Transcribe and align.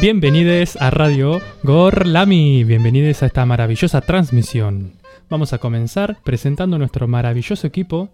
Bienvenidos 0.00 0.76
a 0.76 0.90
Radio 0.90 1.40
Gorlami, 1.64 2.62
bienvenidos 2.62 3.24
a 3.24 3.26
esta 3.26 3.44
maravillosa 3.44 4.00
transmisión. 4.00 4.92
Vamos 5.28 5.52
a 5.52 5.58
comenzar 5.58 6.18
presentando 6.22 6.78
nuestro 6.78 7.08
maravilloso 7.08 7.66
equipo, 7.66 8.08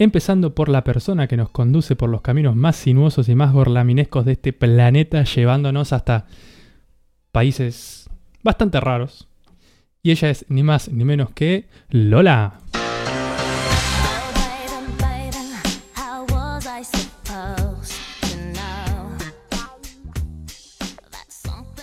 empezando 0.00 0.56
por 0.56 0.68
la 0.68 0.82
persona 0.82 1.28
que 1.28 1.36
nos 1.36 1.50
conduce 1.50 1.94
por 1.94 2.10
los 2.10 2.20
caminos 2.20 2.56
más 2.56 2.74
sinuosos 2.74 3.28
y 3.28 3.36
más 3.36 3.52
gorlaminescos 3.52 4.24
de 4.24 4.32
este 4.32 4.52
planeta, 4.52 5.22
llevándonos 5.22 5.92
hasta 5.92 6.26
países 7.30 8.10
bastante 8.42 8.80
raros. 8.80 9.28
Y 10.02 10.10
ella 10.10 10.30
es 10.30 10.46
ni 10.48 10.64
más 10.64 10.88
ni 10.88 11.04
menos 11.04 11.30
que 11.30 11.68
Lola. 11.90 12.58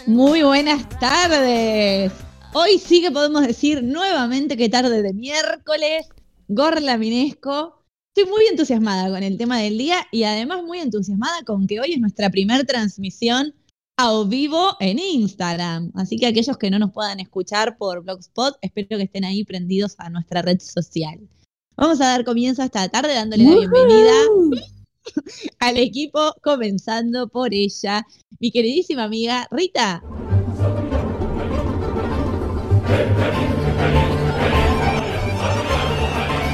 Muy 0.07 0.43
buenas 0.43 0.87
tardes. 0.99 2.11
Hoy 2.53 2.77
sí 2.77 3.01
que 3.01 3.09
podemos 3.09 3.45
decir 3.45 3.83
nuevamente 3.83 4.55
que 4.55 4.69
tarde 4.69 5.01
de 5.01 5.13
miércoles, 5.13 6.07
Gorlaminesco. 6.47 7.81
Estoy 8.15 8.31
muy 8.31 8.45
entusiasmada 8.45 9.09
con 9.09 9.23
el 9.23 9.35
tema 9.37 9.59
del 9.59 9.79
día 9.79 10.05
y 10.11 10.23
además 10.23 10.63
muy 10.63 10.77
entusiasmada 10.77 11.41
con 11.43 11.65
que 11.65 11.79
hoy 11.79 11.93
es 11.93 11.99
nuestra 11.99 12.29
primera 12.29 12.63
transmisión 12.63 13.55
a 13.97 14.23
vivo 14.27 14.77
en 14.79 14.99
Instagram. 14.99 15.91
Así 15.95 16.17
que 16.17 16.27
aquellos 16.27 16.57
que 16.57 16.69
no 16.69 16.77
nos 16.77 16.91
puedan 16.91 17.19
escuchar 17.19 17.75
por 17.75 18.03
Blogspot, 18.03 18.57
espero 18.61 18.97
que 18.97 19.05
estén 19.05 19.25
ahí 19.25 19.43
prendidos 19.43 19.95
a 19.97 20.11
nuestra 20.11 20.43
red 20.43 20.59
social. 20.59 21.19
Vamos 21.75 21.99
a 21.99 22.09
dar 22.09 22.23
comienzo 22.23 22.61
esta 22.61 22.87
tarde 22.89 23.15
dándole 23.15 23.43
la 23.43 23.55
bienvenida 23.55 24.13
al 25.59 25.77
equipo, 25.77 26.33
comenzando 26.41 27.27
por 27.27 27.53
ella, 27.53 28.05
mi 28.39 28.51
queridísima 28.51 29.03
amiga 29.03 29.47
Rita. 29.51 30.01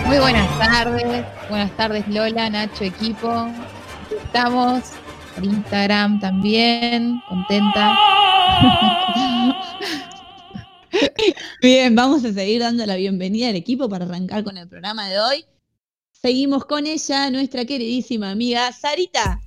Muy 0.06 0.18
buenas 0.20 0.60
tardes, 0.60 1.26
buenas 1.50 1.78
tardes 1.78 2.08
Lola, 2.08 2.50
Nacho, 2.50 2.84
equipo. 2.84 3.48
Estamos 4.26 4.84
por 5.36 5.44
Instagram 5.46 6.20
también, 6.20 7.22
contenta. 7.30 7.98
Bien, 11.62 11.96
vamos 11.96 12.26
a 12.26 12.34
seguir 12.34 12.60
dando 12.62 12.86
la 12.86 12.96
bienvenida 12.96 13.50
al 13.50 13.56
equipo 13.56 13.88
para 13.88 14.06
arrancar 14.06 14.44
con 14.44 14.58
el 14.58 14.68
programa 14.68 15.08
de 15.08 15.20
hoy. 15.20 15.46
Seguimos 16.24 16.66
con 16.66 16.86
ella, 16.86 17.32
nuestra 17.32 17.66
queridísima 17.66 18.30
amiga 18.30 18.72
Sarita. 18.72 19.42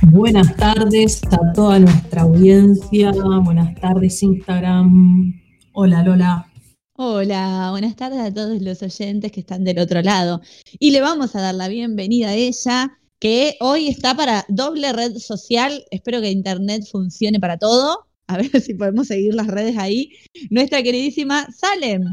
Buenas 0.00 0.56
tardes 0.56 1.20
a 1.30 1.52
toda 1.52 1.78
nuestra 1.80 2.22
audiencia. 2.22 3.12
Buenas 3.44 3.78
tardes 3.82 4.22
Instagram. 4.22 5.34
Hola 5.74 6.02
Lola. 6.02 6.50
Hola, 6.94 7.68
buenas 7.70 7.94
tardes 7.94 8.20
a 8.20 8.32
todos 8.32 8.62
los 8.62 8.82
oyentes 8.82 9.30
que 9.32 9.40
están 9.40 9.62
del 9.62 9.78
otro 9.78 10.00
lado. 10.00 10.40
Y 10.78 10.92
le 10.92 11.02
vamos 11.02 11.36
a 11.36 11.42
dar 11.42 11.54
la 11.54 11.68
bienvenida 11.68 12.28
a 12.28 12.34
ella, 12.34 12.98
que 13.18 13.58
hoy 13.60 13.88
está 13.88 14.16
para 14.16 14.46
doble 14.48 14.94
red 14.94 15.18
social. 15.18 15.84
Espero 15.90 16.22
que 16.22 16.30
Internet 16.30 16.84
funcione 16.90 17.38
para 17.40 17.58
todo 17.58 18.05
a 18.28 18.38
ver 18.38 18.60
si 18.60 18.74
podemos 18.74 19.06
seguir 19.06 19.34
las 19.34 19.46
redes 19.46 19.76
ahí, 19.78 20.10
nuestra 20.50 20.82
queridísima 20.82 21.46
Salem. 21.52 22.12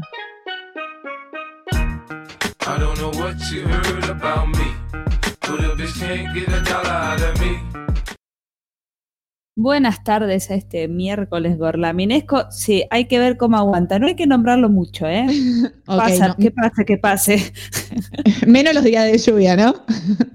Buenas 9.56 10.02
tardes 10.02 10.50
a 10.50 10.54
este 10.54 10.88
miércoles 10.88 11.58
gorlaminesco. 11.58 12.50
Sí, 12.50 12.84
hay 12.90 13.06
que 13.06 13.18
ver 13.18 13.36
cómo 13.36 13.56
aguanta. 13.56 13.98
No 13.98 14.06
hay 14.08 14.16
que 14.16 14.26
nombrarlo 14.26 14.68
mucho, 14.68 15.06
¿eh? 15.06 15.26
Pasa, 15.86 16.36
Que 16.38 16.50
pase, 16.50 16.84
que 16.84 16.98
pase. 16.98 17.52
Menos 18.46 18.74
los 18.74 18.84
días 18.84 19.10
de 19.10 19.18
lluvia, 19.18 19.56
¿no? 19.56 19.74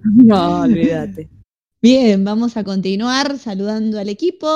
no, 0.03 0.61
olvídate. 0.61 1.38
Bien, 1.81 2.25
vamos 2.25 2.57
a 2.57 2.65
continuar 2.65 3.37
saludando 3.37 3.99
al 3.99 4.09
equipo 4.09 4.49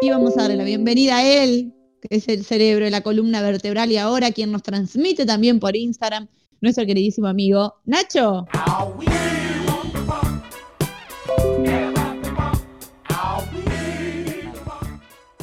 y 0.00 0.10
vamos 0.10 0.38
a 0.38 0.42
darle 0.42 0.54
la 0.56 0.62
bienvenida 0.62 1.16
a 1.16 1.24
él, 1.24 1.74
que 2.00 2.18
es 2.18 2.28
el 2.28 2.44
cerebro 2.44 2.84
de 2.84 2.92
la 2.92 3.00
columna 3.00 3.42
vertebral 3.42 3.90
y 3.90 3.96
ahora 3.96 4.30
quien 4.30 4.52
nos 4.52 4.62
transmite 4.62 5.26
también 5.26 5.58
por 5.58 5.74
Instagram, 5.74 6.28
nuestro 6.60 6.86
queridísimo 6.86 7.26
amigo 7.26 7.74
Nacho. 7.84 8.46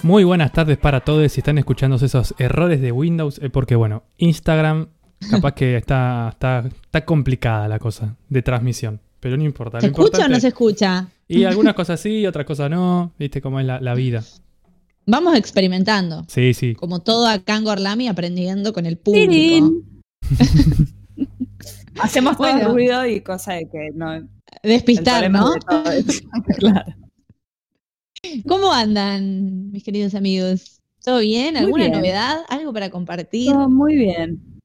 Muy 0.03 0.23
buenas 0.23 0.53
tardes 0.53 0.77
para 0.77 1.01
todos 1.01 1.29
si 1.33 1.41
están 1.41 1.57
escuchando 1.57 1.97
esos 1.97 2.33
errores 2.37 2.79
de 2.79 2.93
Windows, 2.93 3.41
eh, 3.43 3.49
porque 3.49 3.75
bueno, 3.75 4.03
Instagram 4.15 4.87
capaz 5.29 5.51
que 5.51 5.75
está, 5.77 6.29
está, 6.31 6.63
está 6.65 7.03
complicada 7.03 7.67
la 7.67 7.79
cosa 7.79 8.15
de 8.29 8.41
transmisión, 8.41 9.01
pero 9.25 9.37
no 9.37 9.43
importa. 9.43 9.81
¿Se 9.81 9.87
escucha 9.87 10.25
o 10.25 10.27
no 10.27 10.39
se 10.39 10.49
escucha? 10.49 11.07
Y 11.27 11.45
algunas 11.45 11.73
cosas 11.73 11.99
sí, 11.99 12.27
otras 12.27 12.45
cosas 12.45 12.69
no. 12.69 13.11
Viste 13.17 13.41
cómo 13.41 13.59
es 13.59 13.65
la, 13.65 13.93
vida. 13.95 14.23
Vamos 15.07 15.35
experimentando. 15.35 16.25
Sí, 16.27 16.53
sí. 16.53 16.75
Como 16.75 16.99
todo 16.99 17.25
acá 17.25 17.55
en 17.55 17.63
Gorlami, 17.63 18.07
aprendiendo 18.07 18.71
con 18.71 18.85
el 18.85 18.99
público. 18.99 19.81
Hacemos 21.99 22.37
todo 22.37 22.49
el 22.49 22.65
ruido 22.65 23.03
y 23.07 23.21
cosa 23.21 23.53
de 23.53 23.67
que 23.67 23.89
no. 23.95 24.29
Despistar, 24.61 25.31
¿no? 25.31 25.55
claro. 26.59 26.93
¿Cómo 28.47 28.71
andan, 28.71 29.71
mis 29.71 29.83
queridos 29.83 30.13
amigos? 30.13 30.81
¿Todo 31.03 31.17
bien? 31.21 31.57
¿Alguna 31.57 31.89
novedad? 31.89 32.41
¿Algo 32.47 32.71
para 32.73 32.91
compartir? 32.91 33.51
Todo 33.51 33.69
muy 33.69 33.95
bien. 33.95 34.61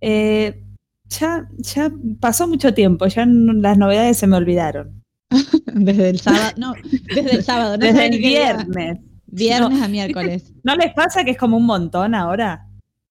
Eh, 0.00 0.62
ya, 1.08 1.48
ya 1.58 1.92
pasó 2.20 2.46
mucho 2.48 2.74
tiempo, 2.74 3.06
ya 3.06 3.26
las 3.26 3.78
novedades 3.78 4.18
se 4.18 4.26
me 4.26 4.36
olvidaron. 4.36 5.02
desde 5.74 6.10
el 6.10 6.20
sábado, 6.20 6.52
no, 6.56 6.74
desde 7.14 7.36
el 7.36 7.44
sábado, 7.44 7.78
desde 7.78 8.06
el 8.06 8.18
viernes. 8.18 8.98
Viernes 9.26 9.82
a 9.82 9.88
miércoles. 9.88 10.52
¿No 10.62 10.76
les 10.76 10.94
pasa 10.94 11.24
que 11.24 11.32
es 11.32 11.38
como 11.38 11.56
un 11.56 11.66
montón 11.66 12.14
ahora? 12.14 12.68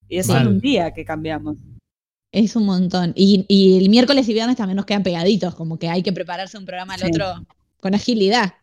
Y 0.08 0.18
es 0.18 0.26
solo 0.26 0.50
un 0.50 0.60
día 0.60 0.92
que 0.92 1.04
cambiamos. 1.04 1.58
Es 2.32 2.56
un 2.56 2.66
montón. 2.66 3.12
Y, 3.14 3.78
el 3.78 3.88
miércoles 3.88 4.28
y 4.28 4.32
viernes 4.32 4.56
también 4.56 4.76
nos 4.76 4.86
quedan 4.86 5.02
pegaditos, 5.02 5.54
como 5.54 5.78
que 5.78 5.88
hay 5.88 6.02
que 6.02 6.12
prepararse 6.12 6.58
un 6.58 6.64
programa 6.64 6.94
al 6.94 7.04
otro 7.04 7.46
con 7.80 7.94
agilidad. 7.94 8.54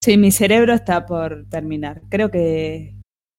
Sí, 0.00 0.16
mi 0.16 0.32
cerebro 0.32 0.74
está 0.74 1.06
por 1.06 1.46
terminar. 1.48 2.02
Creo 2.08 2.30
que, 2.30 2.96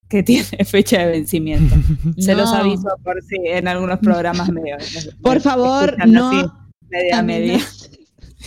que 0.07 0.23
tiene 0.23 0.43
fecha 0.65 0.99
de 0.99 1.11
vencimiento. 1.11 1.75
Se 2.17 2.35
los 2.35 2.51
aviso 2.51 2.89
por 3.03 3.21
si 3.23 3.35
en 3.45 3.67
algunos 3.67 3.99
programas 3.99 4.49
medio. 4.49 4.77
Por 5.21 5.41
favor, 5.41 5.95
no. 6.07 6.31
media 6.89 7.21
media. 7.21 7.59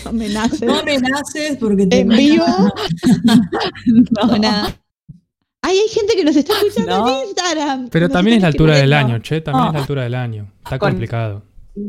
No 0.04 0.12
me 0.12 0.28
naces. 0.28 0.62
No 0.62 0.82
me 0.84 0.98
naces 0.98 1.56
porque 1.58 1.86
te 1.86 2.00
En 2.00 2.08
vivo. 2.08 2.44
no. 4.10 4.38
nada. 4.38 4.78
Ay, 5.62 5.78
hay 5.78 5.88
gente 5.88 6.14
que 6.14 6.24
nos 6.24 6.36
está 6.36 6.52
escuchando 6.52 7.08
en 7.08 7.28
Instagram. 7.28 7.88
Pero 7.90 8.08
también 8.08 8.36
es 8.36 8.42
la 8.42 8.48
altura 8.48 8.76
del 8.76 8.92
año, 8.92 9.18
che. 9.20 9.40
También 9.40 9.68
es 9.68 9.72
la 9.72 9.80
altura 9.80 10.02
del 10.04 10.14
año. 10.14 10.52
Está 10.62 10.78
complicado. 10.78 11.42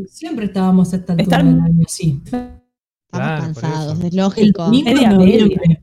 Siempre 0.10 0.46
estábamos 0.46 0.94
a 0.94 0.98
esta 0.98 1.14
altura 1.14 1.38
del 1.38 1.60
año, 1.60 1.86
sí. 1.88 2.22
Estamos 2.26 2.52
cansados, 3.12 4.04
es 4.04 4.14
lógico. 4.14 4.70
Media, 4.70 5.12
media. 5.12 5.82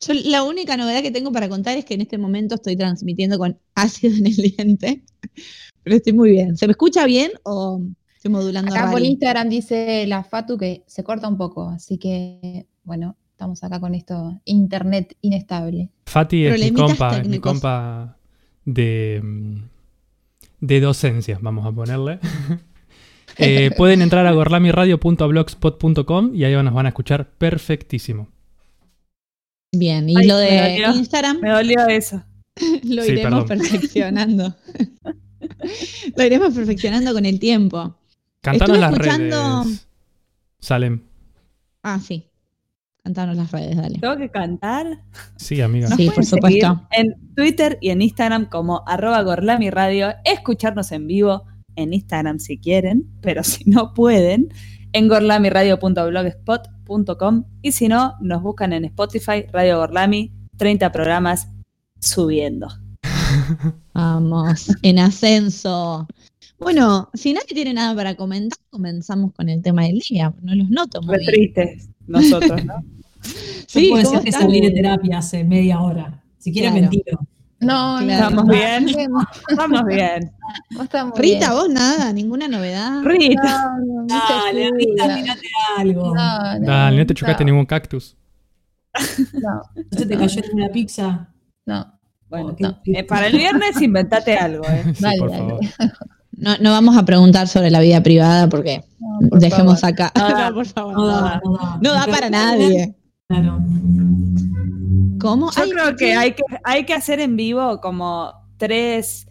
Yo 0.00 0.14
la 0.14 0.42
única 0.42 0.76
novedad 0.76 1.02
que 1.02 1.10
tengo 1.10 1.32
para 1.32 1.48
contar 1.48 1.76
es 1.76 1.84
que 1.84 1.94
en 1.94 2.00
este 2.00 2.18
momento 2.18 2.54
estoy 2.54 2.76
transmitiendo 2.76 3.38
con 3.38 3.58
ácido 3.74 4.16
en 4.16 4.26
el 4.26 4.36
diente. 4.36 5.02
Pero 5.82 5.96
estoy 5.96 6.12
muy 6.12 6.30
bien. 6.30 6.56
¿Se 6.56 6.66
me 6.66 6.72
escucha 6.72 7.06
bien 7.06 7.32
o 7.42 7.82
Estoy 8.20 8.32
modulando. 8.32 8.74
Acá 8.74 8.90
por 8.90 9.00
Instagram 9.00 9.48
dice 9.48 10.06
la 10.06 10.22
Fatu 10.22 10.58
que 10.58 10.84
se 10.86 11.02
corta 11.02 11.26
un 11.26 11.38
poco, 11.38 11.70
así 11.70 11.96
que 11.96 12.66
bueno, 12.84 13.16
estamos 13.30 13.64
acá 13.64 13.80
con 13.80 13.94
esto, 13.94 14.38
internet 14.44 15.16
inestable. 15.22 15.88
Fati 16.04 16.44
es 16.44 16.60
mi 16.60 16.72
compa, 16.72 17.22
mi 17.22 17.38
compa 17.38 18.18
de, 18.66 19.22
de 20.60 20.80
docencias, 20.80 21.40
vamos 21.40 21.64
a 21.64 21.72
ponerle. 21.72 22.18
Eh, 23.42 23.70
pueden 23.74 24.02
entrar 24.02 24.26
a 24.26 24.32
gorlamiradio.blogspot.com 24.32 26.34
y 26.34 26.44
ahí 26.44 26.52
nos 26.62 26.74
van 26.74 26.84
a 26.84 26.90
escuchar 26.90 27.30
perfectísimo. 27.30 28.28
Bien, 29.72 30.08
y 30.08 30.24
lo 30.24 30.36
de 30.36 30.84
Instagram. 30.94 31.40
Me 31.40 31.50
dolió 31.50 31.86
eso. 31.86 32.22
lo 32.84 33.04
iremos 33.04 33.44
perfeccionando. 33.44 34.54
lo 36.16 36.24
iremos 36.24 36.54
perfeccionando 36.54 37.12
con 37.12 37.24
el 37.24 37.38
tiempo. 37.38 37.96
Cantanos 38.40 38.78
las 38.78 38.96
redes. 38.96 39.86
Salem. 40.58 41.02
Ah, 41.82 42.00
sí. 42.00 42.26
Cantanos 43.02 43.36
las 43.36 43.50
redes, 43.50 43.76
dale. 43.76 43.98
¿Tengo 43.98 44.16
que 44.16 44.28
cantar? 44.28 45.04
Sí, 45.36 45.60
amiga. 45.60 45.88
Sí, 45.88 46.10
por 46.10 46.24
supuesto. 46.24 46.86
En 46.90 47.34
Twitter 47.34 47.78
y 47.80 47.90
en 47.90 48.02
Instagram 48.02 48.46
como 48.46 48.82
arroba 48.86 49.22
gorlamiradio. 49.22 50.14
Escucharnos 50.24 50.92
en 50.92 51.06
vivo 51.06 51.44
en 51.76 51.94
Instagram 51.94 52.38
si 52.38 52.58
quieren, 52.58 53.08
pero 53.22 53.42
si 53.42 53.64
no 53.70 53.94
pueden, 53.94 54.52
en 54.92 55.08
gorlamiradio.blogspot.com 55.08 57.44
y 57.62 57.72
si 57.72 57.88
no, 57.88 58.14
nos 58.20 58.42
buscan 58.42 58.72
en 58.72 58.84
Spotify, 58.86 59.44
Radio 59.52 59.78
Gorlami, 59.78 60.32
30 60.56 60.90
programas 60.92 61.48
subiendo. 62.00 62.68
Vamos, 63.94 64.70
en 64.82 64.98
ascenso. 64.98 66.06
Bueno, 66.58 67.08
si 67.14 67.32
nadie 67.32 67.46
tiene 67.54 67.72
nada 67.74 67.94
para 67.94 68.14
comentar, 68.16 68.58
comenzamos 68.70 69.32
con 69.32 69.48
el 69.48 69.62
tema 69.62 69.84
del 69.84 70.00
día. 70.00 70.34
No 70.42 70.54
los 70.54 70.68
noto 70.68 71.00
muy 71.02 71.14
Re 71.16 71.20
bien. 71.20 71.30
tristes 71.32 71.88
nosotros, 72.06 72.64
¿no? 72.64 72.74
Yo 73.22 73.30
Sí, 73.66 73.88
puedo 73.90 74.04
¿cómo 74.04 74.18
decir 74.20 74.24
que 74.24 74.32
salí 74.32 74.60
de 74.60 74.70
terapia 74.72 75.18
hace 75.18 75.44
media 75.44 75.80
hora. 75.80 76.22
Si 76.38 76.52
quieren 76.52 76.72
Claro. 76.72 76.82
mentir. 76.90 77.04
No, 77.60 78.00
no, 78.00 78.06
Claro. 78.06 78.28
¿Estamos 78.30 78.48
bien? 78.48 78.86
no, 79.10 79.20
Vamos 79.56 79.82
bien. 79.86 80.32
Rita, 81.16 81.48
bien. 81.48 81.50
vos 81.52 81.68
nada, 81.68 82.12
ninguna 82.12 82.48
novedad. 82.48 83.02
Rita, 83.02 83.42
No, 83.78 84.04
no, 84.06 84.06
Dale, 84.06 84.70
Rita, 84.76 85.14
tirate 85.14 85.46
algo. 85.78 86.14
No, 86.14 86.58
no, 86.58 86.66
Dale, 86.66 86.96
no 86.98 87.06
te 87.06 87.14
chocaste 87.14 87.44
ningún 87.44 87.66
cactus. 87.66 88.16
No, 89.34 89.62
¿No 89.92 89.98
se 89.98 90.06
te 90.06 90.16
cayó 90.16 90.40
ninguna 90.42 90.68
pizza? 90.68 91.28
no. 91.66 91.98
bueno, 92.28 92.54
¿Qué- 92.56 92.70
qué- 92.84 92.98
eh, 93.00 93.04
para 93.04 93.26
el 93.28 93.36
viernes 93.36 93.80
inventate 93.80 94.36
algo, 94.36 94.64
¿eh? 94.68 94.82
Sí, 94.94 95.02
Dale, 95.02 95.18
por 95.18 95.30
dale. 95.30 95.42
favor. 95.48 95.60
No, 96.32 96.56
no 96.58 96.70
vamos 96.70 96.96
a 96.96 97.04
preguntar 97.04 97.48
sobre 97.48 97.70
la 97.70 97.80
vida 97.80 98.02
privada 98.02 98.48
porque 98.48 98.82
No, 98.98 99.28
por 99.28 99.40
dejemos 99.40 99.80
favor. 99.82 99.92
acá. 99.94 100.12
No 100.16 100.28
da. 100.30 100.50
por 100.54 100.64
favor. 100.66 100.94
No 100.94 101.06
da, 101.06 101.40
no 101.44 101.52
da. 101.52 101.78
No 101.82 101.92
da 101.92 102.06
para 102.06 102.30
nadie. 102.30 102.96
Claro. 103.28 103.58
¿Cómo? 105.20 105.50
Yo 105.52 105.62
Ay, 105.62 105.70
creo 105.70 105.96
que 105.96 106.14
hay, 106.14 106.32
que 106.32 106.42
hay 106.64 106.86
que 106.86 106.94
hacer 106.94 107.20
en 107.20 107.36
vivo 107.36 107.78
como 107.82 108.32
tres, 108.56 109.26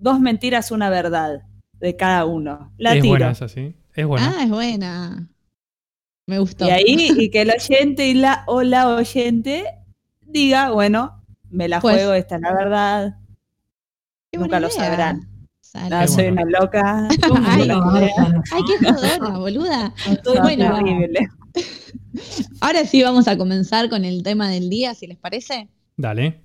dos 0.00 0.20
mentiras, 0.20 0.70
una 0.70 0.90
verdad 0.90 1.42
de 1.74 1.96
cada 1.96 2.24
uno. 2.26 2.72
La 2.78 2.94
es 2.94 3.02
tiro. 3.02 3.12
buena 3.12 3.30
esa, 3.30 3.48
sí. 3.48 3.74
Es 3.94 4.06
buena. 4.06 4.34
Ah, 4.38 4.44
es 4.44 4.50
buena. 4.50 5.28
Me 6.26 6.38
gustó. 6.38 6.66
Y 6.66 6.70
ahí, 6.70 6.84
y 7.18 7.30
que 7.30 7.42
el 7.42 7.50
oyente 7.50 8.08
y 8.08 8.14
la, 8.14 8.44
o 8.46 8.62
la 8.62 8.88
oyente 8.88 9.64
diga, 10.20 10.70
bueno, 10.70 11.24
me 11.50 11.68
la 11.68 11.80
Pues- 11.80 11.96
juego, 11.96 12.12
esta 12.14 12.36
es 12.36 12.42
la 12.42 12.52
verdad. 12.54 13.16
Qué 14.30 14.38
nunca 14.38 14.58
buena 14.58 14.60
lo 14.60 14.72
idea. 14.72 14.84
sabrán. 14.90 15.26
Sale. 15.60 15.90
No, 15.90 16.00
Qué 16.00 16.08
soy 16.08 16.24
bueno. 16.30 16.42
una 16.42 16.58
loca. 16.60 17.08
Ay, 17.46 17.68
No, 17.68 17.76
No, 17.76 17.92
bárbaro. 17.92 18.42
Ay, 18.52 18.62
qué 18.66 18.92
jodona, 18.92 19.38
boluda. 19.38 19.94
No, 20.24 20.42
bueno. 20.42 20.74
terrible. 20.76 21.28
Ahora 22.60 22.84
sí 22.84 23.02
vamos 23.02 23.28
a 23.28 23.36
comenzar 23.36 23.88
con 23.88 24.04
el 24.04 24.22
tema 24.22 24.48
del 24.50 24.68
día, 24.70 24.94
si 24.94 25.06
les 25.06 25.16
parece. 25.18 25.68
Dale. 25.96 26.44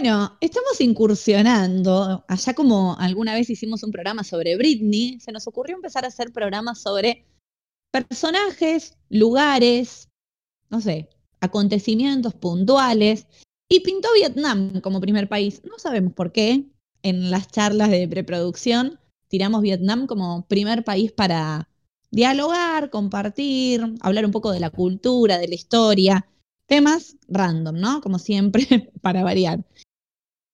Bueno, 0.00 0.38
estamos 0.40 0.80
incursionando. 0.80 2.24
Allá 2.28 2.54
como 2.54 2.96
alguna 3.00 3.34
vez 3.34 3.50
hicimos 3.50 3.82
un 3.82 3.90
programa 3.90 4.22
sobre 4.22 4.56
Britney, 4.56 5.18
se 5.18 5.32
nos 5.32 5.48
ocurrió 5.48 5.74
empezar 5.74 6.04
a 6.04 6.08
hacer 6.08 6.32
programas 6.32 6.80
sobre 6.80 7.26
personajes, 7.90 8.96
lugares, 9.08 10.08
no 10.70 10.80
sé, 10.80 11.08
acontecimientos 11.40 12.32
puntuales. 12.32 13.26
Y 13.68 13.80
pintó 13.80 14.08
Vietnam 14.14 14.80
como 14.82 15.00
primer 15.00 15.28
país. 15.28 15.62
No 15.64 15.80
sabemos 15.80 16.12
por 16.12 16.30
qué. 16.30 16.66
En 17.02 17.32
las 17.32 17.48
charlas 17.48 17.90
de 17.90 18.06
preproducción 18.06 19.00
tiramos 19.26 19.62
Vietnam 19.62 20.06
como 20.06 20.46
primer 20.46 20.84
país 20.84 21.10
para 21.10 21.68
dialogar, 22.12 22.90
compartir, 22.90 23.82
hablar 24.00 24.24
un 24.24 24.30
poco 24.30 24.52
de 24.52 24.60
la 24.60 24.70
cultura, 24.70 25.38
de 25.38 25.48
la 25.48 25.56
historia. 25.56 26.28
Temas 26.66 27.16
random, 27.26 27.80
¿no? 27.80 28.00
Como 28.00 28.20
siempre, 28.20 28.92
para 29.02 29.24
variar. 29.24 29.64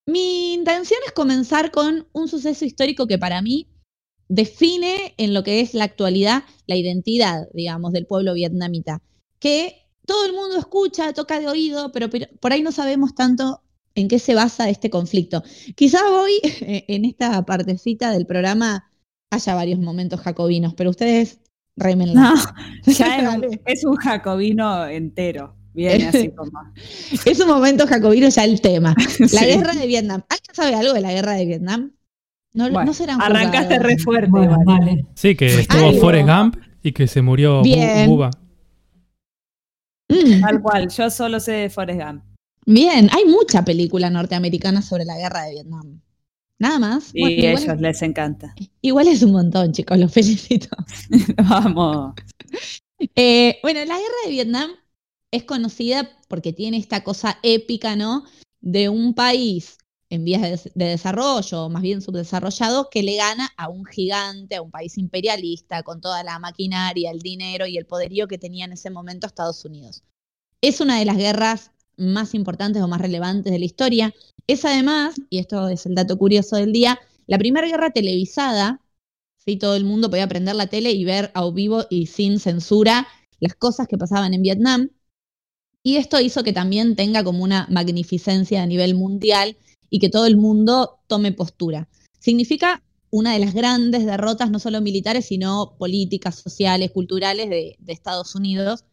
Mi 0.07 0.53
intención 0.53 1.01
es 1.07 1.13
comenzar 1.13 1.71
con 1.71 2.07
un 2.13 2.29
suceso 2.29 2.65
histórico 2.65 3.07
que 3.07 3.19
para 3.19 3.41
mí 3.41 3.69
define 4.29 5.15
en 5.17 5.35
lo 5.35 5.43
que 5.43 5.61
es 5.61 5.75
la 5.75 5.85
actualidad 5.85 6.45
la 6.67 6.77
identidad, 6.77 7.49
digamos, 7.53 7.93
del 7.93 8.07
pueblo 8.07 8.35
vietnamita, 8.35 9.03
que 9.39 9.89
todo 10.07 10.27
el 10.27 10.33
mundo 10.33 10.59
escucha, 10.59 11.13
toca 11.13 11.41
de 11.41 11.49
oído, 11.49 11.93
pero, 11.93 12.09
por 12.41 12.53
ahí 12.53 12.63
no 12.63 12.73
sabemos 12.73 13.15
tanto 13.15 13.63
en 13.95 14.09
qué 14.09 14.19
se 14.19 14.35
basa 14.35 14.69
este 14.69 14.91
conflicto. 14.91 15.43
Quizá 15.75 16.01
hoy, 16.11 16.33
en 16.43 17.05
esta 17.05 17.45
partecita 17.45 18.11
del 18.11 18.27
programa, 18.27 18.91
haya 19.31 19.55
varios 19.55 19.81
momentos 19.81 20.21
jacobinos, 20.21 20.75
pero 20.75 20.91
ustedes 20.91 21.41
remenla. 21.77 22.15
No, 22.21 22.35
ya 22.93 23.19
es 23.19 23.35
un, 23.35 23.41
Dale. 23.41 23.63
es 23.65 23.85
un 23.85 23.97
jacobino 23.97 24.87
entero. 24.87 25.57
Viene 25.75 26.07
así 26.09 26.31
como. 26.31 26.51
Es 27.25 27.41
un 27.41 27.49
momento 27.49 27.87
jacobino 27.87 28.29
ya 28.29 28.45
el 28.45 28.61
tema. 28.61 28.95
La 29.19 29.29
Sí. 29.29 29.45
guerra 29.47 29.75
de 29.75 29.87
Vietnam. 29.87 30.23
¿Alguien 30.29 30.55
sabe 30.55 30.75
algo 30.75 30.93
de 30.95 31.01
la 31.01 31.13
guerra 31.13 31.33
de 31.33 31.47
Vietnam? 31.47 31.93
No, 32.53 32.65
Bueno, 32.71 32.85
no 32.85 32.95
serán 32.95 33.21
arrancaste 33.21 33.79
re 33.81 33.99
fuerte. 33.99 34.31
Bueno, 34.31 34.57
vale. 34.65 35.05
Sí, 35.17 35.35
que 35.35 35.47
estuvo 35.61 35.89
Algo. 35.89 36.01
Forrest 36.01 36.29
Gump 36.29 36.57
y 36.83 36.93
que 36.93 37.07
se 37.09 37.21
murió 37.21 37.63
Bien. 37.63 38.09
Bubba. 38.09 38.31
Mm, 40.09 40.41
Tal 40.41 40.63
cual, 40.63 40.89
yo 40.89 41.11
solo 41.11 41.41
sé 41.41 41.53
de 41.53 41.71
Forrest 41.71 42.01
Gump. 42.01 42.23
bien, 42.67 43.09
hay 43.13 43.25
mucha 43.27 43.65
película 43.65 44.11
norteamericana 44.11 44.83
sobre 44.83 45.05
la 45.05 45.17
guerra 45.17 45.43
de 45.45 45.53
Vietnam. 45.53 46.01
Nada 46.61 46.79
más. 46.79 47.11
Y 47.13 47.21
Bueno, 47.23 47.35
a 47.37 47.39
igual, 47.49 47.63
ellos 47.65 47.81
les 47.81 48.03
encanta. 48.03 48.55
igual 48.81 49.09
es 49.09 49.23
un 49.23 49.33
montón, 49.33 49.73
chicos, 49.73 49.99
los 49.99 50.13
felicito. 50.13 50.69
Vamos. 51.49 52.15
Eh, 53.17 53.57
bueno, 53.63 53.81
la 53.81 53.97
guerra 53.97 54.15
de 54.27 54.31
Vietnam 54.31 54.71
es 55.37 55.45
conocida 55.45 56.11
porque 56.29 56.53
tiene 56.53 56.77
esta 56.79 57.05
cosa 57.05 57.39
épica, 57.43 57.97
¿no? 57.97 58.25
De 58.61 58.89
un 58.89 59.15
país 59.15 59.77
en 60.11 60.25
vías 60.25 60.43
de, 60.43 60.51
des- 60.51 60.71
de 60.75 60.85
desarrollo, 60.87 61.65
o 61.65 61.69
más 61.71 61.83
bien 61.83 62.01
subdesarrollado, 62.01 62.89
que 62.91 63.03
le 63.03 63.17
gana 63.17 63.51
a 63.57 63.69
un 63.69 63.85
gigante, 63.85 64.57
a 64.57 64.63
un 64.63 64.71
país 64.71 64.97
imperialista, 64.99 65.83
con 65.83 66.01
toda 66.01 66.23
la 66.23 66.39
maquinaria, 66.39 67.11
el 67.11 67.19
dinero 67.21 67.67
y 67.67 67.77
el 67.79 67.87
poderío 67.87 68.29
que 68.29 68.39
tenía 68.39 68.65
en 68.67 68.73
ese 68.73 68.91
momento 68.91 69.27
Estados 69.27 69.65
Unidos. 69.65 70.03
Es 70.61 70.81
una 70.81 70.99
de 70.99 71.05
las 71.05 71.17
guerras 71.17 71.71
más 71.97 72.35
importantes 72.35 72.83
o 72.83 72.89
más 72.89 73.01
relevantes 73.01 73.53
de 73.53 73.59
la 73.59 73.65
historia. 73.65 74.15
Es 74.47 74.65
además, 74.65 75.17
y 75.31 75.39
esto 75.39 75.69
es 75.69 75.87
el 75.87 75.95
dato 75.95 76.17
curioso 76.19 76.57
del 76.57 76.73
día, 76.73 76.99
la 77.27 77.39
primera 77.39 77.67
guerra 77.67 77.91
televisada 77.91 78.81
¿sí? 79.45 79.57
Todo 79.57 79.77
el 79.77 79.85
mundo 79.85 80.11
podía 80.11 80.29
prender 80.29 80.57
la 80.57 80.67
tele 80.67 80.93
y 80.93 81.05
ver 81.05 81.31
a 81.35 81.49
vivo 81.51 81.85
y 81.91 82.07
sin 82.07 82.39
censura 82.41 83.07
las 83.41 83.55
cosas 83.55 83.89
que 83.89 83.99
pasaban 83.99 84.35
en 84.35 84.43
Vietnam. 84.43 84.91
Y 85.87 85.97
esto 85.97 86.19
hizo 86.19 86.43
que 86.43 86.55
también 86.55 86.97
tenga 86.97 87.23
como 87.23 87.45
una 87.45 87.69
magnificencia 87.71 88.63
a 88.63 88.67
nivel 88.67 88.95
mundial 88.95 89.59
y 89.91 89.99
que 89.99 90.09
todo 90.09 90.27
el 90.27 90.37
mundo 90.37 90.99
tome 91.07 91.31
postura. 91.31 91.89
Significa 92.19 92.83
una 93.11 93.35
de 93.35 93.39
las 93.39 93.55
grandes 93.55 94.07
derrotas, 94.07 94.51
no 94.51 94.59
solo 94.59 94.81
militares, 94.81 95.27
sino 95.27 95.77
políticas, 95.79 96.37
sociales, 96.37 96.91
culturales 96.91 97.51
de, 97.51 97.77
Estados 97.87 98.35
Unidos. 98.35 98.85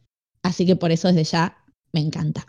Así 0.44 0.66
que 0.66 0.76
por 0.76 0.92
eso 0.92 1.08
desde 1.08 1.24
ya 1.24 1.58
me 1.94 2.02
encanta. 2.02 2.46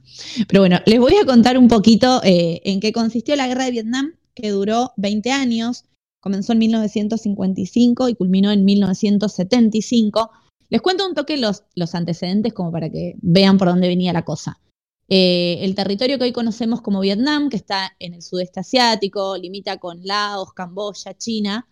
Pero 0.49 0.61
bueno, 0.61 0.81
les 0.87 0.99
voy 0.99 1.15
a 1.15 1.25
contar 1.25 1.57
un 1.57 1.69
poquito 1.69 2.21
eh, 2.25 2.61
en 2.65 2.81
qué 2.81 2.93
consistió 2.93 3.37
la 3.37 3.47
guerra 3.47 3.65
de 3.65 3.71
Vietnam, 3.71 4.17
que 4.35 4.51
duró 4.51 4.93
20 4.97 5.31
años. 5.31 5.85
Comenzó 6.21 6.53
en 6.53 6.59
1955 6.59 8.09
y 8.09 8.15
culminó 8.17 8.51
en 8.51 8.65
1975. 8.65 10.31
Les 10.73 10.81
cuento 10.81 11.07
un 11.07 11.15
toque 11.15 11.37
los, 11.37 11.65
antecedentes 11.95 12.55
como 12.55 12.73
para 12.73 12.89
que 12.89 13.17
vean 13.21 13.59
por 13.59 13.69
dónde 13.69 13.89
venía 13.89 14.15
la 14.15 14.25
cosa. 14.25 14.59
Eh, 15.07 15.59
el 15.61 15.75
territorio 15.75 16.17
que 16.17 16.25
hoy 16.25 16.33
conocemos 16.33 16.81
como 16.81 17.01
Vietnam, 17.01 17.51
que 17.51 17.59
está 17.59 17.95
en 17.99 18.15
el 18.15 18.23
sudeste 18.23 18.61
asiático, 18.61 19.37
limita 19.37 19.77
con 19.77 20.03
Laos, 20.03 20.55
Camboya, 20.55 21.13
China, 21.19 21.69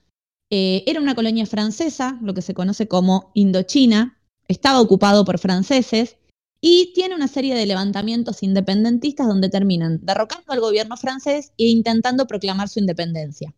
eh, 0.51 0.85
era 0.87 1.01
una 1.01 1.15
colonia 1.15 1.47
francesa, 1.47 2.19
lo 2.21 2.35
que 2.35 2.43
se 2.43 2.53
conoce 2.53 2.89
como 2.89 3.31
Indochina, 3.33 4.21
estaba 4.49 4.83
ocupado 4.83 5.25
por 5.25 5.39
franceses 5.39 6.19
y 6.61 6.93
tiene 6.93 7.15
una 7.15 7.29
serie 7.29 7.55
de 7.55 7.65
levantamientos 7.65 8.43
independentistas 8.43 9.27
donde 9.27 9.49
terminan 9.49 10.01
derrocando 10.03 10.53
al 10.53 10.61
gobierno 10.61 10.99
francés 10.99 11.53
e 11.57 11.69
intentando 11.69 12.27
proclamar 12.27 12.69
su 12.69 12.81
independencia. 12.81 13.55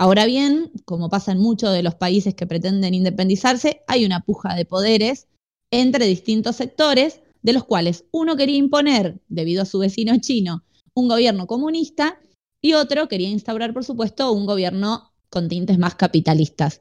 Ahora 0.00 0.24
bien, 0.24 0.72
como 0.86 1.10
pasa 1.10 1.32
en 1.32 1.40
muchos 1.40 1.74
de 1.74 1.82
los 1.82 1.94
países 1.94 2.34
que 2.34 2.46
pretenden 2.46 2.94
independizarse, 2.94 3.82
hay 3.86 4.06
una 4.06 4.20
puja 4.20 4.54
de 4.54 4.64
poderes 4.64 5.28
entre 5.70 6.06
distintos 6.06 6.56
sectores, 6.56 7.20
de 7.42 7.52
los 7.52 7.64
cuales 7.64 8.06
uno 8.10 8.34
quería 8.34 8.56
imponer, 8.56 9.20
debido 9.28 9.60
a 9.60 9.66
su 9.66 9.78
vecino 9.78 10.18
chino, 10.18 10.64
un 10.94 11.06
gobierno 11.06 11.46
comunista 11.46 12.18
y 12.62 12.72
otro 12.72 13.08
quería 13.08 13.28
instaurar, 13.28 13.74
por 13.74 13.84
supuesto, 13.84 14.32
un 14.32 14.46
gobierno 14.46 15.12
con 15.28 15.50
tintes 15.50 15.78
más 15.78 15.96
capitalistas. 15.96 16.80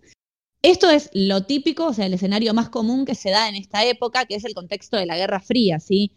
Esto 0.62 0.90
es 0.90 1.10
lo 1.14 1.44
típico, 1.44 1.88
o 1.88 1.94
sea, 1.94 2.06
el 2.06 2.14
escenario 2.14 2.54
más 2.54 2.70
común 2.70 3.04
que 3.04 3.16
se 3.16 3.32
da 3.32 3.50
en 3.50 3.56
esta 3.56 3.84
época, 3.84 4.28
que 4.28 4.36
es 4.36 4.46
el 4.46 4.54
contexto 4.54 4.96
de 4.96 5.06
la 5.06 5.18
Guerra 5.18 5.42
Fría, 5.42 5.82
¿sí? 5.82 6.14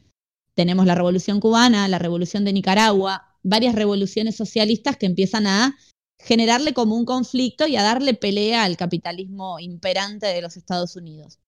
Tenemos 0.54 0.86
la 0.86 0.94
Revolución 0.94 1.40
Cubana, 1.40 1.88
la 1.88 1.98
Revolución 1.98 2.44
de 2.44 2.52
Nicaragua, 2.52 3.38
varias 3.42 3.74
revoluciones 3.74 4.36
socialistas 4.36 4.96
que 4.96 5.06
empiezan 5.06 5.48
a 5.48 5.76
generarle 6.22 6.72
como 6.72 6.96
un 6.96 7.04
conflicto 7.04 7.66
y 7.66 7.76
a 7.76 7.82
darle 7.82 8.14
pelea 8.14 8.64
al 8.64 8.76
capitalismo 8.76 9.58
imperante 9.58 10.26
de 10.26 10.40
los 10.42 10.56
Estados 10.56 10.96
Unidos. 10.96 11.38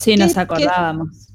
Sí, 0.00 0.12
¿Qué- 0.12 0.16
nos 0.18 0.36
acordábamos. 0.36 1.32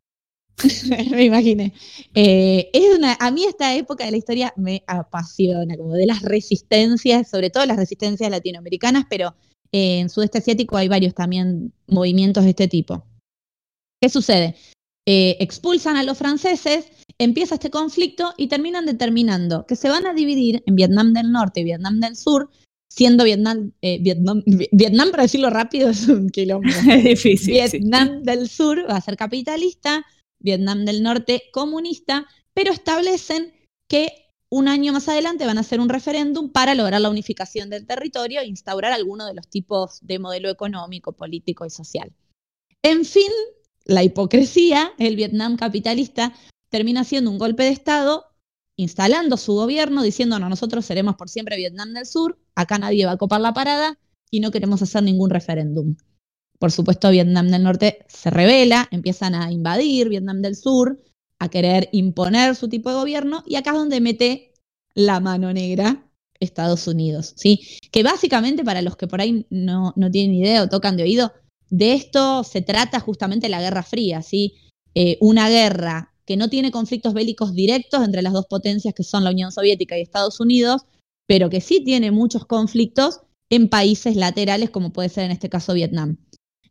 me 1.11 1.23
imaginé. 1.23 1.73
Eh, 2.13 2.69
es 2.73 2.95
una, 2.97 3.17
a 3.19 3.31
mí 3.31 3.45
esta 3.45 3.73
época 3.75 4.05
de 4.05 4.11
la 4.11 4.17
historia 4.17 4.53
me 4.57 4.83
apasiona, 4.85 5.75
como 5.75 5.93
de 5.93 6.05
las 6.05 6.21
resistencias, 6.21 7.29
sobre 7.29 7.49
todo 7.49 7.65
las 7.65 7.77
resistencias 7.77 8.29
latinoamericanas, 8.29 9.05
pero 9.09 9.33
eh, 9.71 9.99
en 9.99 10.09
sudeste 10.09 10.37
asiático 10.37 10.77
hay 10.77 10.87
varios 10.87 11.15
también 11.15 11.73
movimientos 11.87 12.43
de 12.43 12.51
este 12.51 12.67
tipo. 12.67 13.03
¿Qué 14.01 14.09
sucede? 14.09 14.55
Eh, 15.07 15.37
expulsan 15.39 15.97
a 15.97 16.03
los 16.03 16.17
franceses, 16.17 16.85
empieza 17.17 17.55
este 17.55 17.71
conflicto 17.71 18.33
y 18.37 18.47
terminan 18.47 18.85
determinando 18.85 19.65
que 19.65 19.75
se 19.75 19.89
van 19.89 20.05
a 20.05 20.13
dividir 20.13 20.63
en 20.67 20.75
Vietnam 20.75 21.13
del 21.13 21.31
Norte 21.31 21.61
y 21.61 21.63
Vietnam 21.63 21.99
del 21.99 22.15
Sur, 22.15 22.51
siendo 22.87 23.23
Vietnam, 23.23 23.71
eh, 23.81 23.97
Vietnam, 23.99 24.43
Vietnam, 24.71 25.09
para 25.09 25.23
decirlo 25.23 25.49
rápido, 25.49 25.89
es 25.89 26.07
un 26.07 26.29
quilombo. 26.29 26.69
Es 26.91 27.03
difícil. 27.03 27.67
sí. 27.67 27.79
Vietnam 27.79 28.21
del 28.23 28.47
Sur 28.47 28.85
va 28.87 28.97
a 28.97 29.01
ser 29.01 29.17
capitalista, 29.17 30.05
Vietnam 30.39 30.85
del 30.85 31.01
Norte 31.01 31.43
comunista, 31.51 32.27
pero 32.53 32.71
establecen 32.71 33.53
que 33.87 34.09
un 34.49 34.67
año 34.67 34.93
más 34.93 35.07
adelante 35.07 35.45
van 35.45 35.57
a 35.57 35.61
hacer 35.61 35.79
un 35.79 35.89
referéndum 35.89 36.51
para 36.51 36.75
lograr 36.75 37.01
la 37.01 37.09
unificación 37.09 37.69
del 37.69 37.87
territorio 37.87 38.41
e 38.41 38.45
instaurar 38.45 38.91
alguno 38.91 39.25
de 39.25 39.33
los 39.33 39.47
tipos 39.47 39.99
de 40.01 40.19
modelo 40.19 40.49
económico, 40.49 41.13
político 41.13 41.65
y 41.65 41.69
social. 41.69 42.13
En 42.83 43.05
fin, 43.05 43.31
la 43.85 44.03
hipocresía, 44.03 44.91
el 44.97 45.15
Vietnam 45.15 45.57
capitalista 45.57 46.33
termina 46.69 47.01
haciendo 47.01 47.31
un 47.31 47.37
golpe 47.37 47.63
de 47.63 47.69
Estado, 47.69 48.25
instalando 48.75 49.37
su 49.37 49.53
gobierno, 49.53 50.03
diciendo, 50.03 50.39
no, 50.39 50.49
nosotros 50.49 50.85
seremos 50.85 51.15
por 51.15 51.29
siempre 51.29 51.57
Vietnam 51.57 51.93
del 51.93 52.05
Sur, 52.05 52.39
acá 52.55 52.77
nadie 52.77 53.05
va 53.05 53.13
a 53.13 53.17
copar 53.17 53.41
la 53.41 53.53
parada 53.53 53.99
y 54.29 54.39
no 54.39 54.51
queremos 54.51 54.81
hacer 54.81 55.03
ningún 55.03 55.29
referéndum. 55.29 55.95
Por 56.57 56.71
supuesto, 56.71 57.09
Vietnam 57.09 57.49
del 57.49 57.63
Norte 57.63 58.05
se 58.07 58.29
revela, 58.29 58.87
empiezan 58.91 59.35
a 59.35 59.51
invadir 59.51 60.09
Vietnam 60.09 60.41
del 60.41 60.55
Sur, 60.55 61.01
a 61.39 61.49
querer 61.49 61.89
imponer 61.91 62.55
su 62.55 62.69
tipo 62.69 62.89
de 62.89 62.95
gobierno, 62.95 63.43
y 63.47 63.55
acá 63.55 63.71
es 63.71 63.77
donde 63.77 63.99
mete 63.99 64.53
la 64.93 65.19
mano 65.19 65.51
negra 65.53 66.07
Estados 66.39 66.87
Unidos, 66.87 67.33
¿sí? 67.35 67.61
Que 67.91 68.03
básicamente, 68.03 68.63
para 68.63 68.81
los 68.81 68.95
que 68.95 69.07
por 69.07 69.21
ahí 69.21 69.45
no, 69.49 69.93
no 69.95 70.11
tienen 70.11 70.35
idea 70.35 70.63
o 70.63 70.69
tocan 70.69 70.97
de 70.97 71.03
oído, 71.03 71.33
de 71.71 71.93
esto 71.93 72.43
se 72.43 72.61
trata 72.61 72.99
justamente 72.99 73.49
la 73.49 73.61
Guerra 73.61 73.81
Fría, 73.81 74.21
¿sí? 74.21 74.55
Eh, 74.93 75.17
una 75.21 75.49
guerra 75.49 76.13
que 76.25 76.35
no 76.35 76.49
tiene 76.49 76.69
conflictos 76.69 77.13
bélicos 77.13 77.53
directos 77.53 78.03
entre 78.03 78.21
las 78.21 78.33
dos 78.33 78.45
potencias 78.45 78.93
que 78.93 79.03
son 79.03 79.23
la 79.23 79.31
Unión 79.31 79.53
Soviética 79.53 79.97
y 79.97 80.01
Estados 80.01 80.41
Unidos, 80.41 80.83
pero 81.25 81.49
que 81.49 81.61
sí 81.61 81.81
tiene 81.83 82.11
muchos 82.11 82.45
conflictos 82.45 83.21
en 83.49 83.69
países 83.69 84.17
laterales, 84.17 84.69
como 84.69 84.91
puede 84.91 85.07
ser 85.07 85.23
en 85.23 85.31
este 85.31 85.49
caso 85.49 85.73
Vietnam. 85.73 86.17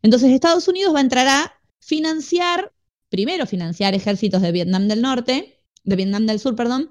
Entonces 0.03 0.29
Estados 0.29 0.67
Unidos 0.67 0.93
va 0.93 0.99
a 0.99 1.03
entrar 1.03 1.27
a 1.27 1.53
financiar, 1.79 2.71
primero 3.09 3.47
financiar 3.47 3.95
ejércitos 3.95 4.43
de 4.43 4.51
Vietnam 4.51 4.87
del 4.87 5.01
Norte, 5.01 5.57
de 5.83 5.95
Vietnam 5.95 6.27
del 6.27 6.39
Sur, 6.39 6.55
perdón, 6.55 6.89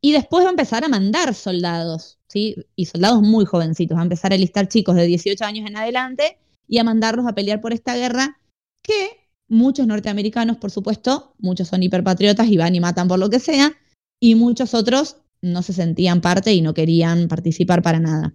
y 0.00 0.12
después 0.12 0.44
va 0.44 0.48
a 0.48 0.52
empezar 0.52 0.82
a 0.84 0.88
mandar 0.88 1.34
soldados, 1.34 2.18
¿sí? 2.26 2.56
Y 2.74 2.86
soldados 2.86 3.20
muy 3.20 3.44
jovencitos, 3.44 3.96
va 3.96 4.00
a 4.00 4.04
empezar 4.04 4.32
a 4.32 4.38
listar 4.38 4.68
chicos 4.68 4.96
de 4.96 5.04
18 5.04 5.44
años 5.44 5.68
en 5.68 5.76
adelante 5.76 6.38
y 6.70 6.78
a 6.78 6.84
mandarlos 6.84 7.26
a 7.26 7.34
pelear 7.34 7.60
por 7.60 7.72
esta 7.72 7.96
guerra 7.96 8.38
que 8.80 9.28
muchos 9.48 9.88
norteamericanos, 9.88 10.56
por 10.56 10.70
supuesto, 10.70 11.34
muchos 11.38 11.66
son 11.66 11.82
hiperpatriotas 11.82 12.48
y 12.48 12.56
van 12.56 12.76
y 12.76 12.80
matan 12.80 13.08
por 13.08 13.18
lo 13.18 13.28
que 13.28 13.40
sea, 13.40 13.76
y 14.20 14.36
muchos 14.36 14.72
otros 14.72 15.16
no 15.42 15.62
se 15.62 15.72
sentían 15.72 16.20
parte 16.20 16.54
y 16.54 16.62
no 16.62 16.72
querían 16.72 17.26
participar 17.26 17.82
para 17.82 17.98
nada. 17.98 18.34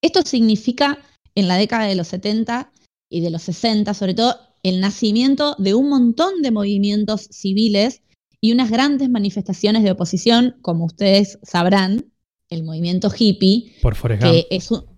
Esto 0.00 0.22
significa 0.22 1.00
en 1.34 1.48
la 1.48 1.56
década 1.56 1.86
de 1.86 1.96
los 1.96 2.06
70 2.08 2.70
y 3.10 3.20
de 3.20 3.30
los 3.30 3.42
60, 3.42 3.92
sobre 3.92 4.14
todo, 4.14 4.36
el 4.62 4.80
nacimiento 4.80 5.56
de 5.58 5.74
un 5.74 5.88
montón 5.88 6.42
de 6.42 6.52
movimientos 6.52 7.22
civiles 7.32 8.02
y 8.40 8.52
unas 8.52 8.70
grandes 8.70 9.10
manifestaciones 9.10 9.82
de 9.82 9.90
oposición, 9.90 10.56
como 10.62 10.84
ustedes 10.84 11.40
sabrán, 11.42 12.12
el 12.48 12.62
movimiento 12.62 13.10
hippie, 13.16 13.74
Por 13.80 13.96
que 14.18 14.46
es 14.50 14.70
un, 14.70 14.91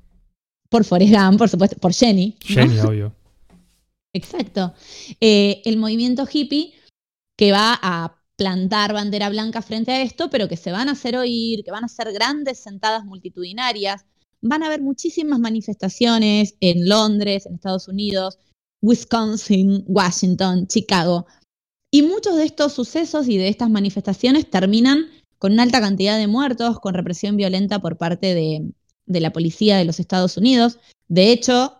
por 0.74 0.82
Forrest 0.82 1.14
Gump, 1.14 1.38
por 1.38 1.48
supuesto, 1.48 1.76
por 1.76 1.94
Jenny. 1.94 2.36
¿no? 2.48 2.54
Jenny, 2.56 2.78
obvio. 2.80 3.14
Exacto. 4.12 4.74
Eh, 5.20 5.62
el 5.66 5.76
movimiento 5.76 6.26
hippie 6.26 6.74
que 7.38 7.52
va 7.52 7.78
a 7.80 8.20
plantar 8.34 8.92
bandera 8.92 9.28
blanca 9.28 9.62
frente 9.62 9.92
a 9.92 10.02
esto, 10.02 10.30
pero 10.30 10.48
que 10.48 10.56
se 10.56 10.72
van 10.72 10.88
a 10.88 10.92
hacer 10.92 11.16
oír, 11.16 11.62
que 11.62 11.70
van 11.70 11.84
a 11.84 11.86
hacer 11.86 12.12
grandes 12.12 12.58
sentadas 12.58 13.04
multitudinarias. 13.04 14.04
Van 14.42 14.64
a 14.64 14.66
haber 14.66 14.82
muchísimas 14.82 15.38
manifestaciones 15.38 16.56
en 16.58 16.88
Londres, 16.88 17.46
en 17.46 17.54
Estados 17.54 17.86
Unidos, 17.86 18.40
Wisconsin, 18.82 19.84
Washington, 19.86 20.66
Chicago. 20.66 21.26
Y 21.92 22.02
muchos 22.02 22.34
de 22.34 22.46
estos 22.46 22.72
sucesos 22.72 23.28
y 23.28 23.38
de 23.38 23.46
estas 23.46 23.70
manifestaciones 23.70 24.50
terminan 24.50 25.06
con 25.38 25.52
una 25.52 25.62
alta 25.62 25.80
cantidad 25.80 26.18
de 26.18 26.26
muertos, 26.26 26.80
con 26.80 26.94
represión 26.94 27.36
violenta 27.36 27.78
por 27.78 27.96
parte 27.96 28.34
de, 28.34 28.72
de 29.06 29.20
la 29.20 29.32
policía 29.32 29.76
de 29.76 29.84
los 29.84 30.00
Estados 30.00 30.36
Unidos. 30.36 30.78
De 31.08 31.30
hecho, 31.32 31.74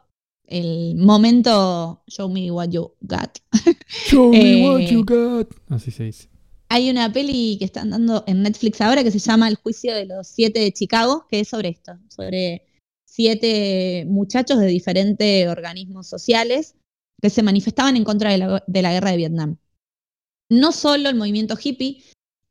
el 0.47 0.97
momento 0.97 2.02
Show 2.07 2.28
Me 2.28 2.50
What 2.50 2.71
You 2.71 2.93
Got. 3.00 3.38
Show 4.07 4.31
me 4.31 4.69
what 4.69 4.81
you 4.81 5.04
got. 5.04 5.49
Así 5.69 5.90
se 5.90 6.04
dice. 6.04 6.28
Hay 6.69 6.90
una 6.90 7.12
peli 7.12 7.57
que 7.59 7.64
están 7.64 7.90
dando 7.90 8.25
en 8.26 8.43
Netflix 8.43 8.81
ahora 8.81 9.04
que 9.04 9.11
se 9.11 9.19
llama 9.19 9.49
El 9.49 9.57
juicio 9.57 9.95
de 9.95 10.07
los 10.07 10.26
siete 10.26 10.61
de 10.61 10.73
Chicago, 10.73 11.26
que 11.31 11.40
es 11.40 11.49
sobre 11.49 11.69
esto, 11.69 11.99
sobre 12.09 12.66
siete 13.04 14.04
muchachos 14.09 14.59
de 14.59 14.66
diferentes 14.66 15.47
organismos 15.49 16.09
sociales 16.09 16.75
que 17.23 17.31
se 17.31 17.43
manifestaban 17.43 17.97
en 17.97 18.04
contra 18.04 18.33
de 18.33 18.38
la, 18.38 18.64
de 18.66 18.83
la 18.83 18.93
guerra 18.93 19.12
de 19.12 19.16
Vietnam. 19.16 19.59
No 20.50 20.73
solo 20.73 21.09
el 21.09 21.14
movimiento 21.14 21.57
hippie, 21.62 22.02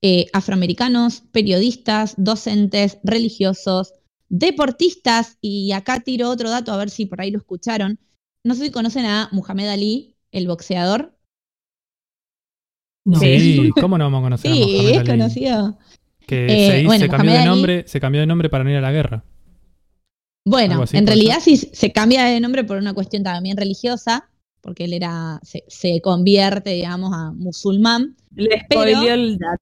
eh, 0.01 0.27
afroamericanos, 0.33 1.21
periodistas, 1.31 2.15
docentes, 2.17 2.97
religiosos, 3.03 3.93
deportistas, 4.35 5.37
y 5.41 5.71
acá 5.73 5.99
tiro 5.99 6.29
otro 6.29 6.49
dato 6.49 6.71
a 6.71 6.77
ver 6.77 6.89
si 6.89 7.05
por 7.05 7.21
ahí 7.21 7.29
lo 7.29 7.37
escucharon. 7.37 7.99
No 8.43 8.55
sé 8.55 8.65
si 8.65 8.71
conocen 8.71 9.05
a 9.05 9.29
Muhammad 9.31 9.69
Ali, 9.69 10.15
el 10.31 10.47
boxeador. 10.47 11.15
No. 13.05 13.19
Sí, 13.19 13.69
¿cómo 13.79 13.97
no 13.97 14.05
vamos 14.05 14.19
a 14.19 14.23
conocer 14.23 14.51
a 14.51 14.55
Sí, 14.55 14.91
es 14.95 15.03
conocido. 15.03 15.77
Que 16.25 16.45
Eh, 16.45 16.71
se, 16.71 16.79
hizo- 16.79 16.87
bueno, 16.87 17.05
se 17.05 17.09
cambió 17.11 17.33
de 17.33 17.39
Ali- 17.39 17.47
nombre, 17.49 17.83
se 17.87 17.99
cambió 17.99 18.21
de 18.21 18.27
nombre 18.27 18.49
para 18.49 18.63
no 18.63 18.69
ir 18.71 18.77
a 18.77 18.81
la 18.81 18.91
guerra. 18.91 19.23
Bueno, 20.45 20.81
en 20.81 20.87
¿puede 20.89 21.05
realidad 21.05 21.39
sí 21.41 21.57
se 21.57 21.91
cambia 21.91 22.25
de 22.25 22.39
nombre 22.39 22.63
por 22.63 22.77
una 22.77 22.93
cuestión 22.93 23.23
también 23.23 23.55
religiosa, 23.55 24.29
porque 24.61 24.85
él 24.85 24.93
era, 24.93 25.39
se, 25.43 25.63
se 25.67 26.01
convierte, 26.01 26.71
digamos, 26.71 27.11
a 27.13 27.31
musulmán. 27.33 28.15
Le 28.35 28.61
spoileó 28.61 29.13
el 29.13 29.37
dato. 29.37 29.61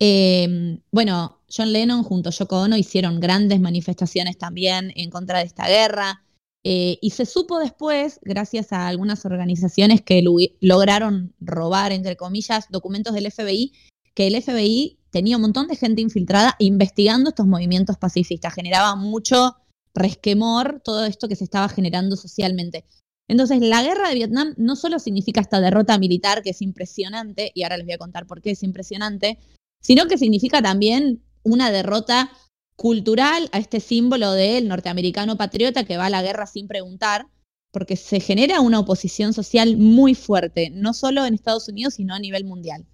Eh, 0.00 0.78
bueno, 0.90 1.41
John 1.54 1.72
Lennon 1.72 2.02
junto 2.02 2.30
a 2.30 2.32
Yoko 2.32 2.62
Ono 2.62 2.76
hicieron 2.76 3.20
grandes 3.20 3.60
manifestaciones 3.60 4.38
también 4.38 4.92
en 4.96 5.10
contra 5.10 5.38
de 5.38 5.44
esta 5.44 5.68
guerra. 5.68 6.24
eh, 6.64 6.98
y 7.02 7.10
se 7.10 7.26
supo 7.26 7.58
después, 7.58 8.20
gracias 8.22 8.72
a 8.72 8.86
algunas 8.86 9.24
organizaciones 9.24 10.00
que 10.00 10.22
lograron 10.60 11.34
robar, 11.40 11.90
entre 11.90 12.16
comillas, 12.16 12.66
documentos 12.70 13.14
del 13.14 13.30
FBI, 13.32 13.72
que 14.14 14.28
el 14.28 14.40
FBI 14.40 14.98
tenía 15.10 15.36
un 15.36 15.42
montón 15.42 15.66
de 15.66 15.76
gente 15.76 16.00
infiltrada 16.00 16.54
investigando 16.60 17.30
estos 17.30 17.46
movimientos 17.46 17.98
pacifistas. 17.98 18.54
Generaba 18.54 18.94
mucho 18.94 19.56
resquemor 19.92 20.80
todo 20.84 21.04
esto 21.04 21.28
que 21.28 21.36
se 21.36 21.44
estaba 21.44 21.68
generando 21.68 22.16
socialmente. 22.16 22.84
Entonces, 23.28 23.60
la 23.60 23.82
guerra 23.82 24.08
de 24.08 24.14
Vietnam 24.14 24.54
no 24.56 24.76
solo 24.76 24.98
significa 24.98 25.40
esta 25.40 25.60
derrota 25.60 25.98
militar 25.98 26.42
que 26.42 26.50
es 26.50 26.62
impresionante, 26.62 27.50
y 27.54 27.64
ahora 27.64 27.76
les 27.76 27.86
voy 27.86 27.94
a 27.94 27.98
contar 27.98 28.26
por 28.26 28.40
qué 28.40 28.52
es 28.52 28.62
impresionante, 28.62 29.38
sino 29.80 30.06
que 30.06 30.16
significa 30.16 30.62
también 30.62 31.22
una 31.42 31.70
derrota 31.70 32.30
cultural 32.76 33.48
a 33.52 33.58
este 33.58 33.80
símbolo 33.80 34.32
del 34.32 34.68
norteamericano 34.68 35.36
patriota 35.36 35.84
que 35.84 35.96
va 35.96 36.06
a 36.06 36.10
la 36.10 36.22
guerra 36.22 36.46
sin 36.46 36.68
preguntar, 36.68 37.26
porque 37.70 37.96
se 37.96 38.20
genera 38.20 38.60
una 38.60 38.80
oposición 38.80 39.32
social 39.32 39.76
muy 39.76 40.14
fuerte, 40.14 40.70
no 40.70 40.92
solo 40.94 41.24
en 41.24 41.34
Estados 41.34 41.68
Unidos, 41.68 41.94
sino 41.94 42.14
a 42.14 42.18
nivel 42.18 42.44
mundial. 42.44 42.86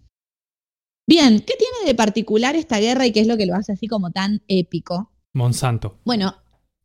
Bien, 1.08 1.40
¿qué 1.40 1.54
tiene 1.56 1.86
de 1.86 1.94
particular 1.94 2.54
esta 2.54 2.78
guerra 2.78 3.06
y 3.06 3.12
qué 3.12 3.20
es 3.20 3.26
lo 3.26 3.38
que 3.38 3.46
lo 3.46 3.54
hace 3.54 3.72
así 3.72 3.86
como 3.86 4.10
tan 4.10 4.42
épico? 4.46 5.10
Monsanto. 5.32 6.00
Bueno, 6.04 6.34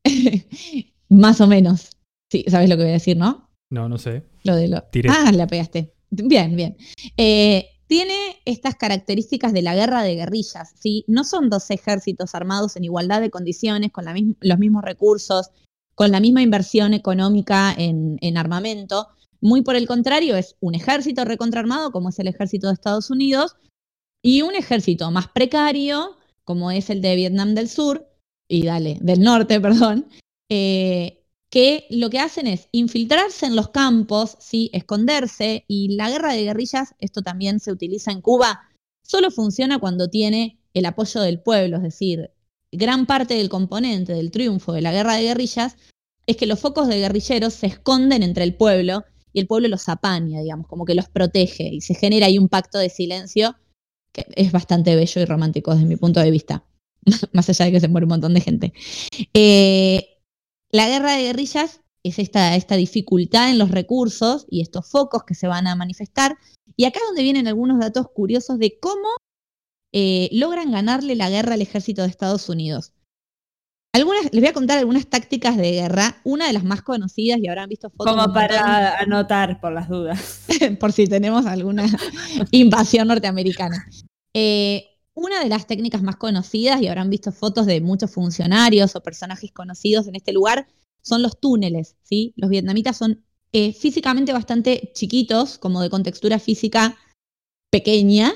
más 1.10 1.42
o 1.42 1.48
menos. 1.48 1.90
Sí, 2.32 2.46
sabes 2.48 2.70
lo 2.70 2.78
que 2.78 2.84
voy 2.84 2.92
a 2.92 2.94
decir, 2.94 3.18
¿no? 3.18 3.50
No, 3.70 3.90
no 3.90 3.98
sé. 3.98 4.24
Lo 4.44 4.56
de 4.56 4.70
lo. 4.70 4.82
Tiré. 4.84 5.10
Ah, 5.10 5.32
la 5.34 5.46
pegaste. 5.46 5.94
Bien, 6.10 6.56
bien. 6.56 6.78
Eh, 7.18 7.68
tiene 7.94 8.42
estas 8.46 8.74
características 8.74 9.54
de 9.54 9.62
la 9.62 9.76
guerra 9.76 10.02
de 10.02 10.16
guerrillas, 10.16 10.74
¿sí? 10.80 11.06
No 11.08 11.24
son 11.24 11.52
dos 11.52 11.70
ejércitos 11.70 12.34
armados 12.34 12.76
en 12.76 12.86
igualdad 12.86 13.22
de 13.22 13.30
condiciones, 13.30 13.92
con 13.92 14.06
los 14.42 14.58
mismos 14.58 14.84
recursos, 14.84 15.52
con 15.94 16.10
la 16.10 16.20
misma 16.20 16.42
inversión 16.42 16.96
económica 16.96 17.72
en, 17.78 18.18
en 18.22 18.38
armamento. 18.40 19.10
Muy 19.42 19.62
por 19.62 19.76
el 19.76 19.86
contrario, 19.86 20.36
es 20.36 20.56
un 20.60 20.74
ejército 20.74 21.24
recontraarmado, 21.24 21.92
como 21.92 22.10
es 22.10 22.18
el 22.18 22.28
ejército 22.30 22.66
de 22.66 22.74
Estados 22.74 23.12
Unidos, 23.12 23.58
y 24.24 24.42
un 24.42 24.56
ejército 24.56 25.12
más 25.12 25.28
precario, 25.28 26.18
como 26.46 26.72
es 26.72 26.90
el 26.90 27.00
de 27.00 27.16
Vietnam 27.16 27.54
del 27.54 27.70
Sur, 27.70 28.10
y 28.48 28.66
dale, 28.66 28.98
del 29.02 29.22
norte, 29.22 29.62
perdón, 29.62 30.08
eh, 30.50 31.23
que 31.54 31.86
lo 31.92 32.10
que 32.10 32.18
hacen 32.18 32.48
es 32.48 32.68
infiltrarse 32.72 33.46
en 33.46 33.56
los 33.56 33.70
campos, 33.70 34.38
¿sí? 34.40 34.72
esconderse, 34.74 35.66
y 35.68 35.96
la 35.96 36.10
guerra 36.10 36.34
de 36.34 36.46
guerrillas, 36.46 36.96
esto 36.98 37.22
también 37.22 37.60
se 37.60 37.72
utiliza 37.72 38.12
en 38.12 38.22
Cuba, 38.22 38.62
solo 39.04 39.30
funciona 39.30 39.78
cuando 39.78 40.10
tiene 40.10 40.58
el 40.74 40.88
apoyo 40.88 41.22
del 41.22 41.40
pueblo, 41.40 41.78
es 41.78 41.84
decir, 41.84 42.32
gran 42.72 43.06
parte 43.06 43.36
del 43.36 43.50
componente 43.50 44.14
del 44.14 44.32
triunfo 44.32 44.74
de 44.74 44.82
la 44.82 44.92
guerra 44.92 45.14
de 45.14 45.26
guerrillas 45.26 45.78
es 46.26 46.38
que 46.38 46.48
los 46.48 46.60
focos 46.60 46.88
de 46.88 46.98
guerrilleros 46.98 47.54
se 47.54 47.68
esconden 47.68 48.24
entre 48.24 48.46
el 48.46 48.56
pueblo 48.56 49.04
y 49.32 49.40
el 49.40 49.46
pueblo 49.46 49.68
los 49.68 49.88
apaña, 49.90 50.42
digamos, 50.42 50.66
como 50.66 50.86
que 50.86 50.96
los 50.96 51.08
protege 51.08 51.70
y 51.72 51.82
se 51.82 51.94
genera 51.94 52.26
ahí 52.26 52.40
un 52.40 52.50
pacto 52.50 52.80
de 52.80 52.90
silencio 52.90 53.56
que 54.12 54.26
es 54.36 54.52
bastante 54.52 54.96
bello 54.96 55.22
y 55.22 55.26
romántico 55.26 55.76
desde 55.76 55.86
mi 55.86 55.98
punto 55.98 56.20
de 56.20 56.32
vista, 56.32 56.66
más 57.32 57.48
allá 57.48 57.66
de 57.66 57.74
que 57.74 57.80
se 57.80 57.90
muere 57.90 58.06
un 58.06 58.10
montón 58.10 58.34
de 58.34 58.42
gente. 58.42 58.74
Eh, 59.36 60.13
la 60.74 60.88
guerra 60.88 61.14
de 61.14 61.24
guerrillas 61.24 61.82
es 62.04 62.20
esta, 62.20 62.56
esta 62.56 62.76
dificultad 62.76 63.50
en 63.50 63.60
los 63.60 63.72
recursos 63.72 64.46
y 64.50 64.62
estos 64.62 64.90
focos 64.90 65.24
que 65.24 65.36
se 65.36 65.48
van 65.48 65.68
a 65.68 65.76
manifestar. 65.76 66.36
Y 66.76 66.86
acá 66.86 67.00
es 67.00 67.06
donde 67.06 67.22
vienen 67.22 67.48
algunos 67.48 67.80
datos 67.80 68.08
curiosos 68.14 68.58
de 68.58 68.78
cómo 68.80 69.08
eh, 69.94 70.30
logran 70.34 70.72
ganarle 70.72 71.16
la 71.16 71.30
guerra 71.30 71.54
al 71.54 71.62
ejército 71.62 72.02
de 72.02 72.08
Estados 72.08 72.50
Unidos. 72.50 72.92
Algunas, 73.96 74.24
les 74.34 74.42
voy 74.42 74.48
a 74.48 74.54
contar 74.54 74.80
algunas 74.80 75.06
tácticas 75.06 75.56
de 75.56 75.74
guerra. 75.74 76.20
Una 76.24 76.48
de 76.48 76.54
las 76.54 76.64
más 76.64 76.82
conocidas 76.82 77.40
y 77.40 77.48
habrán 77.48 77.70
visto 77.70 77.92
fotos. 77.92 78.12
Como 78.12 78.34
para 78.34 78.98
anotar 78.98 79.62
por 79.62 79.72
las 79.72 79.88
dudas. 79.88 80.48
por 80.80 80.92
si 80.92 81.06
tenemos 81.06 81.46
alguna 81.46 81.86
invasión 82.52 83.08
norteamericana. 83.08 83.88
Eh, 84.34 84.93
una 85.16 85.44
de 85.44 85.50
las 85.50 85.68
técnicas 85.68 86.02
más 86.02 86.16
conocidas 86.16 86.82
y 86.82 86.88
habrán 86.88 87.10
visto 87.10 87.32
fotos 87.32 87.66
de 87.66 87.82
muchos 87.82 88.12
funcionarios 88.12 88.96
o 88.96 89.04
personajes 89.04 89.52
conocidos 89.52 90.08
en 90.08 90.16
este 90.16 90.34
lugar 90.34 90.68
son 91.02 91.22
los 91.22 91.40
túneles. 91.40 91.96
¿sí? 92.04 92.34
Los 92.36 92.50
vietnamitas 92.50 92.98
son 92.98 93.24
eh, 93.52 93.74
físicamente 93.74 94.34
bastante 94.34 94.92
chiquitos, 94.94 95.60
como 95.60 95.82
de 95.82 95.90
contextura 95.90 96.40
física 96.40 96.98
pequeña, 97.72 98.34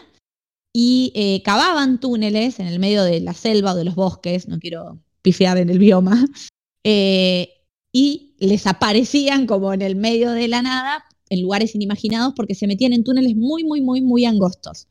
y 0.74 1.12
eh, 1.16 1.42
cavaban 1.44 2.00
túneles 2.00 2.60
en 2.60 2.68
el 2.68 2.78
medio 2.80 3.04
de 3.04 3.20
la 3.22 3.34
selva 3.34 3.74
o 3.74 3.76
de 3.76 3.84
los 3.84 3.96
bosques, 3.96 4.48
no 4.48 4.60
quiero 4.60 5.00
pifiar 5.24 5.58
en 5.58 5.70
el 5.70 5.80
bioma, 5.80 6.24
eh, 6.84 7.50
y 7.92 8.36
les 8.38 8.68
aparecían 8.68 9.48
como 9.48 9.74
en 9.74 9.82
el 9.82 9.96
medio 9.96 10.32
de 10.32 10.48
la 10.48 10.62
nada, 10.62 11.06
en 11.30 11.42
lugares 11.42 11.74
inimaginados, 11.74 12.34
porque 12.36 12.54
se 12.54 12.68
metían 12.68 12.94
en 12.94 13.04
túneles 13.04 13.36
muy, 13.36 13.64
muy, 13.64 13.82
muy, 13.82 14.02
muy 14.02 14.26
angostos. 14.26 14.88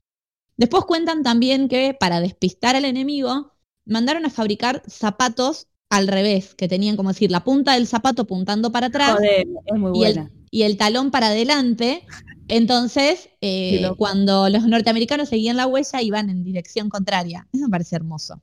Después 0.56 0.84
cuentan 0.84 1.22
también 1.22 1.68
que 1.68 1.94
para 1.98 2.20
despistar 2.20 2.76
al 2.76 2.84
enemigo, 2.84 3.52
mandaron 3.84 4.25
a 4.25 4.30
fabricar 4.30 4.82
zapatos 4.86 5.68
al 5.90 6.08
revés, 6.08 6.54
que 6.54 6.68
tenían 6.68 6.96
como 6.96 7.10
decir 7.10 7.30
la 7.30 7.44
punta 7.44 7.75
del 7.75 7.86
zapato 7.86 8.22
apuntando 8.22 8.72
para 8.72 8.88
atrás 8.88 9.18
y, 10.50 10.62
el, 10.62 10.76
talón 10.76 11.10
para 11.10 11.28
adelante. 11.28 12.04
Entonces, 12.48 13.28
eh, 13.40 13.88
cuando 13.96 14.48
los 14.48 14.64
norteamericanos 14.64 15.28
seguían 15.28 15.56
la 15.56 15.66
huella, 15.66 16.00
iban 16.00 16.30
en 16.30 16.44
dirección 16.44 16.88
contraria. 16.88 17.46
Eso 17.52 17.64
me 17.64 17.70
parece 17.70 17.96
hermoso. 17.96 18.40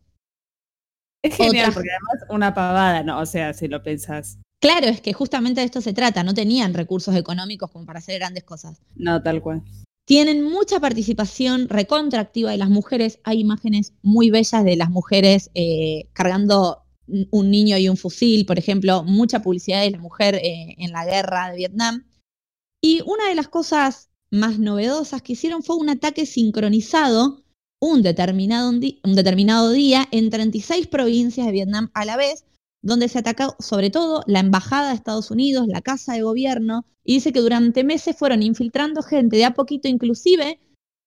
Es 1.24 1.36
genial, 1.36 1.72
porque 1.74 1.90
además 1.90 2.30
una 2.30 2.54
pavada, 2.54 3.02
¿no? 3.02 3.20
O 3.20 3.26
sea, 3.26 3.54
si 3.54 3.68
lo 3.68 3.82
pensás. 3.82 4.38
Claro, 4.60 4.88
es 4.88 5.02
que 5.02 5.14
justamente 5.14 5.62
de 5.62 5.66
esto 5.66 5.82
se 5.82 5.94
trata. 5.94 6.24
No 6.24 6.34
tenían 6.34 6.74
recursos 6.74 7.16
económicos 7.16 7.72
como 7.72 7.86
para 7.86 8.00
hacer 8.00 8.20
grandes 8.20 8.44
cosas. 8.44 8.82
No, 8.96 9.22
tal 9.24 9.42
cual. 9.42 9.64
Tienen 10.06 10.44
mucha 10.44 10.80
participación 10.80 11.70
recontractiva 11.70 12.52
de 12.52 12.58
las 12.58 12.70
mujeres. 12.70 13.20
Hay 13.24 13.40
imágenes 13.40 13.94
muy 14.02 14.30
bellas 14.30 14.64
de 14.64 14.76
las 14.76 14.90
mujeres 14.90 15.50
eh, 15.56 16.10
cargando 16.14 16.84
un 17.08 17.52
niño 17.52 17.78
y 17.78 17.90
un 17.90 17.98
fusil, 17.98 18.46
por 18.46 18.58
ejemplo, 18.58 19.04
mucha 19.04 19.42
publicidad 19.42 19.82
de 19.82 19.92
la 19.92 20.00
mujer 20.00 20.36
eh, 20.36 20.76
en 20.78 20.92
la 20.92 21.06
guerra 21.06 21.52
de 21.52 21.58
Vietnam. 21.58 22.06
Y 22.82 23.02
una 23.06 23.30
de 23.30 23.36
las 23.36 23.48
cosas 23.48 24.10
más 24.30 24.60
novedosas 24.60 25.22
que 25.22 25.34
hicieron 25.34 25.64
fue 25.64 25.78
un 25.78 25.90
ataque 25.90 26.26
sincronizado 26.26 27.44
un 27.84 28.02
determinado, 28.02 28.70
un 28.70 29.16
determinado 29.16 29.72
día 29.72 30.08
en 30.12 30.30
36 30.30 30.88
provincias 30.88 31.46
de 31.46 31.52
Vietnam 31.52 31.92
a 31.94 32.06
la 32.06 32.16
vez, 32.16 32.46
donde 32.84 33.08
se 33.08 33.20
atacó 33.20 33.56
sobre 33.60 33.90
todo 33.90 34.24
la 34.28 34.42
embajada 34.42 34.90
de 34.90 34.96
Estados 34.96 35.32
Unidos, 35.32 35.68
la 35.68 35.82
casa 35.82 36.14
de 36.14 36.22
gobierno, 36.22 36.86
y 37.04 37.16
dice 37.16 37.34
que 37.34 37.40
durante 37.40 37.84
meses 37.84 38.16
fueron 38.16 38.44
infiltrando 38.44 39.02
gente, 39.02 39.38
de 39.38 39.46
a 39.46 39.54
poquito 39.54 39.88
inclusive 39.88 40.60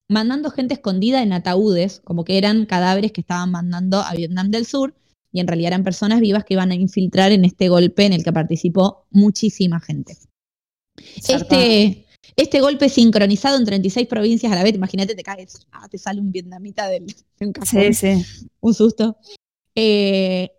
mandando 0.08 0.50
gente 0.50 0.74
escondida 0.74 1.22
en 1.22 1.32
ataúdes, 1.32 2.00
como 2.04 2.24
que 2.24 2.38
eran 2.38 2.64
cadáveres 2.66 3.12
que 3.12 3.20
estaban 3.20 3.50
mandando 3.50 4.00
a 4.00 4.14
Vietnam 4.14 4.50
del 4.50 4.64
Sur, 4.64 4.94
y 5.32 5.40
en 5.40 5.48
realidad 5.48 5.68
eran 5.68 5.84
personas 5.84 6.20
vivas 6.20 6.44
que 6.44 6.54
iban 6.54 6.70
a 6.70 6.74
infiltrar 6.74 7.32
en 7.32 7.44
este 7.44 7.68
golpe 7.68 8.06
en 8.06 8.14
el 8.14 8.24
que 8.24 8.32
participó 8.32 9.06
muchísima 9.10 9.80
gente. 9.80 10.16
Este, 11.28 12.06
este 12.36 12.60
golpe 12.60 12.88
sincronizado 12.88 13.58
en 13.58 13.66
36 13.66 14.06
provincias 14.06 14.50
a 14.50 14.56
la 14.56 14.62
vez, 14.62 14.74
imagínate, 14.74 15.14
te 15.14 15.22
caes, 15.22 15.66
ah, 15.72 15.88
te 15.88 15.98
sale 15.98 16.20
un 16.20 16.32
vietnamita 16.32 16.88
del, 16.88 17.06
de 17.06 17.46
un 17.46 17.52
Sí, 17.64 17.92
sí. 17.92 18.24
Un 18.60 18.72
susto. 18.72 19.18
Eh, 19.74 20.55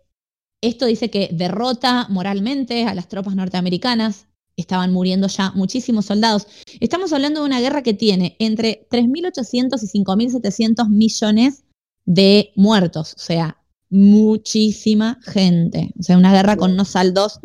esto 0.60 0.86
dice 0.86 1.10
que 1.10 1.28
derrota 1.32 2.06
moralmente 2.08 2.84
a 2.84 2.94
las 2.94 3.08
tropas 3.08 3.34
norteamericanas. 3.34 4.26
Estaban 4.56 4.92
muriendo 4.92 5.28
ya 5.28 5.52
muchísimos 5.52 6.06
soldados. 6.06 6.48
Estamos 6.80 7.12
hablando 7.12 7.40
de 7.40 7.46
una 7.46 7.60
guerra 7.60 7.82
que 7.82 7.94
tiene 7.94 8.34
entre 8.40 8.88
3.800 8.90 9.80
y 9.82 10.04
5.700 10.04 10.88
millones 10.88 11.64
de 12.04 12.52
muertos. 12.56 13.14
O 13.14 13.20
sea, 13.20 13.58
muchísima 13.88 15.20
gente. 15.22 15.92
O 15.98 16.02
sea, 16.02 16.18
una 16.18 16.32
guerra 16.32 16.56
con 16.56 16.72
unos 16.72 16.88
saldos 16.88 17.38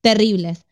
terribles. 0.00 0.64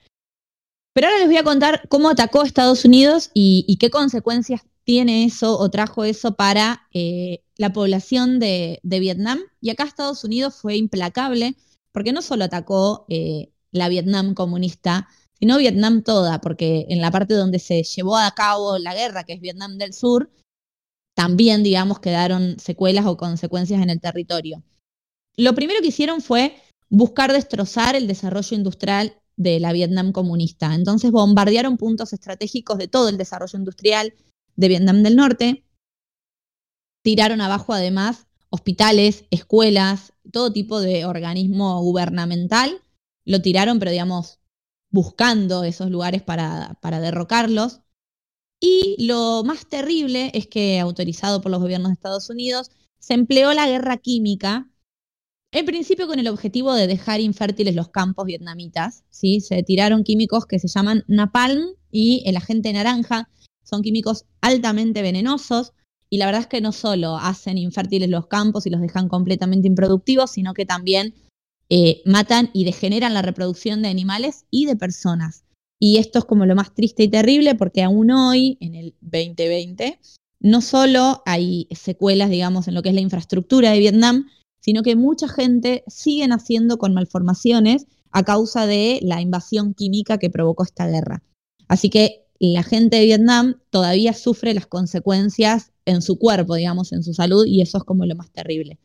Pero 0.95 1.09
ahora 1.09 1.21
les 1.21 1.29
voy 1.29 1.37
a 1.37 1.45
contar 1.45 1.87
cómo 1.89 2.09
atacó 2.09 2.43
Estados 2.43 2.85
Unidos 2.85 3.31
y, 3.35 3.77
qué 3.79 3.91
consecuencias 3.91 4.63
tiene 4.89 5.27
eso 5.27 5.59
o 5.59 5.69
trajo 5.69 6.05
eso 6.05 6.35
para 6.35 6.89
eh, 6.95 7.45
la 7.59 7.75
población 7.75 8.41
de, 8.41 8.81
Vietnam. 8.83 9.39
Y 9.61 9.69
acá 9.69 9.85
Estados 9.85 10.25
Unidos 10.25 10.55
fue 10.55 10.77
implacable 10.79 11.57
porque 11.93 12.15
no 12.15 12.23
solo 12.23 12.45
atacó 12.45 13.05
eh, 13.11 13.53
la 13.71 13.91
Vietnam 13.91 14.33
comunista, 14.33 15.07
sino 15.39 15.59
Vietnam 15.59 16.03
toda, 16.03 16.41
porque 16.41 16.87
en 16.89 17.03
la 17.03 17.11
parte 17.11 17.35
donde 17.35 17.59
se 17.59 17.83
llevó 17.83 18.17
a 18.17 18.31
cabo 18.31 18.79
la 18.79 18.95
guerra, 18.95 19.25
que 19.25 19.35
es 19.35 19.43
Vietnam 19.43 19.77
del 19.77 19.93
Sur, 19.93 20.31
también, 21.15 21.63
digamos, 21.63 22.01
quedaron 22.01 22.59
secuelas 22.59 23.05
o 23.05 23.19
consecuencias 23.19 23.83
en 23.83 23.91
el 23.91 24.01
territorio. 24.01 24.63
Lo 25.37 25.55
primero 25.55 25.83
que 25.83 25.89
hicieron 25.89 26.23
fue 26.23 26.57
buscar 26.89 27.31
destrozar 27.35 27.95
el 27.95 28.07
desarrollo 28.07 28.57
industrial 28.57 29.19
de 29.37 29.61
la 29.61 29.75
Vietnam 29.75 30.13
comunista. 30.13 30.75
Entonces 30.75 31.11
bombardearon 31.11 31.77
puntos 31.77 32.15
estratégicos 32.15 32.79
de 32.79 32.89
todo 32.89 33.11
el 33.11 33.19
desarrollo 33.19 33.59
industrial 33.59 34.15
de 34.59 34.69
Vietnam 34.69 35.03
del 35.03 35.17
Norte, 35.17 35.65
tiraron 37.03 37.41
abajo 37.41 37.73
además 37.73 38.27
hospitales, 38.51 39.25
escuelas, 39.31 40.15
todo 40.33 40.53
tipo 40.53 40.81
de 40.81 41.05
organismo 41.05 41.81
gubernamental, 41.83 42.83
lo 43.25 43.41
tiraron, 43.41 43.79
pero 43.79 43.91
digamos, 43.91 44.41
buscando 44.91 45.65
esos 45.65 45.91
lugares 45.91 46.23
para, 46.23 46.79
para 46.81 47.01
derrocarlos. 47.01 47.81
Y 48.61 48.97
lo 49.07 49.45
más 49.45 49.69
terrible 49.69 50.31
es 50.35 50.47
que, 50.47 50.81
autorizado 50.81 51.41
por 51.41 51.53
los 51.53 51.61
gobiernos 51.61 51.91
de 51.91 51.95
Estados 51.95 52.31
Unidos, 52.31 52.71
se 52.99 53.15
empleó 53.15 53.53
la 53.53 53.69
guerra 53.69 53.99
química 53.99 54.69
en 55.51 55.65
principio 55.65 56.07
con 56.07 56.19
el 56.19 56.29
objetivo 56.29 56.75
de 56.75 56.87
dejar 56.87 57.21
infértiles 57.21 57.75
los 57.75 57.89
campos 57.89 58.27
vietnamitas, 58.27 59.05
¿sí? 59.09 59.41
Se 59.41 59.63
tiraron 59.63 60.05
químicos 60.05 60.45
que 60.45 60.59
se 60.59 60.69
llaman 60.69 61.05
napalm 61.07 61.75
y 61.91 62.23
el 62.27 62.37
agente 62.37 62.73
naranja. 62.73 63.31
Son 63.69 63.83
químicos 63.83 64.25
altamente 64.41 65.03
venenosos 65.03 65.73
y 66.11 66.19
la 66.19 66.27
verdad 66.27 66.43
es 66.43 66.47
que 66.47 66.61
no 66.61 66.73
solo 66.73 67.17
hacen 67.17 67.59
infértiles 67.59 68.09
los 68.09 68.27
campos 68.27 68.67
y 68.67 68.71
los 68.71 68.81
dejan 68.81 69.09
completamente 69.09 69.69
improductivos, 69.69 70.31
sino 70.31 70.55
que 70.55 70.65
también 70.65 71.15
eh, 71.69 72.01
matan 72.07 72.51
y 72.55 72.65
degeneran 72.65 73.13
la 73.13 73.21
reproducción 73.21 73.83
de 73.83 73.89
animales 73.89 74.47
y 74.51 74.65
de 74.65 74.77
personas. 74.77 75.45
Y 75.79 75.99
esto 75.99 76.21
es 76.21 76.25
como 76.25 76.47
lo 76.47 76.55
más 76.55 76.75
triste 76.75 77.03
y 77.03 77.09
terrible 77.09 77.55
porque 77.55 77.83
aún 77.83 78.11
hoy, 78.11 78.57
en 78.61 78.75
el 78.75 78.95
2020, 79.03 80.01
no 80.41 80.63
solo 80.63 81.23
hay 81.27 81.69
secuelas, 81.71 82.31
digamos, 82.31 82.69
en 82.69 82.75
lo 82.75 82.83
que 82.83 82.89
es 82.89 82.95
la 82.95 83.03
infraestructura 83.03 83.71
de 83.71 83.81
Vietnam, 83.81 84.29
sino 84.61 84.83
que 84.83 84.97
mucha 84.97 85.29
gente 85.29 85.85
sigue 85.87 86.27
naciendo 86.27 86.79
con 86.79 86.95
malformaciones 86.95 87.87
a 88.13 88.23
causa 88.23 88.67
de 88.67 88.99
la 89.03 89.21
invasión 89.21 89.75
química 89.75 90.17
que 90.17 90.31
provocó 90.31 90.65
esta 90.65 90.87
guerra. 90.89 91.23
Así 91.69 91.91
que 91.91 92.28
la 92.41 92.63
gente 92.63 92.99
de 92.99 93.05
Vietnam 93.07 93.61
todavía 93.71 94.13
sufre 94.13 94.55
las 94.55 94.67
consecuencias 94.67 95.73
en 95.85 96.03
su 96.03 96.19
cuerpo, 96.19 96.55
digamos, 96.55 96.93
en 96.93 97.03
su 97.03 97.15
salud, 97.15 97.47
y 97.47 97.63
eso 97.63 97.79
es 97.79 97.85
como 97.85 98.07
lo 98.07 98.15
más 98.15 98.31
terrible. 98.31 98.79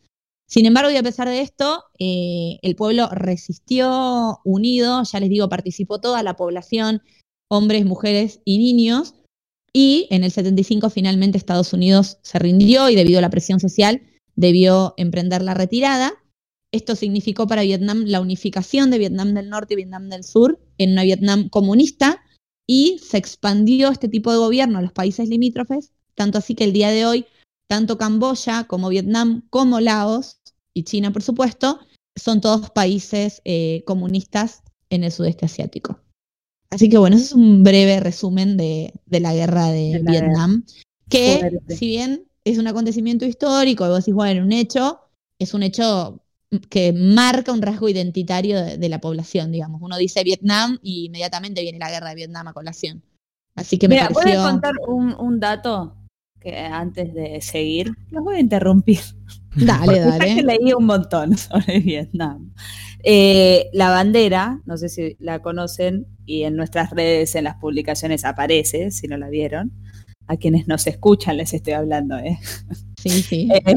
Sin 0.47 0.65
embargo, 0.65 0.91
y 0.91 0.97
a 0.97 1.03
pesar 1.03 1.27
de 1.27 1.41
esto, 1.41 1.83
eh, 1.99 2.59
el 2.61 2.75
pueblo 2.75 3.09
resistió 3.09 4.39
unido, 4.43 5.03
ya 5.03 5.19
les 5.19 5.29
digo, 5.29 5.49
participó 5.49 5.99
toda 5.99 6.23
la 6.23 6.35
población, 6.35 7.01
hombres, 7.49 7.85
mujeres 7.85 8.41
y 8.45 8.57
niños, 8.57 9.15
y 9.73 10.07
en 10.11 10.23
el 10.23 10.31
75 10.31 10.89
finalmente 10.91 11.37
Estados 11.37 11.73
Unidos 11.73 12.19
se 12.21 12.37
rindió 12.37 12.89
y 12.89 12.95
debido 12.95 13.17
a 13.17 13.23
la 13.23 13.31
presión 13.31 13.59
social 13.59 14.03
debió 14.35 14.93
emprender 14.97 15.41
la 15.41 15.55
retirada 15.55 16.13
Esto 16.71 16.95
significó 16.95 17.47
para 17.47 17.63
Vietnam 17.63 18.03
la 18.05 18.21
unificación 18.21 18.91
de 18.91 18.99
Vietnam 18.99 19.33
del 19.33 19.49
Norte 19.49 19.73
y 19.73 19.77
Vietnam 19.77 20.09
del 20.09 20.23
Sur 20.23 20.59
en 20.77 20.91
una 20.91 21.03
Vietnam 21.03 21.49
comunista 21.49 22.22
y 22.67 22.99
se 22.99 23.17
expandió 23.17 23.89
este 23.89 24.07
tipo 24.07 24.31
de 24.31 24.37
gobierno 24.37 24.79
a 24.79 24.81
los 24.81 24.91
países 24.91 25.29
limítrofes, 25.29 25.91
tanto 26.15 26.37
así 26.37 26.55
que 26.55 26.63
el 26.63 26.73
día 26.73 26.89
de 26.89 27.05
hoy, 27.05 27.25
tanto 27.67 27.97
Camboya 27.97 28.65
como 28.65 28.89
Vietnam 28.89 29.43
como 29.49 29.79
Laos 29.79 30.39
y 30.73 30.83
China, 30.83 31.11
por 31.11 31.23
supuesto, 31.23 31.79
son 32.15 32.41
todos 32.41 32.69
países 32.69 33.41
eh, 33.45 33.83
comunistas 33.85 34.61
en 34.89 35.03
el 35.03 35.11
sudeste 35.11 35.45
asiático. 35.45 35.99
Así 36.69 36.89
que 36.89 36.97
bueno, 36.97 37.15
eso 37.15 37.25
es 37.25 37.33
un 37.33 37.63
breve 37.63 37.99
resumen 37.99 38.57
de, 38.57 38.93
de 39.05 39.19
la 39.19 39.33
guerra 39.33 39.67
de, 39.67 39.93
De 39.93 40.03
la 40.03 40.11
Vietnam, 40.11 40.65
que 41.09 41.37
Fuerte. 41.39 41.75
si 41.75 41.87
bien 41.87 42.25
es 42.45 42.57
un 42.57 42.67
acontecimiento 42.67 43.25
histórico, 43.25 43.85
y 43.85 43.89
vos 43.89 43.99
decís, 43.99 44.13
bueno, 44.13 44.43
un 44.43 44.51
hecho, 44.51 44.99
es 45.39 45.53
un 45.53 45.63
hecho 45.63 46.22
que 46.69 46.93
marca 46.93 47.51
un 47.51 47.61
rasgo 47.61 47.89
identitario 47.89 48.61
de, 48.61 48.77
de 48.77 48.89
la 48.89 48.99
población, 48.99 49.51
digamos. 49.51 49.81
Uno 49.81 49.97
dice 49.97 50.23
Vietnam 50.23 50.79
y 50.81 51.05
inmediatamente 51.05 51.61
viene 51.61 51.79
la 51.79 51.89
guerra 51.91 52.09
de 52.09 52.15
Vietnam 52.15 52.47
a 52.47 52.53
colación. 52.53 53.03
Así 53.55 53.77
que 53.77 53.87
me 53.87 53.95
Mira, 53.95 54.09
¿puedes 54.09 54.35
pareció... 54.35 54.49
contar 54.49 54.73
un, 54.87 55.13
un 55.19 55.39
dato 55.39 55.95
que 56.39 56.57
antes 56.57 57.13
de 57.13 57.39
seguir? 57.41 57.91
Los 58.09 58.23
voy 58.23 58.37
a 58.37 58.39
interrumpir. 58.39 58.99
Dale, 59.55 59.95
ya 59.97 60.19
que 60.19 60.41
dale. 60.41 60.43
leí 60.43 60.73
un 60.73 60.85
montón 60.85 61.37
sobre 61.37 61.79
Vietnam. 61.79 62.53
Eh, 63.03 63.69
la 63.73 63.89
bandera, 63.89 64.61
no 64.65 64.77
sé 64.77 64.89
si 64.89 65.15
la 65.19 65.41
conocen, 65.41 66.07
y 66.25 66.43
en 66.43 66.55
nuestras 66.55 66.89
redes, 66.91 67.35
en 67.35 67.43
las 67.43 67.55
publicaciones 67.57 68.25
aparece, 68.25 68.91
si 68.91 69.07
no 69.07 69.17
la 69.17 69.29
vieron. 69.29 69.71
A 70.27 70.37
quienes 70.37 70.67
nos 70.67 70.87
escuchan 70.87 71.37
les 71.37 71.53
estoy 71.53 71.73
hablando, 71.73 72.17
¿eh? 72.17 72.39
Sí, 73.01 73.09
sí. 73.21 73.49
Eh, 73.65 73.75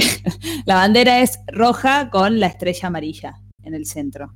la 0.64 0.76
bandera 0.76 1.20
es 1.20 1.40
roja 1.48 2.10
con 2.10 2.38
la 2.40 2.46
estrella 2.46 2.88
amarilla 2.88 3.42
en 3.62 3.74
el 3.74 3.86
centro. 3.86 4.32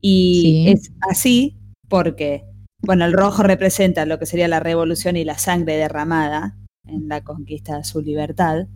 Y 0.00 0.64
Sí. 0.66 0.70
es 0.72 0.92
así 1.00 1.56
porque, 1.88 2.44
bueno, 2.80 3.04
el 3.04 3.12
rojo 3.12 3.42
representa 3.42 4.06
lo 4.06 4.18
que 4.18 4.26
sería 4.26 4.48
la 4.48 4.60
revolución 4.60 5.16
y 5.16 5.24
la 5.24 5.38
sangre 5.38 5.76
derramada 5.76 6.56
en 6.86 7.08
la 7.08 7.22
conquista 7.22 7.76
de 7.78 7.84
su 7.84 8.00
libertad. 8.00 8.66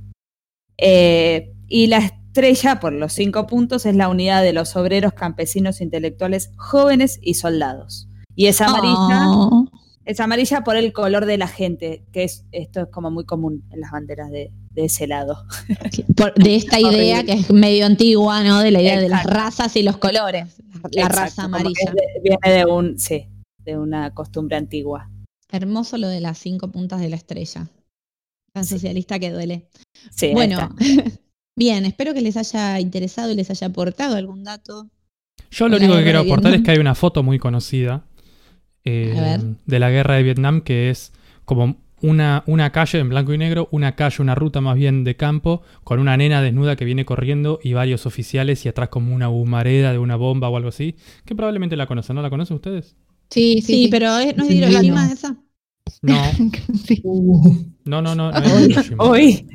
Eh, 0.78 1.52
y 1.68 1.86
la 1.86 1.98
estrella, 1.98 2.80
por 2.80 2.92
los 2.92 3.12
cinco 3.12 3.46
puntos, 3.46 3.86
es 3.86 3.96
la 3.96 4.08
unidad 4.08 4.42
de 4.42 4.52
los 4.52 4.76
obreros, 4.76 5.12
campesinos, 5.14 5.80
intelectuales, 5.80 6.50
jóvenes 6.56 7.18
y 7.22 7.34
soldados. 7.34 8.08
Y 8.34 8.46
es 8.46 8.60
amarilla, 8.60 9.28
Oh, 9.28 9.66
es 10.06 10.20
amarilla 10.20 10.62
por 10.64 10.76
el 10.76 10.92
color 10.92 11.26
de 11.26 11.36
la 11.36 11.48
gente, 11.48 12.04
que 12.12 12.24
es 12.24 12.44
esto 12.52 12.80
es 12.82 12.86
como 12.88 13.10
muy 13.10 13.24
común 13.26 13.64
en 13.70 13.80
las 13.80 13.90
banderas 13.90 14.30
de, 14.30 14.52
de 14.70 14.84
ese 14.84 15.06
lado. 15.06 15.44
por- 16.16 16.32
de 16.34 16.54
esta 16.56 16.80
idea 16.80 17.24
que 17.24 17.32
es 17.32 17.50
medio 17.50 17.84
antigua, 17.86 18.42
¿no? 18.44 18.60
De 18.60 18.70
la 18.70 18.80
idea 18.80 19.00
de 19.00 19.08
las 19.08 19.24
razas 19.24 19.76
y 19.76 19.82
los 19.82 19.98
colores. 19.98 20.56
La 20.92 21.02
Exacto, 21.02 21.16
raza 21.20 21.42
amarilla. 21.44 21.92
de- 21.92 22.20
viene 22.22 22.58
de 22.58 22.64
un, 22.66 22.98
sí, 22.98 23.26
de 23.58 23.76
una 23.76 24.14
costumbre 24.14 24.56
antigua. 24.56 25.10
Hermoso 25.50 25.98
lo 25.98 26.08
de 26.08 26.20
las 26.20 26.38
cinco 26.38 26.70
puntas 26.70 27.00
de 27.00 27.08
la 27.10 27.16
estrella. 27.16 27.68
Tan 28.52 28.64
socialista 28.64 29.18
que 29.18 29.30
duele. 29.30 29.68
Sí, 30.14 30.32
bueno, 30.32 30.74
bien, 31.56 31.84
espero 31.84 32.14
que 32.14 32.20
les 32.22 32.36
haya 32.36 32.78
interesado 32.80 33.30
y 33.32 33.34
les 33.34 33.50
haya 33.50 33.66
aportado 33.66 34.16
algún 34.16 34.44
dato. 34.44 34.88
Yo 35.50 35.68
lo 35.68 35.76
único 35.76 35.94
que 35.96 36.02
quiero 36.04 36.20
aportar 36.20 36.54
es 36.54 36.62
que 36.62 36.70
hay 36.70 36.78
una 36.78 36.94
foto 36.94 37.22
muy 37.22 37.38
conocida 37.38 38.04
eh, 38.86 39.12
ver. 39.14 39.40
de 39.66 39.78
la 39.78 39.90
guerra 39.90 40.14
de 40.14 40.22
Vietnam 40.22 40.62
que 40.62 40.88
es 40.90 41.12
como 41.44 41.76
una, 42.02 42.42
una 42.46 42.72
calle 42.72 42.98
en 42.98 43.08
blanco 43.08 43.32
y 43.32 43.38
negro, 43.38 43.68
una 43.72 43.94
calle, 43.96 44.22
una 44.22 44.34
ruta 44.34 44.60
más 44.60 44.76
bien 44.76 45.02
de 45.04 45.16
campo, 45.16 45.62
con 45.84 45.98
una 45.98 46.16
nena 46.16 46.40
desnuda 46.42 46.76
que 46.76 46.84
viene 46.84 47.04
corriendo 47.04 47.58
y 47.62 47.72
varios 47.72 48.04
oficiales 48.06 48.64
y 48.64 48.68
atrás 48.68 48.88
como 48.90 49.14
una 49.14 49.28
humareda 49.30 49.92
de 49.92 49.98
una 49.98 50.16
bomba 50.16 50.48
o 50.48 50.56
algo 50.56 50.68
así, 50.68 50.96
que 51.24 51.34
probablemente 51.34 51.76
la 51.76 51.86
conocen, 51.86 52.16
¿no 52.16 52.22
la 52.22 52.30
conocen 52.30 52.54
ustedes? 52.56 52.96
Sí, 53.30 53.54
Sí, 53.56 53.62
sí, 53.62 53.72
sí. 53.84 53.88
pero 53.90 54.16
es- 54.18 54.36
no 54.36 54.42
es 54.44 54.48
de 54.48 54.54
Divino. 54.54 54.70
Hiroshima 54.72 55.12
esa. 55.12 55.36
No, 56.02 56.22
Sí. 56.86 57.02
No, 57.84 58.02
no, 58.02 58.14
no. 58.14 58.30
no 58.30 58.38
es 58.38 58.54
de 58.60 58.72
Hiroshima. 58.72 59.10
Uy. 59.10 59.46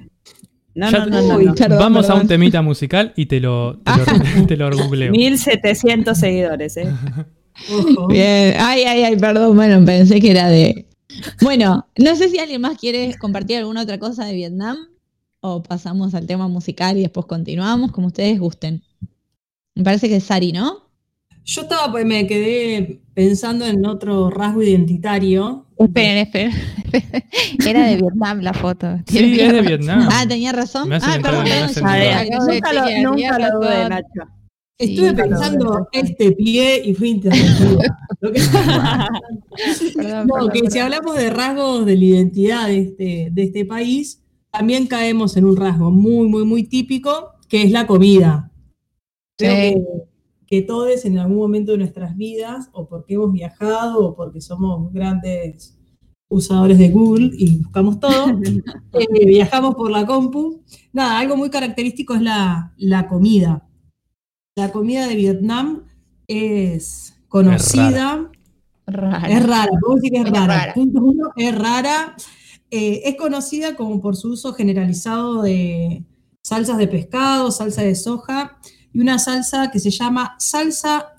No, 0.74 0.90
Ya 0.90 1.00
no, 1.00 1.06
no, 1.08 1.22
no, 1.22 1.36
Uy, 1.38 1.46
no. 1.46 1.54
perdón, 1.56 1.80
Vamos 1.80 2.10
a 2.10 2.16
un 2.16 2.28
temita 2.28 2.62
musical 2.62 3.14
y 3.18 3.26
te 3.28 3.40
lo, 3.42 3.80
te 3.80 3.92
lo, 3.98 4.46
te 4.48 4.58
lo 4.58 4.72
googleo. 4.72 5.12
1700 5.12 6.18
seguidores, 6.18 6.78
¿eh? 6.78 6.88
Bien, 8.10 8.56
ay, 8.60 8.84
ay, 8.84 9.04
ay, 9.04 9.18
perdón, 9.18 9.56
bueno, 9.56 9.84
pensé 9.86 10.20
que 10.20 10.32
era 10.32 10.48
de... 10.48 10.88
Bueno, 11.42 11.88
no 11.98 12.16
sé 12.16 12.30
si 12.30 12.40
alguien 12.40 12.62
más 12.62 12.78
quiere 12.78 13.16
compartir 13.18 13.58
alguna 13.58 13.82
otra 13.82 14.00
cosa 14.00 14.26
de 14.26 14.34
Vietnam 14.34 14.78
o 15.42 15.62
pasamos 15.62 16.14
al 16.14 16.26
tema 16.26 16.48
musical 16.48 16.98
y 16.98 17.02
después 17.02 17.26
continuamos, 17.26 17.92
como 17.92 18.08
ustedes 18.08 18.40
gusten. 18.40 18.84
Me 19.76 19.84
parece 19.84 20.08
que 20.08 20.18
es 20.18 20.24
Sari, 20.24 20.52
¿no? 20.52 20.92
Yo 21.44 21.64
estaba, 21.64 21.92
pues 21.92 22.06
me 22.06 22.28
quedé 22.28 23.02
pensando 23.14 23.66
en 23.66 23.86
otro 23.86 24.30
rasgo 24.30 24.62
identitario. 24.62 25.66
Esperen, 25.78 26.18
esperen. 26.18 26.54
Era 27.66 27.88
de 27.88 27.98
Vietnam 27.98 28.42
la 28.42 28.54
foto. 28.54 29.00
Sí, 29.08 29.40
es 29.40 29.52
de 29.52 29.62
Vietnam. 29.62 30.08
Ah, 30.12 30.26
tenía 30.28 30.52
razón. 30.52 30.92
Ah, 30.94 31.18
perdón, 31.22 31.46
perdón. 31.46 31.74
de 31.74 32.30
nunca 32.38 32.74
lo, 32.74 33.12
nunca 33.12 33.40
lo 33.40 33.60
dudé. 33.60 33.90
Nacho. 33.90 34.41
Estuve 34.82 35.10
Sí, 35.10 35.16
pensando 35.16 35.88
este 35.92 36.32
pie 36.34 36.82
y 36.86 36.94
fui 36.94 37.10
interrumpida. 37.12 37.98
No, 40.26 40.48
que 40.50 40.70
si 40.70 40.80
hablamos 40.80 41.16
de 41.16 41.30
rasgos 41.30 41.86
de 41.86 41.98
la 41.98 42.04
identidad 42.04 42.68
de 42.68 42.78
este, 42.80 43.30
de 43.32 43.44
este 43.44 43.66
país, 43.66 44.22
también 44.52 44.88
caemos 44.88 45.38
en 45.38 45.46
un 45.46 45.56
rasgo 45.58 45.92
muy, 45.92 46.28
muy, 46.28 46.46
muy 46.46 46.64
típico, 46.64 47.32
que 47.48 47.64
es 47.64 47.72
la 47.72 47.88
comida. 47.88 48.52
Creo 49.38 49.52
Sí. 49.56 49.74
que, 49.74 49.84
que 50.48 50.62
todos 50.62 51.06
en 51.06 51.18
algún 51.18 51.38
momento 51.38 51.72
de 51.72 51.80
nuestras 51.80 52.16
vidas, 52.16 52.70
o 52.74 52.88
porque 52.88 53.16
hemos 53.16 53.32
viajado, 53.32 54.06
o 54.06 54.16
porque 54.16 54.42
somos 54.42 54.92
grandes 54.94 55.78
usadores 56.30 56.78
de 56.78 56.90
Google 56.90 57.32
y 57.34 57.58
buscamos 57.58 58.00
todo, 58.00 58.28
eh, 58.94 59.26
viajamos 59.26 59.76
por 59.76 59.92
la 59.92 60.06
compu. 60.06 60.62
Nada, 60.94 61.20
algo 61.20 61.36
muy 61.38 61.50
característico 61.50 62.14
es 62.14 62.22
la, 62.22 62.74
la 62.78 63.08
comida. 63.08 63.68
La 64.56 64.72
comida 64.72 65.08
de 65.08 65.16
Vietnam 65.16 65.84
es 66.28 67.16
conocida. 67.30 68.30
Es 68.86 69.44
rara, 69.46 69.70
puedo 69.80 69.96
decir 69.96 70.12
que 70.12 70.18
es 70.20 70.26
Es 70.26 70.32
rara. 70.32 70.48
rara. 70.58 70.74
Punto 70.74 71.02
uno, 71.02 71.32
es 71.38 71.58
rara. 71.58 72.16
Eh, 72.70 73.02
es 73.06 73.16
conocida 73.16 73.76
como 73.76 74.02
por 74.02 74.18
su 74.18 74.32
uso 74.34 74.54
generalizado 74.54 75.42
de 75.44 76.04
salsas 76.42 76.78
de 76.78 76.88
pescado, 76.88 77.52
salsa 77.52 77.84
de 77.84 77.96
soja 77.96 78.58
y 78.94 79.00
una 79.00 79.20
salsa 79.20 79.72
que 79.72 79.80
se 79.80 79.90
llama 79.90 80.36
salsa 80.40 81.14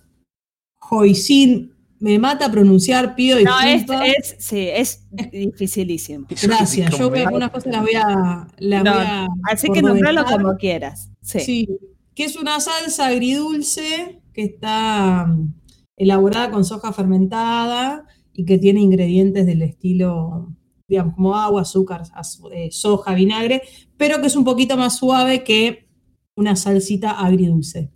hoisin. 0.90 1.72
Me 2.00 2.18
mata 2.18 2.50
pronunciar, 2.50 3.14
pido 3.14 3.38
No, 3.40 3.60
es, 3.60 3.74
disculpas. 3.86 4.08
es, 4.08 4.36
sí, 4.40 4.68
es 4.68 5.04
dificilísimo. 5.30 6.26
Gracias, 6.42 6.98
yo 6.98 7.12
algunas 7.14 7.50
cosas 7.50 7.72
las 7.72 7.82
voy 7.82 7.94
a... 7.94 8.46
las 8.58 8.84
No, 8.84 8.92
voy 8.92 9.04
a 9.06 9.26
Así 9.44 9.68
que 9.70 9.80
nombralo 9.82 10.24
como 10.24 10.56
quieras. 10.56 11.10
Sí. 11.22 11.40
Sí, 11.40 11.68
que 12.14 12.24
es 12.24 12.36
una 12.36 12.60
salsa 12.60 13.06
agridulce 13.08 14.20
que 14.34 14.42
está 14.44 15.26
mm, 15.26 15.54
elaborada 15.96 16.50
con 16.50 16.64
soja 16.64 16.92
fermentada 16.92 18.06
y 18.32 18.44
que 18.44 18.58
tiene 18.58 18.80
ingredientes 18.80 19.46
del 19.46 19.62
estilo, 19.62 20.54
digamos, 20.88 21.14
como 21.14 21.34
agua, 21.36 21.62
azúcar, 21.62 22.02
az- 22.14 22.40
eh, 22.52 22.70
soja, 22.70 23.14
vinagre, 23.14 23.62
pero 23.96 24.20
que 24.20 24.26
es 24.28 24.36
un 24.36 24.44
poquito 24.44 24.76
más 24.76 24.96
suave 24.96 25.44
que 25.44 25.88
una 26.36 26.56
salsita 26.56 27.12
agridulce. 27.12 27.90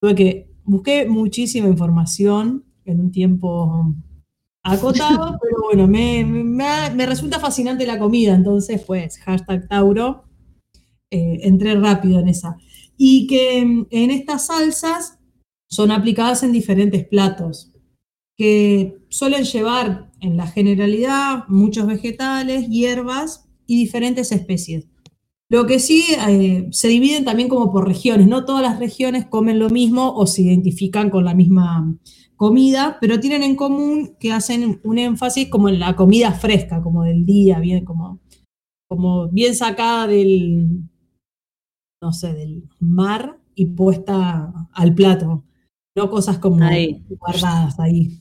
Tuve 0.00 0.14
que, 0.14 0.50
busqué 0.64 1.06
muchísima 1.08 1.68
información 1.68 2.64
en 2.84 3.00
un 3.00 3.10
tiempo 3.12 3.94
acotado, 4.62 5.38
pero 5.42 5.56
bueno, 5.64 5.86
me, 5.88 6.24
me 6.24 7.06
resulta 7.06 7.40
fascinante 7.40 7.86
la 7.86 7.98
comida, 7.98 8.34
entonces 8.34 8.82
pues 8.86 9.18
hashtag 9.18 9.68
Tauro, 9.68 10.24
eh, 11.10 11.40
entré 11.42 11.74
rápido 11.76 12.20
en 12.20 12.28
esa. 12.28 12.56
Y 13.04 13.26
que 13.26 13.58
en 13.58 14.10
estas 14.12 14.46
salsas 14.46 15.18
son 15.68 15.90
aplicadas 15.90 16.44
en 16.44 16.52
diferentes 16.52 17.04
platos, 17.04 17.72
que 18.36 18.98
suelen 19.08 19.42
llevar 19.42 20.12
en 20.20 20.36
la 20.36 20.46
generalidad 20.46 21.48
muchos 21.48 21.88
vegetales, 21.88 22.68
hierbas 22.68 23.48
y 23.66 23.76
diferentes 23.76 24.30
especies. 24.30 24.86
Lo 25.48 25.66
que 25.66 25.80
sí 25.80 26.04
eh, 26.28 26.68
se 26.70 26.86
dividen 26.86 27.24
también 27.24 27.48
como 27.48 27.72
por 27.72 27.88
regiones, 27.88 28.28
no 28.28 28.44
todas 28.44 28.62
las 28.62 28.78
regiones 28.78 29.26
comen 29.26 29.58
lo 29.58 29.68
mismo 29.68 30.14
o 30.14 30.28
se 30.28 30.42
identifican 30.42 31.10
con 31.10 31.24
la 31.24 31.34
misma 31.34 31.92
comida, 32.36 32.98
pero 33.00 33.18
tienen 33.18 33.42
en 33.42 33.56
común 33.56 34.14
que 34.20 34.30
hacen 34.32 34.80
un 34.84 34.98
énfasis 34.98 35.48
como 35.48 35.68
en 35.68 35.80
la 35.80 35.96
comida 35.96 36.32
fresca, 36.32 36.82
como 36.82 37.02
del 37.02 37.26
día, 37.26 37.58
bien, 37.58 37.84
como, 37.84 38.20
como 38.88 39.28
bien 39.28 39.54
sacada 39.54 40.06
del, 40.06 40.82
no 42.02 42.12
sé, 42.12 42.34
del 42.34 42.68
mar 42.80 43.38
y 43.54 43.66
puesta 43.66 44.52
al 44.72 44.94
plato, 44.94 45.44
no 45.96 46.10
cosas 46.10 46.38
como 46.38 46.62
Ahí. 46.64 47.04
guardadas 47.08 47.78
ahí. 47.78 48.18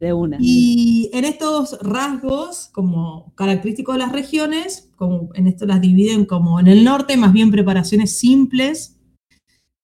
De 0.00 0.12
una. 0.12 0.36
Y 0.40 1.10
en 1.12 1.24
estos 1.24 1.76
rasgos, 1.82 2.68
como 2.72 3.34
característicos 3.34 3.96
de 3.96 3.98
las 3.98 4.12
regiones, 4.12 4.92
como 4.94 5.30
en 5.34 5.48
esto 5.48 5.66
las 5.66 5.80
dividen 5.80 6.24
como 6.24 6.60
en 6.60 6.68
el 6.68 6.84
norte, 6.84 7.16
más 7.16 7.32
bien 7.32 7.50
preparaciones 7.50 8.16
simples, 8.16 8.96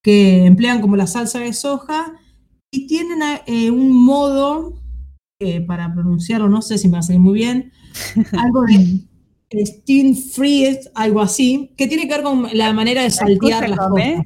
que 0.03 0.47
emplean 0.47 0.81
como 0.81 0.95
la 0.95 1.09
salsa 1.09 1.41
de 1.41 1.53
soja 1.53 2.13
y 2.71 2.87
tienen 2.87 3.19
eh, 3.47 3.73
un 3.73 3.91
modo, 3.91 4.75
eh, 5.41 5.61
para 5.63 5.93
pronunciarlo, 5.93 6.49
no 6.49 6.63
sé 6.63 6.79
si 6.79 6.87
me 6.87 6.93
va 6.93 6.99
a 7.01 7.03
salir 7.03 7.21
muy 7.21 7.35
bien, 7.35 7.73
algo 8.39 8.63
de 8.63 9.01
steam 9.65 10.15
freeze, 10.15 10.91
algo 10.95 11.21
así, 11.21 11.71
que 11.77 11.87
tiene 11.87 12.09
que 12.09 12.15
ver 12.15 12.23
con 12.23 12.49
la 12.53 12.73
manera 12.73 13.03
de 13.03 13.11
saltear 13.11 13.69
las 13.69 13.79
cosas. 13.79 14.25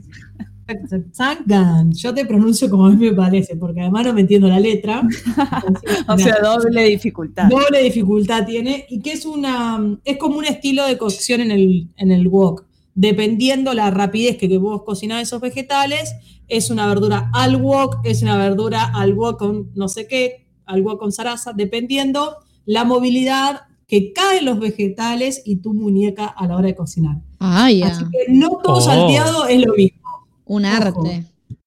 Yo 1.93 2.13
te 2.13 2.27
pronuncio 2.27 2.69
como 2.69 2.87
a 2.87 2.91
mí 2.91 2.97
me 2.97 3.15
parece, 3.15 3.57
porque 3.57 3.81
además 3.81 4.07
no 4.07 4.13
me 4.13 4.21
entiendo 4.21 4.49
la 4.49 4.61
letra. 4.61 5.03
o 6.09 6.19
sea, 6.19 6.37
doble 6.43 6.85
dificultad. 6.85 7.49
Doble 7.49 7.83
dificultad 7.83 8.47
tiene, 8.47 8.85
y 8.89 9.01
que 9.01 9.13
es 9.13 9.25
una, 9.25 9.99
es 10.05 10.19
como 10.19 10.39
un 10.39 10.45
estilo 10.45 10.87
de 10.87 10.99
cocción 10.99 11.41
en 11.41 11.51
el, 11.51 11.89
en 11.97 12.13
el 12.13 12.29
wok. 12.29 12.65
Dependiendo 12.95 13.75
la 13.75 13.91
rapidez 13.91 14.37
que, 14.37 14.49
que 14.49 14.59
vos 14.59 14.83
cocinás 14.83 15.23
esos 15.23 15.41
vegetales, 15.41 16.15
es 16.49 16.71
una 16.71 16.87
verdura 16.87 17.31
al 17.33 17.57
wok, 17.57 18.01
es 18.05 18.23
una 18.23 18.37
verdura 18.37 18.91
al 18.95 19.15
wok 19.15 19.39
con 19.39 19.71
no 19.75 19.89
sé 19.89 20.07
qué, 20.07 20.47
al 20.67 20.83
wok 20.83 20.99
con 20.99 21.13
zaraza, 21.13 21.53
dependiendo 21.53 22.37
la 22.67 22.85
movilidad 22.85 23.68
que 23.89 24.13
caen 24.13 24.45
los 24.45 24.61
vegetales 24.61 25.43
y 25.45 25.57
tu 25.57 25.75
muñeca 25.75 26.27
a 26.27 26.47
la 26.47 26.57
hora 26.57 26.67
de 26.69 26.75
cocinar. 26.77 27.23
Ah. 27.41 27.65
Así 27.67 28.05
que 28.13 28.33
no 28.33 28.51
todo 28.63 28.77
Oh. 28.77 28.81
salteado 28.81 29.47
es 29.49 29.65
lo 29.67 29.73
mismo. 29.75 29.99
Un 30.45 30.65
Ojo. 30.67 30.75
arte. 30.77 31.25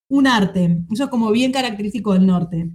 Un 0.07 0.27
arte. 0.27 0.83
Eso 0.91 1.05
es 1.05 1.09
como 1.09 1.31
bien 1.31 1.51
característico 1.51 2.13
del 2.13 2.25
norte. 2.27 2.69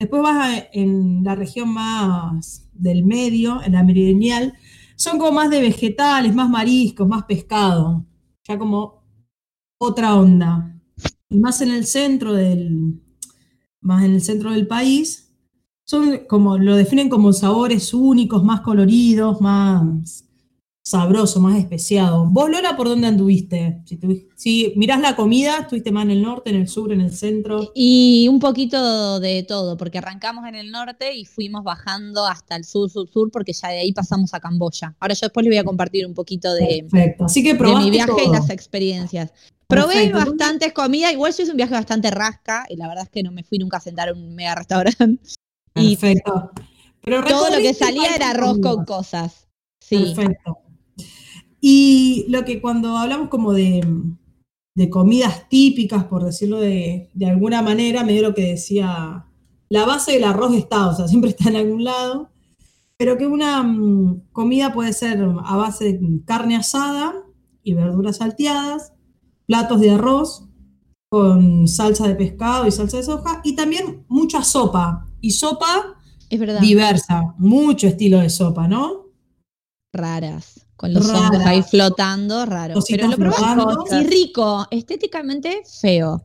Después 0.00 0.22
vas 0.22 0.36
a- 0.58 0.68
en 0.72 1.22
la 1.24 1.34
región 1.36 1.72
más 1.72 2.68
del 2.74 3.04
medio, 3.04 3.62
en 3.62 3.72
la 3.72 3.82
meridional, 3.84 4.54
son 4.96 5.18
como 5.18 5.32
más 5.32 5.50
de 5.50 5.60
vegetales, 5.60 6.34
más 6.34 6.48
mariscos, 6.50 7.06
más 7.06 7.24
pescado. 7.24 8.04
Ya 8.48 8.58
como 8.58 9.04
otra 9.80 10.16
onda. 10.16 10.74
Y 11.28 11.38
más 11.38 11.60
en 11.60 11.70
el 11.70 11.86
centro 11.86 12.32
del, 12.32 13.00
más 13.80 14.04
en 14.04 14.14
el 14.14 14.22
centro 14.22 14.50
del 14.50 14.66
país, 14.66 15.27
son 15.88 16.26
como, 16.28 16.58
lo 16.58 16.76
definen 16.76 17.08
como 17.08 17.32
sabores 17.32 17.94
únicos, 17.94 18.44
más 18.44 18.60
coloridos, 18.60 19.40
más 19.40 20.24
sabroso, 20.82 21.40
más 21.40 21.58
especiado. 21.58 22.26
¿Vos, 22.26 22.50
Lola, 22.50 22.76
por 22.76 22.88
dónde 22.88 23.06
anduviste? 23.06 23.80
Si, 23.86 23.98
si 24.36 24.72
mirás 24.76 25.00
la 25.00 25.16
comida, 25.16 25.60
¿estuviste 25.60 25.90
más 25.90 26.04
en 26.04 26.10
el 26.10 26.22
norte, 26.22 26.50
en 26.50 26.56
el 26.56 26.68
sur, 26.68 26.92
en 26.92 27.00
el 27.00 27.10
centro? 27.10 27.72
Y 27.74 28.26
un 28.30 28.38
poquito 28.38 29.18
de 29.18 29.42
todo, 29.44 29.78
porque 29.78 29.98
arrancamos 29.98 30.46
en 30.46 30.56
el 30.56 30.70
norte 30.70 31.14
y 31.14 31.24
fuimos 31.24 31.64
bajando 31.64 32.26
hasta 32.26 32.56
el 32.56 32.64
sur, 32.64 32.90
sur, 32.90 33.08
sur, 33.08 33.30
porque 33.30 33.54
ya 33.54 33.68
de 33.68 33.80
ahí 33.80 33.92
pasamos 33.94 34.34
a 34.34 34.40
Camboya. 34.40 34.94
Ahora 35.00 35.14
yo 35.14 35.26
después 35.26 35.44
les 35.44 35.52
voy 35.52 35.58
a 35.58 35.64
compartir 35.64 36.06
un 36.06 36.14
poquito 36.14 36.52
de, 36.52 36.86
Perfecto. 36.90 37.24
Así 37.24 37.42
que 37.42 37.54
de 37.54 37.76
mi 37.76 37.90
viaje 37.90 38.24
y 38.26 38.30
las 38.30 38.50
experiencias. 38.50 39.32
Probé 39.66 39.94
Perfecto. 39.94 40.18
bastantes 40.18 40.72
comidas, 40.74 41.12
igual 41.12 41.32
yo 41.34 41.42
hice 41.42 41.52
un 41.52 41.56
viaje 41.56 41.74
bastante 41.74 42.10
rasca, 42.10 42.66
y 42.68 42.76
la 42.76 42.88
verdad 42.88 43.04
es 43.04 43.10
que 43.10 43.22
no 43.22 43.32
me 43.32 43.42
fui 43.42 43.58
nunca 43.58 43.78
a 43.78 43.80
sentar 43.80 44.10
a 44.10 44.12
un 44.12 44.34
mega 44.34 44.54
restaurante. 44.54 45.18
Perfecto. 45.82 46.50
Pero 47.00 47.24
todo 47.24 47.50
lo 47.50 47.56
que 47.56 47.74
salía 47.74 48.14
era 48.14 48.30
arroz 48.30 48.58
con 48.60 48.84
cosas. 48.84 49.48
Sí. 49.80 49.96
Perfecto. 49.96 50.58
Y 51.60 52.26
lo 52.28 52.44
que 52.44 52.60
cuando 52.60 52.96
hablamos 52.96 53.28
como 53.28 53.52
de, 53.52 53.84
de 54.74 54.90
comidas 54.90 55.48
típicas, 55.48 56.04
por 56.04 56.24
decirlo 56.24 56.60
de, 56.60 57.10
de 57.14 57.26
alguna 57.26 57.62
manera, 57.62 58.04
medio 58.04 58.22
lo 58.22 58.34
que 58.34 58.50
decía, 58.50 59.26
la 59.68 59.84
base 59.84 60.12
del 60.12 60.24
arroz 60.24 60.54
está, 60.54 60.88
o 60.88 60.94
sea, 60.94 61.08
siempre 61.08 61.30
está 61.30 61.48
en 61.48 61.56
algún 61.56 61.84
lado, 61.84 62.30
pero 62.96 63.16
que 63.16 63.26
una 63.26 63.62
mm, 63.62 64.28
comida 64.32 64.72
puede 64.72 64.92
ser 64.92 65.20
a 65.44 65.56
base 65.56 65.84
de 65.84 66.00
carne 66.24 66.56
asada 66.56 67.14
y 67.62 67.74
verduras 67.74 68.18
salteadas, 68.18 68.92
platos 69.46 69.80
de 69.80 69.90
arroz 69.90 70.44
con 71.08 71.66
salsa 71.66 72.06
de 72.06 72.14
pescado 72.14 72.66
y 72.66 72.70
salsa 72.70 72.98
de 72.98 73.02
soja, 73.02 73.40
y 73.42 73.56
también 73.56 74.04
mucha 74.08 74.44
sopa, 74.44 75.07
y 75.20 75.30
sopa 75.32 75.96
Es 76.30 76.38
verdad. 76.40 76.60
diversa, 76.60 77.34
mucho 77.38 77.86
estilo 77.86 78.18
de 78.20 78.30
sopa, 78.30 78.68
¿no? 78.68 79.06
Raras. 79.92 80.66
Con 80.76 80.94
los 80.94 81.06
Raras. 81.08 81.22
hongos 81.30 81.46
ahí 81.46 81.62
flotando, 81.62 82.46
raro. 82.46 82.74
Cositas 82.74 83.08
Pero 83.16 83.30
lo 83.30 83.32
flotando. 83.34 83.84
y 84.00 84.04
rico. 84.04 84.66
Estéticamente 84.70 85.62
feo. 85.80 86.24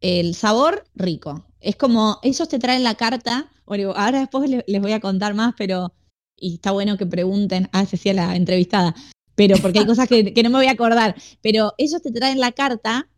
El 0.00 0.34
sabor 0.34 0.84
rico. 0.94 1.44
Es 1.60 1.76
como, 1.76 2.18
ellos 2.22 2.48
te 2.48 2.58
traen 2.58 2.84
la 2.84 2.94
carta. 2.94 3.50
Bueno, 3.66 3.92
ahora 3.96 4.20
después 4.20 4.48
le- 4.48 4.64
les 4.66 4.80
voy 4.80 4.92
a 4.92 5.00
contar 5.00 5.34
más, 5.34 5.54
pero. 5.58 5.92
Y 6.38 6.54
está 6.54 6.70
bueno 6.70 6.96
que 6.96 7.04
pregunten. 7.06 7.68
Ah, 7.72 7.84
se 7.84 7.96
hacía 7.96 8.14
la 8.14 8.36
entrevistada. 8.36 8.94
Pero 9.34 9.56
porque 9.60 9.80
hay 9.80 9.86
cosas 9.86 10.08
que, 10.08 10.32
que 10.32 10.42
no 10.42 10.50
me 10.50 10.56
voy 10.58 10.66
a 10.68 10.72
acordar. 10.72 11.16
Pero 11.42 11.72
ellos 11.76 12.00
te 12.00 12.12
traen 12.12 12.38
la 12.40 12.52
carta 12.52 13.08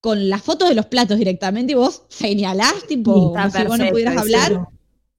con 0.00 0.28
las 0.28 0.42
fotos 0.42 0.68
de 0.68 0.74
los 0.74 0.86
platos 0.86 1.18
directamente 1.18 1.72
y 1.72 1.76
vos 1.76 2.02
señalás, 2.08 2.86
tipo, 2.88 3.32
como 3.32 3.50
si 3.50 3.64
vos 3.64 3.78
no 3.78 3.88
pudieras 3.90 4.16
hablar. 4.16 4.68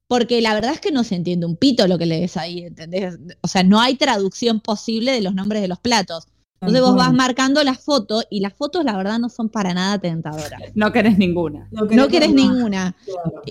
Porque 0.08 0.42
la 0.42 0.52
verdad 0.52 0.72
es 0.74 0.80
que 0.80 0.92
no 0.92 1.04
se 1.04 1.14
entiende 1.14 1.46
un 1.46 1.56
pito 1.56 1.86
lo 1.88 1.96
que 1.96 2.04
lees 2.06 2.36
ahí, 2.36 2.64
¿entendés? 2.64 3.18
O 3.40 3.48
sea, 3.48 3.62
no 3.62 3.80
hay 3.80 3.94
traducción 3.96 4.60
posible 4.60 5.12
de 5.12 5.22
los 5.22 5.34
nombres 5.34 5.62
de 5.62 5.68
los 5.68 5.78
platos. 5.78 6.26
Entonces 6.60 6.80
vos 6.82 6.94
vas 6.94 7.12
marcando 7.12 7.64
la 7.64 7.74
foto 7.74 8.22
y 8.30 8.40
las 8.40 8.52
fotos 8.52 8.84
la 8.84 8.96
verdad 8.96 9.18
no 9.18 9.28
son 9.28 9.48
para 9.48 9.74
nada 9.74 9.98
tentadoras. 9.98 10.60
No 10.74 10.92
querés 10.92 11.18
ninguna. 11.18 11.68
No 11.72 12.08
querés 12.08 12.32
ninguna. 12.32 12.94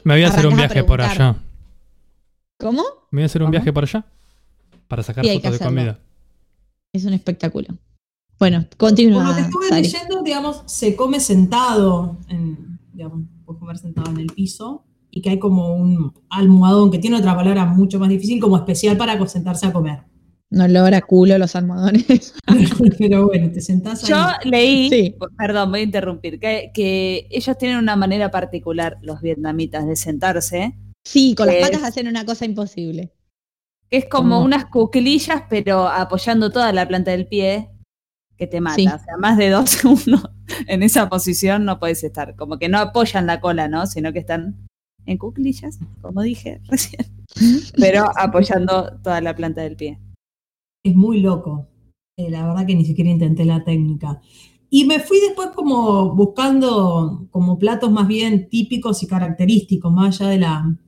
Me 0.04 0.14
voy 0.14 0.24
a 0.24 0.28
hacer 0.30 0.46
un 0.48 0.54
Arrancás 0.54 0.74
viaje 0.76 0.88
por 0.88 1.02
allá. 1.02 1.36
¿Cómo? 2.58 2.84
Me 3.10 3.18
voy 3.18 3.24
a 3.24 3.26
hacer 3.26 3.42
un 3.42 3.48
¿Cómo? 3.48 3.52
viaje 3.52 3.74
por 3.74 3.84
allá. 3.84 4.06
Para 4.88 5.04
sacar 5.04 5.26
Sí, 5.26 5.34
fotos 5.34 5.60
de 5.60 5.66
comida. 5.66 6.00
Es 6.94 7.04
un 7.06 7.14
espectáculo. 7.14 7.70
Bueno, 8.42 8.62
Por 8.76 8.90
lo 8.90 8.96
continúa. 8.96 9.36
que 9.36 9.42
estuve 9.42 9.68
Sari. 9.70 9.84
leyendo, 9.84 10.24
digamos, 10.24 10.64
se 10.66 10.96
come 10.96 11.20
sentado, 11.20 12.18
en, 12.28 12.80
digamos, 12.92 13.22
puedes 13.46 13.60
comer 13.60 13.78
sentado 13.78 14.10
en 14.10 14.18
el 14.18 14.28
piso, 14.34 14.84
y 15.12 15.22
que 15.22 15.30
hay 15.30 15.38
como 15.38 15.76
un 15.76 16.12
almohadón, 16.28 16.90
que 16.90 16.98
tiene 16.98 17.18
otra 17.18 17.36
palabra 17.36 17.66
mucho 17.66 18.00
más 18.00 18.10
difícil, 18.10 18.40
como 18.40 18.58
especial 18.58 18.98
para 18.98 19.28
sentarse 19.28 19.68
a 19.68 19.72
comer. 19.72 20.00
No 20.50 20.68
logra 20.68 21.02
culo 21.02 21.38
los 21.38 21.56
almohadones. 21.56 22.34
Pero 22.98 23.28
bueno, 23.28 23.52
te 23.52 23.62
sentás 23.62 24.04
ahí. 24.06 24.10
Yo 24.10 24.50
leí, 24.50 24.90
Sí. 24.90 25.16
perdón, 25.38 25.70
voy 25.70 25.82
a 25.82 25.84
interrumpir, 25.84 26.40
que, 26.40 26.72
que 26.74 27.28
ellos 27.30 27.56
tienen 27.60 27.78
una 27.78 27.96
manera 27.96 28.32
particular, 28.32 28.98
los 29.04 29.22
vietnamitas, 29.22 29.86
de 29.86 29.96
sentarse, 29.96 30.76
Sí, 31.06 31.36
con 31.36 31.46
las 31.46 31.58
Es- 31.58 31.62
patas 31.70 31.84
hacen 31.84 32.08
una 32.08 32.26
cosa 32.26 32.46
imposible. 32.46 33.14
que 33.88 33.98
es 33.98 34.06
como 34.06 34.36
¿Cómo? 34.38 34.46
unas 34.46 34.66
cuclillas, 34.66 35.44
pero 35.48 35.88
apoyando 35.88 36.50
toda 36.50 36.72
la 36.74 36.88
planta 36.88 37.12
del 37.12 37.28
pie, 37.28 37.71
que 38.42 38.48
te 38.48 38.60
mata. 38.60 38.76
Sí. 38.76 38.88
O 38.88 38.98
sea, 38.98 39.18
más 39.20 39.38
de 39.38 39.52
dos 39.52 39.70
segundos 39.70 40.28
en 40.68 40.82
esa 40.82 41.08
posición 41.10 41.64
no 41.64 41.78
puedes 41.78 42.04
estar. 42.04 42.36
Como 42.36 42.58
que 42.58 42.70
no 42.70 42.80
apoyan 42.80 43.28
la 43.28 43.40
cola, 43.40 43.68
¿no? 43.68 43.86
Sino 43.86 44.12
que 44.14 44.18
están 44.18 44.68
en 45.06 45.20
cuclillas, 45.20 45.78
como 46.02 46.24
dije 46.24 46.60
recién, 46.68 47.06
pero 47.78 48.06
apoyando 48.18 48.98
toda 49.04 49.22
la 49.22 49.36
planta 49.36 49.62
del 49.62 49.76
pie. 49.76 50.00
Es 50.84 50.96
muy 50.96 51.20
loco. 51.20 51.68
Eh, 52.18 52.32
la 52.32 52.48
verdad 52.48 52.66
que 52.66 52.74
ni 52.74 52.84
siquiera 52.84 53.12
intenté 53.12 53.46
la 53.46 53.64
técnica. 53.64 54.20
Y 54.72 54.86
me 54.86 55.00
fui 55.00 55.20
después 55.20 55.50
como 55.50 56.16
buscando 56.16 57.28
como 57.30 57.60
platos 57.60 57.92
más 57.92 58.08
bien 58.08 58.50
típicos 58.50 59.04
y 59.04 59.08
característicos, 59.08 59.94
más 59.94 60.20
allá 60.20 60.32
de 60.32 60.40
la, 60.40 60.80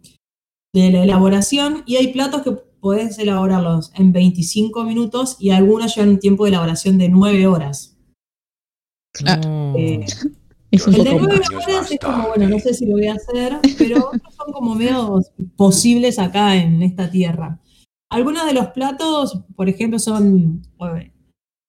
de 0.74 0.92
la 0.92 1.04
elaboración. 1.04 1.84
Y 1.86 1.98
hay 1.98 2.12
platos 2.13 2.42
que 2.42 2.58
podés 2.84 3.17
elaborarlos 3.17 3.93
en 3.96 4.12
25 4.12 4.84
minutos 4.84 5.38
y 5.39 5.52
algunos 5.52 5.96
llevan 5.96 6.10
un 6.10 6.19
tiempo 6.19 6.43
de 6.43 6.50
elaboración 6.50 6.98
de 6.98 7.08
9 7.08 7.48
horas. 7.48 7.98
Ah, 9.26 9.38
No. 9.38 9.74
Eh, 9.78 10.06
Es 10.69 10.86
un 10.86 10.96
el 10.96 11.04
de 11.06 11.12
poco 11.12 11.26
9 11.28 11.39
más. 11.39 11.67
horas 11.67 11.91
es 11.91 12.00
como, 12.00 12.28
bueno, 12.28 12.50
no 12.50 12.60
sé 12.60 12.74
si 12.74 12.86
lo 12.86 12.93
voy 12.93 13.08
a 13.08 13.13
hacer, 13.13 13.58
pero 13.78 14.08
otros 14.08 14.36
son 14.36 14.52
como 14.52 14.76
medio 14.76 15.22
posibles 15.56 16.19
acá 16.19 16.58
en 16.58 16.84
esta 16.84 17.10
tierra. 17.10 17.62
Algunos 18.12 18.46
de 18.46 18.54
los 18.54 18.67
platos, 18.67 19.39
por 19.56 19.69
ejemplo, 19.69 19.98
son 19.98 20.62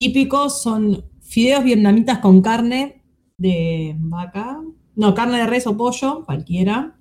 típicos, 0.00 0.62
son 0.62 1.04
fideos 1.20 1.62
vietnamitas 1.62 2.18
con 2.18 2.42
carne 2.42 3.04
de 3.38 3.94
vaca, 3.98 4.60
no, 4.96 5.14
carne 5.14 5.38
de 5.38 5.46
res 5.46 5.68
o 5.68 5.76
pollo, 5.76 6.24
cualquiera. 6.24 6.96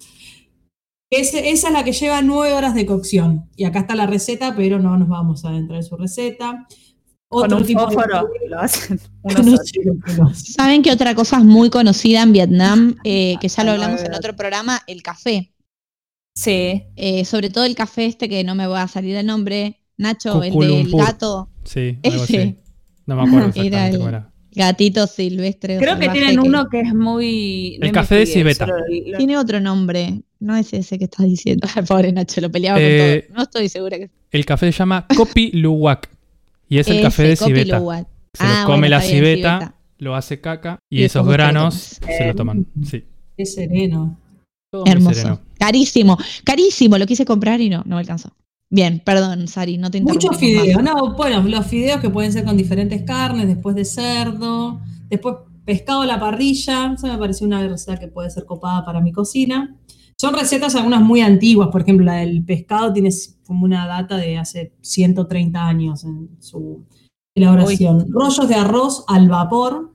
Esa 1.22 1.40
es 1.40 1.64
la 1.72 1.84
que 1.84 1.92
lleva 1.92 2.22
nueve 2.22 2.54
horas 2.54 2.74
de 2.76 2.86
cocción. 2.86 3.50
Y 3.56 3.66
acá 3.66 3.80
está 3.80 3.96
la 3.96 4.06
receta, 4.08 4.56
pero 4.56 4.80
no 4.80 4.98
nos 4.98 5.08
vamos 5.10 5.46
a 5.46 5.50
adentrar 5.50 5.78
en 5.78 5.84
su 5.84 5.96
receta. 5.98 6.68
Con 7.28 7.46
Otro 7.46 7.58
un 7.58 7.66
tipo 7.66 7.82
de- 7.82 7.96
fósforo 7.96 8.30
lo 8.48 8.60
hacen. 8.60 9.00
que 9.28 9.36
hace. 10.32 10.52
¿Saben 10.54 10.82
qué 10.84 10.92
otra 10.92 11.16
cosa 11.16 11.38
es 11.38 11.44
muy 11.44 11.70
conocida 11.70 12.22
en 12.22 12.32
Vietnam? 12.34 12.96
Eh, 13.04 13.36
que 13.42 13.48
ya 13.48 13.64
lo 13.64 13.72
hablamos 13.72 14.02
en 14.04 14.14
otro 14.14 14.36
programa, 14.36 14.82
el 14.88 15.02
café. 15.02 15.52
Sí, 16.36 16.84
Eh, 16.96 17.26
sobre 17.26 17.50
todo 17.50 17.64
el 17.66 17.76
café 17.76 18.06
este 18.06 18.28
que 18.28 18.44
no 18.44 18.56
me 18.56 18.66
va 18.68 18.82
a 18.84 18.88
salir 18.88 19.16
el 19.16 19.26
nombre. 19.26 19.80
Nacho, 19.98 20.42
el 20.42 20.52
del 20.54 20.92
gato, 20.92 21.50
Sí, 21.64 22.00
algo 22.04 22.24
Ese. 22.24 22.38
así. 22.40 22.58
No 23.06 23.16
me 23.16 23.22
acuerdo 23.22 23.38
Era 23.38 23.48
exactamente 23.50 23.90
el- 23.92 23.98
cómo 23.98 24.10
era. 24.10 24.33
Gatito 24.56 25.08
silvestre. 25.08 25.78
o 25.78 25.80
creo 25.80 25.98
que 26.00 26.10
tienen 26.10 26.40
uno 26.40 26.68
que 26.70 26.82
es 26.82 26.94
muy... 26.94 27.78
El 27.82 27.92
café 27.92 28.16
de 28.16 28.26
civeta. 28.26 28.66
lo- 28.68 29.18
Tiene 29.18 29.38
otro 29.38 29.60
nombre. 29.60 30.22
No 30.40 30.56
es 30.56 30.74
ese 30.74 30.98
que 30.98 31.06
estás 31.06 31.26
diciendo. 31.26 31.68
Ay, 31.76 31.84
Pobre 31.88 32.12
Nacho, 32.12 32.42
lo 32.42 32.52
peleaba 32.52 32.78
Eh, 32.82 33.22
con 33.22 33.28
todo. 33.28 33.38
No 33.38 33.44
estoy 33.44 33.70
segura 33.70 33.98
que 33.98 34.10
El 34.32 34.46
café 34.46 34.72
se 34.72 34.78
llama 34.80 35.06
Kopi 35.16 35.52
Luwak. 35.54 36.10
Y 36.70 36.80
es 36.80 36.88
el 36.88 36.96
Ese, 36.96 37.04
café 37.04 37.24
de 37.24 37.36
civeta. 37.36 37.78
Se 37.80 37.84
lo 37.84 37.90
Ah, 38.40 38.64
come 38.66 38.80
bueno, 38.80 38.96
la 38.98 39.02
civeta, 39.02 39.76
lo 40.00 40.16
hace 40.16 40.42
caca 40.42 40.80
y, 40.90 41.02
Y 41.02 41.04
esos 41.04 41.28
granos 41.28 42.00
se 42.06 42.28
lo 42.28 42.34
toman. 42.36 42.66
Sí. 42.90 43.04
Qué 43.38 43.46
sereno. 43.46 44.20
Todo 44.72 44.84
Hermoso. 44.88 45.14
sereno. 45.16 45.40
Carísimo, 45.60 46.18
carísimo. 46.44 46.98
Lo 46.98 47.06
quise 47.06 47.26
comprar 47.26 47.62
y 47.62 47.70
no, 47.70 47.84
no 47.86 47.96
me 47.96 48.00
alcanzó. 48.02 48.34
Bien, 48.74 49.00
perdón, 49.06 49.48
Sari, 49.48 49.78
no 49.78 49.92
te 49.92 50.00
interrumpí. 50.00 50.26
Muchos 50.26 50.40
fideos, 50.40 50.82
no, 50.82 51.14
bueno, 51.16 51.44
los 51.44 51.68
fideos 51.68 52.02
que 52.02 52.10
pueden 52.10 52.34
ser 52.34 52.44
con 52.44 52.58
diferentes 52.58 53.04
carnes, 53.04 53.46
después 53.46 53.76
de 53.76 53.86
cerdo, 53.86 54.82
después 55.12 55.36
pescado 55.64 56.02
a 56.02 56.08
la 56.08 56.20
parrilla, 56.20 56.92
eso 56.94 57.06
me 57.06 57.16
pareció 57.20 57.46
una 57.46 57.62
receta 57.68 58.00
que 58.00 58.08
puede 58.08 58.32
ser 58.32 58.46
copada 58.46 58.84
para 58.84 59.00
mi 59.00 59.12
cocina. 59.12 59.78
Son 60.20 60.34
recetas 60.34 60.74
algunas 60.76 61.04
muy 61.04 61.22
antiguas, 61.22 61.70
por 61.72 61.82
ejemplo, 61.82 62.08
la 62.08 62.16
del 62.16 62.44
pescado 62.44 62.92
tiene 62.92 63.12
como 63.46 63.66
una 63.66 63.86
data 63.86 64.18
de 64.18 64.40
hace 64.40 64.74
130 64.82 65.68
años 65.68 66.04
en 66.04 66.36
su 66.40 66.84
elaboración. 67.36 68.08
Rollos 68.10 68.48
de 68.48 68.56
arroz 68.56 69.06
al 69.08 69.30
vapor, 69.30 69.94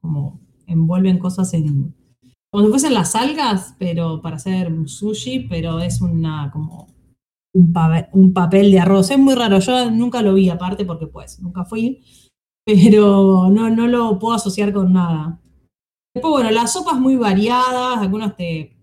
como 0.00 0.40
envuelven 0.66 1.20
cosas 1.20 1.54
en, 1.54 1.94
como 2.50 2.64
si 2.64 2.70
fuesen 2.70 2.94
las 2.94 3.14
algas, 3.14 3.76
pero 3.78 4.20
para 4.20 4.36
hacer 4.36 4.72
sushi, 4.86 5.46
pero 5.48 5.78
es 5.78 6.00
una 6.00 6.50
como 6.52 6.91
un, 7.54 7.72
pa- 7.72 8.08
un 8.12 8.32
papel 8.32 8.70
de 8.70 8.80
arroz. 8.80 9.10
Es 9.10 9.18
muy 9.18 9.34
raro, 9.34 9.58
yo 9.60 9.90
nunca 9.90 10.22
lo 10.22 10.34
vi 10.34 10.48
aparte 10.50 10.84
porque 10.84 11.06
pues 11.06 11.40
nunca 11.40 11.64
fui, 11.64 12.02
pero 12.64 13.48
no, 13.50 13.70
no 13.70 13.86
lo 13.88 14.18
puedo 14.18 14.34
asociar 14.34 14.72
con 14.72 14.92
nada. 14.92 15.40
Después, 16.14 16.30
bueno, 16.32 16.50
las 16.50 16.72
sopas 16.72 16.98
muy 17.00 17.16
variadas, 17.16 17.98
algunas 17.98 18.36
te, 18.36 18.76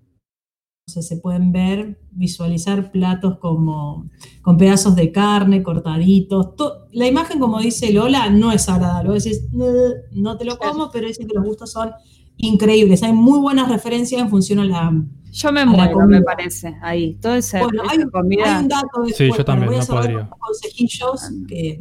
no 0.87 0.93
sé, 0.93 1.03
se 1.03 1.17
pueden 1.17 1.51
ver, 1.51 1.99
visualizar 2.11 2.91
platos 2.91 3.37
como 3.39 4.09
con 4.41 4.57
pedazos 4.57 4.95
de 4.95 5.11
carne, 5.11 5.61
cortaditos. 5.63 6.55
To- 6.55 6.87
la 6.91 7.07
imagen, 7.07 7.39
como 7.39 7.59
dice 7.59 7.93
Lola, 7.93 8.29
no 8.31 8.51
es 8.51 8.67
agradable. 8.69 9.11
Vos 9.11 9.23
decís, 9.23 9.47
"No, 9.51 9.65
no 10.13 10.37
te 10.37 10.45
lo 10.45 10.57
como, 10.57 10.89
pero 10.91 11.07
dicen 11.07 11.27
que 11.27 11.35
los 11.35 11.45
gustos 11.45 11.71
son 11.71 11.91
increíbles. 12.37 13.03
Hay 13.03 13.13
muy 13.13 13.39
buenas 13.39 13.69
referencias 13.69 14.21
en 14.21 14.29
función 14.29 14.59
a 14.59 14.65
la, 14.65 14.91
Yo 15.31 15.51
me 15.51 15.65
muero, 15.65 15.99
me 16.07 16.21
parece. 16.21 16.75
Ahí, 16.81 17.15
toda 17.15 17.37
esa, 17.37 17.61
Bueno, 17.63 17.83
hay, 17.89 17.99
comida. 18.09 18.57
hay 18.57 18.63
un 18.63 18.67
dato 18.69 18.87
después, 19.05 19.15
Sí, 19.17 19.29
yo 19.37 19.45
también, 19.45 19.67
voy 19.71 19.77
a 19.77 19.81
no 19.81 19.87
podría. 19.87 20.17
unos 20.17 20.29
consejillos 20.39 21.21
que, 21.47 21.79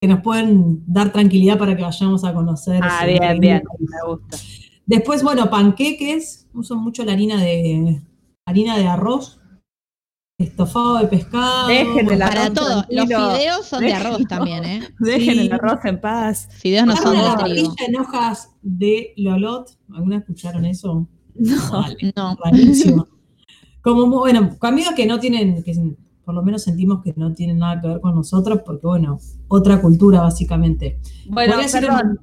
que 0.00 0.08
nos 0.08 0.20
pueden 0.20 0.82
dar 0.86 1.12
tranquilidad 1.12 1.58
para 1.58 1.76
que 1.76 1.82
vayamos 1.82 2.24
a 2.24 2.32
conocer. 2.34 2.80
Ah, 2.82 3.00
ese 3.06 3.18
bien, 3.18 3.40
bien, 3.40 3.62
me 3.78 4.10
gusta. 4.12 4.36
Después, 4.86 5.22
bueno, 5.22 5.48
panqueques, 5.50 6.48
uso 6.54 6.76
mucho 6.76 7.04
la 7.04 7.12
harina 7.12 7.40
de 7.40 8.02
harina 8.46 8.76
de 8.76 8.86
arroz, 8.88 9.38
estofado 10.38 10.98
de 10.98 11.06
pescado. 11.06 11.68
Dejen 11.68 12.10
el 12.10 12.18
Para 12.18 12.42
arroz 12.42 12.54
todo, 12.54 12.84
los 12.90 13.06
fideos 13.06 13.66
son 13.66 13.80
de 13.80 13.86
Déjenlo. 13.86 14.08
arroz 14.14 14.26
también, 14.28 14.64
¿eh? 14.64 14.82
Dejen 14.98 15.34
Sí. 15.34 15.40
el 15.40 15.52
arroz 15.52 15.84
en 15.84 16.00
paz. 16.00 16.48
Fideos 16.58 16.86
no 16.86 16.96
son 16.96 17.16
de 17.16 17.22
parrilla 17.22 17.70
en 17.86 17.96
hojas 17.96 18.50
de 18.62 19.12
lolot. 19.16 19.68
¿Alguna 19.94 20.18
escucharon 20.18 20.64
eso? 20.64 21.08
No. 21.34 21.84
No. 22.16 22.36
rarísimo. 22.44 23.08
Como, 23.82 24.06
bueno, 24.06 24.56
amigos 24.60 24.94
que 24.94 25.06
no 25.06 25.18
tienen, 25.18 25.62
que 25.64 25.74
por 26.24 26.34
lo 26.34 26.42
menos 26.42 26.62
sentimos 26.62 27.02
que 27.02 27.12
no 27.16 27.34
tienen 27.34 27.58
nada 27.58 27.80
que 27.80 27.88
ver 27.88 28.00
con 28.00 28.14
nosotros, 28.14 28.60
porque 28.64 28.86
bueno, 28.86 29.18
otra 29.48 29.80
cultura 29.80 30.20
básicamente. 30.20 31.00
Bueno, 31.28 31.54
perdón. 31.72 32.20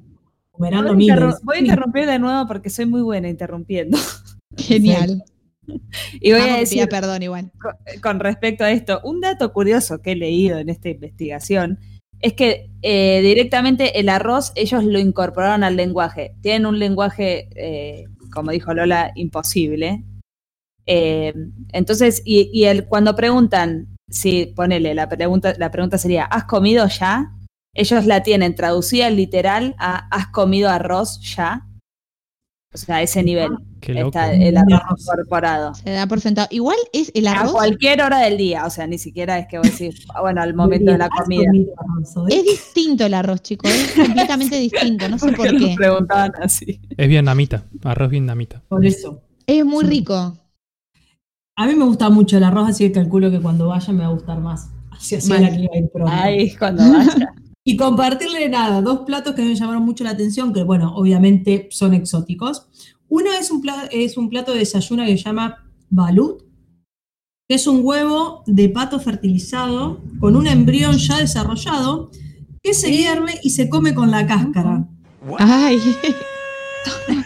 Voy 0.57 0.69
a, 0.69 0.71
interru- 0.71 0.95
miles. 0.95 1.35
voy 1.43 1.57
a 1.57 1.59
interrumpir 1.59 2.05
de 2.05 2.19
nuevo 2.19 2.47
porque 2.47 2.69
soy 2.69 2.85
muy 2.85 3.01
buena 3.01 3.27
interrumpiendo. 3.29 3.97
Genial. 4.57 5.23
Y 6.19 6.31
voy 6.31 6.39
Vamos 6.41 6.55
a 6.55 6.59
decir, 6.59 6.87
perdón 6.89 7.23
igual. 7.23 7.51
con, 7.61 7.73
con 8.01 8.19
respecto 8.19 8.63
a 8.63 8.71
esto, 8.71 8.99
un 9.03 9.21
dato 9.21 9.51
curioso 9.53 10.01
que 10.01 10.13
he 10.13 10.15
leído 10.15 10.57
en 10.59 10.69
esta 10.69 10.89
investigación 10.89 11.79
es 12.21 12.33
que 12.33 12.69
eh, 12.81 13.21
directamente 13.21 13.99
el 13.99 14.09
arroz 14.09 14.51
ellos 14.55 14.83
lo 14.83 14.99
incorporaron 14.99 15.63
al 15.63 15.75
lenguaje. 15.77 16.35
Tienen 16.41 16.65
un 16.65 16.79
lenguaje, 16.79 17.47
eh, 17.55 18.05
como 18.29 18.51
dijo 18.51 18.73
Lola, 18.73 19.11
imposible. 19.15 20.03
Eh, 20.85 21.33
entonces, 21.71 22.21
y, 22.25 22.63
el, 22.65 22.87
cuando 22.87 23.15
preguntan, 23.15 23.87
si 24.09 24.47
ponele, 24.47 24.95
la 24.95 25.07
pregunta, 25.07 25.53
la 25.57 25.71
pregunta 25.71 25.97
sería, 25.97 26.25
¿has 26.25 26.45
comido 26.45 26.87
ya? 26.87 27.31
Ellos 27.75 28.05
la 28.05 28.23
tienen 28.23 28.55
traducida 28.55 29.09
literal 29.09 29.75
a 29.77 30.07
¿has 30.09 30.27
comido 30.27 30.69
arroz 30.69 31.19
ya? 31.21 31.68
O 32.71 32.77
sea, 32.77 32.97
a 32.97 33.01
ese 33.01 33.23
nivel 33.23 33.49
Qué 33.81 33.95
loco. 33.95 34.09
está 34.09 34.31
el 34.31 34.55
arroz 34.55 35.01
incorporado. 35.01 35.73
Se 35.73 35.89
da 35.89 36.05
por 36.05 36.19
sentado. 36.21 36.47
Igual 36.51 36.77
es 36.93 37.11
el 37.15 37.25
A 37.27 37.31
arroz. 37.31 37.51
cualquier 37.53 37.99
hora 38.03 38.19
del 38.19 38.37
día, 38.37 38.65
o 38.67 38.69
sea, 38.69 38.85
ni 38.85 38.99
siquiera 38.99 39.39
es 39.39 39.47
que 39.47 39.57
vos 39.57 39.71
decís, 39.71 40.05
bueno, 40.21 40.41
al 40.43 40.53
momento 40.53 40.91
de 40.91 40.99
la 40.99 41.05
¿Has 41.05 41.23
comida. 41.23 41.49
Es 42.29 42.43
distinto 42.43 43.05
el 43.07 43.15
arroz, 43.15 43.41
chicos. 43.41 43.71
Es 43.71 43.91
completamente 43.95 44.55
distinto. 44.57 45.09
No 45.09 45.17
sé 45.17 45.31
por 45.31 45.51
Nos 45.51 45.63
qué. 45.69 45.75
preguntaban 45.75 46.31
así. 46.43 46.79
Es 46.95 47.07
vietnamita, 47.09 47.63
arroz 47.83 48.11
vietnamita. 48.11 48.61
Por 48.69 48.85
eso. 48.85 49.23
Es 49.47 49.65
muy 49.65 49.83
Sí. 49.85 49.89
rico. 49.89 50.37
A 51.57 51.65
mí 51.65 51.73
me 51.75 51.85
gusta 51.85 52.09
mucho 52.11 52.37
el 52.37 52.43
arroz, 52.43 52.69
así 52.69 52.85
que 52.87 52.91
calculo 52.93 53.31
que 53.31 53.39
cuando 53.41 53.67
vaya 53.67 53.91
me 53.93 54.01
va 54.01 54.09
a 54.09 54.13
gustar 54.13 54.39
más. 54.39 54.69
Así 54.91 55.15
así 55.15 55.29
la 55.31 55.49
que 55.49 55.55
iba 55.61 55.73
a 55.73 55.77
ir 55.79 55.89
pronto. 55.91 56.11
Ay, 56.15 56.55
cuando 56.55 56.83
vaya. 56.91 57.33
Y 57.65 57.77
compartirle 57.77 58.49
nada, 58.49 58.81
dos 58.81 58.99
platos 59.05 59.35
que 59.35 59.43
me 59.43 59.53
llamaron 59.55 59.83
mucho 59.83 60.03
la 60.03 60.11
atención, 60.11 60.53
que 60.53 60.63
bueno, 60.63 60.93
obviamente 60.95 61.67
son 61.71 61.93
exóticos. 61.93 62.67
Uno 63.09 63.31
es 63.39 63.51
un, 63.51 63.61
pla- 63.61 63.87
es 63.91 64.17
un 64.17 64.29
plato 64.29 64.53
de 64.53 64.59
desayuno 64.59 65.05
que 65.05 65.17
se 65.17 65.23
llama 65.23 65.65
balut, 65.89 66.43
que 67.47 67.55
es 67.55 67.67
un 67.67 67.81
huevo 67.83 68.43
de 68.47 68.69
pato 68.69 68.99
fertilizado 68.99 70.01
con 70.19 70.35
un 70.35 70.47
embrión 70.47 70.97
ya 70.97 71.17
desarrollado 71.17 72.11
que 72.61 72.73
se 72.73 72.91
hierve 72.95 73.39
y 73.43 73.49
se 73.51 73.69
come 73.69 73.93
con 73.93 74.11
la 74.11 74.25
cáscara. 74.27 74.87
Ay, 75.37 75.79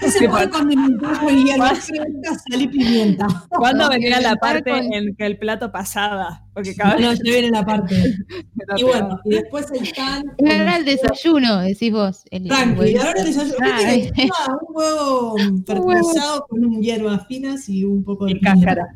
se 0.10 0.28
puede 0.30 0.50
condimentar 0.50 1.20
con 1.20 1.44
hierba 1.46 1.70
fresca, 1.76 2.04
sal 2.50 2.62
y 2.62 2.68
pimienta. 2.68 3.28
¿Cuándo 3.50 3.90
venía 3.90 4.20
la 4.22 4.36
parte 4.36 4.70
con- 4.72 4.94
en 4.94 5.16
que 5.16 5.26
el 5.26 5.38
plato 5.38 5.72
pasaba? 5.72 6.46
Porque 6.54 6.76
cada 6.76 6.96
vez 6.96 7.18
ya 7.24 7.32
viene 7.32 7.50
la 7.52 7.66
parte. 7.66 7.96
Y 8.78 8.84
bueno, 8.84 9.20
y 9.26 9.32
después 9.32 9.66
el 9.74 9.92
pan. 9.94 10.24
Era 10.38 10.78
el 10.78 10.86
desayuno, 10.86 11.60
decís 11.60 11.92
vos. 11.92 12.24
El 12.32 12.48
Tranqui, 12.48 12.92
y 12.92 12.96
ahora 12.98 13.14
el 13.20 13.26
desayuno. 13.26 13.56
Ah, 13.62 13.80
nada, 13.82 14.58
un 14.68 14.76
huevo 14.76 15.36
fertilizado 15.68 16.46
con 16.48 16.66
un 16.66 16.82
hierbas 16.82 17.28
finas 17.28 17.68
y 17.68 17.84
un 17.84 18.04
poco 18.04 18.26
de 18.26 18.32
Y 18.34 18.40
cáscara. 18.40 18.88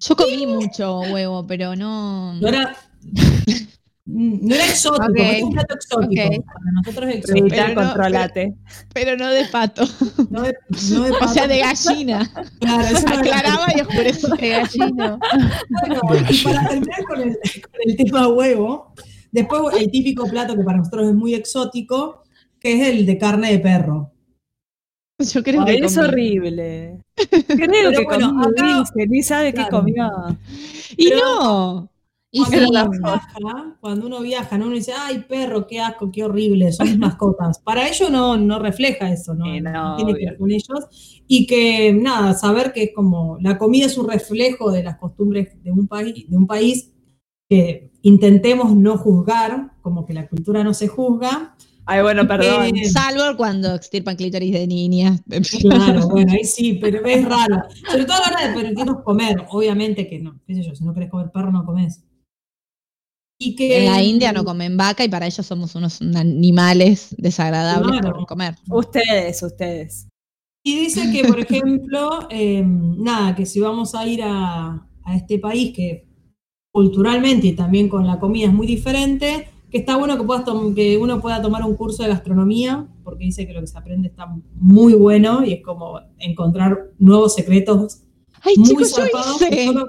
yo 0.00 0.16
comí 0.16 0.46
mucho 0.46 1.00
huevo, 1.00 1.46
pero 1.46 1.76
no. 1.76 2.34
No 2.34 2.48
era, 2.48 2.74
mm, 3.02 3.52
no 4.04 4.54
era 4.54 4.66
exótico, 4.66 5.04
Ok. 5.12 5.16
es 5.18 5.42
un 5.42 5.52
plato 5.52 5.74
exótico. 5.74 6.44
Para 6.44 6.72
nosotros 6.74 7.10
es 7.10 7.16
exótico. 7.16 7.44
Rita, 7.46 7.56
Pero 7.66 7.68
no, 7.80 7.86
controlate. 7.86 8.54
Pero 8.92 9.16
no 9.16 9.28
de 9.30 9.44
pato. 9.46 9.84
No 10.30 10.42
de, 10.42 10.54
no 10.90 11.02
de 11.04 11.10
O 11.20 11.28
sea, 11.28 11.46
de 11.46 11.58
gallina. 11.60 12.30
Claro, 12.60 12.82
eso 12.82 13.06
Aclaraba 13.08 13.66
y 13.76 13.80
oscurecía. 13.80 14.34
De 14.34 14.48
gallino. 14.50 15.18
Bueno, 16.02 16.26
y 16.30 16.38
para 16.44 16.68
terminar 16.68 17.04
con 17.08 17.20
el, 17.20 17.36
con 17.36 17.80
el 17.86 17.96
tema 17.96 18.28
huevo, 18.28 18.92
después 19.30 19.62
el 19.80 19.90
típico 19.90 20.26
plato 20.26 20.56
que 20.56 20.64
para 20.64 20.78
nosotros 20.78 21.08
es 21.08 21.14
muy 21.14 21.34
exótico, 21.34 22.24
que 22.58 22.80
es 22.80 22.88
el 22.88 23.06
de 23.06 23.18
carne 23.18 23.52
de 23.52 23.58
perro. 23.60 24.08
Yo 25.18 25.42
creo 25.44 25.64
que 25.64 25.76
es 25.76 25.96
horrible. 25.96 26.98
Creo 27.14 27.90
que 27.92 28.04
bueno, 28.04 28.30
comió 28.30 28.80
acá- 28.80 28.84
ni 29.08 29.22
sabe 29.22 29.54
qué 29.54 29.64
comió. 29.70 30.10
Y 30.96 31.10
Pero- 31.10 31.20
no. 31.24 31.91
Y 32.34 32.38
Cuando, 32.40 32.58
sí. 32.58 32.64
uno 32.70 32.90
viaja, 32.90 33.76
cuando 33.78 34.06
uno 34.06 34.20
viaja, 34.22 34.56
¿no? 34.56 34.64
uno 34.64 34.74
dice, 34.74 34.94
ay, 34.98 35.26
perro, 35.28 35.66
qué 35.66 35.80
asco, 35.80 36.10
qué 36.10 36.24
horrible, 36.24 36.72
son 36.72 36.88
mis 36.88 36.98
mascotas. 36.98 37.58
Para 37.64 37.86
ellos 37.86 38.10
no, 38.10 38.38
no 38.38 38.58
refleja 38.58 39.12
eso, 39.12 39.34
¿no? 39.34 39.44
Sí, 39.44 39.60
no, 39.60 39.70
No 39.70 39.96
tiene 39.96 40.14
que 40.14 40.24
ver 40.24 40.38
con 40.38 40.50
ellos. 40.50 41.22
Y 41.28 41.46
que, 41.46 41.92
nada, 41.92 42.32
saber 42.32 42.72
que 42.72 42.84
es 42.84 42.90
como 42.94 43.36
la 43.42 43.58
comida 43.58 43.84
es 43.84 43.98
un 43.98 44.08
reflejo 44.08 44.72
de 44.72 44.82
las 44.82 44.96
costumbres 44.96 45.62
de 45.62 45.72
un 45.72 45.86
país, 45.86 46.24
de 46.26 46.34
un 46.34 46.46
país 46.46 46.94
que 47.50 47.92
intentemos 48.00 48.74
no 48.74 48.96
juzgar, 48.96 49.72
como 49.82 50.06
que 50.06 50.14
la 50.14 50.26
cultura 50.26 50.64
no 50.64 50.72
se 50.72 50.88
juzga. 50.88 51.54
Ay, 51.84 52.00
bueno, 52.00 52.26
perdón. 52.26 52.74
Eh, 52.76 52.86
Salvo 52.86 53.36
cuando 53.36 53.74
extirpan 53.74 54.16
clítoris 54.16 54.52
de 54.52 54.66
niñas. 54.66 55.20
Claro, 55.60 56.08
bueno, 56.08 56.32
ahí 56.32 56.44
sí, 56.44 56.78
pero 56.80 57.04
es 57.04 57.24
raro. 57.26 57.64
Sobre 57.90 58.06
todo 58.06 58.16
a 58.16 58.30
la 58.30 58.36
hora 58.36 58.48
de 58.48 58.54
permitirnos 58.54 59.02
comer, 59.02 59.44
obviamente 59.50 60.08
que 60.08 60.18
no, 60.18 60.40
qué 60.46 60.54
sé 60.54 60.62
yo, 60.62 60.74
si 60.74 60.82
no 60.82 60.94
querés 60.94 61.10
comer 61.10 61.30
perro, 61.30 61.52
no 61.52 61.66
comes. 61.66 62.02
Y 63.44 63.56
que, 63.56 63.84
En 63.84 63.90
la 63.90 64.02
India 64.02 64.32
no 64.32 64.44
comen 64.44 64.76
vaca 64.76 65.04
y 65.04 65.08
para 65.08 65.26
ellos 65.26 65.44
somos 65.44 65.74
unos 65.74 66.00
animales 66.00 67.14
desagradables 67.18 68.00
Claro. 68.00 68.16
por 68.16 68.26
comer. 68.26 68.54
Ustedes, 68.70 69.42
ustedes. 69.42 70.08
Y 70.64 70.78
dice 70.78 71.10
que, 71.10 71.24
por 71.26 71.40
ejemplo, 71.46 72.28
eh, 72.30 72.62
nada, 72.64 73.34
que 73.34 73.46
si 73.46 73.60
vamos 73.60 73.94
a 73.94 74.06
ir 74.06 74.22
a, 74.22 74.86
a 75.04 75.16
este 75.16 75.38
país 75.38 75.74
que 75.74 76.06
culturalmente 76.72 77.48
y 77.48 77.52
también 77.52 77.88
con 77.88 78.06
la 78.06 78.18
comida 78.18 78.46
es 78.46 78.52
muy 78.52 78.66
diferente, 78.66 79.48
que 79.70 79.78
está 79.78 79.96
bueno 79.96 80.16
que, 80.16 80.24
puedas 80.24 80.44
que 80.74 80.98
uno 80.98 81.20
pueda 81.20 81.42
tomar 81.42 81.64
un 81.64 81.74
curso 81.76 82.02
de 82.02 82.10
gastronomía, 82.10 82.86
porque 83.04 83.24
dice 83.24 83.46
que 83.46 83.52
lo 83.52 83.60
que 83.60 83.66
se 83.66 83.76
aprende 83.78 84.08
está 84.08 84.26
muy 84.54 84.94
bueno 84.94 85.44
y 85.44 85.54
es 85.54 85.62
como 85.62 85.98
encontrar 86.18 86.90
nuevos 86.98 87.34
secretos 87.34 88.02
Ay, 88.42 88.54
muy 88.56 88.68
chicos, 88.68 88.96
yo 88.96 89.04
hice. 89.04 89.64
solo 89.66 89.88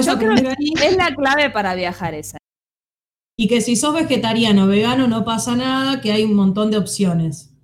Yo 0.00 0.18
creo. 0.18 0.52
Es 0.82 0.96
la 0.96 1.14
clave 1.14 1.50
para 1.50 1.74
viajar 1.74 2.14
esa. 2.14 2.38
Y 3.40 3.46
que 3.46 3.60
si 3.60 3.76
sos 3.76 3.94
vegetariano 3.94 4.64
o 4.64 4.66
vegano 4.66 5.06
no 5.06 5.24
pasa 5.24 5.54
nada, 5.54 6.00
que 6.00 6.10
hay 6.10 6.24
un 6.24 6.34
montón 6.34 6.72
de 6.72 6.76
opciones. 6.76 7.54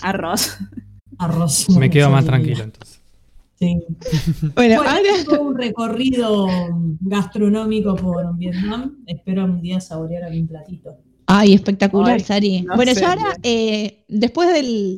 Arroz. 0.00 0.56
Arroz. 1.18 1.68
Me 1.70 1.90
quedo 1.90 2.10
más 2.10 2.24
tranquilo 2.24 2.62
entonces. 2.62 3.00
Sí. 3.58 3.82
Bueno, 4.40 4.52
Bueno, 4.54 4.82
ahora 4.82 5.00
tengo 5.28 5.42
un 5.42 5.56
recorrido 5.56 6.46
gastronómico 7.00 7.96
por 7.96 8.36
Vietnam. 8.36 8.98
Espero 9.06 9.44
un 9.44 9.60
día 9.60 9.80
saborear 9.80 10.22
algún 10.24 10.46
platito. 10.46 10.96
Ay, 11.26 11.54
espectacular, 11.54 12.14
Ay, 12.14 12.20
Sari. 12.20 12.62
no 12.62 12.76
bueno, 12.76 12.94
sé, 12.94 13.00
yo 13.00 13.08
ahora, 13.08 13.36
eh, 13.42 14.04
después 14.06 14.52
de 14.52 14.96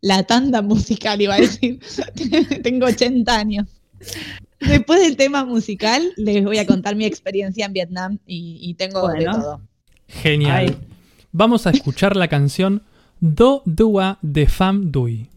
la 0.00 0.24
tanda 0.24 0.60
musical, 0.60 1.20
iba 1.20 1.34
a 1.34 1.40
decir, 1.40 1.78
tengo 2.64 2.86
80 2.86 3.32
años. 3.32 3.68
Después 4.68 5.00
del 5.00 5.16
tema 5.16 5.44
musical, 5.44 6.12
les 6.16 6.44
voy 6.44 6.58
a 6.58 6.66
contar 6.66 6.96
mi 6.96 7.04
experiencia 7.04 7.66
en 7.66 7.72
Vietnam 7.72 8.18
y, 8.26 8.58
y 8.60 8.74
tengo 8.74 9.08
de 9.08 9.24
todo. 9.24 9.60
Genial. 10.08 10.56
Ay. 10.56 10.76
Vamos 11.32 11.66
a 11.66 11.70
escuchar 11.70 12.16
la 12.16 12.28
canción 12.28 12.82
Do 13.20 13.62
Dua 13.64 14.18
de 14.22 14.46
Pham 14.46 14.90
Dui. 14.90 15.28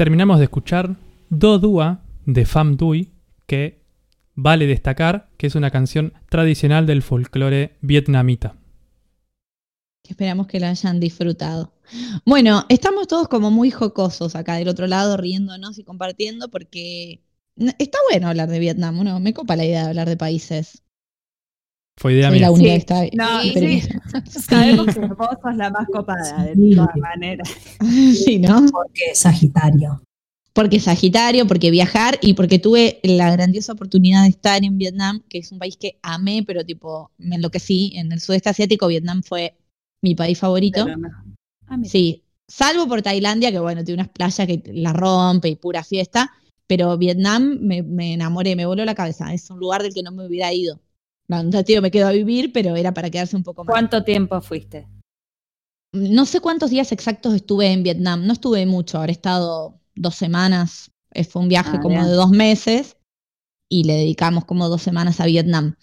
Terminamos 0.00 0.38
de 0.38 0.44
escuchar 0.44 0.96
Do 1.28 1.58
Dua 1.58 2.02
de 2.24 2.46
Pham 2.46 2.78
Dui, 2.78 3.12
que 3.46 3.84
vale 4.34 4.66
destacar 4.66 5.28
que 5.36 5.46
es 5.46 5.54
una 5.56 5.70
canción 5.70 6.14
tradicional 6.30 6.86
del 6.86 7.02
folclore 7.02 7.76
vietnamita. 7.82 8.56
Esperamos 10.08 10.46
que 10.46 10.58
la 10.58 10.70
hayan 10.70 11.00
disfrutado. 11.00 11.74
Bueno, 12.24 12.64
estamos 12.70 13.08
todos 13.08 13.28
como 13.28 13.50
muy 13.50 13.70
jocosos 13.70 14.36
acá 14.36 14.54
del 14.54 14.68
otro 14.68 14.86
lado, 14.86 15.18
riéndonos 15.18 15.78
y 15.78 15.84
compartiendo, 15.84 16.48
porque 16.48 17.22
está 17.78 17.98
bueno 18.10 18.28
hablar 18.28 18.48
de 18.48 18.58
Vietnam, 18.58 19.04
¿no? 19.04 19.20
Me 19.20 19.34
copa 19.34 19.54
la 19.54 19.66
idea 19.66 19.82
de 19.82 19.88
hablar 19.90 20.08
de 20.08 20.16
países. 20.16 20.82
Fue 22.00 22.14
idea 22.14 22.28
Soy 22.30 22.38
mía. 22.38 22.46
la 22.46 22.52
única 22.52 22.70
Sí. 22.70 22.72
que 22.72 22.78
está 22.78 23.02
No, 23.12 23.42
sí, 23.42 23.52
sí. 24.32 24.40
Sabemos 24.40 24.86
que 24.94 25.00
vos 25.00 25.28
sos 25.42 25.54
la 25.56 25.70
más 25.70 25.86
copada, 25.92 26.44
de 26.44 26.54
Sí. 26.54 26.74
todas 26.74 26.96
maneras. 26.96 27.48
sí, 28.24 28.38
¿no? 28.38 28.64
Porque 28.72 29.14
Sagitario. 29.14 30.02
Porque 30.54 30.80
Sagitario, 30.80 31.46
porque 31.46 31.70
viajar 31.70 32.18
y 32.22 32.34
porque 32.34 32.58
tuve 32.58 33.00
la 33.02 33.30
grandiosa 33.30 33.72
oportunidad 33.74 34.22
de 34.24 34.30
estar 34.30 34.64
en 34.64 34.78
Vietnam, 34.78 35.22
que 35.28 35.38
es 35.38 35.52
un 35.52 35.58
país 35.58 35.76
que 35.76 35.98
amé, 36.02 36.42
pero 36.46 36.64
tipo 36.64 37.10
me 37.18 37.36
enloquecí. 37.36 37.92
En 37.96 38.10
el 38.12 38.20
sudeste 38.20 38.48
asiático, 38.48 38.86
Vietnam 38.88 39.22
fue 39.22 39.54
mi 40.02 40.14
país 40.14 40.38
favorito. 40.38 40.86
Ah. 41.68 41.76
Sí, 41.84 42.24
salvo 42.48 42.88
por 42.88 43.02
Tailandia, 43.02 43.52
que 43.52 43.60
bueno, 43.60 43.84
tiene 43.84 44.02
unas 44.02 44.12
playas 44.12 44.46
que 44.46 44.62
la 44.72 44.92
rompe 44.92 45.48
y 45.50 45.56
pura 45.56 45.84
fiesta, 45.84 46.32
pero 46.66 46.96
Vietnam 46.98 47.58
me, 47.60 47.82
me 47.82 48.14
enamoré, 48.14 48.56
me 48.56 48.66
voló 48.66 48.84
la 48.84 48.94
cabeza. 48.94 49.32
Es 49.32 49.50
un 49.50 49.60
lugar 49.60 49.82
del 49.82 49.94
que 49.94 50.02
no 50.02 50.10
me 50.12 50.26
hubiera 50.26 50.52
ido. 50.52 50.80
No, 51.30 51.64
tío, 51.64 51.80
me 51.80 51.90
quedo 51.90 52.08
a 52.08 52.12
vivir, 52.12 52.52
pero 52.52 52.74
era 52.74 52.92
para 52.92 53.08
quedarse 53.08 53.36
un 53.36 53.44
poco 53.44 53.64
más. 53.64 53.72
¿Cuánto 53.72 54.02
tiempo 54.02 54.40
fuiste? 54.40 54.88
No 55.92 56.26
sé 56.26 56.40
cuántos 56.40 56.70
días 56.70 56.92
exactos 56.92 57.34
estuve 57.34 57.72
en 57.72 57.82
Vietnam, 57.82 58.26
no 58.26 58.32
estuve 58.32 58.66
mucho, 58.66 58.98
habré 58.98 59.12
estado 59.12 59.80
dos 59.94 60.14
semanas, 60.14 60.90
eh, 61.12 61.24
fue 61.24 61.42
un 61.42 61.48
viaje 61.48 61.76
Ah, 61.76 61.80
como 61.80 61.96
bien. 61.96 62.06
de 62.06 62.12
dos 62.12 62.30
meses 62.30 62.96
y 63.68 63.84
le 63.84 63.94
dedicamos 63.94 64.44
como 64.44 64.68
dos 64.68 64.82
semanas 64.82 65.20
a 65.20 65.26
Vietnam. 65.26 65.76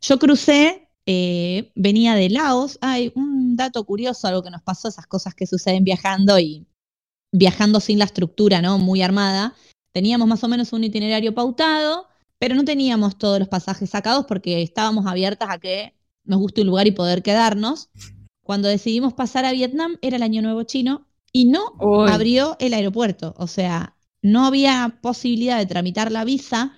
Yo 0.00 0.18
crucé, 0.18 0.88
eh, 1.06 1.72
venía 1.74 2.14
de 2.14 2.30
Laos, 2.30 2.78
hay 2.80 3.12
un 3.14 3.56
dato 3.56 3.84
curioso, 3.84 4.26
algo 4.28 4.42
que 4.42 4.50
nos 4.50 4.62
pasó, 4.62 4.88
esas 4.88 5.06
cosas 5.06 5.34
que 5.34 5.46
suceden 5.46 5.84
viajando 5.84 6.38
y 6.38 6.66
viajando 7.32 7.80
sin 7.80 7.98
la 7.98 8.04
estructura, 8.04 8.62
¿no? 8.62 8.78
Muy 8.78 9.02
armada. 9.02 9.54
Teníamos 9.92 10.26
más 10.28 10.42
o 10.44 10.48
menos 10.48 10.72
un 10.72 10.84
itinerario 10.84 11.34
pautado, 11.34 12.06
pero 12.42 12.56
no 12.56 12.64
teníamos 12.64 13.18
todos 13.18 13.38
los 13.38 13.46
pasajes 13.46 13.88
sacados 13.90 14.26
porque 14.26 14.62
estábamos 14.62 15.06
abiertas 15.06 15.48
a 15.48 15.58
que 15.58 15.94
nos 16.24 16.40
guste 16.40 16.62
un 16.62 16.66
lugar 16.66 16.88
y 16.88 16.90
poder 16.90 17.22
quedarnos. 17.22 17.88
Cuando 18.42 18.66
decidimos 18.66 19.12
pasar 19.12 19.44
a 19.44 19.52
Vietnam 19.52 19.96
era 20.02 20.16
el 20.16 20.24
Año 20.24 20.42
Nuevo 20.42 20.64
Chino 20.64 21.06
y 21.32 21.44
no 21.44 21.60
abrió 22.08 22.56
el 22.58 22.74
aeropuerto. 22.74 23.32
O 23.38 23.46
sea, 23.46 23.94
no 24.22 24.44
había 24.44 24.98
posibilidad 25.00 25.56
de 25.56 25.66
tramitar 25.66 26.10
la 26.10 26.24
visa 26.24 26.72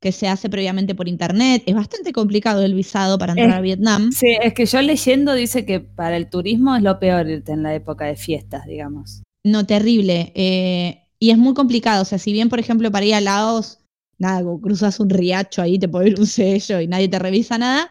que 0.00 0.12
se 0.12 0.28
hace 0.28 0.48
previamente 0.48 0.94
por 0.94 1.08
internet. 1.08 1.64
Es 1.66 1.74
bastante 1.74 2.12
complicado 2.12 2.62
el 2.62 2.74
visado 2.74 3.18
para 3.18 3.32
entrar 3.32 3.50
Es- 3.50 3.56
a 3.56 3.60
Vietnam. 3.62 4.12
Sí, 4.12 4.28
es 4.40 4.54
que 4.54 4.64
yo 4.64 4.80
leyendo 4.80 5.34
dice 5.34 5.66
que 5.66 5.80
para 5.80 6.16
el 6.16 6.30
turismo 6.30 6.76
es 6.76 6.84
lo 6.84 7.00
peor 7.00 7.28
irte 7.28 7.50
en 7.50 7.64
la 7.64 7.74
época 7.74 8.04
de 8.04 8.14
fiestas, 8.14 8.64
digamos. 8.64 9.24
No, 9.42 9.66
terrible. 9.66 10.32
eh, 10.36 11.08
y 11.18 11.30
es 11.30 11.36
muy 11.36 11.52
complicado. 11.54 12.02
O 12.02 12.04
sea, 12.04 12.18
si 12.18 12.32
bien, 12.32 12.48
por 12.48 12.60
ejemplo, 12.60 12.92
para 12.92 13.04
ir 13.06 13.14
a 13.14 13.20
Laos, 13.20 13.79
nada, 14.20 14.44
cruzas 14.62 15.00
un 15.00 15.10
riacho 15.10 15.62
ahí, 15.62 15.78
te 15.78 15.88
ir 16.06 16.20
un 16.20 16.26
sello 16.26 16.80
y 16.80 16.86
nadie 16.86 17.08
te 17.08 17.18
revisa 17.18 17.58
nada. 17.58 17.90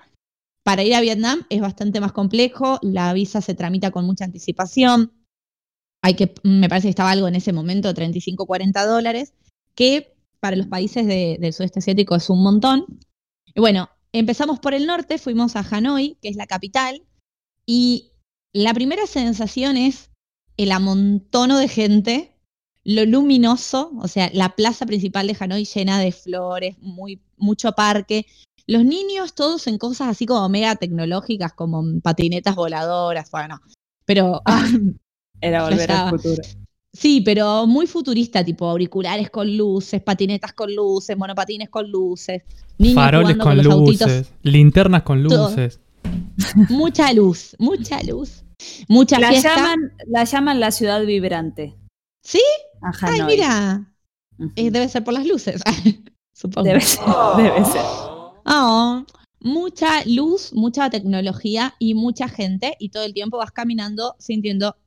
Para 0.63 0.83
ir 0.83 0.93
a 0.95 1.01
Vietnam 1.01 1.45
es 1.49 1.59
bastante 1.61 1.99
más 1.99 2.11
complejo. 2.13 2.79
La 2.81 3.11
visa 3.13 3.41
se 3.41 3.55
tramita 3.55 3.91
con 3.91 4.05
mucha 4.05 4.25
anticipación. 4.25 5.11
Hay 6.01 6.13
que, 6.13 6.33
me 6.43 6.69
parece 6.69 6.85
que 6.87 6.91
estaba 6.91 7.11
algo 7.11 7.27
en 7.27 7.35
ese 7.35 7.51
momento, 7.51 7.93
35, 7.93 8.45
40 8.45 8.85
dólares, 8.85 9.33
que 9.75 10.13
para 10.39 10.55
los 10.55 10.67
países 10.67 11.05
de- 11.05 11.37
del 11.39 11.51
sudeste 11.53 11.79
asiático 11.79 12.15
es 12.15 12.29
un 12.29 12.41
montón. 12.41 12.85
Bueno, 13.55 13.89
empezamos 14.13 14.59
por 14.59 14.73
el 14.73 14.85
norte, 14.85 15.17
fuimos 15.17 15.55
a 15.55 15.65
Hanoi, 15.69 16.17
que 16.21 16.29
es 16.29 16.35
la 16.37 16.47
capital, 16.47 17.03
y 17.65 18.11
la 18.53 18.73
primera 18.73 19.05
sensación 19.07 19.75
es 19.75 20.11
el 20.57 20.71
amontono 20.71 21.57
de 21.57 21.67
gente, 21.67 22.35
lo 22.85 23.05
luminoso, 23.05 23.91
o 24.01 24.07
sea, 24.07 24.29
la 24.33 24.49
plaza 24.55 24.85
principal 24.85 25.27
de 25.27 25.35
Hanoi 25.39 25.65
llena 25.65 25.99
de 25.99 26.11
flores, 26.11 26.77
muy, 26.79 27.21
mucho 27.37 27.71
parque. 27.73 28.25
Los 28.67 28.85
niños 28.85 29.33
todos 29.33 29.67
en 29.67 29.77
cosas 29.77 30.07
así 30.09 30.25
como 30.25 30.47
mega 30.49 30.75
tecnológicas, 30.75 31.53
como 31.53 31.83
patinetas 32.01 32.55
voladoras, 32.55 33.29
bueno, 33.31 33.59
Pero 34.05 34.41
Era 35.41 35.63
volver 35.69 35.85
Flashaba. 35.87 36.09
al 36.09 36.19
futuro. 36.19 36.41
sí, 36.93 37.21
pero 37.21 37.65
muy 37.67 37.87
futurista, 37.87 38.43
tipo 38.43 38.67
auriculares 38.69 39.29
con 39.29 39.55
luces, 39.57 40.01
patinetas 40.01 40.53
con 40.53 40.73
luces, 40.75 41.17
monopatines 41.17 41.69
con 41.69 41.89
luces, 41.89 42.43
niños 42.77 42.95
Faroles 42.95 43.37
con 43.37 43.57
los 43.57 43.65
autitos. 43.67 44.07
luces, 44.07 44.31
linternas 44.43 45.03
con 45.03 45.23
Todo. 45.27 45.49
luces. 45.49 45.79
Mucha 46.69 47.11
luz, 47.13 47.55
mucha 47.59 48.01
luz, 48.03 48.43
mucha 48.87 49.19
La 49.19 49.29
fiesta. 49.29 49.55
llaman, 49.55 49.93
la 50.07 50.23
llaman 50.23 50.59
la 50.59 50.71
ciudad 50.71 51.05
vibrante. 51.05 51.75
¿Sí? 52.23 52.41
A 52.81 52.91
Ay, 53.01 53.21
mira, 53.23 53.93
eh, 54.55 54.71
debe 54.71 54.87
ser 54.87 55.03
por 55.03 55.13
las 55.13 55.25
luces, 55.25 55.61
supongo. 56.33 56.67
Debe 56.67 56.81
ser, 56.81 57.03
debe 57.37 57.65
ser. 57.65 57.81
Oh, 58.45 59.05
mucha 59.41 60.03
luz, 60.05 60.53
mucha 60.53 60.89
tecnología 60.89 61.75
y 61.79 61.93
mucha 61.93 62.29
gente 62.29 62.75
y 62.79 62.89
todo 62.89 63.03
el 63.03 63.13
tiempo 63.13 63.37
vas 63.37 63.51
caminando 63.51 64.15
sintiendo, 64.19 64.77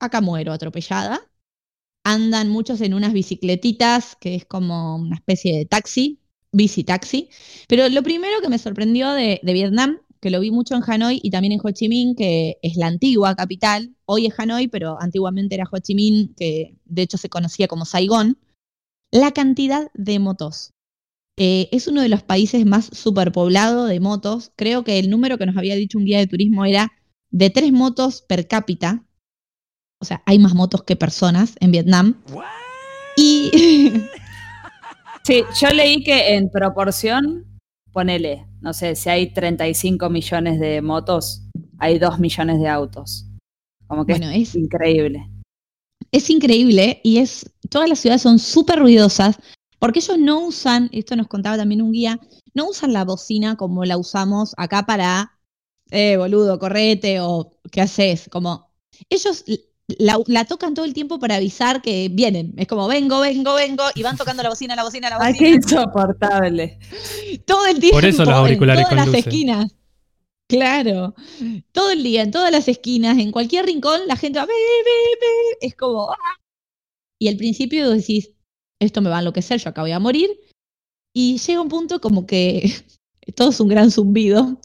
acá 0.00 0.20
muero 0.20 0.52
atropellada. 0.52 1.20
Andan 2.04 2.48
muchos 2.48 2.80
en 2.80 2.94
unas 2.94 3.12
bicicletitas, 3.12 4.16
que 4.16 4.34
es 4.34 4.44
como 4.44 4.96
una 4.96 5.16
especie 5.16 5.56
de 5.56 5.66
taxi, 5.66 6.20
bici 6.50 6.84
taxi. 6.84 7.30
Pero 7.68 7.88
lo 7.88 8.02
primero 8.02 8.40
que 8.40 8.48
me 8.48 8.58
sorprendió 8.58 9.12
de, 9.12 9.40
de 9.42 9.52
Vietnam, 9.52 10.00
que 10.22 10.30
lo 10.30 10.40
vi 10.40 10.50
mucho 10.50 10.74
en 10.74 10.82
Hanoi 10.86 11.20
y 11.22 11.30
también 11.30 11.52
en 11.52 11.60
Ho 11.62 11.70
Chi 11.70 11.88
Minh, 11.88 12.14
que 12.14 12.58
es 12.62 12.76
la 12.76 12.86
antigua 12.86 13.34
capital, 13.34 13.94
hoy 14.06 14.26
es 14.26 14.38
Hanoi, 14.38 14.68
pero 14.68 14.96
antiguamente 15.00 15.56
era 15.56 15.68
Ho 15.70 15.78
Chi 15.78 15.94
Minh, 15.94 16.32
que 16.34 16.76
de 16.86 17.02
hecho 17.02 17.18
se 17.18 17.28
conocía 17.28 17.68
como 17.68 17.84
Saigón, 17.84 18.38
la 19.10 19.32
cantidad 19.32 19.90
de 19.92 20.18
motos. 20.18 20.70
Eh, 21.36 21.68
es 21.72 21.88
uno 21.88 22.00
de 22.00 22.08
los 22.08 22.22
países 22.22 22.64
más 22.64 22.86
superpoblado 22.86 23.86
de 23.86 24.00
motos. 24.00 24.52
Creo 24.56 24.84
que 24.84 24.98
el 24.98 25.10
número 25.10 25.36
que 25.36 25.46
nos 25.46 25.56
había 25.56 25.74
dicho 25.74 25.98
un 25.98 26.04
guía 26.04 26.18
de 26.18 26.26
turismo 26.26 26.64
era 26.64 26.92
de 27.30 27.50
tres 27.50 27.72
motos 27.72 28.22
per 28.22 28.46
cápita. 28.46 29.04
O 30.00 30.04
sea, 30.04 30.22
hay 30.24 30.38
más 30.38 30.54
motos 30.54 30.84
que 30.84 30.96
personas 30.96 31.56
en 31.60 31.72
Vietnam. 31.72 32.22
Y 33.16 33.50
Sí, 35.24 35.44
yo 35.60 35.70
leí 35.70 36.02
que 36.02 36.34
en 36.34 36.50
proporción, 36.50 37.46
ponele, 37.92 38.44
no 38.62 38.72
sé, 38.72 38.94
si 38.94 39.08
hay 39.10 39.32
35 39.32 40.08
millones 40.08 40.60
de 40.60 40.80
motos, 40.80 41.42
hay 41.78 41.98
2 41.98 42.18
millones 42.20 42.60
de 42.60 42.68
autos. 42.68 43.26
Como 43.88 44.06
que 44.06 44.14
bueno, 44.14 44.30
es 44.30 44.50
es, 44.50 44.54
increíble. 44.54 45.28
es 46.12 46.30
increíble 46.30 47.00
y 47.02 47.18
es 47.18 47.52
todas 47.68 47.88
las 47.88 47.98
ciudades 47.98 48.22
son 48.22 48.38
súper 48.38 48.78
ruidosas 48.78 49.38
porque 49.78 49.98
ellos 49.98 50.16
no 50.18 50.46
usan, 50.46 50.88
esto 50.92 51.16
nos 51.16 51.26
contaba 51.26 51.56
también 51.56 51.82
un 51.82 51.90
guía, 51.90 52.20
no 52.54 52.68
usan 52.68 52.92
la 52.92 53.04
bocina 53.04 53.56
como 53.56 53.84
la 53.84 53.98
usamos 53.98 54.54
acá 54.56 54.86
para, 54.86 55.38
eh, 55.90 56.16
boludo, 56.16 56.60
correte 56.60 57.20
o 57.20 57.58
qué 57.72 57.80
haces, 57.80 58.28
como 58.30 58.70
ellos 59.10 59.44
la, 59.98 60.18
la 60.26 60.44
tocan 60.44 60.74
todo 60.74 60.84
el 60.84 60.94
tiempo 60.94 61.18
para 61.18 61.36
avisar 61.36 61.82
que 61.82 62.08
vienen, 62.10 62.54
es 62.56 62.66
como 62.66 62.88
vengo, 62.88 63.20
vengo, 63.20 63.54
vengo 63.54 63.84
y 63.94 64.02
van 64.02 64.16
tocando 64.16 64.42
la 64.42 64.48
bocina, 64.48 64.74
la 64.76 64.84
bocina, 64.84 65.10
la 65.10 65.18
Ay, 65.20 65.32
bocina. 65.32 65.48
qué 65.50 65.54
insoportable. 65.56 66.78
todo 67.46 67.66
el 67.66 67.78
tiempo. 67.78 67.96
Por 67.96 68.04
eso 68.04 68.24
los 68.24 68.34
auriculares 68.34 68.82
en 68.84 68.88
con 68.88 68.96
todas 68.96 69.06
las 69.08 69.14
luces. 69.16 69.26
esquinas. 69.26 69.74
Claro. 70.48 71.14
Todo 71.72 71.90
el 71.90 72.02
día, 72.02 72.22
en 72.22 72.30
todas 72.30 72.50
las 72.52 72.68
esquinas, 72.68 73.18
en 73.18 73.32
cualquier 73.32 73.64
rincón, 73.66 74.02
la 74.06 74.16
gente 74.16 74.38
va. 74.38 74.44
"Be, 74.46 74.52
be, 74.52 75.18
be", 75.60 75.66
Es 75.66 75.74
como. 75.74 76.10
"Ah". 76.12 76.16
Y 77.18 77.28
al 77.28 77.36
principio 77.36 77.88
decís, 77.90 78.32
esto 78.80 79.00
me 79.00 79.08
va 79.08 79.16
a 79.16 79.18
enloquecer, 79.20 79.60
yo 79.60 79.70
acá 79.70 79.80
voy 79.82 79.92
a 79.92 79.98
morir. 80.00 80.28
Y 81.14 81.38
llega 81.38 81.60
un 81.60 81.68
punto 81.68 82.00
como 82.00 82.26
que 82.26 82.62
todo 83.36 83.50
es 83.50 83.60
un 83.60 83.68
gran 83.68 83.90
zumbido 83.90 84.60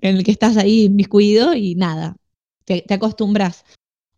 en 0.00 0.16
el 0.18 0.24
que 0.24 0.30
estás 0.30 0.56
ahí 0.56 0.84
inmiscuido 0.84 1.54
y 1.54 1.74
nada. 1.74 2.16
Te, 2.64 2.82
te 2.82 2.94
acostumbras. 2.94 3.64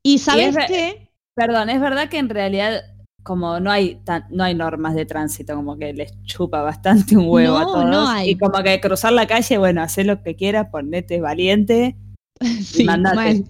Y 0.04 0.18
sabes 0.18 0.54
ve- 0.54 0.66
qué? 0.68 1.10
Perdón, 1.34 1.70
es 1.70 1.80
verdad 1.80 2.08
que 2.08 2.18
en 2.18 2.28
realidad 2.28 2.82
como 3.24 3.58
no 3.58 3.70
hay 3.72 3.96
tan- 4.04 4.26
no 4.30 4.44
hay 4.44 4.54
normas 4.54 4.94
de 4.94 5.06
tránsito, 5.06 5.56
como 5.56 5.76
que 5.78 5.92
les 5.94 6.12
chupa 6.24 6.60
bastante 6.62 7.16
un 7.16 7.26
huevo 7.26 7.56
a 7.56 7.64
todos. 7.64 7.86
no 7.86 8.06
hay. 8.06 8.30
Y 8.30 8.38
como 8.38 8.62
que 8.62 8.80
cruzar 8.80 9.12
la 9.14 9.26
calle, 9.26 9.56
bueno, 9.58 9.82
haz 9.82 9.96
lo 9.98 10.22
que 10.22 10.36
quieras, 10.36 10.68
ponete 10.70 11.20
valiente. 11.20 11.96
Sí, 12.62 12.84
mandate. 12.84 13.44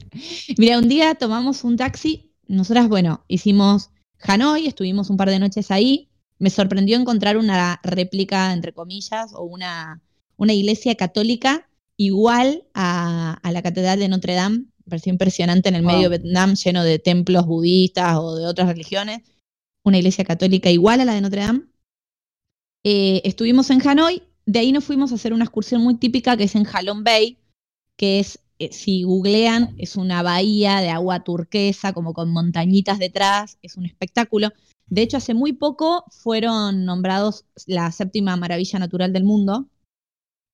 Mira, 0.58 0.78
un 0.78 0.88
día 0.88 1.14
tomamos 1.16 1.64
un 1.64 1.76
taxi. 1.76 2.30
Nosotras, 2.46 2.88
bueno, 2.88 3.24
hicimos 3.28 3.90
Hanoi, 4.20 4.66
estuvimos 4.66 5.10
un 5.10 5.16
par 5.16 5.30
de 5.30 5.38
noches 5.40 5.70
ahí. 5.70 6.08
Me 6.38 6.50
sorprendió 6.50 6.96
encontrar 6.96 7.36
una 7.36 7.80
réplica, 7.82 8.52
entre 8.52 8.72
comillas, 8.72 9.32
o 9.34 9.42
una, 9.44 10.02
una 10.36 10.52
iglesia 10.52 10.94
católica 10.94 11.68
igual 11.96 12.64
a, 12.74 13.38
a 13.42 13.52
la 13.52 13.62
Catedral 13.62 13.98
de 13.98 14.08
Notre 14.08 14.34
Dame. 14.34 14.64
Me 14.84 14.90
pareció 14.90 15.12
impresionante 15.12 15.68
en 15.68 15.76
el 15.76 15.82
medio 15.82 16.10
de 16.10 16.18
Vietnam, 16.18 16.54
lleno 16.54 16.84
de 16.84 16.98
templos 16.98 17.46
budistas 17.46 18.16
o 18.18 18.36
de 18.36 18.46
otras 18.46 18.68
religiones. 18.68 19.22
Una 19.82 19.98
iglesia 19.98 20.24
católica 20.24 20.70
igual 20.70 21.00
a 21.00 21.04
la 21.04 21.14
de 21.14 21.20
Notre 21.20 21.40
Dame. 21.40 21.62
Eh, 22.84 23.22
estuvimos 23.24 23.70
en 23.70 23.86
Hanoi, 23.86 24.22
de 24.46 24.58
ahí 24.58 24.72
nos 24.72 24.84
fuimos 24.84 25.10
a 25.10 25.14
hacer 25.14 25.32
una 25.32 25.44
excursión 25.44 25.82
muy 25.82 25.94
típica 25.94 26.36
que 26.36 26.44
es 26.44 26.54
en 26.54 26.66
Halong 26.66 27.02
Bay, 27.02 27.38
que 27.96 28.20
es, 28.20 28.40
eh, 28.58 28.72
si 28.72 29.04
googlean, 29.04 29.74
es 29.78 29.96
una 29.96 30.22
bahía 30.22 30.80
de 30.80 30.90
agua 30.90 31.24
turquesa, 31.24 31.92
como 31.94 32.12
con 32.12 32.30
montañitas 32.30 32.98
detrás, 32.98 33.58
es 33.62 33.76
un 33.76 33.86
espectáculo. 33.86 34.50
De 34.86 35.00
hecho, 35.00 35.16
hace 35.16 35.32
muy 35.32 35.54
poco 35.54 36.04
fueron 36.10 36.84
nombrados 36.84 37.46
la 37.66 37.90
séptima 37.90 38.36
maravilla 38.36 38.78
natural 38.78 39.12
del 39.14 39.24
mundo. 39.24 39.66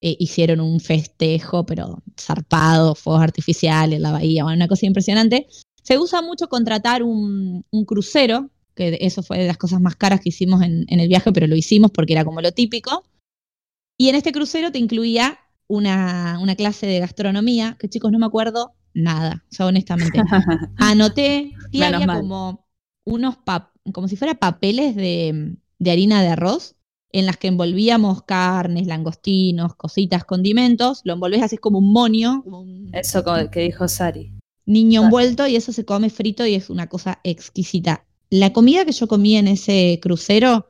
Eh, 0.03 0.17
hicieron 0.19 0.59
un 0.61 0.79
festejo, 0.79 1.63
pero 1.65 2.01
zarpado, 2.19 2.95
fuegos 2.95 3.21
artificiales 3.21 3.97
en 3.97 4.01
la 4.01 4.11
bahía, 4.11 4.43
bueno, 4.43 4.55
una 4.55 4.67
cosa 4.67 4.87
impresionante. 4.87 5.47
Se 5.83 5.99
usa 5.99 6.23
mucho 6.23 6.47
contratar 6.49 7.03
un, 7.03 7.65
un 7.69 7.85
crucero, 7.85 8.49
que 8.73 8.97
eso 9.01 9.21
fue 9.21 9.37
de 9.37 9.47
las 9.47 9.57
cosas 9.57 9.79
más 9.79 9.95
caras 9.95 10.19
que 10.19 10.29
hicimos 10.29 10.63
en, 10.63 10.85
en 10.87 10.99
el 10.99 11.07
viaje, 11.07 11.31
pero 11.31 11.45
lo 11.45 11.55
hicimos 11.55 11.91
porque 11.91 12.13
era 12.13 12.25
como 12.25 12.41
lo 12.41 12.51
típico. 12.51 13.03
Y 13.95 14.09
en 14.09 14.15
este 14.15 14.31
crucero 14.31 14.71
te 14.71 14.79
incluía 14.79 15.37
una, 15.67 16.39
una 16.41 16.55
clase 16.55 16.87
de 16.87 16.99
gastronomía, 16.99 17.77
que 17.79 17.87
chicos 17.87 18.11
no 18.11 18.17
me 18.17 18.25
acuerdo 18.25 18.73
nada, 18.95 19.45
o 19.51 19.53
sea, 19.53 19.67
honestamente. 19.67 20.19
Anoté 20.77 21.53
y 21.71 21.83
había 21.83 22.07
mal. 22.07 22.21
como 22.21 22.67
unos 23.05 23.35
como 23.93 24.07
si 24.07 24.15
fuera 24.15 24.33
papeles 24.33 24.95
de, 24.95 25.57
de 25.77 25.91
harina 25.91 26.21
de 26.23 26.29
arroz 26.29 26.75
en 27.13 27.25
las 27.25 27.37
que 27.37 27.47
envolvíamos 27.47 28.23
carnes, 28.23 28.87
langostinos, 28.87 29.75
cositas, 29.75 30.23
condimentos, 30.25 31.01
lo 31.03 31.13
envolvés 31.13 31.41
así 31.43 31.57
como 31.57 31.79
un 31.79 31.91
monio, 31.91 32.41
como 32.43 32.61
un 32.61 32.89
Eso 32.93 33.23
que 33.51 33.61
dijo 33.61 33.87
Sari. 33.87 34.33
niño 34.65 35.03
envuelto 35.03 35.47
y 35.47 35.55
eso 35.55 35.71
se 35.73 35.85
come 35.85 36.09
frito 36.09 36.45
y 36.45 36.55
es 36.55 36.69
una 36.69 36.87
cosa 36.87 37.19
exquisita. 37.23 38.05
La 38.29 38.53
comida 38.53 38.85
que 38.85 38.93
yo 38.93 39.07
comí 39.07 39.35
en 39.35 39.47
ese 39.49 39.99
crucero 40.01 40.67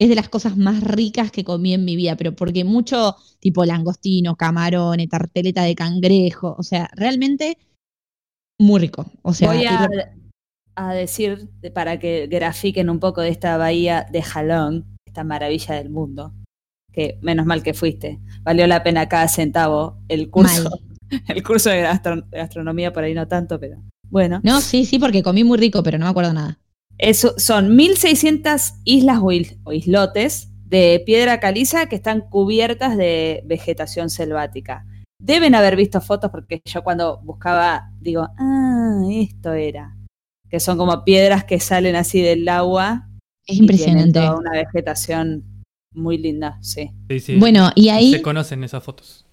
es 0.00 0.08
de 0.08 0.14
las 0.14 0.30
cosas 0.30 0.56
más 0.56 0.82
ricas 0.82 1.30
que 1.30 1.44
comí 1.44 1.74
en 1.74 1.84
mi 1.84 1.94
vida, 1.94 2.16
pero 2.16 2.34
porque 2.34 2.64
mucho 2.64 3.16
tipo 3.38 3.66
langostino, 3.66 4.34
camarones, 4.36 5.10
tarteleta 5.10 5.62
de 5.64 5.74
cangrejo, 5.74 6.54
o 6.58 6.62
sea, 6.62 6.88
realmente 6.96 7.58
muy 8.58 8.80
rico. 8.80 9.06
O 9.22 9.34
sea, 9.34 9.48
Voy 9.52 9.64
a, 9.66 9.88
a 10.76 10.94
decir, 10.94 11.48
de- 11.60 11.70
para 11.70 11.98
que 11.98 12.26
grafiquen 12.28 12.88
un 12.88 12.98
poco 12.98 13.20
de 13.20 13.28
esta 13.28 13.58
bahía 13.58 14.06
de 14.10 14.22
Jalón, 14.22 14.96
esta 15.10 15.24
maravilla 15.24 15.74
del 15.74 15.90
mundo, 15.90 16.32
que 16.92 17.18
menos 17.20 17.46
mal 17.46 17.62
que 17.62 17.74
fuiste. 17.74 18.20
Valió 18.42 18.66
la 18.66 18.82
pena 18.82 19.08
cada 19.08 19.28
centavo. 19.28 19.98
El 20.08 20.30
curso, 20.30 20.70
Mal. 20.70 21.22
el 21.28 21.42
curso 21.42 21.70
de, 21.70 21.82
gastro- 21.82 22.22
de 22.22 22.38
gastronomía 22.38 22.92
por 22.92 23.04
ahí 23.04 23.12
no 23.14 23.26
tanto, 23.28 23.58
pero 23.60 23.82
bueno. 24.08 24.40
No, 24.42 24.60
sí, 24.60 24.84
sí, 24.84 24.98
porque 24.98 25.22
comí 25.22 25.44
muy 25.44 25.58
rico, 25.58 25.82
pero 25.82 25.98
no 25.98 26.06
me 26.06 26.10
acuerdo 26.10 26.32
nada. 26.32 26.58
Eso 26.98 27.34
son 27.38 27.76
1600 27.76 28.74
islas 28.84 29.18
o, 29.20 29.30
o 29.64 29.72
islotes 29.72 30.48
de 30.66 31.02
piedra 31.04 31.40
caliza 31.40 31.86
que 31.86 31.96
están 31.96 32.20
cubiertas 32.20 32.96
de 32.96 33.42
vegetación 33.46 34.08
selvática. 34.10 34.86
Deben 35.20 35.54
haber 35.54 35.76
visto 35.76 36.00
fotos 36.00 36.30
porque 36.30 36.60
yo 36.64 36.82
cuando 36.84 37.18
buscaba 37.22 37.90
digo, 38.00 38.28
ah, 38.38 39.00
esto 39.10 39.52
era. 39.54 39.96
Que 40.48 40.60
son 40.60 40.76
como 40.78 41.04
piedras 41.04 41.44
que 41.44 41.58
salen 41.60 41.94
así 41.96 42.20
del 42.22 42.48
agua. 42.48 43.08
Es 43.50 43.58
impresionante. 43.58 44.20
toda 44.20 44.36
una 44.36 44.52
vegetación 44.52 45.44
muy 45.94 46.18
linda, 46.18 46.58
sí. 46.62 46.90
Sí, 47.08 47.20
sí. 47.20 47.36
Bueno, 47.36 47.70
y 47.74 47.88
ahí 47.88 48.12
Se 48.12 48.22
conocen 48.22 48.62
esas 48.64 48.82
fotos. 48.84 49.26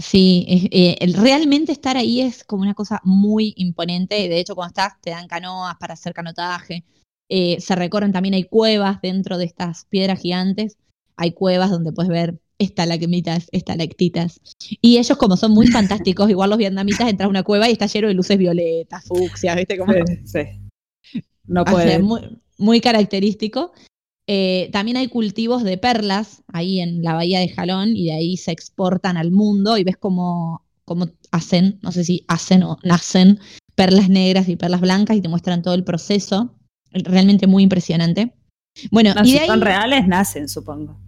Sí, 0.00 0.44
es- 0.48 0.64
eh, 0.72 0.96
el 1.00 1.14
realmente 1.14 1.70
estar 1.72 1.96
ahí 1.96 2.20
es 2.20 2.44
como 2.44 2.62
una 2.62 2.74
cosa 2.74 3.00
muy 3.04 3.54
imponente. 3.56 4.14
De 4.28 4.38
hecho, 4.40 4.54
cuando 4.54 4.70
estás, 4.70 5.00
te 5.00 5.10
dan 5.10 5.28
canoas 5.28 5.76
para 5.78 5.94
hacer 5.94 6.12
canotaje. 6.12 6.84
Eh, 7.30 7.58
se 7.60 7.74
recorren 7.76 8.12
también, 8.12 8.34
hay 8.34 8.44
cuevas 8.44 9.00
dentro 9.00 9.38
de 9.38 9.44
estas 9.44 9.84
piedras 9.86 10.20
gigantes. 10.20 10.76
Hay 11.16 11.32
cuevas 11.32 11.70
donde 11.70 11.92
puedes 11.92 12.10
ver 12.10 12.38
estalagmitas, 12.58 13.48
estalactitas. 13.52 14.40
Y 14.80 14.98
ellos, 14.98 15.16
como 15.18 15.36
son 15.36 15.52
muy 15.52 15.66
fantásticos, 16.06 16.28
igual 16.30 16.50
los 16.50 16.58
vietnamitas, 16.58 17.08
entras 17.08 17.26
a 17.26 17.30
una 17.30 17.42
cueva 17.42 17.68
y 17.68 17.72
está 17.72 17.86
lleno 17.86 18.08
de 18.08 18.14
luces 18.14 18.38
violetas, 18.38 19.04
fucsias, 19.04 19.56
¿viste? 19.56 19.78
Como, 19.78 19.92
Sí. 20.24 20.40
No 21.46 21.62
o 21.62 21.64
sea, 21.64 21.72
puede. 21.74 21.98
muy, 21.98 22.20
muy 22.58 22.80
característico. 22.80 23.72
Eh, 24.26 24.70
también 24.72 24.96
hay 24.96 25.08
cultivos 25.08 25.64
de 25.64 25.78
perlas 25.78 26.42
ahí 26.52 26.80
en 26.80 27.02
la 27.02 27.14
bahía 27.14 27.40
de 27.40 27.48
Jalón 27.48 27.96
y 27.96 28.06
de 28.06 28.12
ahí 28.12 28.36
se 28.36 28.52
exportan 28.52 29.16
al 29.16 29.32
mundo 29.32 29.76
y 29.76 29.84
ves 29.84 29.96
como 29.96 30.62
cómo 30.84 31.08
hacen, 31.30 31.78
no 31.82 31.92
sé 31.92 32.04
si 32.04 32.24
hacen 32.28 32.62
o 32.62 32.78
nacen 32.82 33.40
perlas 33.74 34.08
negras 34.08 34.48
y 34.48 34.56
perlas 34.56 34.80
blancas 34.80 35.16
y 35.16 35.20
te 35.20 35.28
muestran 35.28 35.62
todo 35.62 35.74
el 35.74 35.84
proceso. 35.84 36.54
Realmente 36.92 37.46
muy 37.46 37.62
impresionante. 37.62 38.34
Bueno, 38.90 39.14
No, 39.14 39.22
y 39.22 39.28
si 39.28 39.32
de 39.34 39.40
ahí, 39.40 39.46
son 39.46 39.60
reales, 39.60 40.06
nacen, 40.06 40.48
supongo. 40.48 41.01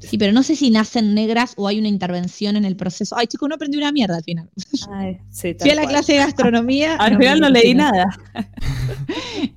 Sí, 0.00 0.18
pero 0.18 0.32
no 0.32 0.42
sé 0.42 0.56
si 0.56 0.70
nacen 0.70 1.14
negras 1.14 1.54
o 1.56 1.66
hay 1.68 1.78
una 1.78 1.88
intervención 1.88 2.56
en 2.56 2.64
el 2.64 2.76
proceso. 2.76 3.16
Ay, 3.16 3.26
chico, 3.26 3.48
no 3.48 3.54
aprendí 3.54 3.76
una 3.78 3.92
mierda 3.92 4.16
al 4.16 4.24
final. 4.24 4.50
Ay, 4.90 5.18
sí, 5.30 5.54
tal 5.54 5.60
Fui 5.66 5.70
a 5.70 5.74
la 5.74 5.82
cual. 5.82 5.94
clase 5.94 6.12
de 6.12 6.18
gastronomía. 6.18 6.96
Al 7.00 7.16
final 7.18 7.40
no 7.40 7.48
leí 7.50 7.74
nada. 7.74 8.06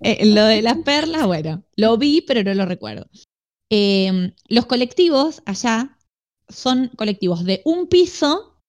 Eh, 0.01 0.25
lo 0.27 0.45
de 0.45 0.61
las 0.61 0.77
perlas, 0.79 1.25
bueno, 1.25 1.63
lo 1.75 1.97
vi, 1.97 2.21
pero 2.21 2.43
no 2.43 2.53
lo 2.53 2.65
recuerdo. 2.65 3.07
Eh, 3.71 4.33
los 4.47 4.65
colectivos 4.65 5.41
allá 5.45 5.97
son 6.49 6.89
colectivos 6.95 7.43
de 7.45 7.61
un 7.65 7.87
piso, 7.87 8.59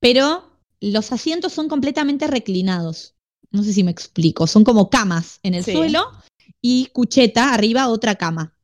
pero 0.00 0.58
los 0.80 1.12
asientos 1.12 1.52
son 1.52 1.68
completamente 1.68 2.26
reclinados. 2.26 3.14
No 3.50 3.62
sé 3.62 3.72
si 3.72 3.84
me 3.84 3.90
explico. 3.90 4.46
Son 4.46 4.64
como 4.64 4.90
camas 4.90 5.40
en 5.42 5.54
el 5.54 5.64
Sí. 5.64 5.72
suelo 5.72 6.04
y 6.62 6.86
cucheta 6.92 7.52
arriba 7.52 7.88
otra 7.88 8.14
cama. 8.14 8.56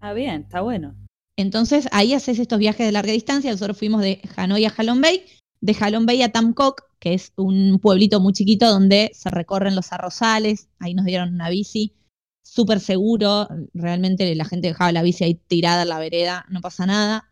Ah, 0.00 0.12
bien, 0.12 0.42
está 0.42 0.60
bueno. 0.60 0.94
Entonces 1.38 1.86
ahí 1.92 2.14
haces 2.14 2.40
estos 2.40 2.58
viajes 2.58 2.84
de 2.84 2.90
larga 2.90 3.12
distancia. 3.12 3.52
Nosotros 3.52 3.78
fuimos 3.78 4.02
de 4.02 4.20
Hanoi 4.36 4.64
a 4.64 4.74
Halong 4.76 5.00
Bay, 5.00 5.22
de 5.60 5.76
Halong 5.78 6.04
Bay 6.04 6.20
a 6.22 6.32
Tam 6.32 6.52
Coc, 6.52 6.82
que 6.98 7.14
es 7.14 7.32
un 7.36 7.78
pueblito 7.80 8.18
muy 8.18 8.32
chiquito 8.32 8.68
donde 8.68 9.12
se 9.14 9.30
recorren 9.30 9.76
los 9.76 9.92
arrozales. 9.92 10.68
Ahí 10.80 10.94
nos 10.94 11.06
dieron 11.06 11.32
una 11.32 11.48
bici, 11.48 11.94
súper 12.42 12.80
seguro. 12.80 13.46
Realmente 13.72 14.34
la 14.34 14.44
gente 14.44 14.66
dejaba 14.66 14.90
la 14.90 15.02
bici 15.02 15.22
ahí 15.22 15.34
tirada 15.34 15.82
en 15.82 15.90
la 15.90 16.00
vereda, 16.00 16.44
no 16.50 16.60
pasa 16.60 16.86
nada. 16.86 17.30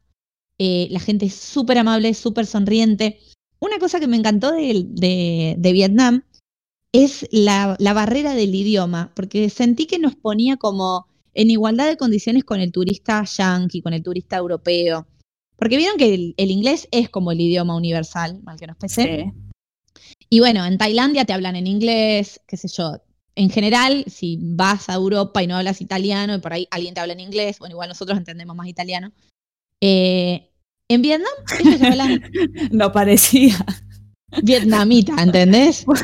Eh, 0.56 0.86
la 0.92 1.00
gente 1.00 1.26
es 1.26 1.34
súper 1.34 1.76
amable, 1.78 2.14
súper 2.14 2.46
sonriente. 2.46 3.18
Una 3.58 3.80
cosa 3.80 3.98
que 3.98 4.06
me 4.06 4.16
encantó 4.16 4.52
de 4.52 5.70
Vietnam 5.72 6.22
es 6.92 7.26
la, 7.32 7.74
la 7.80 7.92
barrera 7.92 8.34
del 8.34 8.54
idioma, 8.54 9.12
porque 9.16 9.50
sentí 9.50 9.86
que 9.86 9.98
nos 9.98 10.14
ponía 10.14 10.58
como 10.58 11.08
en 11.36 11.50
igualdad 11.50 11.86
de 11.86 11.96
condiciones 11.96 12.44
con 12.44 12.60
el 12.60 12.72
turista 12.72 13.22
yanqui, 13.24 13.82
con 13.82 13.92
el 13.92 14.02
turista 14.02 14.36
europeo. 14.36 15.06
Porque 15.56 15.76
vieron 15.76 15.96
que 15.98 16.12
el, 16.14 16.34
el 16.36 16.50
inglés 16.50 16.88
es 16.90 17.08
como 17.08 17.30
el 17.32 17.40
idioma 17.40 17.76
universal, 17.76 18.40
mal 18.42 18.58
que 18.58 18.66
nos 18.66 18.76
pese. 18.76 19.32
Sí. 19.34 20.02
Y 20.28 20.40
bueno, 20.40 20.64
en 20.64 20.78
Tailandia 20.78 21.24
te 21.24 21.32
hablan 21.32 21.56
en 21.56 21.66
inglés, 21.66 22.40
qué 22.46 22.56
sé 22.56 22.68
yo. 22.68 23.02
En 23.34 23.50
general, 23.50 24.04
si 24.08 24.38
vas 24.40 24.88
a 24.88 24.94
Europa 24.94 25.42
y 25.42 25.46
no 25.46 25.56
hablas 25.56 25.80
italiano 25.80 26.34
y 26.34 26.38
por 26.38 26.52
ahí 26.52 26.66
alguien 26.70 26.94
te 26.94 27.00
habla 27.00 27.12
en 27.12 27.20
inglés, 27.20 27.58
bueno, 27.58 27.74
igual 27.74 27.88
nosotros 27.90 28.18
entendemos 28.18 28.56
más 28.56 28.66
italiano. 28.66 29.12
Eh, 29.82 30.50
en 30.88 31.02
Vietnam, 31.02 31.32
ellos 31.60 31.82
hablan 31.82 32.22
No 32.72 32.92
parecía. 32.92 33.56
vietnamita, 34.42 35.22
¿entendés? 35.22 35.84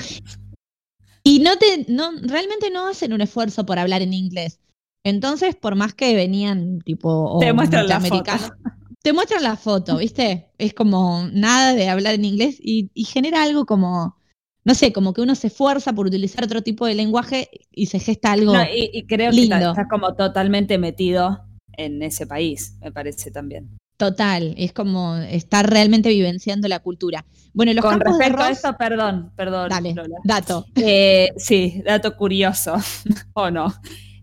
Y 1.24 1.38
no 1.38 1.56
te, 1.56 1.86
no, 1.88 2.10
realmente 2.20 2.68
no 2.70 2.88
hacen 2.88 3.12
un 3.12 3.20
esfuerzo 3.20 3.64
por 3.64 3.78
hablar 3.78 4.02
en 4.02 4.12
inglés. 4.12 4.58
Entonces, 5.04 5.56
por 5.56 5.74
más 5.74 5.94
que 5.94 6.14
venían 6.14 6.80
tipo 6.80 7.38
Te 7.40 7.52
muestran 7.52 7.88
la 7.88 7.98
norteamericanos, 7.98 8.52
te 9.02 9.12
muestran 9.12 9.42
la 9.42 9.56
foto, 9.56 9.96
¿viste? 9.98 10.48
Es 10.58 10.74
como 10.74 11.28
nada 11.32 11.74
de 11.74 11.88
hablar 11.88 12.14
en 12.14 12.24
inglés 12.24 12.56
y, 12.60 12.90
y 12.94 13.04
genera 13.04 13.42
algo 13.42 13.66
como, 13.66 14.16
no 14.64 14.74
sé, 14.74 14.92
como 14.92 15.12
que 15.12 15.20
uno 15.22 15.34
se 15.34 15.48
esfuerza 15.48 15.92
por 15.92 16.06
utilizar 16.06 16.44
otro 16.44 16.62
tipo 16.62 16.86
de 16.86 16.94
lenguaje 16.94 17.48
y 17.72 17.86
se 17.86 17.98
gesta 17.98 18.32
algo. 18.32 18.52
No, 18.52 18.62
y, 18.62 18.90
y 18.92 19.06
creo 19.06 19.30
que 19.30 19.36
lindo. 19.36 19.56
ta- 19.56 19.68
estás 19.70 19.88
como 19.88 20.14
totalmente 20.14 20.78
metido 20.78 21.44
en 21.76 22.02
ese 22.02 22.26
país, 22.26 22.76
me 22.80 22.92
parece 22.92 23.30
también. 23.30 23.68
Total, 23.96 24.54
es 24.58 24.72
como 24.72 25.16
estar 25.16 25.68
realmente 25.68 26.08
vivenciando 26.08 26.66
la 26.66 26.80
cultura. 26.80 27.24
Bueno, 27.54 27.72
los 27.72 27.82
Con 27.82 27.92
campos 27.92 28.18
de 28.18 28.24
respecto 28.24 28.42
a 28.42 28.50
esto, 28.50 28.76
perdón, 28.76 29.32
perdón. 29.36 29.68
dale, 29.68 29.94
Lola. 29.94 30.16
dato. 30.24 30.64
Eh, 30.76 31.32
sí, 31.36 31.82
dato 31.84 32.16
curioso, 32.16 32.74
o 33.34 33.50
no. 33.50 33.72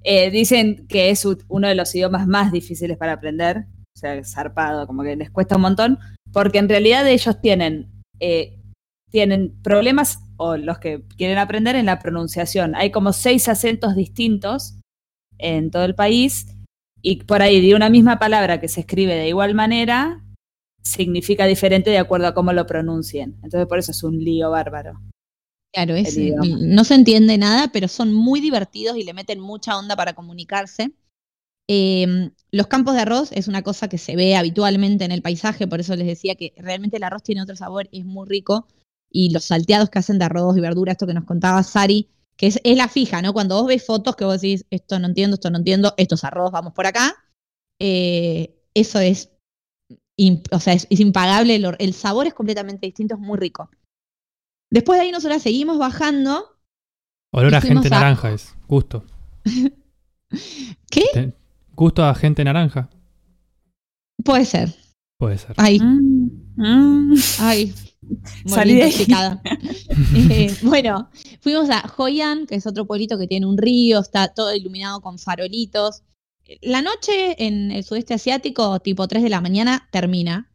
Eh, 0.03 0.31
dicen 0.31 0.87
que 0.87 1.09
es 1.09 1.25
uno 1.47 1.67
de 1.67 1.75
los 1.75 1.93
idiomas 1.93 2.27
más 2.27 2.51
difíciles 2.51 2.97
para 2.97 3.13
aprender, 3.13 3.65
o 3.95 3.99
sea, 3.99 4.23
zarpado, 4.23 4.87
como 4.87 5.03
que 5.03 5.15
les 5.15 5.29
cuesta 5.29 5.55
un 5.55 5.61
montón, 5.63 5.99
porque 6.31 6.59
en 6.59 6.69
realidad 6.69 7.07
ellos 7.07 7.41
tienen, 7.41 7.91
eh, 8.19 8.57
tienen 9.11 9.61
problemas, 9.61 10.19
o 10.37 10.55
los 10.55 10.79
que 10.79 11.03
quieren 11.17 11.37
aprender, 11.37 11.75
en 11.75 11.87
la 11.87 11.99
pronunciación. 11.99 12.75
Hay 12.75 12.91
como 12.91 13.11
seis 13.11 13.49
acentos 13.49 13.95
distintos 13.95 14.79
en 15.37 15.71
todo 15.71 15.83
el 15.83 15.95
país, 15.95 16.47
y 17.01 17.23
por 17.23 17.41
ahí 17.41 17.65
de 17.65 17.75
una 17.75 17.89
misma 17.89 18.19
palabra 18.19 18.59
que 18.59 18.67
se 18.67 18.81
escribe 18.81 19.15
de 19.15 19.27
igual 19.27 19.53
manera, 19.53 20.23
significa 20.81 21.45
diferente 21.45 21.89
de 21.89 21.97
acuerdo 21.97 22.27
a 22.27 22.33
cómo 22.33 22.53
lo 22.53 22.65
pronuncien. 22.65 23.35
Entonces 23.43 23.67
por 23.67 23.79
eso 23.79 23.91
es 23.91 24.03
un 24.03 24.17
lío 24.17 24.51
bárbaro. 24.51 24.99
Claro, 25.73 25.95
es, 25.95 26.17
idioma. 26.17 26.45
no 26.59 26.83
se 26.83 26.95
entiende 26.95 27.37
nada, 27.37 27.71
pero 27.71 27.87
son 27.87 28.13
muy 28.13 28.41
divertidos 28.41 28.97
y 28.97 29.03
le 29.03 29.13
meten 29.13 29.39
mucha 29.39 29.77
onda 29.77 29.95
para 29.95 30.13
comunicarse. 30.13 30.91
Eh, 31.67 32.31
los 32.51 32.67
campos 32.67 32.95
de 32.95 33.01
arroz 33.01 33.31
es 33.31 33.47
una 33.47 33.61
cosa 33.61 33.87
que 33.87 33.99
se 33.99 34.15
ve 34.15 34.35
habitualmente 34.35 35.05
en 35.05 35.11
el 35.11 35.21
paisaje, 35.21 35.67
por 35.67 35.79
eso 35.79 35.95
les 35.95 36.07
decía 36.07 36.35
que 36.35 36.53
realmente 36.57 36.97
el 36.97 37.03
arroz 37.03 37.21
tiene 37.21 37.43
otro 37.43 37.55
sabor, 37.55 37.87
es 37.91 38.05
muy 38.05 38.27
rico. 38.27 38.67
Y 39.11 39.31
los 39.31 39.45
salteados 39.45 39.89
que 39.89 39.99
hacen 39.99 40.19
de 40.19 40.25
arroz 40.25 40.57
y 40.57 40.61
verdura, 40.61 40.91
esto 40.93 41.07
que 41.07 41.13
nos 41.13 41.25
contaba 41.25 41.61
Sari, 41.63 42.09
que 42.35 42.47
es, 42.47 42.59
es 42.63 42.77
la 42.77 42.87
fija, 42.87 43.21
¿no? 43.21 43.33
Cuando 43.33 43.55
vos 43.55 43.67
ves 43.67 43.85
fotos 43.85 44.15
que 44.15 44.25
vos 44.25 44.41
decís, 44.41 44.65
esto 44.71 44.99
no 44.99 45.07
entiendo, 45.07 45.35
esto 45.35 45.49
no 45.51 45.57
entiendo, 45.59 45.93
esto 45.97 46.15
es 46.15 46.23
arroz, 46.23 46.51
vamos 46.51 46.73
por 46.73 46.87
acá. 46.87 47.15
eh, 47.79 48.55
eso 48.73 48.99
es, 48.99 49.31
o 50.51 50.59
sea, 50.59 50.73
es, 50.73 50.87
es 50.89 50.99
impagable, 50.99 51.55
el, 51.55 51.75
el 51.79 51.93
sabor 51.93 52.27
es 52.27 52.33
completamente 52.33 52.85
distinto, 52.85 53.15
es 53.15 53.21
muy 53.21 53.37
rico. 53.37 53.69
Después 54.71 54.99
de 54.99 55.05
ahí 55.05 55.11
nosotras 55.11 55.41
seguimos 55.41 55.77
bajando. 55.77 56.45
Olor 57.31 57.55
a 57.55 57.61
gente 57.61 57.87
a- 57.87 57.91
naranja 57.91 58.31
es. 58.31 58.55
Gusto. 58.67 59.03
¿Qué? 60.89 61.05
Te- 61.13 61.33
Gusto 61.75 62.03
a 62.03 62.13
gente 62.15 62.43
naranja. 62.43 62.89
Puede 64.23 64.45
ser. 64.45 64.75
Puede 65.17 65.37
ser. 65.37 65.53
Ay, 65.57 65.79
Mm, 65.79 66.29
mm. 66.57 67.15
ay. 67.39 67.73
Salí 68.45 68.75
de. 68.75 68.89
Eh, 70.29 70.55
bueno, 70.63 71.09
fuimos 71.41 71.69
a 71.69 71.83
Hoi 71.97 72.21
An, 72.21 72.47
que 72.47 72.55
es 72.55 72.65
otro 72.65 72.85
pueblito 72.85 73.17
que 73.19 73.27
tiene 73.27 73.45
un 73.45 73.57
río, 73.57 73.99
está 73.99 74.29
todo 74.33 74.53
iluminado 74.55 75.01
con 75.01 75.19
farolitos. 75.19 76.03
La 76.61 76.81
noche 76.81 77.45
en 77.45 77.71
el 77.71 77.83
sudeste 77.83 78.13
asiático, 78.13 78.79
tipo 78.79 79.07
3 79.07 79.21
de 79.23 79.29
la 79.29 79.41
mañana, 79.41 79.87
termina. 79.91 80.51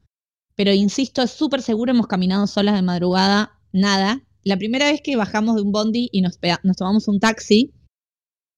Pero 0.56 0.72
insisto, 0.72 1.22
es 1.22 1.30
súper 1.30 1.62
seguro, 1.62 1.92
hemos 1.92 2.06
caminado 2.06 2.46
solas 2.46 2.74
de 2.74 2.82
madrugada, 2.82 3.53
nada. 3.74 4.22
La 4.44 4.56
primera 4.56 4.90
vez 4.90 5.02
que 5.02 5.16
bajamos 5.16 5.56
de 5.56 5.62
un 5.62 5.72
bondi 5.72 6.08
y 6.12 6.22
nos, 6.22 6.38
tomamos 6.76 7.08
un 7.08 7.20
taxi, 7.20 7.74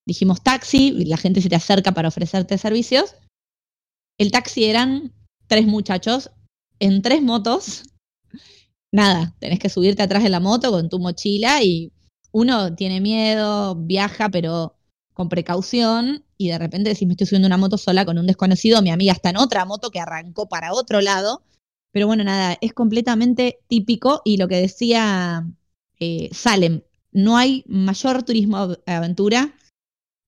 dijimos 0.06 0.42
taxi, 0.42 0.94
y 0.96 1.04
la 1.06 1.16
gente 1.16 1.40
se 1.40 1.48
te 1.48 1.56
acerca 1.56 1.92
para 1.92 2.08
ofrecerte 2.08 2.58
servicios. 2.58 3.16
El 4.18 4.30
taxi 4.30 4.64
eran 4.64 5.12
tres 5.48 5.66
muchachos 5.66 6.30
en 6.78 7.02
tres 7.02 7.22
motos. 7.22 7.82
Nada, 8.92 9.34
tenés 9.40 9.58
que 9.58 9.68
subirte 9.68 10.02
atrás 10.02 10.22
de 10.22 10.28
la 10.28 10.40
moto 10.40 10.70
con 10.70 10.88
tu 10.88 10.98
mochila 10.98 11.62
y 11.62 11.92
uno 12.30 12.74
tiene 12.74 13.00
miedo, 13.00 13.74
viaja, 13.74 14.28
pero 14.28 14.76
con 15.12 15.28
precaución 15.28 16.24
y 16.36 16.48
de 16.48 16.58
repente 16.58 16.90
decís, 16.90 17.06
me 17.06 17.14
estoy 17.14 17.26
subiendo 17.26 17.46
una 17.46 17.56
moto 17.56 17.78
sola 17.78 18.04
con 18.04 18.18
un 18.18 18.26
desconocido, 18.26 18.82
mi 18.82 18.90
amiga 18.90 19.12
está 19.12 19.30
en 19.30 19.38
otra 19.38 19.64
moto 19.64 19.90
que 19.90 20.00
arrancó 20.00 20.48
para 20.48 20.74
otro 20.74 21.00
lado. 21.00 21.42
Pero 21.92 22.06
bueno, 22.06 22.24
nada, 22.24 22.56
es 22.60 22.72
completamente 22.72 23.58
típico 23.68 24.22
y 24.24 24.36
lo 24.36 24.48
que 24.48 24.56
decía 24.56 25.46
eh, 25.98 26.28
Salem, 26.32 26.82
no 27.12 27.36
hay 27.36 27.64
mayor 27.66 28.22
turismo 28.22 28.56
av- 28.58 28.78
aventura 28.86 29.54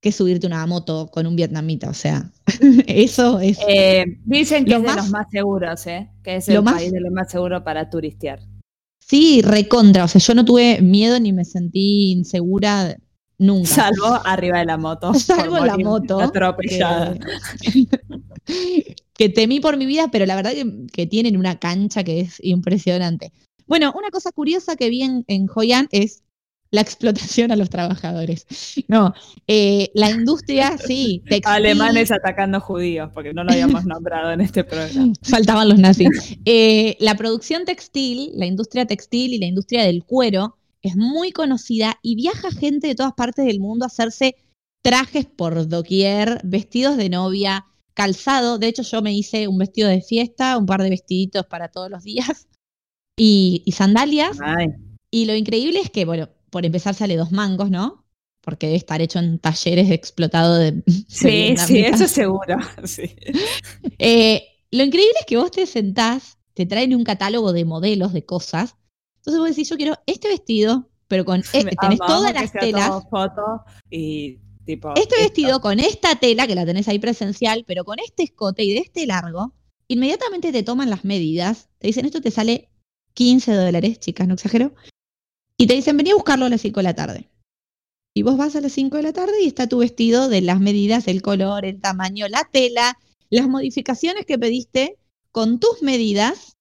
que 0.01 0.13
subirte 0.13 0.47
una 0.47 0.65
moto 0.67 1.11
con 1.13 1.27
un 1.27 1.35
vietnamita, 1.37 1.91
o 1.91 1.95
sea, 1.95 2.31
eso 2.87 3.41
es... 3.41 3.59
Eh, 3.69 4.05
dicen 4.25 4.65
que 4.65 4.77
es 4.77 4.83
de 4.83 4.95
los 4.95 5.11
más 5.11 5.27
seguros, 5.31 5.87
¿eh? 5.89 6.11
que 6.23 6.37
es 6.37 6.49
lo 6.49 6.55
el 6.61 6.63
más- 6.63 6.75
país 6.75 6.93
de 6.93 7.01
los 7.01 7.13
más 7.13 7.31
seguros 7.31 7.63
para 7.63 7.91
turistear. 7.91 8.41
Sí, 9.01 9.41
recontra. 9.43 10.05
O 10.05 10.09
sea, 10.09 10.21
yo 10.21 10.35
no 10.35 10.45
tuve 10.45 10.83
miedo 10.83 11.19
ni 11.19 11.33
me 11.33 11.45
sentí 11.47 12.13
insegura 12.13 12.97
nunca. 13.39 13.67
Salvo 13.69 14.21
arriba 14.25 14.59
de 14.59 14.67
la 14.67 14.77
moto. 14.77 15.15
Salvo 15.15 15.65
la 15.65 15.79
moto. 15.79 16.21
Atropellada. 16.21 17.17
Que, 18.45 18.95
que 19.19 19.29
temí 19.29 19.61
por 19.61 19.77
mi 19.77 19.85
vida, 19.85 20.09
pero 20.11 20.25
la 20.25 20.37
verdad 20.37 20.53
que, 20.53 20.87
que 20.93 21.07
tienen 21.07 21.37
una 21.37 21.59
cancha 21.59 22.05
que 22.05 22.21
es 22.21 22.39
impresionante. 22.43 23.33
Bueno, 23.67 23.93
una 23.99 24.11
cosa 24.11 24.33
curiosa 24.33 24.77
que 24.77 24.89
vi 24.89 25.03
en, 25.03 25.25
en 25.27 25.49
Hoi 25.55 25.73
An 25.73 25.89
es 25.91 26.23
la 26.71 26.83
explotación 26.83 27.51
a 27.51 27.57
los 27.57 27.69
trabajadores. 27.69 28.47
No, 28.89 29.15
eh, 29.47 29.91
la 29.95 30.11
industria, 30.11 30.79
sí, 30.79 31.23
textil, 31.29 31.53
Alemanes 31.53 32.13
atacando 32.13 32.61
judíos, 32.61 33.11
porque 33.13 33.33
no 33.33 33.43
lo 33.43 33.51
habíamos 33.53 33.85
nombrado 33.87 34.33
en 34.33 34.41
este 34.41 34.65
programa. 34.65 35.13
Faltaban 35.23 35.69
los 35.69 35.79
nazis. 35.79 36.39
Eh, 36.45 36.97
la 37.01 37.17
producción 37.17 37.65
textil, 37.65 38.31
la 38.35 38.47
industria 38.47 38.87
textil 38.87 39.35
y 39.35 39.39
la 39.39 39.47
industria 39.47 39.85
del 39.85 40.05
cuero 40.05 40.57
es 40.83 40.95
muy 40.95 41.33
conocida 41.33 41.99
y 42.03 42.15
viaja 42.15 42.51
gente 42.53 42.87
de 42.87 42.95
todas 42.95 43.15
partes 43.15 43.45
del 43.47 43.59
mundo 43.59 43.85
a 43.85 43.89
hacerse 43.89 44.37
trajes 44.83 45.27
por 45.27 45.67
doquier, 45.67 46.41
vestidos 46.45 46.97
de 46.97 47.09
novia, 47.09 47.67
calzado. 47.99 48.59
De 48.59 48.69
hecho, 48.69 48.83
yo 48.83 49.03
me 49.03 49.13
hice 49.13 49.49
un 49.49 49.59
vestido 49.59 49.89
de 49.89 50.01
fiesta, 50.01 50.57
un 50.57 50.67
par 50.67 50.81
de 50.81 50.91
vestiditos 50.91 51.45
para 51.47 51.69
todos 51.69 51.91
los 51.91 52.05
días. 52.05 52.47
y, 53.17 53.63
y 53.67 53.73
sandalias. 53.73 54.39
Ay, 54.41 54.69
Y 55.11 55.25
lo 55.27 55.35
increíble 55.35 55.81
es 55.81 55.91
que, 55.91 56.05
bueno, 56.05 56.29
por 56.51 56.65
empezar 56.65 56.95
sale 56.95 57.17
dos 57.17 57.33
mangos, 57.33 57.71
¿no? 57.71 58.07
Porque 58.41 58.67
debe 58.67 58.77
estar 58.77 59.03
hecho 59.03 59.19
en 59.19 59.41
talleres 59.41 59.91
explotado 59.91 60.55
de... 60.55 60.73
de 60.87 61.05
sí, 61.09 61.57
sí, 61.57 61.79
eso 61.81 62.07
seguro. 62.07 62.57
Sí. 62.85 63.17
Eh, 63.99 64.45
lo 64.71 64.85
increíble 64.85 65.15
es 65.19 65.27
que 65.27 65.37
vos 65.37 65.51
te 65.51 65.67
sentás, 65.67 66.39
te 66.55 66.67
traen 66.67 66.95
un 66.95 67.03
catálogo 67.03 67.53
de 67.53 67.65
modelos, 67.65 68.13
de 68.13 68.25
cosas. 68.25 68.77
Entonces 69.17 69.41
vos 69.41 69.49
decís, 69.49 69.69
yo 69.69 69.77
quiero 69.77 69.97
este 70.07 70.29
vestido, 70.29 70.89
pero 71.09 71.25
con... 71.25 71.41
eh, 71.53 71.65
tenés 71.81 71.99
todas 71.99 72.33
las 72.33 72.53
telas. 72.53 72.89
todo 72.89 73.09
foto 73.11 73.65
y 73.91 74.39
tipo. 74.69 74.91
Este 74.91 75.15
esto. 75.15 75.17
vestido 75.23 75.61
con 75.61 75.81
esta 75.81 76.17
tela, 76.17 76.47
que 76.47 76.55
la 76.55 76.67
tenés 76.67 76.87
ahí 76.89 76.99
presencial, 76.99 77.65
pero 77.67 77.85
con 77.85 77.99
este 77.99 78.23
escote 78.23 78.63
y 78.63 78.73
de 78.73 78.79
este 78.81 79.07
largo, 79.07 79.55
inmediatamente 79.89 80.53
te 80.53 80.63
toman 80.63 80.91
las 80.91 81.05
medidas, 81.05 81.69
te 81.79 81.89
dicen, 81.89 82.05
esto 82.05 82.21
te 82.21 82.31
sale 82.31 82.69
15 83.15 83.53
dólares, 83.53 83.99
chicas, 83.99 84.29
no 84.29 84.35
exagero, 84.35 84.75
y 85.57 85.67
te 85.67 85.75
dicen, 85.75 85.97
vení 85.97 86.11
a 86.11 86.15
buscarlo 86.15 86.47
a 86.47 86.49
las 86.51 86.61
5 86.61 86.81
de 86.81 86.85
la 86.85 86.95
tarde. 86.95 87.29
Y 88.15 88.23
vos 88.23 88.37
vas 88.37 88.55
a 88.57 88.61
las 88.61 88.73
5 88.73 88.97
de 88.97 89.03
la 89.03 89.13
tarde 89.13 89.43
y 89.43 89.47
está 89.47 89.69
tu 89.69 89.79
vestido 89.79 90.29
de 90.29 90.41
las 90.41 90.61
medidas, 90.61 91.09
el 91.09 91.23
color, 91.23 91.65
el 91.65 91.81
tamaño, 91.81 92.29
la 92.29 92.45
tela, 92.45 92.99
las 93.31 93.49
modificaciones 93.49 94.27
que 94.27 94.39
pediste 94.39 94.99
con 95.33 95.59
tus 95.61 95.83
medidas. 95.83 96.57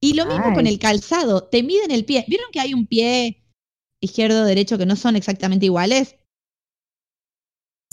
Y 0.00 0.14
lo 0.14 0.26
mismo 0.26 0.46
Ay. 0.48 0.54
con 0.54 0.66
el 0.66 0.78
calzado, 0.78 1.44
te 1.44 1.62
miden 1.62 1.90
el 1.90 2.04
pie. 2.04 2.24
¿Vieron 2.28 2.46
que 2.52 2.60
hay 2.60 2.74
un 2.74 2.86
pie 2.86 3.42
izquierdo 4.00 4.42
o 4.42 4.44
derecho 4.44 4.76
que 4.76 4.84
no 4.86 4.96
son 4.96 5.16
exactamente 5.16 5.66
iguales? 5.66 6.16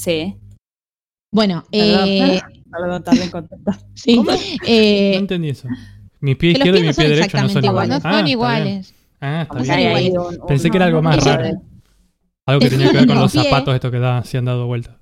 Sí. 0.01 0.35
Bueno, 1.31 1.63
Perdón, 1.71 2.09
eh, 2.09 2.41
perdón, 2.71 3.03
también 3.03 3.29
contenta. 3.29 3.79
sí. 3.93 4.15
¿Cómo? 4.15 4.31
eh, 4.65 5.11
no 5.13 5.19
entendí 5.19 5.49
eso. 5.49 5.67
Mi 6.19 6.33
pie 6.33 6.51
izquierdo 6.51 6.79
y 6.79 6.81
pies 6.81 6.97
mi 6.97 7.03
pie 7.03 7.15
derecho 7.15 7.37
no 7.37 7.49
son 7.49 7.63
exactamente 7.63 7.67
iguales. 7.67 8.03
No 8.03 8.27
iguales. 8.27 8.93
Ah, 9.21 9.47
son 9.47 9.61
está 9.61 9.75
bien. 9.75 9.87
iguales. 9.87 10.09
Ah, 10.09 10.11
está 10.11 10.11
bien. 10.11 10.13
iguales. 10.13 10.39
Pensé 10.47 10.69
que 10.71 10.77
era 10.77 10.85
algo 10.87 11.01
más 11.03 11.23
raro. 11.23 11.61
Algo 12.47 12.59
que 12.59 12.69
tenía 12.69 12.91
que 12.91 12.97
ver 12.97 13.07
con 13.07 13.19
los 13.19 13.31
zapatos 13.31 13.75
estos 13.75 13.91
que 13.91 13.99
da, 13.99 14.23
se 14.23 14.39
han 14.39 14.45
dado 14.45 14.65
vuelta. 14.65 14.97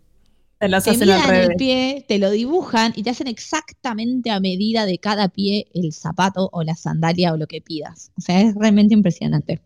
Te 0.59 0.67
los 0.67 0.83
te 0.83 0.89
hacen 0.89 1.09
al 1.09 1.33
el 1.33 1.55
pie, 1.55 2.03
te 2.05 2.19
lo 2.19 2.29
dibujan 2.31 2.91
y 2.97 3.03
te 3.03 3.11
hacen 3.11 3.27
exactamente 3.27 4.31
a 4.31 4.41
medida 4.41 4.85
de 4.85 4.97
cada 4.97 5.29
pie 5.29 5.67
el 5.73 5.93
zapato 5.93 6.49
o 6.51 6.63
la 6.63 6.75
sandalia 6.75 7.31
o 7.31 7.37
lo 7.37 7.47
que 7.47 7.61
pidas. 7.61 8.11
O 8.17 8.21
sea, 8.21 8.41
es 8.41 8.53
realmente 8.55 8.93
impresionante. 8.93 9.61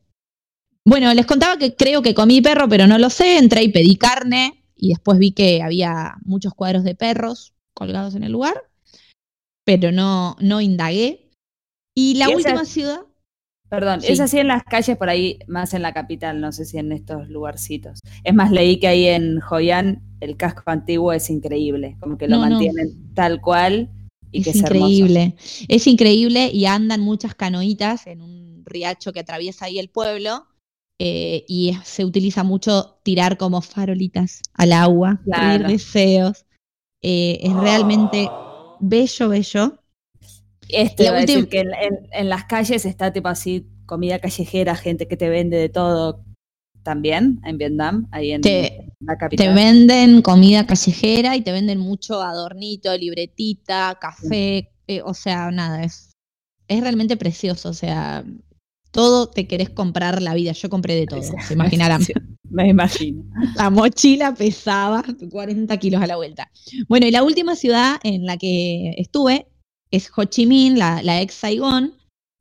Bueno, 0.86 1.12
les 1.16 1.26
contaba 1.26 1.58
que 1.58 1.76
creo 1.76 2.04
que 2.04 2.14
comí 2.14 2.42
perro, 2.42 2.70
pero 2.70 2.86
no 2.86 3.00
lo 3.00 3.10
sé. 3.10 3.40
Entré 3.40 3.64
y 3.64 3.70
pedí 3.70 3.96
carne 3.96 4.63
y 4.84 4.90
después 4.90 5.18
vi 5.18 5.32
que 5.32 5.62
había 5.62 6.16
muchos 6.26 6.54
cuadros 6.54 6.84
de 6.84 6.94
perros 6.96 7.54
colgados 7.74 8.16
en 8.16 8.24
el 8.24 8.32
lugar, 8.34 8.56
pero 9.66 9.92
no, 9.94 10.36
no 10.42 10.60
indagué. 10.60 11.30
Y 11.96 12.16
la 12.16 12.26
¿Y 12.26 12.34
esa- 12.34 12.38
última 12.38 12.66
ciudad, 12.66 13.00
Perdón, 13.70 14.02
Sí. 14.02 14.12
es 14.12 14.20
así 14.20 14.38
en 14.38 14.48
las 14.50 14.64
calles 14.66 14.96
por 14.98 15.10
ahí, 15.10 15.40
más 15.48 15.74
en 15.74 15.82
la 15.82 15.94
capital, 15.94 16.40
no 16.40 16.52
sé 16.52 16.64
si 16.64 16.78
en 16.78 16.92
estos 16.92 17.28
lugarcitos. 17.28 18.02
Es 18.24 18.32
más, 18.36 18.52
leí 18.52 18.80
que 18.80 18.88
ahí 18.88 19.08
en 19.08 19.40
Joyán 19.40 20.04
el 20.20 20.38
casco 20.38 20.62
antiguo 20.68 21.12
es 21.12 21.28
increíble, 21.32 21.98
como 22.00 22.20
que 22.20 22.28
lo 22.28 22.36
No, 22.38 22.44
no. 22.44 22.50
mantienen 22.52 23.14
tal 23.16 23.42
cual 23.42 23.90
y 24.32 24.44
que 24.44 24.52
es 24.52 24.58
es 24.58 24.64
hermoso. 24.64 24.86
increíble. 24.92 25.36
Es 25.70 25.88
increíble 25.88 26.52
y 26.54 26.66
andan 26.68 27.02
muchas 27.02 27.34
canoitas 27.34 28.06
en 28.06 28.22
un 28.22 28.64
riacho 28.64 29.12
que 29.12 29.22
atraviesa 29.22 29.66
ahí 29.66 29.80
el 29.80 29.90
pueblo. 29.90 30.46
Eh, 31.00 31.44
y 31.48 31.74
se 31.84 32.06
utiliza 32.06 32.44
mucho 32.44 33.00
tirar 33.04 33.38
como 33.38 33.62
farolitas 33.62 34.42
al 34.54 34.74
agua, 34.74 35.20
Claro. 35.26 35.58
pedir 35.64 35.68
deseos. 35.68 36.46
Eh, 37.02 37.40
es 37.42 37.54
realmente 37.54 38.30
bello, 38.80 39.30
bello. 39.30 39.80
Este, 40.70 41.04
La 41.06 41.14
decir 41.14 41.38
última- 41.40 41.50
que 41.50 41.60
en, 41.60 41.74
en- 41.74 42.08
en 42.12 42.30
las 42.30 42.46
calles 42.46 42.86
está 42.86 43.12
tipo 43.12 43.28
así, 43.28 43.68
comida 43.86 44.20
callejera, 44.20 44.76
gente 44.76 45.08
que 45.08 45.18
te 45.18 45.30
vende 45.30 45.58
de 45.58 45.70
todo. 45.70 46.24
También 46.84 47.40
en 47.46 47.58
Vietnam, 47.58 48.08
ahí 48.12 48.32
en 48.32 48.42
Te- 48.42 48.90
la 49.00 49.14
Te 49.14 49.20
capital. 49.20 49.56
venden 49.56 50.22
comida 50.22 50.66
callejera 50.66 51.36
y 51.38 51.42
te 51.42 51.52
venden 51.54 51.80
mucho 51.80 52.22
adornito, 52.22 52.96
libretita, 52.98 53.98
café, 54.02 54.70
eh, 54.88 55.02
o 55.04 55.14
sea, 55.14 55.50
nada, 55.52 55.84
es, 55.84 56.12
es 56.68 56.82
realmente 56.82 57.16
precioso, 57.16 57.70
o 57.70 57.74
sea, 57.74 58.26
todo 58.94 59.28
te 59.28 59.48
querés 59.48 59.72
comprar 59.72 60.22
la 60.22 60.36
vida, 60.36 60.52
yo 60.52 60.70
compré 60.70 60.96
de 60.96 61.08
todo, 61.08 61.22
se 61.22 61.54
imaginarán. 61.54 62.02
Sí, 62.04 62.14
me 62.50 62.70
imagino. 62.70 63.24
La 63.56 63.72
mochila 63.72 64.36
pesaba 64.36 65.04
40 65.32 65.76
kilos 65.78 66.04
a 66.04 66.06
la 66.06 66.18
vuelta. 66.18 66.52
Bueno, 66.88 67.08
y 67.08 67.12
la 67.12 67.24
última 67.24 67.56
ciudad 67.56 68.00
en 68.04 68.28
la 68.28 68.38
que 68.38 68.94
estuve 68.98 69.48
es 69.90 70.12
Ho 70.16 70.26
Chi 70.26 70.46
Minh, 70.46 70.78
la, 70.78 71.02
la 71.02 71.20
ex 71.22 71.34
Saigón 71.34 71.94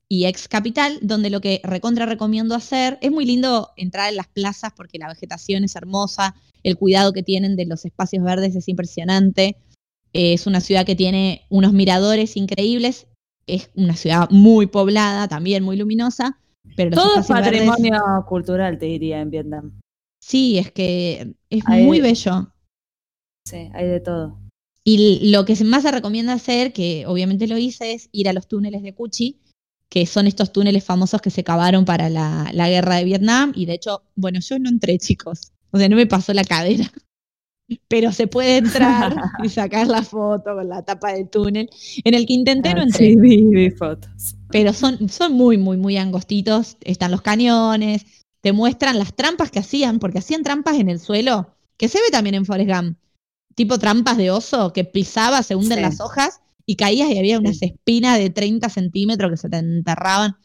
y 0.08 0.26
ex 0.26 0.48
capital, 0.48 0.98
donde 1.00 1.30
lo 1.30 1.40
que 1.40 1.62
recontra 1.64 2.04
recomiendo 2.04 2.54
hacer, 2.54 2.98
es 3.00 3.10
muy 3.10 3.24
lindo 3.24 3.70
entrar 3.78 4.10
en 4.10 4.16
las 4.16 4.28
plazas 4.28 4.72
porque 4.76 4.98
la 4.98 5.08
vegetación 5.08 5.64
es 5.64 5.74
hermosa, 5.74 6.34
el 6.62 6.76
cuidado 6.76 7.14
que 7.14 7.22
tienen 7.22 7.56
de 7.56 7.64
los 7.64 7.86
espacios 7.86 8.22
verdes 8.22 8.54
es 8.54 8.68
impresionante. 8.68 9.56
Es 10.12 10.46
una 10.46 10.60
ciudad 10.60 10.84
que 10.84 10.94
tiene 10.94 11.46
unos 11.48 11.72
miradores 11.72 12.36
increíbles, 12.36 13.06
es 13.46 13.70
una 13.74 13.96
ciudad 13.96 14.28
muy 14.30 14.66
poblada, 14.66 15.28
también 15.28 15.62
muy 15.64 15.76
luminosa, 15.76 16.38
pero 16.76 16.90
Todo 16.90 17.20
es 17.20 17.28
verdes- 17.28 17.42
patrimonio 17.42 18.24
cultural, 18.28 18.78
te 18.78 18.86
diría, 18.86 19.20
en 19.20 19.30
Vietnam. 19.30 19.80
sí, 20.22 20.58
es 20.58 20.70
que 20.72 21.34
es 21.50 21.68
muy 21.68 22.00
bello. 22.00 22.52
Sí, 23.46 23.68
hay 23.74 23.86
de 23.88 24.00
todo. 24.00 24.38
Y 24.84 25.30
lo 25.30 25.44
que 25.44 25.54
más 25.64 25.82
se 25.82 25.90
recomienda 25.92 26.32
hacer, 26.32 26.72
que 26.72 27.06
obviamente 27.06 27.46
lo 27.46 27.56
hice, 27.58 27.92
es 27.92 28.08
ir 28.12 28.28
a 28.28 28.32
los 28.32 28.48
túneles 28.48 28.82
de 28.82 28.94
Cuchi, 28.94 29.40
que 29.88 30.06
son 30.06 30.26
estos 30.26 30.52
túneles 30.52 30.84
famosos 30.84 31.20
que 31.20 31.30
se 31.30 31.44
cavaron 31.44 31.84
para 31.84 32.08
la, 32.08 32.50
la 32.52 32.68
guerra 32.68 32.96
de 32.96 33.04
Vietnam. 33.04 33.52
Y 33.54 33.66
de 33.66 33.74
hecho, 33.74 34.02
bueno, 34.16 34.40
yo 34.40 34.58
no 34.58 34.68
entré, 34.70 34.98
chicos. 34.98 35.52
O 35.70 35.78
sea, 35.78 35.88
no 35.88 35.96
me 35.96 36.06
pasó 36.06 36.32
la 36.34 36.44
cadera. 36.44 36.90
Pero 37.88 38.12
se 38.12 38.26
puede 38.26 38.56
entrar 38.58 39.14
y 39.44 39.48
sacar 39.48 39.86
la 39.86 40.02
foto 40.02 40.54
con 40.54 40.68
la 40.68 40.82
tapa 40.82 41.12
del 41.12 41.28
túnel. 41.28 41.68
En 42.04 42.14
el 42.14 42.26
que 42.26 42.32
intenté 42.34 42.74
no 42.74 42.80
Ah, 42.80 42.84
entré. 42.84 43.10
Sí, 43.10 43.16
vi, 43.16 43.44
vi 43.44 43.70
fotos. 43.70 44.36
Pero 44.50 44.72
son, 44.72 45.08
son 45.08 45.32
muy, 45.34 45.58
muy, 45.58 45.76
muy 45.76 45.96
angostitos. 45.96 46.76
Están 46.82 47.10
los 47.10 47.22
cañones. 47.22 48.04
Te 48.40 48.52
muestran 48.52 48.98
las 48.98 49.14
trampas 49.14 49.50
que 49.50 49.60
hacían, 49.60 49.98
porque 49.98 50.18
hacían 50.18 50.42
trampas 50.42 50.78
en 50.78 50.88
el 50.88 50.98
suelo, 50.98 51.54
que 51.76 51.88
se 51.88 51.98
ve 51.98 52.10
también 52.10 52.34
en 52.34 52.44
Forrest 52.44 52.70
Gump. 52.70 52.98
Tipo 53.54 53.78
trampas 53.78 54.16
de 54.16 54.30
oso, 54.30 54.72
que 54.72 54.84
pisaba, 54.84 55.42
se 55.42 55.54
hunden 55.54 55.78
Sí. 55.78 55.82
las 55.82 56.00
hojas 56.00 56.40
y 56.66 56.76
caías 56.76 57.10
y 57.10 57.18
había 57.18 57.38
unas 57.38 57.60
espinas 57.62 58.18
de 58.18 58.30
30 58.30 58.68
centímetros 58.68 59.30
que 59.30 59.36
se 59.36 59.48
te 59.48 59.58
enterraban. 59.58 60.36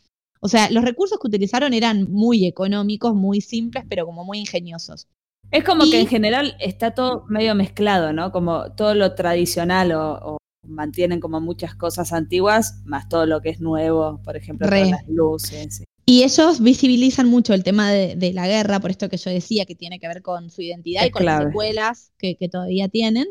O 0.42 0.48
sea, 0.50 0.70
los 0.70 0.84
recursos 0.84 1.18
que 1.20 1.28
utilizaron 1.28 1.74
eran 1.74 2.12
muy 2.12 2.46
económicos, 2.46 3.16
muy 3.16 3.42
simples, 3.42 3.86
pero 3.90 4.06
como 4.06 4.24
muy 4.24 4.40
ingeniosos. 4.40 5.08
Es 5.52 5.64
como 5.64 5.86
Y- 5.86 5.92
que 5.92 6.00
en 6.02 6.08
general 6.08 6.56
está 6.60 6.92
todo 6.92 7.26
medio 7.28 7.56
mezclado, 7.56 8.14
¿no? 8.14 8.32
Como 8.32 8.72
todo 8.74 8.94
lo 8.96 9.16
tradicional 9.16 9.92
o, 9.94 10.20
o 10.34 10.38
mantienen 10.68 11.20
como 11.20 11.40
muchas 11.40 11.76
cosas 11.76 12.12
antiguas, 12.12 12.82
más 12.86 13.08
todo 13.08 13.26
lo 13.26 13.42
que 13.42 13.50
es 13.50 13.62
nuevo, 13.62 14.22
por 14.24 14.36
ejemplo, 14.36 14.68
las 14.70 15.08
luces. 15.08 15.84
Y 16.06 16.24
ellos 16.24 16.62
visibilizan 16.62 17.28
mucho 17.30 17.54
el 17.54 17.64
tema 17.64 17.92
de, 17.92 18.16
de 18.16 18.34
la 18.34 18.48
guerra, 18.48 18.80
por 18.80 18.92
esto 18.92 19.10
que 19.10 19.18
yo 19.18 19.30
decía, 19.30 19.66
que 19.66 19.76
tiene 19.76 20.00
que 20.00 20.08
ver 20.08 20.22
con 20.22 20.50
su 20.50 20.62
identidad 20.62 21.04
Es 21.04 21.10
y 21.10 21.12
con 21.12 21.26
las 21.26 21.44
secuelas 21.44 22.12
que, 22.18 22.36
que 22.38 22.48
todavía 22.50 22.88
tienen. 22.88 23.28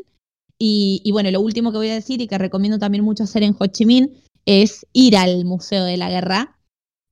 Y, 0.59 1.01
y 1.03 1.11
bueno, 1.11 1.29
lo 1.31 1.41
último 1.41 1.71
que 1.71 1.77
voy 1.77 1.89
a 1.89 1.93
decir 1.95 2.21
y 2.21 2.27
que 2.27 2.37
recomiendo 2.37 2.79
también 2.79 3.03
mucho 3.03 3.23
hacer 3.23 3.43
en 3.43 3.55
Ho 3.57 3.67
Chi 3.67 3.85
Minh 3.85 4.11
es 4.45 4.85
ir 4.93 5.17
al 5.17 5.45
Museo 5.45 5.83
de 5.85 5.97
la 5.97 6.09
Guerra, 6.09 6.57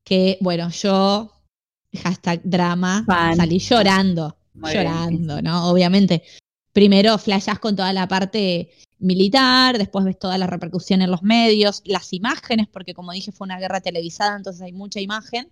que 0.04 0.38
bueno, 0.42 0.70
yo, 0.70 1.32
hashtag 1.96 2.42
drama, 2.44 3.04
Fan. 3.06 3.36
salí 3.36 3.60
llorando, 3.60 4.38
Llorando, 4.56 5.42
¿no? 5.42 5.70
Obviamente. 5.70 6.24
Primero 6.74 7.18
flashás 7.18 7.60
con 7.60 7.76
toda 7.76 7.94
la 7.94 8.08
parte 8.08 8.72
militar, 9.00 9.78
después 9.78 10.04
ves 10.04 10.20
toda 10.20 10.38
la 10.38 10.48
repercusión 10.48 11.02
en 11.02 11.12
los 11.12 11.24
medios, 11.24 11.82
las 11.86 12.12
imágenes, 12.12 12.68
porque 12.68 12.94
como 12.94 13.12
dije 13.12 13.32
fue 13.32 13.46
una 13.46 13.60
guerra 13.60 13.80
televisada, 13.82 14.36
entonces 14.36 14.62
hay 14.62 14.74
mucha 14.74 15.00
imagen, 15.00 15.50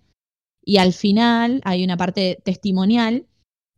y 0.65 0.77
al 0.77 0.93
final 0.93 1.61
hay 1.63 1.83
una 1.83 1.97
parte 1.97 2.39
testimonial 2.43 3.25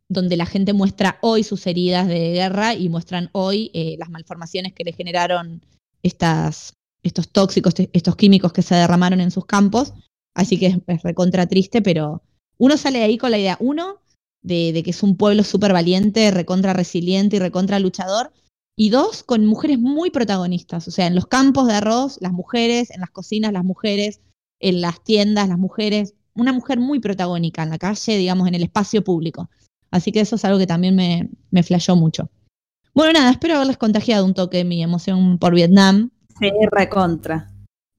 donde 0.08 0.36
la 0.36 0.46
gente 0.46 0.72
muestra 0.72 1.18
hoy 1.20 1.42
sus 1.42 1.66
heridas 1.66 2.06
de 2.06 2.32
guerra 2.32 2.74
y 2.74 2.88
muestran 2.88 3.28
hoy 3.32 3.70
eh, 3.74 3.96
las 3.98 4.08
malformaciones 4.08 4.72
que 4.72 4.84
le 4.84 4.92
generaron 4.92 5.64
estas, 6.02 6.74
estos 7.02 7.28
tóxicos, 7.28 7.74
estos 7.92 8.16
químicos 8.16 8.52
que 8.52 8.62
se 8.62 8.76
derramaron 8.76 9.20
en 9.20 9.32
sus 9.32 9.46
campos. 9.46 9.94
Así 10.34 10.58
que 10.58 10.66
es, 10.66 10.78
es 10.86 11.02
recontra 11.02 11.48
triste, 11.48 11.82
pero 11.82 12.22
uno 12.58 12.76
sale 12.76 13.00
de 13.00 13.04
ahí 13.04 13.18
con 13.18 13.32
la 13.32 13.38
idea, 13.38 13.56
uno, 13.58 14.00
de, 14.46 14.72
de 14.72 14.82
que 14.82 14.90
es 14.90 15.02
un 15.02 15.16
pueblo 15.16 15.44
súper 15.44 15.72
valiente, 15.72 16.30
recontra 16.30 16.72
resiliente 16.72 17.36
y 17.36 17.38
recontra 17.38 17.78
luchador, 17.78 18.32
y 18.78 18.90
dos, 18.90 19.22
con 19.22 19.44
mujeres 19.46 19.78
muy 19.78 20.10
protagonistas. 20.10 20.86
O 20.86 20.90
sea, 20.90 21.06
en 21.06 21.14
los 21.14 21.26
campos 21.26 21.66
de 21.66 21.74
arroz, 21.74 22.18
las 22.20 22.32
mujeres, 22.32 22.90
en 22.90 23.00
las 23.00 23.10
cocinas, 23.10 23.52
las 23.52 23.64
mujeres, 23.64 24.20
en 24.60 24.80
las 24.80 25.02
tiendas, 25.02 25.48
las 25.48 25.58
mujeres. 25.58 26.14
Una 26.34 26.52
mujer 26.52 26.78
muy 26.78 27.00
protagónica 27.00 27.62
en 27.62 27.70
la 27.70 27.78
calle, 27.78 28.16
digamos, 28.18 28.46
en 28.48 28.54
el 28.54 28.62
espacio 28.62 29.02
público. 29.02 29.48
Así 29.90 30.12
que 30.12 30.20
eso 30.20 30.36
es 30.36 30.44
algo 30.44 30.58
que 30.58 30.66
también 30.66 30.94
me, 30.94 31.30
me 31.50 31.62
flashó 31.62 31.96
mucho. 31.96 32.28
Bueno, 32.94 33.14
nada, 33.14 33.30
espero 33.30 33.54
haberles 33.56 33.78
contagiado 33.78 34.24
un 34.26 34.34
toque 34.34 34.64
mi 34.64 34.82
emoción 34.82 35.38
por 35.38 35.54
Vietnam 35.54 36.10
Sí, 36.38 36.50
recontra. 36.70 37.50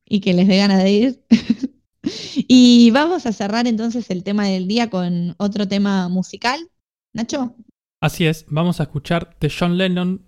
y 0.06 0.20
que 0.20 0.34
les 0.36 0.48
dé 0.48 0.58
ganas 0.58 0.84
de 0.84 0.92
ir. 0.92 1.24
Y 2.04 2.92
vamos 2.92 3.26
a 3.26 3.34
cerrar 3.34 3.68
entonces 3.68 4.10
el 4.10 4.24
tema 4.24 4.46
del 4.46 4.68
día 4.68 4.90
con 4.90 5.36
otro 5.38 5.68
tema 5.68 6.08
musical. 6.10 6.70
Nacho. 7.14 7.56
Así 8.00 8.26
es, 8.26 8.46
vamos 8.48 8.80
a 8.80 8.84
escuchar 8.84 9.36
de 9.40 9.50
John 9.50 9.78
Lennon 9.78 10.22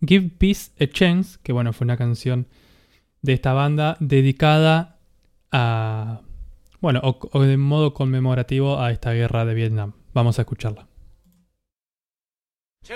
Give 0.00 0.28
Peace 0.28 0.70
a 0.78 0.86
Chance, 0.86 1.38
que 1.42 1.52
bueno, 1.52 1.72
fue 1.72 1.84
una 1.84 1.96
canción 1.96 2.46
de 3.22 3.32
esta 3.32 3.52
banda 3.52 3.96
dedicada 3.98 5.00
a, 5.50 6.20
bueno, 6.80 7.00
o, 7.02 7.18
o 7.32 7.42
de 7.42 7.56
modo 7.56 7.92
conmemorativo 7.92 8.80
a 8.80 8.92
esta 8.92 9.12
guerra 9.12 9.44
de 9.44 9.54
Vietnam. 9.54 9.94
Vamos 10.14 10.38
a 10.38 10.42
escucharla. 10.42 10.86
two, 12.86 12.94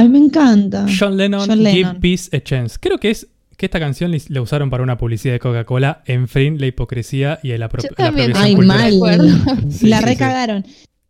Ay, 0.00 0.08
me 0.08 0.18
encanta. 0.18 0.86
John 0.98 1.16
Lennon, 1.16 1.46
John 1.48 1.64
Give. 1.66 1.94
Peace 2.00 2.34
a 2.36 2.40
Chance. 2.42 2.76
Creo 2.80 2.98
que 2.98 3.10
es 3.10 3.26
que 3.56 3.66
esta 3.66 3.78
canción 3.78 4.10
la 4.28 4.40
usaron 4.40 4.70
para 4.70 4.82
una 4.82 4.96
publicidad 4.96 5.34
de 5.34 5.38
Coca-Cola 5.40 6.02
en 6.06 6.28
fin 6.28 6.58
la 6.58 6.66
hipocresía 6.66 7.38
y 7.42 7.50
el 7.50 7.62
apro- 7.62 7.82
Yo 7.82 7.88
la 7.90 7.96
también 7.96 8.30
apropiación 8.30 8.70
Ay, 8.70 8.96
cultural. 8.96 8.98
mal. 8.98 9.72
Sí, 9.72 9.86
la 9.88 9.98
sí, 9.98 10.02
sí. 10.02 10.08
recagaron. 10.08 10.64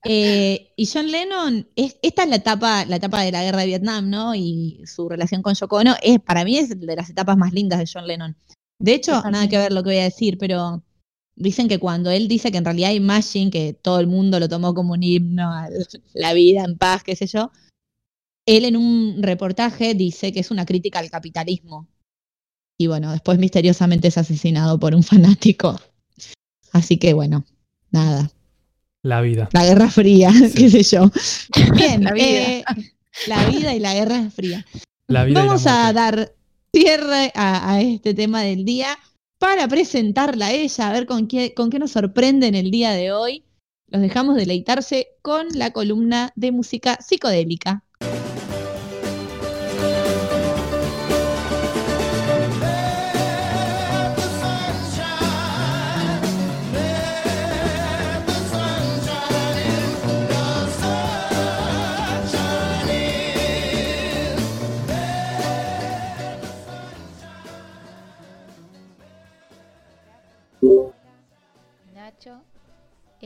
Eh, 0.05 0.73
y 0.77 0.87
John 0.87 1.11
Lennon, 1.11 1.67
es- 1.77 1.97
esta 2.03 2.23
es 2.25 2.29
la 2.31 2.37
etapa, 2.37 2.85
la 2.87 2.97
etapa 2.97 3.23
de 3.23 3.33
la 3.33 3.43
guerra 3.45 3.61
de 3.61 3.67
Vietnam, 3.67 4.09
¿no? 4.11 4.35
Y 4.35 4.81
su 4.87 5.09
relación 5.09 5.43
con 5.43 5.55
Yoko 5.55 5.77
Ono, 5.77 5.95
es, 6.03 6.19
para 6.21 6.45
mí 6.45 6.57
es 6.59 6.71
de 6.81 6.97
las 6.97 7.11
etapas 7.11 7.37
más 7.37 7.53
lindas 7.53 7.79
de 7.79 7.87
John 7.93 8.07
Lennon. 8.07 8.35
De 8.81 8.95
hecho, 8.95 9.23
nada 9.31 9.47
que 9.49 9.59
ver 9.59 9.73
lo 9.73 9.83
que 9.83 9.91
voy 9.91 9.99
a 9.99 10.05
decir, 10.05 10.39
pero 10.39 10.83
dicen 11.37 11.69
que 11.69 11.79
cuando 11.79 12.11
él 12.11 12.29
dice 12.29 12.51
que 12.51 12.59
en 12.59 12.65
realidad 12.65 12.91
Imagine, 12.93 13.51
que 13.51 13.75
todo 13.75 14.01
el 14.01 14.07
mundo 14.07 14.41
lo 14.41 14.49
tomó 14.49 14.75
como 14.75 14.95
un 14.95 15.03
himno 15.03 15.53
a 15.53 15.69
la 16.15 16.33
vida 16.33 16.65
en 16.65 16.77
paz, 16.79 17.03
qué 17.05 17.15
sé 17.15 17.27
yo, 17.27 17.53
él 18.47 18.65
en 18.65 18.77
un 18.77 19.23
reportaje 19.23 19.95
dice 19.95 20.33
que 20.33 20.41
es 20.41 20.51
una 20.51 20.67
crítica 20.67 20.99
al 20.99 21.11
capitalismo. 21.11 21.89
Y 22.79 22.87
bueno, 22.87 23.13
después 23.13 23.39
misteriosamente 23.39 24.09
es 24.09 24.19
asesinado 24.19 24.79
por 24.79 24.95
un 24.95 25.03
fanático. 25.05 25.81
Así 26.73 26.99
que 26.99 27.13
bueno, 27.13 27.45
nada. 27.91 28.31
La 29.03 29.21
vida. 29.23 29.49
La 29.53 29.65
Guerra 29.65 29.91
Fría, 29.91 30.31
qué 30.55 30.71
sé 30.71 30.83
yo. 30.83 31.11
Bien, 31.75 32.05
La 32.05 32.13
vida. 32.13 32.25
eh, 32.27 32.65
la 33.27 33.49
vida 33.49 33.75
y 33.75 33.81
la 33.81 33.95
Guerra 33.95 34.31
Fría. 34.31 34.65
La 35.07 35.25
vida 35.25 35.41
la 35.41 35.47
Vamos 35.47 35.67
a 35.67 35.93
dar 35.93 36.35
cierre 36.73 37.33
a, 37.35 37.73
a 37.73 37.81
este 37.81 38.15
tema 38.15 38.43
del 38.43 38.65
día 38.65 38.97
para 39.39 39.67
presentarla 39.69 40.49
a 40.49 40.53
ella, 40.53 40.89
a 40.89 40.93
ver 40.93 41.07
con 41.07 41.27
qué, 41.27 41.55
con 41.55 41.71
qué 41.71 41.79
nos 41.79 41.93
sorprende 41.93 42.47
en 42.47 42.55
el 42.55 42.71
día 42.71 42.93
de 42.93 43.11
hoy. 43.11 43.45
Los 43.89 44.03
dejamos 44.03 44.37
deleitarse 44.37 45.09
con 45.23 45.49
la 45.55 45.73
columna 45.73 46.33
de 46.37 46.53
música 46.53 46.99
psicodélica. 47.01 47.83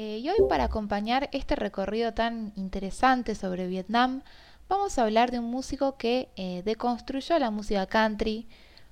Eh, 0.06 0.18
y 0.18 0.28
hoy 0.28 0.36
para 0.50 0.64
acompañar 0.64 1.30
este 1.32 1.56
recorrido 1.56 2.12
tan 2.12 2.52
interesante 2.56 3.34
sobre 3.34 3.68
Vietnam, 3.68 4.20
vamos 4.68 4.98
a 4.98 5.02
hablar 5.02 5.30
de 5.30 5.38
un 5.38 5.50
músico 5.50 5.96
que 5.96 6.28
eh, 6.36 6.60
deconstruyó 6.62 7.38
la 7.38 7.50
música 7.50 7.86
country 7.86 8.46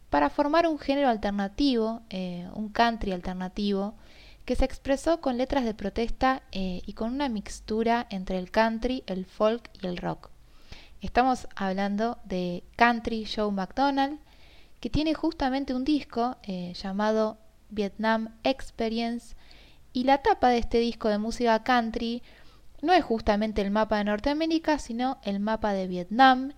para 0.08 0.30
formar 0.30 0.66
un 0.66 0.78
género 0.78 1.10
alternativo, 1.10 2.00
eh, 2.08 2.48
un 2.54 2.70
country 2.70 3.12
alternativo, 3.12 3.92
que 4.46 4.56
se 4.56 4.64
expresó 4.64 5.20
con 5.20 5.36
letras 5.36 5.66
de 5.66 5.74
protesta 5.74 6.42
y 6.50 6.94
con 6.94 7.12
una 7.12 7.28
mixtura 7.28 8.06
entre 8.08 8.38
el 8.38 8.50
country, 8.50 9.04
el 9.06 9.26
folk 9.26 9.70
y 9.82 9.86
el 9.86 9.98
rock. 9.98 10.30
Estamos 11.02 11.46
hablando 11.54 12.18
de 12.24 12.64
Country 12.76 13.26
Joe 13.26 13.52
McDonald, 13.52 14.18
que 14.80 14.88
tiene 14.88 15.12
justamente 15.14 15.74
un 15.74 15.84
disco 15.84 16.38
llamado 16.74 17.38
Vietnam 17.68 18.34
Experience, 18.42 19.36
y 19.92 20.04
la 20.04 20.18
tapa 20.18 20.48
de 20.48 20.58
este 20.58 20.78
disco 20.78 21.08
de 21.08 21.18
música 21.18 21.62
country 21.62 22.22
no 22.80 22.92
es 22.92 23.04
justamente 23.04 23.62
el 23.62 23.70
mapa 23.70 23.98
de 23.98 24.04
Norteamérica, 24.04 24.78
sino 24.78 25.18
el 25.22 25.40
mapa 25.40 25.72
de 25.72 25.86
Vietnam. 25.86 26.52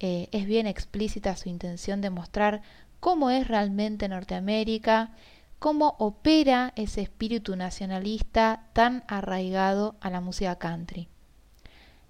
Eh, 0.00 0.28
es 0.32 0.46
bien 0.46 0.66
explícita 0.66 1.36
su 1.36 1.48
intención 1.48 2.00
de 2.00 2.10
mostrar 2.10 2.62
cómo 3.00 3.30
es 3.30 3.48
realmente 3.48 4.08
Norteamérica, 4.08 5.12
cómo 5.58 5.94
opera 5.98 6.72
ese 6.76 7.02
espíritu 7.02 7.56
nacionalista 7.56 8.64
tan 8.72 9.04
arraigado 9.06 9.96
a 10.00 10.10
la 10.10 10.20
música 10.20 10.56
country. 10.56 11.08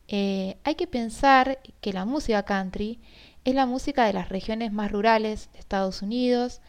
Eh, 0.09 0.57
hay 0.64 0.75
que 0.75 0.87
pensar 0.87 1.61
que 1.81 1.93
la 1.93 2.05
música 2.05 2.43
country 2.43 2.99
es 3.45 3.55
la 3.55 3.66
música 3.66 4.05
de 4.05 4.12
las 4.12 4.29
regiones 4.29 4.73
más 4.73 4.91
rurales 4.91 5.51
de 5.53 5.59
Estados 5.59 6.03
Unidos, 6.03 6.61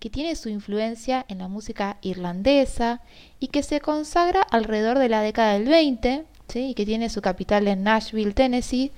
que 0.00 0.10
tiene 0.10 0.34
su 0.34 0.48
influencia 0.48 1.26
en 1.28 1.38
la 1.38 1.48
música 1.48 1.98
irlandesa 2.00 3.02
y 3.38 3.48
que 3.48 3.62
se 3.62 3.80
consagra 3.80 4.40
alrededor 4.40 4.98
de 4.98 5.10
la 5.10 5.20
década 5.20 5.52
del 5.52 5.68
20, 5.68 6.24
¿sí? 6.48 6.70
y 6.70 6.74
que 6.74 6.86
tiene 6.86 7.10
su 7.10 7.20
capital 7.20 7.68
en 7.68 7.84
Nashville, 7.84 8.32
Tennessee. 8.32 8.92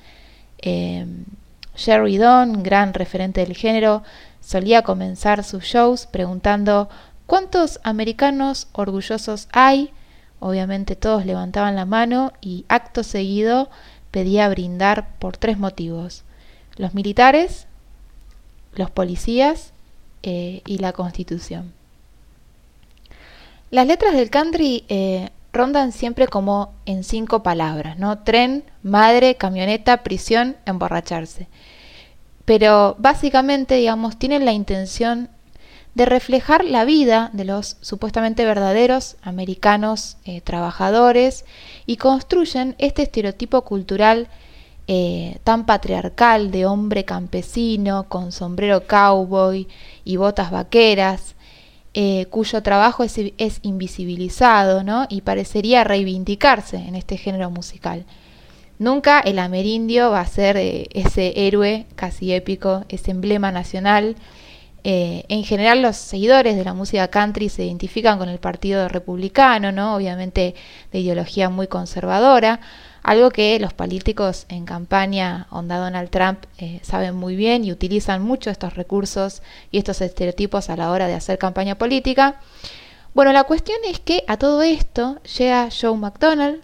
Eh, 0.62 1.04
Jerry 1.74 2.18
Don, 2.18 2.62
gran 2.62 2.94
referente 2.94 3.40
del 3.40 3.56
género, 3.56 4.04
solía 4.40 4.82
comenzar 4.82 5.42
sus 5.42 5.64
shows 5.64 6.06
preguntando 6.06 6.88
¿cuántos 7.26 7.80
americanos 7.82 8.68
orgullosos 8.72 9.48
hay? 9.52 9.90
Obviamente 10.38 10.94
todos 10.94 11.26
levantaban 11.26 11.74
la 11.74 11.84
mano 11.84 12.32
y 12.40 12.64
acto 12.68 13.02
seguido 13.02 13.70
pedía 14.12 14.48
brindar 14.48 15.18
por 15.18 15.36
tres 15.36 15.58
motivos. 15.58 16.22
Los 16.76 16.94
militares, 16.94 17.66
los 18.74 18.90
policías 18.90 19.72
eh, 20.22 20.62
y 20.66 20.78
la 20.78 20.92
constitución. 20.92 21.72
Las 23.70 23.86
letras 23.86 24.14
del 24.14 24.30
country 24.30 24.84
eh, 24.88 25.30
rondan 25.52 25.92
siempre 25.92 26.26
como 26.28 26.72
en 26.86 27.04
cinco 27.04 27.42
palabras, 27.42 27.98
¿no? 27.98 28.18
Tren, 28.18 28.64
madre, 28.82 29.36
camioneta, 29.36 30.02
prisión, 30.02 30.56
emborracharse. 30.66 31.48
Pero 32.44 32.96
básicamente, 32.98 33.76
digamos, 33.76 34.18
tienen 34.18 34.44
la 34.44 34.52
intención 34.52 35.28
de 35.94 36.06
reflejar 36.06 36.64
la 36.64 36.84
vida 36.84 37.30
de 37.32 37.44
los 37.44 37.76
supuestamente 37.80 38.44
verdaderos 38.44 39.16
americanos 39.22 40.16
eh, 40.24 40.40
trabajadores 40.40 41.44
y 41.86 41.96
construyen 41.96 42.74
este 42.78 43.02
estereotipo 43.02 43.62
cultural 43.62 44.28
eh, 44.88 45.38
tan 45.44 45.64
patriarcal 45.64 46.50
de 46.50 46.66
hombre 46.66 47.04
campesino 47.04 48.08
con 48.08 48.32
sombrero 48.32 48.84
cowboy 48.84 49.68
y 50.04 50.16
botas 50.16 50.50
vaqueras, 50.50 51.36
eh, 51.94 52.26
cuyo 52.30 52.62
trabajo 52.64 53.04
es, 53.04 53.16
invisibilizado 53.62 54.82
¿no? 54.82 55.06
y 55.08 55.20
parecería 55.20 55.84
reivindicarse 55.84 56.78
en 56.78 56.96
este 56.96 57.16
género 57.16 57.48
musical. 57.48 58.06
Nunca 58.80 59.20
el 59.20 59.38
amerindio 59.38 60.10
va 60.10 60.20
a 60.20 60.26
ser 60.26 60.56
eh, 60.56 60.88
ese 60.90 61.46
héroe 61.46 61.86
casi 61.94 62.32
épico, 62.32 62.84
ese 62.88 63.12
emblema 63.12 63.52
nacional. 63.52 64.16
En 64.84 65.44
general 65.44 65.80
los 65.80 65.96
seguidores 65.96 66.56
de 66.56 66.64
la 66.64 66.74
música 66.74 67.06
country 67.06 67.48
se 67.48 67.64
identifican 67.64 68.18
con 68.18 68.28
el 68.28 68.40
Partido 68.40 68.88
Republicano, 68.88 69.70
¿no? 69.70 69.94
obviamente 69.94 70.56
de 70.90 70.98
ideología 70.98 71.48
muy 71.50 71.68
conservadora, 71.68 72.58
algo 73.02 73.30
que 73.30 73.58
los 73.58 73.72
políticos 73.72 74.46
en 74.48 74.64
campaña 74.64 75.46
onda 75.50 75.78
Donald 75.78 76.10
Trump 76.10 76.44
eh, 76.58 76.80
saben 76.82 77.16
muy 77.16 77.36
bien 77.36 77.64
y 77.64 77.72
utilizan 77.72 78.22
mucho 78.22 78.50
estos 78.50 78.74
recursos 78.74 79.42
y 79.70 79.78
estos 79.78 80.00
estereotipos 80.00 80.70
a 80.70 80.76
la 80.76 80.90
hora 80.90 81.06
de 81.06 81.14
hacer 81.14 81.38
campaña 81.38 81.76
política. 81.76 82.40
Bueno, 83.14 83.32
la 83.32 83.44
cuestión 83.44 83.78
es 83.86 84.00
que 84.00 84.24
a 84.26 84.36
todo 84.36 84.62
esto 84.62 85.20
llega 85.22 85.68
Joe 85.70 85.96
McDonald, 85.96 86.62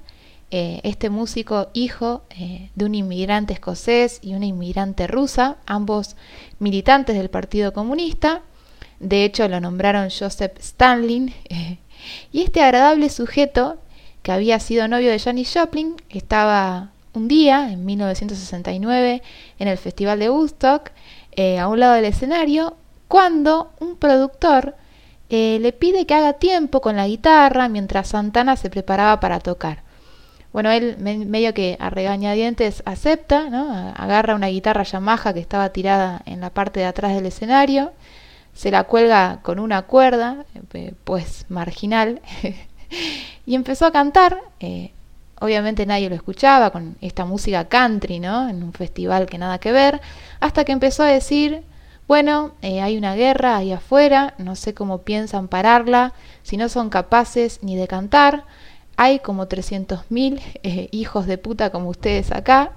eh, 0.51 0.80
este 0.82 1.11
músico 1.11 1.68
hijo 1.74 2.22
eh, 2.30 2.70
de 2.74 2.84
un 2.86 2.95
inmigrante 2.95 3.53
escocés 3.53 4.18
y 4.22 4.34
una 4.34 4.47
inmigrante 4.47 5.07
rusa, 5.07 5.59
ambos 5.66 6.16
militantes 6.59 7.16
del 7.16 7.28
Partido 7.28 7.74
Comunista. 7.74 8.41
De 8.99 9.24
hecho, 9.24 9.47
lo 9.49 9.61
nombraron 9.61 10.09
Joseph 10.09 10.59
Stalin. 10.59 11.34
eh, 11.51 11.78
y 12.32 12.43
este 12.43 12.62
agradable 12.62 13.11
sujeto, 13.11 13.76
que 14.29 14.33
había 14.33 14.61
sido 14.61 14.87
novio 14.89 15.11
de 15.11 15.18
Janis 15.18 15.51
Joplin, 15.55 15.97
estaba 16.11 16.91
un 17.14 17.29
día, 17.29 17.72
en 17.72 17.87
1969, 17.87 19.22
en 19.59 19.68
el 19.68 19.79
Festival 19.79 20.18
de 20.18 20.29
Woodstock, 20.29 20.91
eh, 21.33 21.59
a 21.59 21.66
un 21.66 21.81
lado 21.81 21.95
del 21.95 22.05
escenario, 22.05 22.76
cuando 23.09 23.70
un 23.81 23.97
productor 23.97 24.74
eh, 25.31 25.57
le 25.62 25.72
pide 25.72 26.05
que 26.05 26.12
haga 26.12 26.35
tiempo 26.35 26.83
con 26.83 26.95
la 26.97 27.07
guitarra 27.09 27.70
mientras 27.70 28.09
Santana 28.09 28.57
se 28.57 28.68
preparaba 28.68 29.18
para 29.18 29.41
tocar. 29.41 29.81
Bueno, 30.53 30.70
él 30.72 30.97
me- 30.99 31.24
medio 31.24 31.55
que 31.55 31.79
a 31.81 31.89
regañadientes 31.89 32.83
acepta, 32.85 33.49
¿no? 33.49 33.95
Agarra 33.97 34.35
una 34.35 34.49
guitarra 34.49 34.83
Yamaha 34.83 35.33
que 35.33 35.41
estaba 35.41 35.70
tirada 35.70 36.20
en 36.26 36.43
la 36.43 36.51
parte 36.51 36.81
de 36.81 36.87
atrás 36.87 37.14
del 37.14 37.24
escenario, 37.24 37.93
se 38.53 38.70
la 38.70 38.85
cuelga 38.85 39.39
con 39.41 39.59
una 39.59 39.81
cuerda, 39.83 40.45
eh, 40.74 40.93
pues 41.05 41.47
marginal, 41.49 42.20
y 43.47 43.55
empezó 43.55 43.86
a 43.86 43.93
cantar. 43.93 44.39
eh, 44.61 44.93
obviamente 45.41 45.86
nadie 45.86 46.09
lo 46.09 46.14
escuchaba 46.14 46.70
con 46.70 46.97
esta 47.01 47.24
música 47.24 47.68
country, 47.68 48.20
¿no? 48.20 48.49
En 48.49 48.62
un 48.62 48.72
festival 48.72 49.26
que 49.26 49.39
nada 49.39 49.59
que 49.59 49.72
ver, 49.72 50.01
hasta 50.41 50.64
que 50.64 50.72
empezó 50.72 51.03
a 51.03 51.07
decir, 51.07 51.62
bueno, 52.07 52.53
eh, 52.62 52.80
hay 52.80 52.97
una 52.97 53.14
guerra 53.14 53.57
ahí 53.57 53.72
afuera, 53.72 54.34
no 54.39 54.57
sé 54.57 54.74
cómo 54.74 55.03
piensan 55.03 55.49
pararla, 55.49 56.14
si 56.43 56.57
no 56.57 56.68
son 56.68 56.91
capaces 56.91 57.61
ni 57.62 57.76
de 57.76 57.86
cantar, 57.86 58.45
hay 58.97 59.20
como 59.20 59.47
300.000 59.47 60.41
eh, 60.62 60.89
hijos 60.91 61.26
de 61.26 61.39
puta 61.39 61.70
como 61.70 61.91
ustedes 61.91 62.32
acá. 62.32 62.72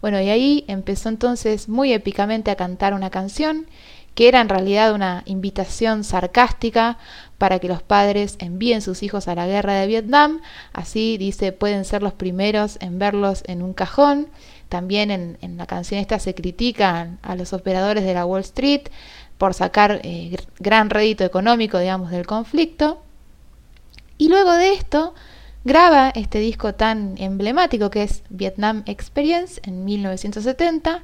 Bueno, 0.00 0.20
y 0.20 0.30
ahí 0.30 0.64
empezó 0.66 1.08
entonces 1.08 1.68
muy 1.68 1.92
épicamente 1.92 2.50
a 2.50 2.56
cantar 2.56 2.92
una 2.94 3.10
canción 3.10 3.66
que 4.14 4.26
era 4.26 4.40
en 4.40 4.48
realidad 4.48 4.92
una 4.92 5.22
invitación 5.26 6.02
sarcástica 6.02 6.98
para 7.40 7.58
que 7.58 7.68
los 7.68 7.82
padres 7.82 8.36
envíen 8.38 8.82
sus 8.82 9.02
hijos 9.02 9.26
a 9.26 9.34
la 9.34 9.46
guerra 9.46 9.72
de 9.72 9.86
Vietnam. 9.86 10.42
Así 10.74 11.16
dice, 11.16 11.52
pueden 11.52 11.86
ser 11.86 12.02
los 12.02 12.12
primeros 12.12 12.76
en 12.82 12.98
verlos 12.98 13.42
en 13.46 13.62
un 13.62 13.72
cajón. 13.72 14.28
También 14.68 15.10
en, 15.10 15.56
la 15.56 15.64
canción 15.64 16.00
esta 16.02 16.18
se 16.18 16.34
critican 16.34 17.18
a 17.22 17.34
los 17.36 17.54
operadores 17.54 18.04
de 18.04 18.12
la 18.12 18.26
Wall 18.26 18.42
Street 18.42 18.82
por 19.38 19.54
sacar 19.54 20.00
eh, 20.04 20.32
gr- 20.32 20.46
gran 20.58 20.90
rédito 20.90 21.24
económico, 21.24 21.78
digamos, 21.78 22.10
del 22.10 22.26
conflicto. 22.26 23.00
Y 24.18 24.28
luego 24.28 24.52
de 24.52 24.74
esto, 24.74 25.14
graba 25.64 26.10
este 26.10 26.40
disco 26.40 26.74
tan 26.74 27.14
emblemático 27.16 27.88
que 27.88 28.02
es 28.02 28.22
Vietnam 28.28 28.82
Experience 28.84 29.62
en 29.64 29.86
1970. 29.86 31.02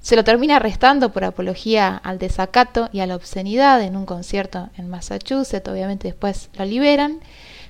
Se 0.00 0.14
lo 0.16 0.24
termina 0.24 0.56
arrestando 0.56 1.12
por 1.12 1.24
apología 1.24 1.96
al 1.96 2.18
desacato 2.18 2.88
y 2.92 3.00
a 3.00 3.06
la 3.06 3.16
obscenidad 3.16 3.82
en 3.82 3.96
un 3.96 4.06
concierto 4.06 4.70
en 4.76 4.88
Massachusetts. 4.88 5.68
Obviamente 5.68 6.08
después 6.08 6.48
lo 6.56 6.64
liberan. 6.64 7.20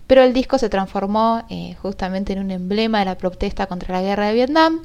Pero 0.07 0.23
el 0.23 0.33
disco 0.33 0.59
se 0.59 0.69
transformó 0.69 1.45
eh, 1.51 1.75
justamente 1.83 2.33
en 2.33 2.39
un 2.39 2.51
emblema 2.51 3.01
de 3.01 3.07
la 3.07 3.19
protesta 3.19 3.67
contra 3.67 3.95
la 3.95 4.03
guerra 4.03 4.29
de 4.29 4.35
Vietnam. 4.35 4.83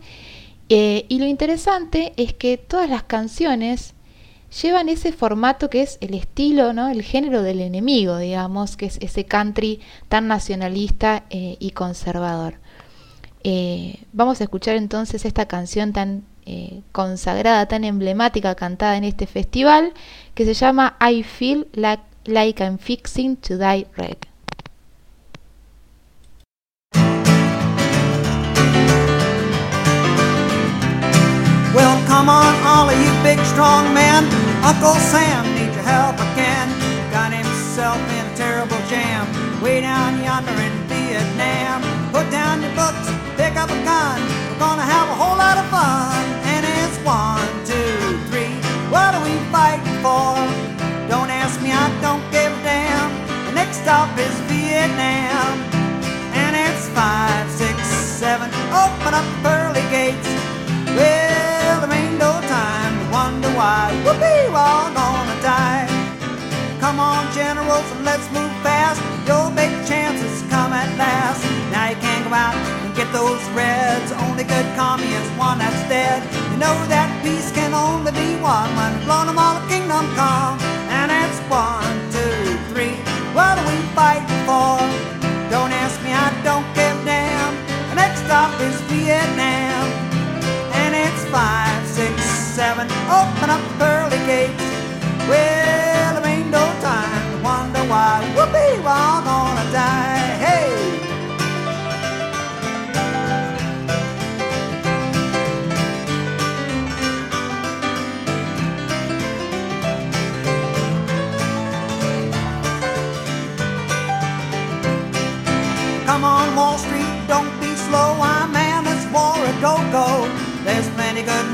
Eh, 0.69 1.05
y 1.09 1.19
lo 1.19 1.25
interesante 1.25 2.13
es 2.17 2.33
que 2.33 2.57
todas 2.57 2.89
las 2.89 3.03
canciones 3.03 3.93
llevan 4.61 4.89
ese 4.89 5.11
formato 5.11 5.69
que 5.69 5.81
es 5.81 5.97
el 6.01 6.13
estilo, 6.13 6.73
¿no? 6.73 6.89
el 6.89 7.03
género 7.03 7.43
del 7.43 7.61
enemigo, 7.61 8.17
digamos, 8.17 8.77
que 8.77 8.85
es 8.87 8.97
ese 9.01 9.25
country 9.25 9.79
tan 10.09 10.27
nacionalista 10.27 11.25
eh, 11.29 11.57
y 11.59 11.71
conservador. 11.71 12.55
Vamos 14.13 14.39
a 14.39 14.43
escuchar 14.43 14.75
entonces 14.75 15.25
esta 15.25 15.47
canción 15.47 15.93
tan 15.93 16.23
eh, 16.45 16.81
consagrada, 16.91 17.65
tan 17.65 17.83
emblemática, 17.83 18.55
cantada 18.55 18.97
en 18.97 19.03
este 19.03 19.27
festival, 19.27 19.93
que 20.33 20.45
se 20.45 20.53
llama 20.53 20.97
I 21.01 21.23
Feel 21.23 21.67
Like, 21.73 22.03
like 22.25 22.63
I'm 22.63 22.77
Fixing 22.77 23.37
to 23.37 23.57
Die 23.57 23.85
Red. 23.95 24.17
Well, 31.73 32.05
come 32.05 32.27
on, 32.27 32.53
all 32.65 32.89
of 32.89 32.99
you 32.99 33.11
big 33.23 33.39
strong 33.45 33.93
men. 33.93 34.25
Uncle 34.61 34.95
Sam 34.95 35.45
needs 35.55 35.73
your 35.73 35.85
help 35.85 36.15
again. 36.33 36.67
Got 37.11 37.31
himself 37.31 37.97
in 37.97 38.25
a 38.25 38.35
terrible 38.35 38.77
jam. 38.89 39.25
Way 39.61 39.81
down 39.81 40.21
yonder 40.21 40.51
in 40.51 40.73
Vietnam. 40.89 41.81
Put 42.11 42.29
down 42.29 42.61
your 42.61 42.75
books, 42.75 43.07
pick 43.37 43.55
up 43.55 43.69
a 43.69 43.83
gun. 43.83 44.40
gonna 44.61 44.85
have 44.85 45.09
a 45.09 45.17
whole 45.17 45.37
lot 45.45 45.57
of 45.57 45.65
fun. 45.73 46.21
And 46.53 46.61
it's 46.77 46.97
one, 47.01 47.49
two, 47.65 47.97
three. 48.29 48.53
What 48.93 49.09
are 49.17 49.23
we 49.25 49.33
fighting 49.49 49.97
for? 50.05 50.37
Don't 51.09 51.33
ask 51.33 51.57
me, 51.65 51.71
I 51.73 51.89
don't 52.05 52.21
give 52.29 52.53
a 52.53 52.61
damn. 52.61 53.09
The 53.47 53.53
next 53.57 53.77
stop 53.81 54.13
is 54.21 54.35
Vietnam. 54.45 55.49
And 56.43 56.53
it's 56.65 56.85
five, 56.93 57.49
six, 57.49 57.75
seven. 58.21 58.53
Open 58.69 59.11
up 59.17 59.25
the 59.33 59.39
pearly 59.41 59.85
gates. 59.89 60.29
Well, 60.93 61.75
there 61.81 61.93
ain't 61.97 62.21
no 62.21 62.33
time 62.45 62.93
to 63.01 63.05
wonder 63.09 63.51
why. 63.57 63.89
Whoopee, 64.05 64.45
we're 64.53 64.61
all 64.61 64.93
gonna 64.93 65.37
die. 65.41 65.89
Come 66.79 66.99
on, 66.99 67.25
generals, 67.33 67.87
and 67.97 68.05
let's 68.05 68.27
move 68.29 68.53
fast. 68.61 69.01
Your 69.25 69.49
big 69.57 69.73
chances 69.89 70.45
come 70.53 70.71
at 70.71 70.89
last. 71.01 71.60
Now 71.71 71.87
you 71.89 71.95
can't 72.03 72.27
go 72.27 72.35
out 72.35 72.55
and 72.83 72.93
get 72.95 73.07
those 73.13 73.39
reds. 73.55 74.11
Only 74.27 74.43
good 74.43 74.67
commie 74.75 75.07
is 75.07 75.27
one 75.39 75.59
that's 75.59 75.81
dead. 75.87 76.19
You 76.51 76.57
know 76.59 76.75
that 76.91 77.07
peace 77.23 77.49
can 77.51 77.73
only 77.73 78.11
be 78.11 78.35
won 78.43 78.67
when 78.75 78.91
blown 79.07 79.27
them 79.31 79.39
all 79.39 79.55
kingdom 79.71 80.03
come. 80.19 80.59
And 80.91 81.07
it's 81.07 81.39
one, 81.47 81.95
two, 82.11 82.59
three. 82.75 82.99
What 83.31 83.55
are 83.55 83.67
we 83.71 83.79
fighting 83.95 84.41
for? 84.43 84.83
Don't 85.47 85.71
ask 85.71 85.95
me, 86.03 86.11
I 86.11 86.27
don't 86.43 86.67
give 86.75 86.91
a 86.91 87.05
damn. 87.07 87.55
The 87.89 87.95
next 87.95 88.27
stop 88.27 88.51
is 88.59 88.75
Vietnam. 88.91 89.87
And 90.75 90.91
it's 90.91 91.23
five, 91.31 91.87
six, 91.87 92.19
seven. 92.51 92.91
Open 93.07 93.47
up 93.47 93.63
the 93.63 93.75
pearly 93.79 94.19
gates. 94.27 94.67
Well, 95.31 96.19
there 96.19 96.27
ain't 96.27 96.51
no 96.51 96.67
time 96.83 97.23
to 97.31 97.37
wonder 97.39 97.83
why. 97.87 98.19
Whoopee, 98.35 98.83
we're 98.83 98.91
all 98.91 99.23
gonna 99.23 99.71
die. 99.71 100.20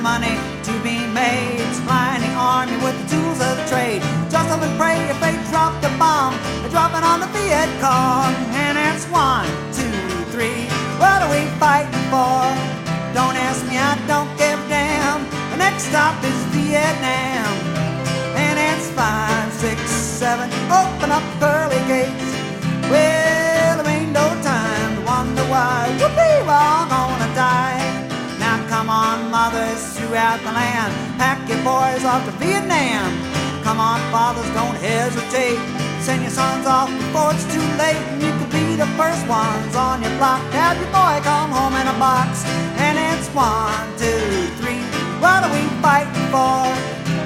Money 0.08 0.40
to 0.64 0.74
be 0.88 0.98
made. 1.22 1.68
Supplying 1.78 2.22
the 2.28 2.34
army 2.40 2.78
with 2.86 2.96
the 3.02 3.08
tools 3.14 3.40
of 3.48 3.54
the 3.60 3.66
trade. 3.74 4.02
Just 4.34 4.48
hope 4.52 4.64
and 4.68 4.76
pray 4.80 4.98
if 5.12 5.20
they 5.26 5.36
drop 5.52 5.74
the 5.86 5.92
bomb. 6.02 6.34
They're 6.62 6.76
dropping 6.78 7.04
on 7.12 7.20
the 7.24 7.30
Viet 7.36 7.72
Cong. 7.84 8.32
And 8.64 8.76
it's 8.88 9.06
one, 9.28 9.52
two, 9.80 10.00
three. 10.34 10.62
What 11.02 11.18
are 11.24 11.32
we 11.36 11.44
fighting 11.64 12.06
for? 12.14 12.40
Don't 13.18 13.38
ask 13.48 13.60
me, 13.70 13.76
I 13.92 13.94
don't 14.12 14.32
give 14.42 14.60
a 14.66 14.68
damn. 14.72 15.20
The 15.52 15.58
next 15.66 15.84
stop 15.92 16.16
is 16.32 16.40
Vietnam. 16.56 17.52
And 18.46 18.56
it's 18.70 18.88
five, 19.02 19.48
six, 19.66 19.80
seven. 20.22 20.48
Open 20.82 21.10
up 21.18 21.26
the 21.32 21.38
pearly 21.44 21.82
gates. 21.92 22.30
Well, 22.92 23.74
there 23.80 23.92
ain't 23.96 24.14
no 24.22 24.28
time 24.52 24.92
to 24.98 25.02
wonder 25.14 25.46
why. 25.54 25.80
Whoopee, 26.00 26.38
we're 26.48 26.64
all 26.72 26.88
gonna 26.96 27.32
die. 27.36 27.84
Now 28.44 28.58
come 28.72 28.90
on, 28.90 29.18
mothers 29.36 29.97
throughout 30.08 30.40
the 30.40 30.52
land. 30.52 30.92
Pack 31.20 31.44
your 31.52 31.60
boys 31.68 32.04
off 32.08 32.24
to 32.24 32.32
Vietnam. 32.40 33.12
Come 33.64 33.80
on, 33.80 34.00
fathers, 34.08 34.48
don't 34.56 34.80
hesitate. 34.80 35.60
Send 36.00 36.24
your 36.24 36.32
sons 36.32 36.66
off 36.66 36.88
before 36.88 37.36
it's 37.36 37.44
too 37.52 37.68
late. 37.76 38.00
And 38.16 38.24
you 38.24 38.32
could 38.40 38.52
be 38.52 38.80
the 38.80 38.88
first 38.96 39.28
ones 39.28 39.76
on 39.76 40.02
your 40.02 40.16
block. 40.16 40.40
Have 40.56 40.80
your 40.80 40.92
boy 40.96 41.20
come 41.28 41.52
home 41.52 41.76
in 41.76 41.88
a 41.88 41.98
box. 42.00 42.48
And 42.80 42.96
it's 42.96 43.28
one, 43.36 43.84
two, 44.00 44.48
three. 44.64 44.80
What 45.20 45.44
are 45.44 45.52
we 45.52 45.68
fighting 45.84 46.28
for? 46.32 46.64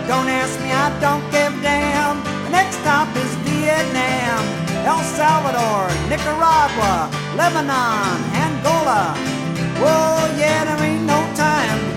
Don't 0.09 0.25
ask 0.25 0.57
me, 0.65 0.73
I 0.73 0.89
don't 0.97 1.23
give 1.29 1.53
a 1.53 1.61
damn. 1.61 2.17
The 2.49 2.49
next 2.49 2.81
stop 2.81 3.07
is 3.13 3.31
Vietnam, 3.45 4.41
El 4.89 4.99
Salvador, 5.05 5.85
Nicaragua, 6.09 7.13
Lebanon, 7.37 8.17
Angola. 8.33 9.13
Whoa, 9.77 10.25
yeah, 10.37 10.65
there 10.65 10.81
ain't 10.81 11.05
no 11.05 11.30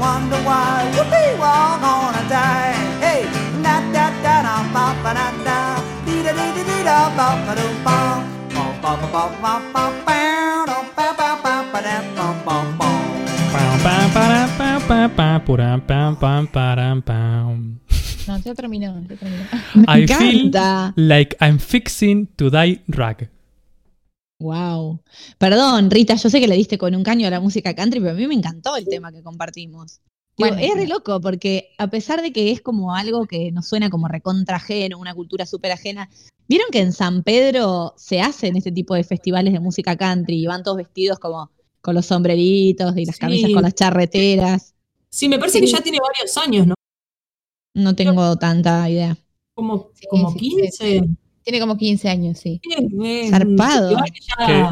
wonder 0.04 0.40
why. 0.48 0.84
Whoopee, 0.94 1.30
we're 1.40 1.58
all 1.64 1.78
gonna 1.84 2.24
die. 2.28 2.72
Hey, 3.04 3.20
da 3.64 3.74
da 3.94 4.06
da 4.24 4.36
da 4.46 4.56
ba 4.74 4.86
ba 5.02 5.10
da 5.18 5.26
da, 5.48 5.58
dee 6.06 6.20
da 6.26 6.32
dee 6.38 6.50
dee 6.56 6.66
dee 6.70 6.82
da 6.88 6.98
ba 7.18 7.28
ba 7.46 7.52
do 7.60 7.66
ba, 7.86 7.98
ba 8.54 8.64
ba 8.82 8.92
ba 9.12 9.22
ba 9.42 9.52
ba 9.72 9.84
ba 10.04 10.04
ba, 10.06 10.16
da. 10.16 11.94
No, 18.26 18.40
ya 18.44 18.54
terminó, 18.54 18.86
ya 19.08 19.16
terminó. 19.20 19.44
Me 19.74 19.84
I 19.88 20.06
feel 20.06 20.46
encanta. 20.48 20.92
like 20.96 21.36
I'm 21.40 21.58
fixing 21.58 22.28
to 22.38 22.50
die 22.50 22.80
rag. 22.96 23.28
Wow. 24.40 25.00
Perdón, 25.38 25.90
Rita, 25.90 26.16
yo 26.16 26.28
sé 26.28 26.40
que 26.40 26.48
le 26.48 26.56
diste 26.56 26.76
con 26.76 26.94
un 26.94 27.02
caño 27.02 27.26
a 27.26 27.30
la 27.30 27.40
música 27.40 27.74
country, 27.74 28.00
pero 28.00 28.12
a 28.12 28.14
mí 28.14 28.26
me 28.26 28.34
encantó 28.34 28.76
el 28.76 28.84
tema 28.86 29.12
que 29.12 29.22
compartimos. 29.22 30.00
Digo, 30.36 30.50
Bueno, 30.50 30.56
es 30.58 30.74
re 30.74 30.88
loco, 30.88 31.20
porque 31.20 31.70
a 31.78 31.86
pesar 31.88 32.20
de 32.20 32.32
que 32.32 32.50
es 32.50 32.60
como 32.60 32.94
algo 32.94 33.26
que 33.26 33.52
nos 33.52 33.68
suena 33.68 33.88
como 33.90 34.08
recontra 34.08 34.56
ajeno, 34.56 34.98
una 34.98 35.14
cultura 35.14 35.46
súper 35.46 35.70
ajena, 35.72 36.10
¿vieron 36.48 36.66
que 36.72 36.80
en 36.80 36.92
San 36.92 37.22
Pedro 37.22 37.94
se 37.96 38.20
hacen 38.20 38.56
este 38.56 38.72
tipo 38.72 38.94
de 38.94 39.04
festivales 39.04 39.52
de 39.52 39.60
música 39.60 39.96
country 39.96 40.42
y 40.42 40.46
van 40.46 40.64
todos 40.64 40.78
vestidos 40.78 41.20
como 41.20 41.50
con 41.80 41.94
los 41.94 42.06
sombreritos 42.06 42.96
y 42.96 43.04
las 43.04 43.14
Sí. 43.16 43.20
camisas 43.20 43.50
con 43.52 43.62
las 43.62 43.74
charreteras? 43.74 44.74
Sí, 45.08 45.28
me 45.28 45.38
parece 45.38 45.60
que 45.60 45.68
ya 45.68 45.80
tiene 45.80 45.98
varios 46.00 46.36
años, 46.36 46.66
¿no? 46.66 46.74
No 47.76 47.94
tengo 47.94 48.36
tanta 48.36 48.90
idea. 48.90 49.16
Como, 49.54 49.90
como 50.10 50.30
sí, 50.32 50.38
15. 50.38 51.08
Tiene 51.44 51.60
como 51.60 51.76
15 51.76 52.08
años, 52.08 52.38
sí. 52.38 52.60
Zarpado. 53.30 53.96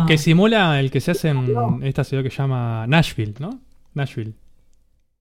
que 0.09 0.17
simula 0.19 0.81
el 0.81 0.91
que 0.91 1.01
se 1.01 1.11
hace 1.13 1.29
en 1.29 1.81
esta 1.83 2.03
ciudad 2.03 2.23
que 2.23 2.31
se 2.31 2.39
llama 2.39 2.87
Nashville, 2.87 3.35
¿no? 3.39 3.61
Nashville. 3.95 4.33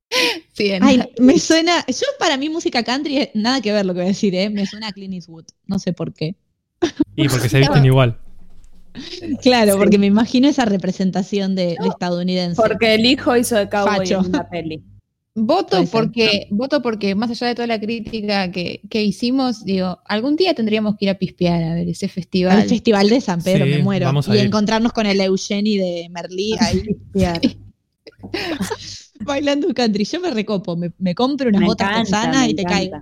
Sí, 0.53 0.69
en- 0.71 0.83
Ay, 0.83 1.01
me 1.19 1.39
suena. 1.39 1.85
Yo, 1.87 2.05
para 2.19 2.35
mí, 2.35 2.49
música 2.49 2.83
country, 2.83 3.17
es- 3.19 3.29
nada 3.33 3.61
que 3.61 3.71
ver 3.71 3.85
lo 3.85 3.93
que 3.93 3.99
voy 4.01 4.05
a 4.05 4.09
decir, 4.09 4.35
¿eh? 4.35 4.49
Me 4.49 4.65
suena 4.65 4.89
a 4.89 4.91
Clint 4.91 5.13
Eastwood. 5.13 5.45
No 5.65 5.79
sé 5.79 5.93
por 5.93 6.13
qué. 6.13 6.35
Y 7.15 7.29
porque 7.29 7.47
se 7.47 7.59
visten 7.59 7.85
igual. 7.85 8.17
Claro, 9.41 9.73
Sí. 9.73 9.77
porque 9.79 9.97
me 9.97 10.07
imagino 10.07 10.49
esa 10.49 10.65
representación 10.65 11.55
de, 11.55 11.77
de 11.81 11.87
estadounidense. 11.87 12.61
Porque 12.61 12.95
el 12.95 13.05
hijo 13.05 13.35
hizo 13.37 13.55
de 13.55 13.69
cowboy 13.69 13.99
Facho. 13.99 14.19
en 14.19 14.25
una 14.25 14.49
peli. 14.49 14.83
Voto 15.33 15.85
porque, 15.89 16.47
voto 16.51 16.81
porque 16.81 17.15
más 17.15 17.31
allá 17.31 17.47
de 17.47 17.55
toda 17.55 17.67
la 17.67 17.79
crítica 17.79 18.51
que, 18.51 18.81
que 18.89 19.01
hicimos, 19.01 19.63
digo, 19.63 19.99
algún 20.05 20.35
día 20.35 20.53
tendríamos 20.53 20.97
que 20.97 21.05
ir 21.05 21.11
a 21.11 21.17
pispear 21.17 21.63
a 21.63 21.73
ver 21.73 21.87
ese 21.87 22.09
festival. 22.09 22.59
Al 22.59 22.67
Festival 22.67 23.07
de 23.07 23.21
San 23.21 23.41
Pedro, 23.41 23.63
Sí, 23.65 23.71
me 23.71 23.79
muero. 23.79 24.07
vamos 24.07 24.27
a 24.27 24.35
Y 24.35 24.39
ir. 24.39 24.45
encontrarnos 24.47 24.91
con 24.91 25.05
el 25.05 25.21
Eugeni 25.21 25.77
de 25.77 26.07
Merlí 26.11 26.55
ahí 26.59 26.83
bailando 29.21 29.73
country. 29.73 30.03
Yo 30.03 30.19
me 30.19 30.31
recopo, 30.31 30.75
me, 30.75 30.91
me 30.97 31.15
compro 31.15 31.47
unas 31.49 31.61
Me 31.61 31.67
botas 31.67 32.07
encanta, 32.09 32.39
me 32.41 32.49
y 32.49 32.53
te 32.53 32.63
caigo. 32.63 32.97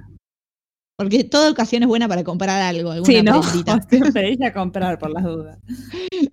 Porque 0.98 1.24
toda 1.24 1.50
ocasión 1.50 1.82
es 1.84 1.88
buena 1.88 2.08
para 2.10 2.24
comprar 2.26 2.62
algo, 2.62 2.92
alguna 2.92 3.12
Sí, 3.14 3.24
¿no? 3.24 3.42
Siempre 3.90 4.34
ella 4.34 4.48
a 4.50 4.54
comprar 4.54 5.00
por 5.00 5.10
las 5.10 5.24
dudas. 5.24 5.58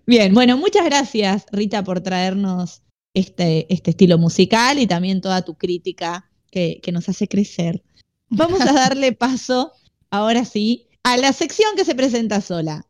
Bien, 0.07 0.35
bueno, 0.35 0.59
muchas 0.59 0.85
gracias, 0.85 1.47
Rita, 1.53 1.85
por 1.85 2.01
traernos 2.01 2.83
este, 3.17 3.73
este 3.73 3.93
estilo 3.93 4.19
musical 4.19 4.79
y 4.79 4.87
también 4.87 5.23
toda 5.23 5.41
tu 5.41 5.55
crítica 5.55 6.29
que, 6.51 6.81
que 6.83 6.93
nos 6.93 7.09
hace 7.09 7.27
crecer. 7.27 7.83
Vamos 8.29 8.61
a 8.61 8.73
darle 8.75 9.13
paso, 9.13 9.73
ahora 10.11 10.45
sí, 10.45 10.89
a 11.03 11.17
la 11.17 11.33
sección 11.33 11.71
que 11.77 11.87
se 11.87 11.95
presenta 11.95 12.43
sola. 12.43 12.87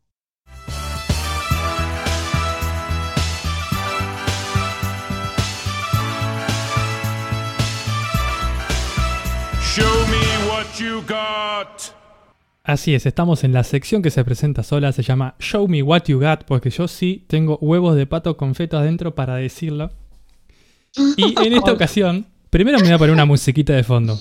Show 9.76 10.06
me 10.08 10.48
what 10.48 10.66
you 10.76 11.02
got. 11.06 11.94
Así 12.64 12.96
es, 12.96 13.06
estamos 13.06 13.44
en 13.44 13.52
la 13.52 13.62
sección 13.62 14.02
que 14.02 14.10
se 14.10 14.24
presenta 14.24 14.64
sola, 14.64 14.90
se 14.90 15.04
llama 15.04 15.36
Show 15.38 15.68
Me 15.68 15.84
What 15.84 16.06
You 16.06 16.18
Got, 16.18 16.46
porque 16.46 16.70
yo 16.70 16.88
sí 16.88 17.24
tengo 17.28 17.58
huevos 17.60 17.94
de 17.94 18.08
pato 18.08 18.36
con 18.36 18.56
feto 18.56 18.76
adentro 18.76 19.14
para 19.14 19.36
decirlo. 19.36 19.92
Y 21.16 21.34
en 21.46 21.52
esta 21.52 21.72
ocasión, 21.72 22.26
primero 22.50 22.78
me 22.78 22.84
voy 22.84 22.92
a 22.92 22.98
poner 22.98 23.12
una 23.14 23.24
musiquita 23.24 23.72
de 23.72 23.82
fondo. 23.84 24.18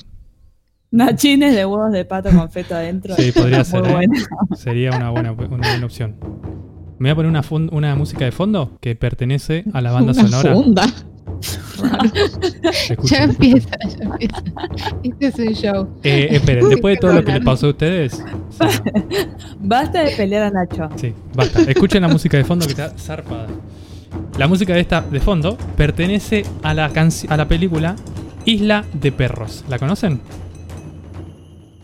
Nachines 0.91 1.53
de 1.56 1.65
huevos 1.65 1.91
de 1.91 2.06
pato 2.06 2.30
con 2.30 2.49
feto 2.49 2.76
adentro. 2.76 3.15
Sí, 3.15 3.31
podría 3.31 3.57
Muy 3.57 3.65
ser, 3.65 3.85
¿eh? 3.85 3.91
bueno. 3.91 4.14
Sería 4.56 4.91
una 4.91 5.10
buena, 5.10 5.31
una 5.34 5.47
buena 5.57 5.85
opción. 5.85 6.15
Me 6.99 7.10
voy 7.10 7.11
a 7.11 7.15
poner 7.15 7.30
una, 7.30 7.69
una 7.72 7.95
música 7.95 8.23
de 8.26 8.31
fondo 8.31 8.77
que 8.80 8.95
pertenece 8.95 9.65
a 9.73 9.81
la 9.81 9.91
banda 9.91 10.14
Una 10.14 10.23
sonora. 10.27 10.53
funda. 10.53 10.85
Escuchen. 12.89 13.18
Ya 13.18 13.23
empieza, 13.26 13.69
ya 13.97 14.03
empieza. 14.06 14.43
Este 15.03 15.27
es 15.27 15.35
un 15.39 15.53
show. 15.53 15.88
Eh, 16.03 16.27
esperen, 16.31 16.69
después 16.69 16.95
de 16.95 16.99
todo 17.02 17.14
lo 17.14 17.23
que 17.26 17.34
les 17.34 17.43
pasó 17.43 17.68
a 17.68 17.69
ustedes. 17.72 18.14
Sí, 18.14 18.23
no. 18.64 19.57
Basta 19.60 20.03
de 20.03 20.11
pelear 20.15 20.43
a 20.43 20.52
Nacho. 20.52 20.88
Sí, 20.95 21.14
basta. 21.34 21.61
Escuchen 21.64 22.02
la 22.02 22.07
música 22.07 22.38
de 22.38 22.45
fondo 22.45 22.65
que 22.65 22.72
está 22.72 22.89
zarpada. 22.97 23.47
La 24.38 24.48
música 24.48 24.74
de 24.74 24.82
esta 24.82 25.02
de 25.02 25.20
fondo 25.20 25.58
pertenece 25.78 26.44
a 26.64 26.74
la, 26.74 26.86
a 26.86 27.38
la 27.38 27.48
película 27.48 27.96
Isla 28.46 28.86
de 28.94 29.12
Perros. 29.12 29.64
¿La 29.70 29.80
conocen? 29.80 30.22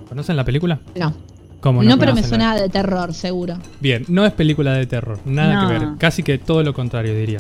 ¿Conocen 0.09 0.35
la 0.35 0.43
película? 0.43 0.79
No, 0.95 1.13
¿Cómo 1.61 1.83
no, 1.83 1.97
pero 1.97 2.13
me 2.13 2.23
suena 2.23 2.55
de 2.55 2.69
terror, 2.69 3.13
seguro. 3.13 3.55
Bien, 3.79 4.03
no 4.07 4.25
es 4.25 4.33
película 4.33 4.73
de 4.73 4.87
terror, 4.87 5.19
nada 5.25 5.59
que 5.67 5.73
No. 5.73 5.79
ver. 5.91 5.97
Casi 5.99 6.23
que 6.23 6.37
todo 6.39 6.63
lo 6.63 6.73
contrario, 6.73 7.15
diría. 7.15 7.39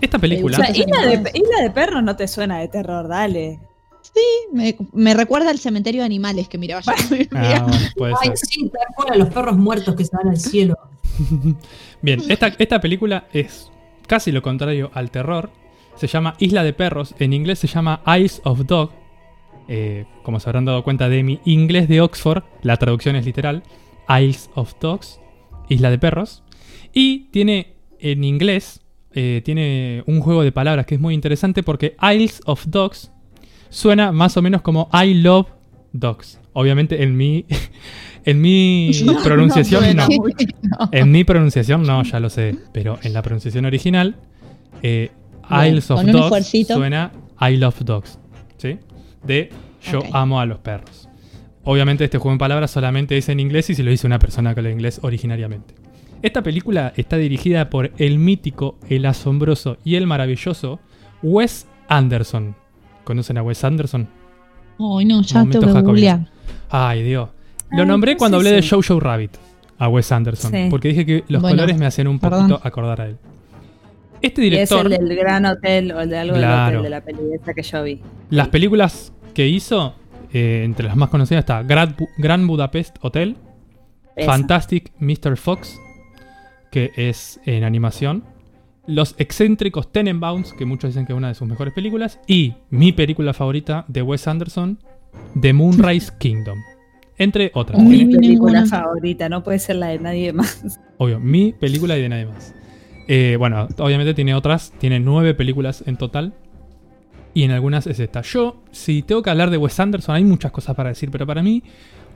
Esta 0.00 0.18
película. 0.18 0.58
O 0.58 0.60
sea, 0.62 0.70
Isla 0.70 0.84
de, 1.02 1.06
animales. 1.14 1.32
Isla 1.34 1.62
de 1.62 1.70
perros 1.70 2.02
no 2.02 2.16
te 2.16 2.26
suena 2.26 2.58
de 2.58 2.68
terror, 2.68 3.06
dale. 3.06 3.60
Me, 4.52 4.76
me 4.92 5.12
recuerda 5.14 5.50
al 5.50 5.58
cementerio 5.58 6.02
de 6.02 6.06
animales 6.06 6.48
que 6.48 6.56
miraba 6.58 6.80
yo. 6.82 6.92
Ah, 7.34 7.66
bueno, 7.96 8.16
Ay, 8.22 8.28
ser. 8.28 8.38
sí, 8.38 8.68
tal 8.70 8.94
cual, 8.94 9.12
a 9.12 9.16
los 9.16 9.28
perros 9.32 9.56
muertos 9.56 9.94
que 9.94 10.04
se 10.04 10.16
van 10.16 10.28
al 10.28 10.38
cielo. 10.38 10.76
Bien, 12.02 12.22
esta, 12.28 12.48
esta 12.58 12.80
película 12.80 13.24
es 13.32 13.70
casi 14.06 14.32
lo 14.32 14.42
contrario 14.42 14.90
al 14.94 15.10
terror. 15.10 15.50
Se 15.96 16.06
llama 16.06 16.34
Isla 16.38 16.64
de 16.64 16.72
Perros. 16.72 17.14
En 17.18 17.32
inglés 17.32 17.58
se 17.58 17.66
llama 17.66 18.02
Eyes 18.06 18.40
of 18.44 18.66
Dog. 18.66 18.90
Eh, 19.68 20.04
como 20.22 20.40
se 20.40 20.48
habrán 20.48 20.64
dado 20.64 20.82
cuenta 20.82 21.08
de 21.08 21.22
mi 21.22 21.40
inglés 21.44 21.88
de 21.88 22.00
Oxford, 22.00 22.42
la 22.62 22.76
traducción 22.76 23.16
es 23.16 23.24
literal. 23.24 23.62
Isles 24.08 24.50
of 24.54 24.74
Dogs. 24.80 25.20
Isla 25.68 25.90
de 25.90 25.98
Perros. 25.98 26.42
Y 26.92 27.30
tiene 27.30 27.74
en 27.98 28.24
inglés, 28.24 28.82
eh, 29.12 29.42
tiene 29.44 30.02
un 30.06 30.20
juego 30.20 30.42
de 30.42 30.52
palabras 30.52 30.86
que 30.86 30.96
es 30.96 31.00
muy 31.00 31.14
interesante 31.14 31.62
porque 31.62 31.96
Isles 32.02 32.40
of 32.44 32.66
Dogs 32.66 33.10
suena 33.70 34.12
más 34.12 34.36
o 34.36 34.42
menos 34.42 34.62
como 34.62 34.88
I 34.92 35.14
love 35.14 35.48
dogs. 35.92 36.38
Obviamente 36.54 37.02
en 37.02 37.16
mi, 37.16 37.44
en 38.24 38.40
mi 38.40 38.90
pronunciación 39.22 39.84
no. 39.96 40.08
En 40.90 41.10
mi 41.12 41.24
pronunciación 41.24 41.82
no, 41.82 42.02
ya 42.02 42.20
lo 42.20 42.30
sé. 42.30 42.56
Pero 42.72 42.98
en 43.02 43.12
la 43.12 43.22
pronunciación 43.22 43.66
original, 43.66 44.16
eh, 44.82 45.10
Isles 45.50 45.90
of 45.90 46.00
con 46.00 46.10
Dogs 46.10 46.24
esfuercito. 46.24 46.74
suena 46.74 47.12
I 47.40 47.56
love 47.56 47.78
dogs. 47.84 48.18
¿Sí? 48.56 48.78
De 49.22 49.50
yo 49.92 50.00
amo 50.12 50.40
a 50.40 50.46
los 50.46 50.58
perros. 50.58 51.08
Obviamente 51.64 52.04
este 52.04 52.18
juego 52.18 52.32
en 52.32 52.38
palabras 52.38 52.70
solamente 52.70 53.16
es 53.16 53.28
en 53.28 53.40
inglés 53.40 53.70
y 53.70 53.74
se 53.74 53.82
lo 53.82 53.90
dice 53.90 54.06
una 54.06 54.18
persona 54.18 54.54
que 54.54 54.60
habla 54.60 54.70
inglés 54.70 55.00
originariamente. 55.02 55.74
Esta 56.22 56.42
película 56.42 56.92
está 56.96 57.16
dirigida 57.16 57.68
por 57.68 57.92
el 57.98 58.18
mítico, 58.18 58.78
el 58.88 59.04
asombroso 59.06 59.76
y 59.84 59.96
el 59.96 60.06
maravilloso 60.06 60.80
Wes 61.22 61.66
Anderson. 61.88 62.54
¿Conocen 63.04 63.38
a 63.38 63.42
Wes 63.42 63.62
Anderson? 63.64 64.08
Ay, 64.78 65.04
no, 65.04 65.22
ya 65.22 65.44
tengo 65.44 65.72
que 65.72 65.80
googlear. 65.82 66.30
Ay, 66.76 67.02
Dios. 67.02 67.28
Lo 67.70 67.84
nombré 67.86 68.12
no 68.14 68.18
cuando 68.18 68.36
hablé 68.38 68.50
de 68.52 68.62
si- 68.62 68.68
Jojo 68.70 68.98
Rabbit 69.00 69.30
a 69.78 69.88
Wes 69.88 70.10
Anderson. 70.12 70.50
Sí. 70.52 70.66
Porque 70.70 70.88
dije 70.88 71.06
que 71.06 71.24
los 71.28 71.40
Bueno, 71.42 71.56
colores 71.56 71.76
me 71.78 71.86
hacían 71.86 72.08
un 72.08 72.18
perdón. 72.18 72.48
poquito 72.48 72.66
acordar 72.68 73.00
a 73.00 73.06
él. 73.06 73.16
Este 74.22 74.42
Y 74.42 74.46
es 74.46 74.50
director, 74.52 74.86
el 74.92 75.06
del 75.08 75.16
Gran 75.16 75.44
Hotel 75.46 75.92
o 75.92 76.00
el 76.00 76.08
de 76.10 76.18
algo 76.18 76.34
Claro. 76.36 76.66
del 76.66 76.76
hotel 76.78 76.82
de 76.82 76.90
la 76.90 77.00
peli 77.02 77.34
esa 77.40 77.54
que 77.54 77.62
yo 77.62 77.82
vi. 77.82 78.00
las 78.30 78.48
películas 78.48 79.12
que 79.34 79.46
hizo, 79.46 79.94
eh, 80.32 80.62
entre 80.64 80.86
las 80.86 80.96
más 80.96 81.10
conocidas 81.10 81.42
está 81.42 81.62
Grand, 81.62 81.96
Bu- 81.96 82.08
Grand 82.18 82.46
Budapest 82.46 82.96
Hotel, 83.02 83.36
Esa. 84.16 84.30
Fantastic 84.32 84.92
Mr. 84.98 85.36
Fox, 85.36 85.78
que 86.70 86.90
es 86.96 87.40
en 87.46 87.64
animación, 87.64 88.24
Los 88.86 89.14
excéntricos 89.18 89.90
Tenenbaums, 89.92 90.52
que 90.52 90.66
muchos 90.66 90.90
dicen 90.90 91.06
que 91.06 91.14
es 91.14 91.16
una 91.16 91.28
de 91.28 91.34
sus 91.34 91.48
mejores 91.48 91.72
películas, 91.72 92.20
y 92.26 92.52
mi 92.68 92.92
película 92.92 93.32
favorita 93.32 93.86
de 93.88 94.02
Wes 94.02 94.28
Anderson, 94.28 94.78
The 95.40 95.52
Moonrise 95.52 96.12
Kingdom. 96.18 96.58
Entre 97.16 97.50
otras. 97.54 97.80
Mi 97.80 98.04
película 98.06 98.60
ninguna. 98.60 98.66
favorita, 98.66 99.28
no 99.28 99.42
puede 99.44 99.58
ser 99.60 99.76
la 99.76 99.86
de 99.88 99.98
nadie 100.00 100.32
más. 100.32 100.80
Obvio, 100.98 101.20
mi 101.20 101.52
película 101.52 101.96
y 101.96 102.02
de 102.02 102.08
nadie 102.08 102.26
más. 102.26 102.54
Eh, 103.06 103.36
bueno, 103.38 103.68
obviamente 103.78 104.14
tiene 104.14 104.34
otras, 104.34 104.72
tiene 104.78 104.98
nueve 105.00 105.34
películas 105.34 105.84
en 105.86 105.96
total. 105.96 106.32
Y 107.32 107.42
en 107.42 107.50
algunas 107.50 107.86
es 107.86 107.98
esta. 108.00 108.22
Yo, 108.22 108.62
si 108.70 109.02
tengo 109.02 109.22
que 109.22 109.30
hablar 109.30 109.50
de 109.50 109.56
Wes 109.56 109.78
Anderson, 109.80 110.14
hay 110.14 110.24
muchas 110.24 110.52
cosas 110.52 110.74
para 110.76 110.90
decir, 110.90 111.10
pero 111.10 111.26
para 111.26 111.42
mí, 111.42 111.62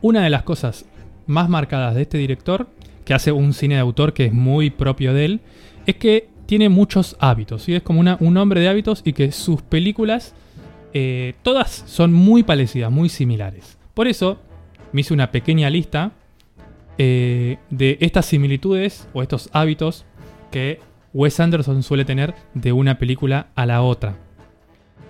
una 0.00 0.22
de 0.22 0.30
las 0.30 0.42
cosas 0.44 0.84
más 1.26 1.48
marcadas 1.48 1.94
de 1.96 2.02
este 2.02 2.18
director, 2.18 2.68
que 3.04 3.14
hace 3.14 3.32
un 3.32 3.52
cine 3.52 3.74
de 3.76 3.80
autor 3.80 4.12
que 4.12 4.26
es 4.26 4.32
muy 4.32 4.70
propio 4.70 5.12
de 5.14 5.24
él, 5.24 5.40
es 5.86 5.96
que 5.96 6.28
tiene 6.46 6.68
muchos 6.68 7.16
hábitos. 7.20 7.62
¿sí? 7.64 7.74
Es 7.74 7.82
como 7.82 8.00
una- 8.00 8.16
un 8.20 8.36
hombre 8.36 8.60
de 8.60 8.68
hábitos 8.68 9.02
y 9.04 9.12
que 9.12 9.32
sus 9.32 9.60
películas, 9.62 10.34
eh, 10.92 11.34
todas 11.42 11.84
son 11.86 12.12
muy 12.12 12.42
parecidas, 12.42 12.90
muy 12.90 13.08
similares. 13.08 13.78
Por 13.94 14.08
eso, 14.08 14.38
me 14.92 15.02
hice 15.02 15.14
una 15.14 15.30
pequeña 15.30 15.70
lista 15.70 16.12
eh, 16.96 17.58
de 17.70 17.98
estas 18.00 18.26
similitudes 18.26 19.08
o 19.12 19.22
estos 19.22 19.50
hábitos 19.52 20.04
que 20.50 20.80
Wes 21.12 21.38
Anderson 21.40 21.82
suele 21.82 22.04
tener 22.04 22.34
de 22.54 22.72
una 22.72 22.98
película 22.98 23.48
a 23.54 23.66
la 23.66 23.82
otra. 23.82 24.16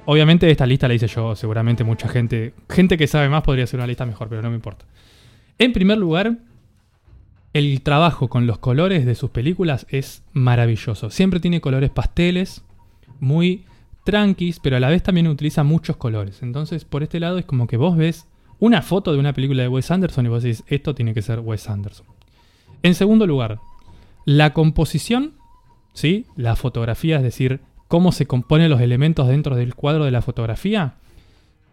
Obviamente 0.04 0.50
esta 0.50 0.66
lista 0.66 0.88
la 0.88 0.94
hice 0.94 1.06
yo, 1.06 1.36
seguramente 1.36 1.84
mucha 1.84 2.08
gente, 2.08 2.54
gente 2.68 2.96
que 2.96 3.06
sabe 3.06 3.28
más 3.28 3.42
podría 3.42 3.64
hacer 3.64 3.78
una 3.78 3.86
lista 3.86 4.06
mejor, 4.06 4.28
pero 4.28 4.42
no 4.42 4.48
me 4.48 4.56
importa. 4.56 4.86
En 5.58 5.72
primer 5.72 5.98
lugar, 5.98 6.38
el 7.52 7.82
trabajo 7.82 8.28
con 8.28 8.46
los 8.46 8.58
colores 8.58 9.04
de 9.04 9.14
sus 9.14 9.30
películas 9.30 9.86
es 9.90 10.22
maravilloso. 10.32 11.10
Siempre 11.10 11.40
tiene 11.40 11.60
colores 11.60 11.90
pasteles, 11.90 12.64
muy 13.20 13.64
tranquis, 14.08 14.58
pero 14.58 14.78
a 14.78 14.80
la 14.80 14.88
vez 14.88 15.02
también 15.02 15.26
utiliza 15.26 15.64
muchos 15.64 15.98
colores. 15.98 16.42
Entonces, 16.42 16.86
por 16.86 17.02
este 17.02 17.20
lado 17.20 17.36
es 17.36 17.44
como 17.44 17.66
que 17.66 17.76
vos 17.76 17.94
ves 17.94 18.26
una 18.58 18.80
foto 18.80 19.12
de 19.12 19.18
una 19.18 19.34
película 19.34 19.62
de 19.62 19.68
Wes 19.68 19.90
Anderson 19.90 20.24
y 20.24 20.30
vos 20.30 20.42
decís, 20.42 20.64
esto 20.66 20.94
tiene 20.94 21.12
que 21.12 21.20
ser 21.20 21.40
Wes 21.40 21.68
Anderson. 21.68 22.06
En 22.82 22.94
segundo 22.94 23.26
lugar, 23.26 23.58
la 24.24 24.54
composición, 24.54 25.34
¿sí? 25.92 26.24
La 26.36 26.56
fotografía, 26.56 27.16
es 27.16 27.22
decir, 27.22 27.60
cómo 27.86 28.10
se 28.12 28.24
componen 28.24 28.70
los 28.70 28.80
elementos 28.80 29.28
dentro 29.28 29.56
del 29.56 29.74
cuadro 29.74 30.06
de 30.06 30.10
la 30.10 30.22
fotografía, 30.22 30.94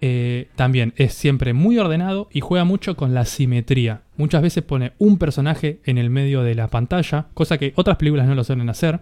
eh, 0.02 0.50
también 0.58 0.94
es 0.98 1.14
siempre 1.14 1.54
muy 1.54 1.78
ordenado 1.78 2.28
y 2.34 2.42
juega 2.42 2.66
mucho 2.66 2.98
con 2.98 3.14
la 3.14 3.24
simetría. 3.24 4.02
Muchas 4.18 4.42
veces 4.42 4.62
pone 4.62 4.92
un 4.98 5.18
personaje 5.18 5.80
en 5.86 5.98
el 5.98 6.10
medio 6.10 6.44
de 6.44 6.56
la 6.56 6.68
pantalla, 6.68 7.28
cosa 7.34 7.58
que 7.58 7.72
otras 7.78 7.96
películas 7.96 8.28
no 8.28 8.36
lo 8.36 8.44
suelen 8.44 8.70
hacer. 8.70 9.00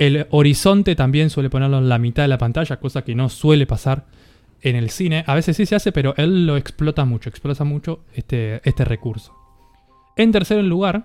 El 0.00 0.26
horizonte 0.30 0.96
también 0.96 1.28
suele 1.28 1.50
ponerlo 1.50 1.76
en 1.76 1.90
la 1.90 1.98
mitad 1.98 2.22
de 2.22 2.28
la 2.28 2.38
pantalla, 2.38 2.80
cosa 2.80 3.02
que 3.02 3.14
no 3.14 3.28
suele 3.28 3.66
pasar 3.66 4.06
en 4.62 4.74
el 4.74 4.88
cine. 4.88 5.24
A 5.26 5.34
veces 5.34 5.58
sí 5.58 5.66
se 5.66 5.74
hace, 5.74 5.92
pero 5.92 6.14
él 6.16 6.46
lo 6.46 6.56
explota 6.56 7.04
mucho, 7.04 7.28
explota 7.28 7.64
mucho 7.64 8.00
este, 8.14 8.66
este 8.66 8.86
recurso. 8.86 9.34
En 10.16 10.32
tercer 10.32 10.64
lugar, 10.64 11.04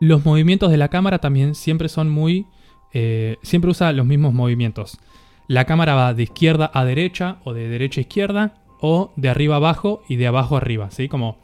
los 0.00 0.24
movimientos 0.24 0.70
de 0.70 0.78
la 0.78 0.88
cámara 0.88 1.18
también 1.18 1.54
siempre 1.54 1.90
son 1.90 2.08
muy... 2.08 2.46
eh, 2.94 3.36
siempre 3.42 3.70
usa 3.70 3.92
los 3.92 4.06
mismos 4.06 4.32
movimientos. 4.32 4.98
La 5.46 5.66
cámara 5.66 5.94
va 5.94 6.14
de 6.14 6.22
izquierda 6.22 6.70
a 6.72 6.86
derecha 6.86 7.36
o 7.44 7.52
de 7.52 7.68
derecha 7.68 8.00
a 8.00 8.06
izquierda 8.08 8.64
o 8.80 9.12
de 9.16 9.28
arriba 9.28 9.56
a 9.56 9.58
abajo 9.58 10.02
y 10.08 10.16
de 10.16 10.26
abajo 10.26 10.54
a 10.54 10.58
arriba, 10.58 10.90
¿sí? 10.90 11.06
Como 11.06 11.38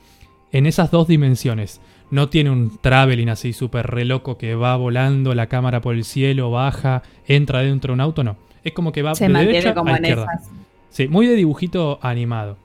en 0.53 0.65
esas 0.65 0.91
dos 0.91 1.07
dimensiones. 1.07 1.83
No 2.11 2.29
tiene 2.29 2.51
un 2.51 2.79
traveling 2.81 3.29
así 3.31 3.53
súper 3.53 3.87
re 3.87 4.05
loco 4.05 4.39
que 4.39 4.55
va 4.55 4.77
volando 4.77 5.35
la 5.35 5.49
cámara 5.49 5.81
por 5.81 5.95
el 5.95 6.05
cielo, 6.05 6.51
baja, 6.51 7.03
entra 7.27 7.61
dentro 7.63 7.91
de 7.93 7.95
un 7.95 8.01
auto, 8.01 8.23
no. 8.23 8.37
Es 8.63 8.73
como 8.73 8.93
que 8.93 9.03
va 9.03 9.15
Se 9.15 9.25
de 9.25 9.31
mantiene 9.31 9.53
derecha 9.55 9.75
como 9.75 9.91
a 9.93 9.97
en 9.97 10.05
izquierda. 10.05 10.27
esas. 10.35 10.49
Sí, 10.91 11.09
muy 11.09 11.27
de 11.27 11.35
dibujito 11.35 11.99
animado. 12.03 12.57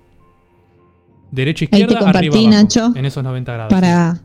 Derecha, 1.31 1.65
Ahí 1.65 1.69
te 1.69 1.77
izquierda, 1.81 1.99
compartí, 1.99 2.27
arriba, 2.27 2.35
abajo, 2.35 2.49
Nacho, 2.63 2.93
en 2.95 3.05
esos 3.05 3.23
90 3.23 3.53
grados. 3.53 3.73
Para 3.73 4.21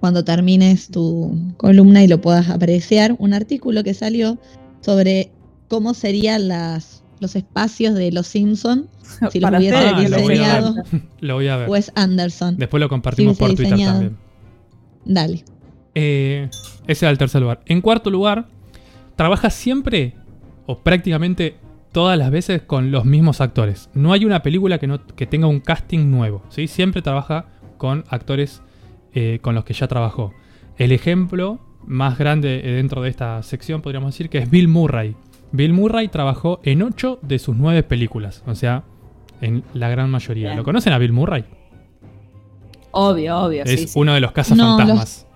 cuando 0.00 0.24
termines 0.24 0.88
tu 0.88 1.36
columna 1.58 2.02
y 2.02 2.08
lo 2.08 2.20
puedas 2.20 2.48
apreciar, 2.48 3.14
un 3.18 3.34
artículo 3.34 3.84
que 3.84 3.94
salió 3.94 4.38
sobre 4.80 5.30
cómo 5.68 5.94
serían 5.94 6.48
las, 6.48 7.04
los 7.20 7.36
espacios 7.36 7.94
de 7.94 8.10
los 8.12 8.26
Simpsons 8.26 8.86
si 9.30 9.38
los 9.40 9.50
hubiese 9.52 9.76
Ah, 9.76 10.00
diseñado 10.00 10.74
Lo 11.20 11.34
voy 11.34 11.48
a 11.48 11.56
ver. 11.56 11.68
Wes 11.68 11.92
Anderson. 11.94 12.56
Después 12.56 12.80
lo 12.80 12.88
compartimos 12.88 13.36
por 13.38 13.48
Twitter 13.50 13.66
diseñado. 13.66 13.92
también. 13.92 14.16
Dale. 15.04 15.44
Eh, 15.94 16.48
ese 16.86 17.04
era 17.04 17.10
el 17.10 17.18
tercer 17.18 17.42
lugar. 17.42 17.60
En 17.66 17.80
cuarto 17.80 18.10
lugar, 18.10 18.46
trabaja 19.16 19.50
siempre 19.50 20.14
o 20.66 20.78
prácticamente 20.78 21.56
todas 21.92 22.18
las 22.18 22.30
veces 22.30 22.62
con 22.62 22.90
los 22.90 23.04
mismos 23.04 23.40
actores. 23.40 23.90
No 23.94 24.12
hay 24.12 24.24
una 24.24 24.42
película 24.42 24.78
que, 24.78 24.86
no, 24.86 25.04
que 25.06 25.26
tenga 25.26 25.46
un 25.46 25.60
casting 25.60 26.10
nuevo. 26.10 26.42
¿sí? 26.48 26.66
Siempre 26.66 27.02
trabaja 27.02 27.46
con 27.76 28.04
actores 28.08 28.62
eh, 29.12 29.38
con 29.42 29.54
los 29.54 29.64
que 29.64 29.74
ya 29.74 29.88
trabajó. 29.88 30.32
El 30.78 30.92
ejemplo 30.92 31.60
más 31.84 32.18
grande 32.18 32.60
eh, 32.64 32.72
dentro 32.72 33.02
de 33.02 33.10
esta 33.10 33.42
sección 33.42 33.82
podríamos 33.82 34.14
decir 34.14 34.30
que 34.30 34.38
es 34.38 34.50
Bill 34.50 34.68
Murray. 34.68 35.14
Bill 35.52 35.74
Murray 35.74 36.08
trabajó 36.08 36.60
en 36.62 36.82
8 36.82 37.18
de 37.20 37.38
sus 37.38 37.56
9 37.56 37.82
películas. 37.82 38.42
O 38.46 38.54
sea, 38.54 38.84
en 39.42 39.64
la 39.74 39.90
gran 39.90 40.10
mayoría. 40.10 40.54
¿Lo 40.54 40.64
conocen 40.64 40.94
a 40.94 40.98
Bill 40.98 41.12
Murray? 41.12 41.44
Obvio, 42.92 43.38
obvio, 43.38 43.64
es 43.64 43.70
sí, 43.80 43.88
sí. 43.88 43.98
uno 43.98 44.14
de 44.14 44.20
los 44.20 44.32
cazafantasmas. 44.32 45.26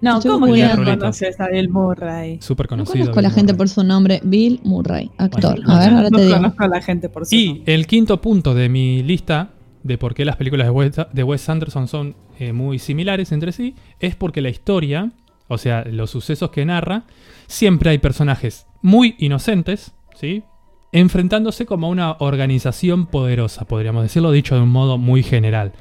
No, 0.00 0.18
Estoy 0.18 0.30
¿cómo 0.30 0.46
que 0.52 0.62
no 0.62 0.84
conoces 0.98 1.40
a 1.40 1.48
Bill 1.48 1.68
Murray? 1.70 2.38
Súper 2.40 2.66
No 2.66 2.68
conocido. 2.70 2.98
conozco 3.06 3.18
a 3.18 3.22
la 3.22 3.30
gente 3.30 3.54
por 3.54 3.68
su 3.68 3.82
nombre. 3.82 4.20
Bill 4.22 4.60
Murray, 4.62 5.10
actor. 5.18 5.56
Bueno, 5.56 5.72
a 5.72 5.78
ver, 5.80 5.88
ahora 5.94 6.10
no 6.10 6.16
te 6.18 6.24
digo. 6.24 6.36
conozco 6.36 6.62
a 6.64 6.68
la 6.68 6.80
gente 6.82 7.08
por 7.08 7.26
su 7.26 7.34
Y 7.34 7.48
nombre. 7.54 7.74
el 7.74 7.86
quinto 7.88 8.20
punto 8.20 8.54
de 8.54 8.68
mi 8.68 9.02
lista 9.02 9.50
de 9.82 9.98
por 9.98 10.14
qué 10.14 10.24
las 10.24 10.36
películas 10.36 10.66
de 10.68 10.70
Wes, 10.70 10.92
de 11.12 11.22
Wes 11.24 11.48
Anderson 11.48 11.88
son 11.88 12.14
eh, 12.38 12.52
muy 12.52 12.78
similares 12.78 13.32
entre 13.32 13.50
sí 13.50 13.74
es 13.98 14.14
porque 14.14 14.40
la 14.40 14.50
historia, 14.50 15.10
o 15.48 15.58
sea, 15.58 15.84
los 15.84 16.10
sucesos 16.10 16.50
que 16.50 16.64
narra, 16.64 17.02
siempre 17.48 17.90
hay 17.90 17.98
personajes 17.98 18.66
muy 18.82 19.16
inocentes, 19.18 19.94
¿sí? 20.14 20.44
Enfrentándose 20.92 21.66
como 21.66 21.88
a 21.88 21.90
una 21.90 22.12
organización 22.20 23.06
poderosa, 23.06 23.64
podríamos 23.66 24.04
decirlo 24.04 24.30
dicho 24.30 24.54
de 24.54 24.60
un 24.62 24.68
modo 24.70 24.96
muy 24.96 25.22
general. 25.24 25.72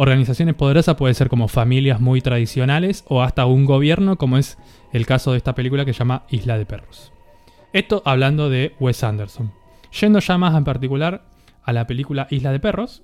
Organizaciones 0.00 0.54
poderosas 0.54 0.96
puede 0.96 1.14
ser 1.14 1.28
como 1.28 1.48
familias 1.48 2.00
muy 2.00 2.20
tradicionales 2.20 3.04
o 3.08 3.20
hasta 3.20 3.46
un 3.46 3.64
gobierno, 3.64 4.16
como 4.16 4.38
es 4.38 4.56
el 4.92 5.06
caso 5.06 5.32
de 5.32 5.38
esta 5.38 5.54
película 5.54 5.84
que 5.84 5.92
se 5.92 5.98
llama 5.98 6.24
Isla 6.30 6.56
de 6.56 6.66
Perros. 6.66 7.12
Esto 7.72 8.02
hablando 8.04 8.48
de 8.48 8.74
Wes 8.78 9.02
Anderson. 9.02 9.52
Yendo 10.00 10.20
ya 10.20 10.38
más 10.38 10.56
en 10.56 10.64
particular 10.64 11.24
a 11.62 11.72
la 11.72 11.86
película 11.86 12.28
Isla 12.30 12.52
de 12.52 12.60
Perros, 12.60 13.02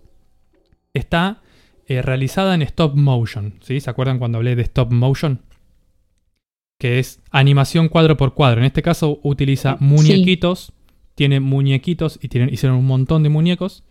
está 0.92 1.42
eh, 1.86 2.00
realizada 2.00 2.54
en 2.54 2.62
stop 2.62 2.94
motion. 2.94 3.58
¿sí? 3.60 3.80
¿Se 3.80 3.90
acuerdan 3.90 4.18
cuando 4.18 4.38
hablé 4.38 4.54
de 4.54 4.62
stop 4.62 4.92
motion? 4.92 5.42
que 6.78 6.98
es 6.98 7.22
animación 7.30 7.88
cuadro 7.88 8.16
por 8.16 8.34
cuadro. 8.34 8.60
En 8.60 8.66
este 8.66 8.82
caso 8.82 9.18
utiliza 9.22 9.76
muñequitos, 9.80 10.72
tiene 11.14 11.40
muñequitos 11.40 12.18
y 12.20 12.28
tienen, 12.28 12.52
hicieron 12.52 12.78
un 12.78 12.86
montón 12.86 13.22
de 13.22 13.28
muñecos 13.28 13.84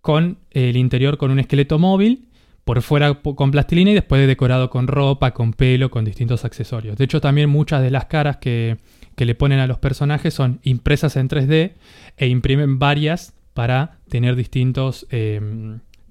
con 0.00 0.38
el 0.50 0.76
interior 0.76 1.18
con 1.18 1.30
un 1.30 1.40
esqueleto 1.40 1.78
móvil, 1.78 2.28
por 2.64 2.82
fuera 2.82 3.14
con 3.14 3.50
plastilina 3.50 3.92
y 3.92 3.94
después 3.94 4.26
decorado 4.26 4.68
con 4.68 4.86
ropa, 4.86 5.32
con 5.32 5.52
pelo, 5.52 5.90
con 5.90 6.04
distintos 6.04 6.44
accesorios. 6.44 6.98
De 6.98 7.04
hecho, 7.04 7.20
también 7.20 7.48
muchas 7.48 7.82
de 7.82 7.90
las 7.90 8.06
caras 8.06 8.36
que, 8.36 8.76
que 9.18 9.24
le 9.24 9.34
ponen 9.34 9.58
a 9.58 9.66
los 9.66 9.78
personajes 9.78 10.32
son 10.32 10.60
impresas 10.62 11.16
en 11.16 11.28
3D 11.28 11.72
e 12.16 12.26
imprimen 12.28 12.78
varias 12.78 13.34
para 13.58 13.98
tener 14.08 14.36
distintos, 14.36 15.08
eh, 15.10 15.40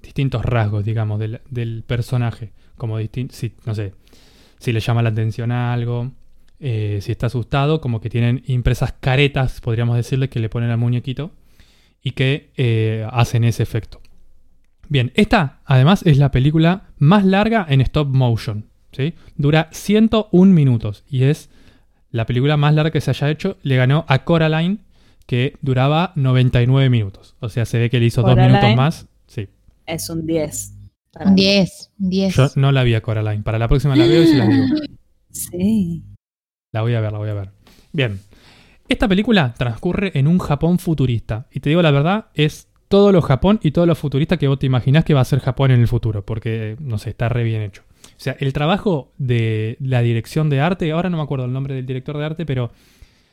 distintos 0.02 0.44
rasgos, 0.44 0.84
digamos, 0.84 1.18
del, 1.18 1.84
personaje. 1.86 2.52
Como 2.76 2.98
si, 2.98 3.54
no 3.64 3.74
sé, 3.74 3.94
si 4.58 4.72
le 4.72 4.80
llama 4.80 5.02
la 5.02 5.08
atención 5.08 5.50
a 5.50 5.72
algo, 5.72 6.12
eh, 6.60 6.98
si 7.00 7.10
está 7.10 7.28
asustado, 7.28 7.80
como 7.80 8.02
que 8.02 8.10
tienen 8.10 8.42
impresas 8.46 8.92
caretas, 9.00 9.62
podríamos 9.62 9.96
decirle, 9.96 10.28
que 10.28 10.40
le 10.40 10.50
ponen 10.50 10.68
al 10.68 10.76
muñequito 10.76 11.30
y 12.02 12.10
que 12.10 12.50
eh, 12.58 13.08
hacen 13.10 13.44
ese 13.44 13.62
efecto. 13.62 14.02
Bien, 14.88 15.12
esta 15.14 15.60
además 15.64 16.02
es 16.06 16.18
la 16.18 16.30
película 16.30 16.84
más 16.98 17.24
larga 17.24 17.66
en 17.68 17.80
stop 17.82 18.08
motion. 18.08 18.64
¿sí? 18.92 19.14
Dura 19.36 19.68
101 19.72 20.52
minutos 20.52 21.04
y 21.08 21.24
es 21.24 21.50
la 22.10 22.24
película 22.26 22.56
más 22.56 22.74
larga 22.74 22.90
que 22.90 23.00
se 23.00 23.10
haya 23.10 23.30
hecho. 23.30 23.58
Le 23.62 23.76
ganó 23.76 24.04
a 24.08 24.24
Coraline, 24.24 24.78
que 25.26 25.56
duraba 25.60 26.12
99 26.16 26.88
minutos. 26.88 27.36
O 27.40 27.48
sea, 27.50 27.64
se 27.66 27.78
ve 27.78 27.90
que 27.90 28.00
le 28.00 28.06
hizo 28.06 28.22
dos 28.22 28.36
minutos 28.36 28.74
más. 28.76 29.06
Sí, 29.26 29.48
Es 29.86 30.08
un 30.08 30.26
10. 30.26 30.74
para 31.12 31.26
Un 31.28 31.34
mí. 31.34 31.40
10, 31.42 31.90
un 32.00 32.10
10. 32.10 32.34
yo 32.36 32.48
no 32.56 32.72
la 32.72 32.82
vi 32.82 32.94
a 32.94 33.02
Coraline. 33.02 33.42
Para 33.42 33.58
la 33.58 33.68
próxima 33.68 33.94
la 33.94 34.06
veo 34.06 34.22
y 34.22 34.26
se 34.26 34.36
las 34.36 34.48
digo. 34.48 34.64
Sí. 35.30 36.02
La 36.72 36.80
voy 36.82 36.94
a 36.94 37.00
ver, 37.00 37.12
la 37.12 37.18
voy 37.18 37.28
a 37.28 37.34
ver. 37.34 37.50
Bien. 37.92 38.20
Esta 38.88 39.06
película 39.06 39.52
transcurre 39.56 40.18
en 40.18 40.26
un 40.26 40.38
Japón 40.38 40.78
futurista. 40.78 41.46
Y 41.52 41.60
te 41.60 41.68
digo 41.68 41.82
la 41.82 41.90
verdad, 41.90 42.26
es 42.34 42.67
todo 42.88 43.12
lo 43.12 43.22
Japón 43.22 43.60
y 43.62 43.70
todo 43.70 43.86
lo 43.86 43.94
futurista 43.94 44.36
que 44.36 44.48
vos 44.48 44.58
te 44.58 44.66
imaginás 44.66 45.04
que 45.04 45.14
va 45.14 45.20
a 45.20 45.24
ser 45.24 45.40
Japón 45.40 45.70
en 45.70 45.80
el 45.80 45.88
futuro. 45.88 46.24
Porque, 46.24 46.76
no 46.80 46.98
sé, 46.98 47.10
está 47.10 47.28
re 47.28 47.44
bien 47.44 47.62
hecho. 47.62 47.82
O 48.02 48.20
sea, 48.20 48.36
el 48.40 48.52
trabajo 48.52 49.12
de 49.18 49.76
la 49.80 50.02
dirección 50.02 50.50
de 50.50 50.60
arte, 50.60 50.90
ahora 50.90 51.10
no 51.10 51.18
me 51.18 51.22
acuerdo 51.22 51.44
el 51.44 51.52
nombre 51.52 51.74
del 51.74 51.86
director 51.86 52.16
de 52.18 52.24
arte, 52.24 52.46
pero 52.46 52.72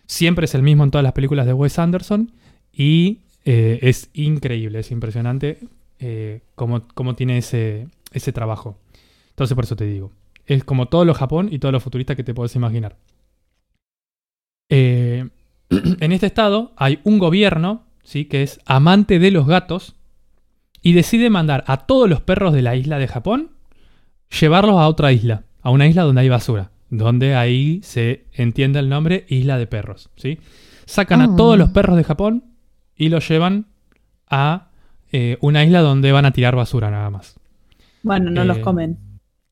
siempre 0.05 0.45
es 0.45 0.55
el 0.55 0.61
mismo 0.61 0.83
en 0.83 0.91
todas 0.91 1.03
las 1.03 1.13
películas 1.13 1.45
de 1.45 1.53
Wes 1.53 1.79
Anderson. 1.79 2.31
Y 2.71 3.21
eh, 3.45 3.79
es 3.81 4.09
increíble, 4.13 4.79
es 4.79 4.91
impresionante 4.91 5.59
eh, 5.99 6.41
cómo, 6.55 6.81
cómo 6.93 7.15
tiene 7.15 7.37
ese, 7.37 7.87
ese 8.11 8.31
trabajo. 8.33 8.77
Entonces, 9.29 9.55
por 9.55 9.63
eso 9.63 9.75
te 9.75 9.85
digo. 9.85 10.11
Es 10.45 10.63
como 10.63 10.87
todo 10.87 11.05
lo 11.05 11.13
Japón 11.13 11.49
y 11.51 11.59
todo 11.59 11.71
lo 11.71 11.79
futurista 11.79 12.15
que 12.15 12.23
te 12.23 12.33
puedes 12.33 12.55
imaginar. 12.55 12.97
Eh, 14.69 15.27
en 15.69 16.11
este 16.11 16.27
estado 16.27 16.73
hay 16.75 16.99
un 17.03 17.19
gobierno, 17.19 17.84
¿sí? 18.05 18.23
que 18.25 18.41
es 18.43 18.61
amante 18.65 19.19
de 19.19 19.31
los 19.31 19.45
gatos, 19.45 19.95
y 20.81 20.93
decide 20.93 21.29
mandar 21.29 21.63
a 21.67 21.77
todos 21.85 22.09
los 22.09 22.21
perros 22.21 22.53
de 22.53 22.61
la 22.61 22.75
isla 22.77 22.97
de 22.99 23.07
Japón, 23.09 23.49
llevarlos 24.39 24.77
a 24.77 24.87
otra 24.87 25.11
isla, 25.11 25.43
a 25.61 25.69
una 25.71 25.87
isla 25.87 26.03
donde 26.03 26.21
hay 26.21 26.29
basura, 26.29 26.71
donde 26.89 27.35
ahí 27.35 27.81
se 27.83 28.25
entiende 28.33 28.79
el 28.79 28.87
nombre 28.89 29.25
Isla 29.27 29.57
de 29.57 29.65
Perros. 29.67 30.09
¿sí? 30.15 30.39
Sacan 30.85 31.21
a 31.21 31.25
Ah. 31.25 31.33
todos 31.35 31.57
los 31.57 31.69
perros 31.71 31.97
de 31.97 32.03
Japón 32.03 32.43
y 32.95 33.09
los 33.09 33.27
llevan 33.27 33.65
a 34.29 34.69
eh, 35.11 35.37
una 35.41 35.63
isla 35.63 35.81
donde 35.81 36.11
van 36.11 36.25
a 36.25 36.31
tirar 36.31 36.55
basura 36.55 36.91
nada 36.91 37.09
más. 37.09 37.39
Bueno, 38.03 38.29
no 38.31 38.43
Eh, 38.43 38.45
los 38.45 38.59
comen. 38.59 38.97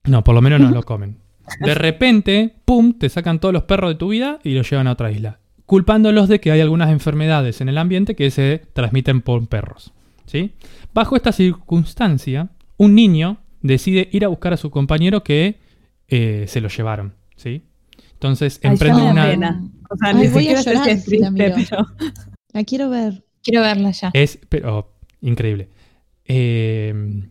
No, 0.04 0.24
por 0.24 0.36
lo 0.36 0.42
menos 0.42 0.60
no 0.60 0.70
lo 0.70 0.84
comen. 0.84 1.18
De 1.62 1.74
repente, 1.74 2.54
pum, 2.66 2.94
te 2.98 3.10
sacan 3.10 3.40
todos 3.40 3.54
los 3.54 3.64
perros 3.64 3.90
de 3.92 3.96
tu 3.96 4.10
vida 4.10 4.40
y 4.44 4.54
los 4.54 4.70
llevan 4.70 4.88
a 4.88 4.92
otra 4.92 5.10
isla. 5.12 5.40
Culpándolos 5.66 6.28
de 6.28 6.40
que 6.40 6.52
hay 6.52 6.62
algunas 6.62 6.90
enfermedades 6.92 7.62
en 7.62 7.70
el 7.70 7.78
ambiente 7.78 8.16
que 8.16 8.30
se 8.32 8.64
transmiten 8.74 9.22
por 9.22 9.48
perros. 9.48 9.94
¿sí? 10.26 10.52
Bajo 10.94 11.16
esta 11.16 11.32
circunstancia, 11.32 12.50
un 12.78 12.96
niño 12.96 13.38
decide 13.62 14.10
ir 14.12 14.26
a 14.26 14.28
buscar 14.28 14.54
a 14.54 14.58
su 14.58 14.70
compañero 14.70 15.24
que 15.24 15.60
eh, 16.10 16.46
se 16.48 16.62
lo 16.62 16.68
llevaron. 16.70 17.14
¿sí? 17.36 17.64
Entonces 18.14 18.60
Ay, 18.64 18.72
emprende 18.72 19.02
una. 19.02 19.26
pena. 19.26 19.64
O 19.90 19.96
sea, 19.98 20.10
Ay, 20.10 20.16
ni 20.16 20.28
voy 20.28 20.50
a 20.50 20.62
siquiera 20.62 20.62
sé 20.64 20.70
llorar 20.72 20.86
si 20.86 20.92
es 20.92 21.04
si 21.04 21.18
la 21.18 21.32
triste, 21.32 21.54
miro. 21.56 21.56
pero 21.70 22.10
La 22.54 22.64
quiero 22.64 22.90
ver. 22.90 23.24
Quiero 23.42 23.62
verla 23.62 23.92
ya. 23.92 24.12
Es, 24.14 24.40
pero, 24.50 24.94
increíble. 25.22 25.70
Eh, 26.26 27.24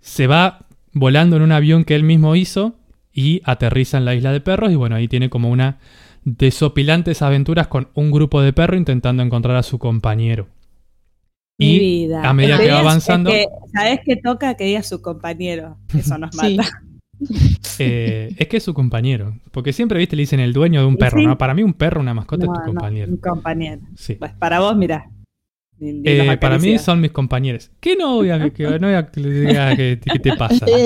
se 0.00 0.26
va 0.26 0.66
volando 0.92 1.36
en 1.36 1.42
un 1.42 1.52
avión 1.52 1.84
que 1.84 1.94
él 1.94 2.02
mismo 2.04 2.34
hizo 2.36 2.74
y 3.12 3.42
aterriza 3.44 3.98
en 3.98 4.04
la 4.04 4.14
isla 4.14 4.32
de 4.32 4.40
perros 4.40 4.72
y 4.72 4.76
bueno, 4.76 4.96
ahí 4.96 5.08
tiene 5.08 5.28
como 5.28 5.50
una 5.50 5.78
desopilantes 6.36 7.22
aventuras 7.22 7.68
con 7.68 7.88
un 7.94 8.10
grupo 8.10 8.42
de 8.42 8.52
perros 8.52 8.78
intentando 8.78 9.22
encontrar 9.22 9.56
a 9.56 9.62
su 9.62 9.78
compañero. 9.78 10.48
mi 11.60 11.74
Y 11.74 11.78
vida. 11.80 12.22
a 12.28 12.32
medida 12.32 12.54
Es 12.54 12.60
que 12.60 12.68
va 12.70 12.74
es 12.74 12.80
avanzando- 12.80 13.30
que, 13.30 13.46
¿Sabes 13.72 14.00
qué 14.04 14.14
toca? 14.16 14.54
Que 14.54 14.64
diga 14.64 14.82
su 14.84 15.02
compañero. 15.02 15.76
Eso 15.92 16.16
nos 16.18 16.30
Sí. 16.36 16.56
mata. 16.56 16.70
eh, 17.80 18.32
es 18.36 18.46
que 18.46 18.58
es 18.58 18.62
su 18.62 18.74
compañero. 18.74 19.34
Porque 19.50 19.72
siempre, 19.72 19.98
viste, 19.98 20.14
le 20.14 20.22
dicen 20.22 20.38
el 20.38 20.52
dueño 20.52 20.80
de 20.80 20.86
un 20.86 20.96
perro, 20.96 21.18
sí. 21.18 21.26
¿no? 21.26 21.36
Para 21.36 21.54
mí 21.54 21.64
un 21.64 21.72
perro, 21.74 22.00
una 22.00 22.14
mascota 22.14 22.46
No, 22.46 22.52
es 22.54 22.60
tu 22.60 22.66
no, 22.66 22.72
compañero. 22.74 23.10
un 23.10 23.16
compañero. 23.18 23.82
Sí. 23.96 24.14
Pues 24.14 24.32
para 24.34 24.60
vos, 24.60 24.76
mira. 24.76 25.10
Ni- 25.80 25.92
ni 25.92 26.02
Eh, 26.04 26.36
para 26.40 26.58
mí 26.58 26.78
son 26.78 27.00
mis 27.00 27.12
compañeros. 27.12 27.70
¿Qué 27.80 27.94
no 27.96 28.16
voy 28.16 28.30
a, 28.30 28.50
que, 28.50 28.64
no 28.64 28.86
voy 28.88 28.94
a 28.96 29.06
que 29.10 29.20
diga 29.20 29.76
que, 29.76 30.00
que 30.04 30.18
te 30.18 30.36
pasa? 30.36 30.66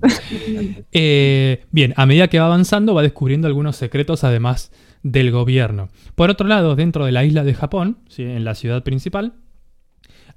Eh, 0.92 1.62
bien, 1.70 1.92
a 1.96 2.06
medida 2.06 2.28
que 2.28 2.38
va 2.38 2.46
avanzando 2.46 2.94
va 2.94 3.02
descubriendo 3.02 3.46
algunos 3.46 3.76
secretos 3.76 4.24
además 4.24 4.72
del 5.02 5.30
gobierno. 5.30 5.88
Por 6.14 6.30
otro 6.30 6.46
lado, 6.46 6.76
dentro 6.76 7.04
de 7.06 7.12
la 7.12 7.24
isla 7.24 7.44
de 7.44 7.54
Japón, 7.54 7.98
¿sí? 8.08 8.22
en 8.22 8.44
la 8.44 8.54
ciudad 8.54 8.82
principal, 8.82 9.34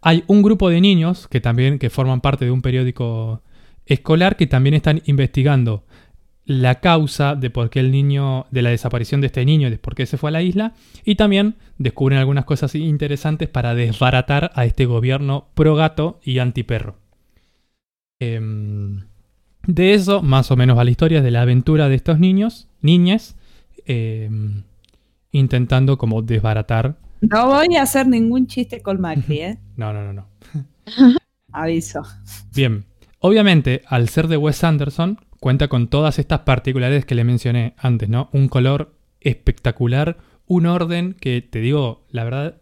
hay 0.01 0.23
un 0.27 0.41
grupo 0.41 0.69
de 0.69 0.81
niños 0.81 1.27
que 1.27 1.39
también 1.41 1.80
que 1.80 1.89
forman 1.89 2.22
parte 2.22 2.45
de 2.45 2.51
un 2.51 2.61
periódico 2.61 3.41
escolar 3.85 4.35
que 4.38 4.47
también 4.47 4.73
están 4.73 5.01
investigando 5.05 5.85
la 6.45 6.75
causa 6.75 7.35
de 7.35 7.49
por 7.49 7.69
qué 7.69 7.79
el 7.79 7.91
niño, 7.91 8.45
de 8.51 8.61
la 8.61 8.69
desaparición 8.69 9.21
de 9.21 9.27
este 9.27 9.45
niño 9.45 9.67
y 9.67 9.71
de 9.71 9.77
por 9.77 9.95
qué 9.95 10.05
se 10.05 10.17
fue 10.17 10.29
a 10.29 10.33
la 10.33 10.41
isla, 10.41 10.73
y 11.05 11.15
también 11.15 11.55
descubren 11.77 12.19
algunas 12.19 12.45
cosas 12.45 12.75
interesantes 12.75 13.47
para 13.47 13.75
desbaratar 13.75 14.51
a 14.55 14.65
este 14.65 14.85
gobierno 14.85 15.47
pro 15.53 15.75
gato 15.75 16.19
y 16.23 16.39
anti 16.39 16.63
perro. 16.63 16.97
Em, 18.19 19.03
de 19.65 19.93
eso, 19.93 20.21
más 20.21 20.51
o 20.51 20.57
menos 20.57 20.77
va 20.77 20.83
la 20.83 20.91
historia 20.91 21.21
de 21.21 21.31
la 21.31 21.41
aventura 21.41 21.87
de 21.87 21.95
estos 21.95 22.19
niños, 22.19 22.67
niñas, 22.81 23.35
em, 23.85 24.63
intentando 25.31 25.97
como 25.97 26.21
desbaratar. 26.21 26.97
No 27.21 27.47
voy 27.47 27.75
a 27.77 27.83
hacer 27.83 28.07
ningún 28.07 28.47
chiste 28.47 28.81
con 28.81 28.99
Macri, 28.99 29.39
¿eh? 29.41 29.57
No, 29.77 29.93
no, 29.93 30.03
no, 30.03 30.13
no. 30.13 30.27
Aviso. 31.53 32.01
Bien, 32.53 32.83
obviamente, 33.19 33.83
al 33.87 34.09
ser 34.09 34.27
de 34.27 34.37
Wes 34.37 34.63
Anderson, 34.63 35.19
cuenta 35.43 35.67
con 35.67 35.89
todas 35.89 36.19
estas 36.19 36.39
particularidades 36.39 37.03
que 37.03 37.15
le 37.15 37.25
mencioné 37.25 37.73
antes, 37.77 38.07
¿no? 38.07 38.29
Un 38.31 38.47
color 38.47 38.95
espectacular, 39.19 40.15
un 40.47 40.65
orden 40.65 41.17
que 41.19 41.41
te 41.41 41.59
digo, 41.59 42.05
la 42.11 42.23
verdad, 42.23 42.61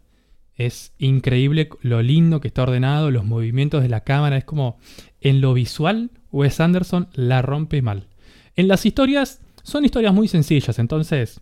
es 0.56 0.92
increíble 0.98 1.70
lo 1.84 2.02
lindo 2.02 2.42
que 2.42 2.48
está 2.48 2.64
ordenado, 2.64 3.12
los 3.12 3.24
movimientos 3.24 3.84
de 3.84 3.90
la 3.90 4.02
cámara, 4.02 4.36
es 4.36 4.46
como 4.46 4.80
en 5.20 5.42
lo 5.42 5.54
visual, 5.54 6.10
Wes 6.32 6.60
Anderson 6.60 7.08
la 7.14 7.44
rompe 7.44 7.84
mal. 7.84 8.08
En 8.56 8.68
las 8.68 8.84
historias, 8.84 9.42
son 9.62 9.86
historias 9.86 10.16
muy 10.16 10.28
sencillas, 10.28 10.80
entonces, 10.80 11.40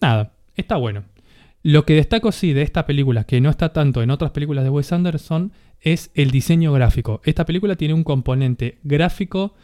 nada, 0.00 0.34
está 0.54 0.76
bueno. 0.76 1.02
Lo 1.64 1.84
que 1.84 1.94
destaco 1.94 2.30
sí 2.30 2.52
de 2.52 2.62
esta 2.62 2.86
película, 2.86 3.24
que 3.24 3.40
no 3.40 3.50
está 3.50 3.72
tanto 3.72 4.04
en 4.04 4.12
otras 4.12 4.30
películas 4.30 4.62
de 4.62 4.70
Wes 4.70 4.92
Anderson, 4.92 5.50
es 5.80 6.12
el 6.14 6.30
diseño 6.30 6.72
gráfico. 6.72 7.22
Esta 7.24 7.44
película 7.44 7.74
tiene 7.74 7.94
un 7.94 8.04
componente 8.04 8.78
gráfico 8.84 9.56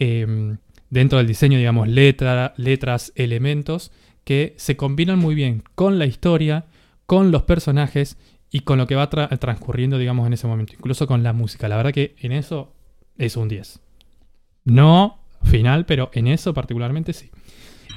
eh, 0.00 0.56
dentro 0.90 1.18
del 1.18 1.28
diseño, 1.28 1.56
digamos, 1.58 1.86
letra, 1.88 2.52
letras, 2.56 3.12
elementos, 3.14 3.92
que 4.24 4.54
se 4.56 4.76
combinan 4.76 5.18
muy 5.20 5.36
bien 5.36 5.62
con 5.76 5.98
la 6.00 6.06
historia, 6.06 6.66
con 7.06 7.30
los 7.30 7.42
personajes 7.44 8.18
y 8.50 8.60
con 8.60 8.78
lo 8.78 8.86
que 8.88 8.96
va 8.96 9.08
tra- 9.08 9.38
transcurriendo, 9.38 9.96
digamos, 9.98 10.26
en 10.26 10.32
ese 10.32 10.48
momento. 10.48 10.72
Incluso 10.76 11.06
con 11.06 11.22
la 11.22 11.32
música. 11.32 11.68
La 11.68 11.76
verdad 11.76 11.92
que 11.92 12.16
en 12.18 12.32
eso 12.32 12.72
es 13.16 13.36
un 13.36 13.48
10. 13.48 13.80
No 14.64 15.20
final, 15.44 15.86
pero 15.86 16.10
en 16.12 16.26
eso 16.26 16.52
particularmente 16.52 17.12
sí. 17.12 17.30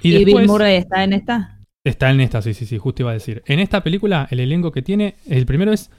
¿Y, 0.01 0.15
Y, 0.15 0.25
Bill 0.25 0.45
Murray 0.47 0.75
está 0.75 1.03
en 1.03 1.13
esta? 1.13 1.59
está 1.83 2.09
en 2.11 2.21
esta, 2.21 2.41
sí, 2.41 2.53
sí, 2.53 2.65
sí, 2.65 2.77
justo 2.77 3.01
iba 3.03 3.11
a 3.11 3.15
decir. 3.15 3.43
En 3.45 3.59
esta 3.59 3.83
película, 3.83 4.27
el 4.31 4.39
elenco 4.39 4.71
que 4.71 4.81
tiene, 4.81 5.15
el 5.27 5.45
primero 5.45 5.73
es, 5.73 5.91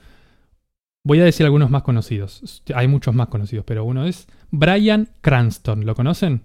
voy 1.05 1.21
a 1.21 1.23
decir 1.23 1.45
algunos 1.45 1.69
más 1.71 1.83
conocidos. 1.83 2.61
Hay 2.75 2.89
muchos 2.89 3.15
más 3.15 3.29
conocidos, 3.29 3.63
pero 3.65 3.85
uno 3.85 4.05
es 4.05 4.27
Brian 4.51 5.07
Cranston. 5.21 5.85
¿Lo 5.85 5.95
conocen? 5.95 6.41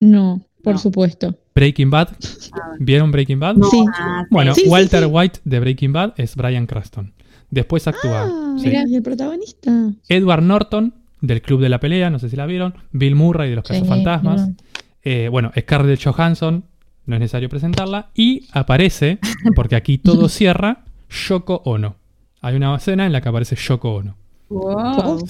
No, 0.00 0.42
por 0.62 0.74
No. 0.74 0.78
supuesto. 0.78 1.34
Breaking 1.54 1.90
Bad. 1.90 2.08
Ah. 2.52 2.74
¿Vieron 2.78 3.10
Breaking 3.10 3.40
Bad? 3.40 3.56
Sí. 3.70 3.84
Ah, 3.98 4.24
Bueno, 4.30 4.54
Sí, 4.54 4.64
Walter 4.68 5.04
sí. 5.04 5.10
White 5.10 5.40
de 5.44 5.60
Breaking 5.60 5.92
Bad 5.92 6.12
es 6.16 6.36
Brian 6.36 6.66
Cranston. 6.66 7.14
Después 7.50 7.86
actúa 7.88 8.24
Ah, 8.28 8.56
sí. 8.60 8.68
y 8.70 8.94
el 8.96 9.02
protagonista. 9.02 9.90
Edward 10.08 10.42
Norton 10.42 10.94
del 11.20 11.42
Club 11.42 11.60
de 11.60 11.68
la 11.68 11.80
Pelea, 11.80 12.10
no 12.10 12.18
sé 12.18 12.28
si 12.28 12.36
la 12.36 12.46
vieron. 12.46 12.74
Bill 12.92 13.14
Murray 13.16 13.50
de 13.50 13.56
Los 13.56 13.66
Sí, 13.66 13.74
Cazafantasmas. 13.74 14.36
vieron. 14.36 14.56
Eh, 15.02 15.28
bueno, 15.30 15.50
Scarlett 15.58 16.02
Johansson 16.04 16.64
no 17.06 17.14
es 17.16 17.20
necesario 17.20 17.48
presentarla. 17.48 18.10
Y 18.14 18.46
aparece, 18.52 19.18
porque 19.56 19.74
aquí 19.76 19.98
todo 19.98 20.28
cierra, 20.28 20.84
Yoko 21.08 21.62
Ono. 21.64 21.96
Hay 22.40 22.54
una 22.56 22.74
escena 22.76 23.06
en 23.06 23.12
la 23.12 23.20
que 23.20 23.28
aparece 23.28 23.56
Yoko 23.56 23.96
Ono. 23.96 24.16
Wow. 24.48 25.26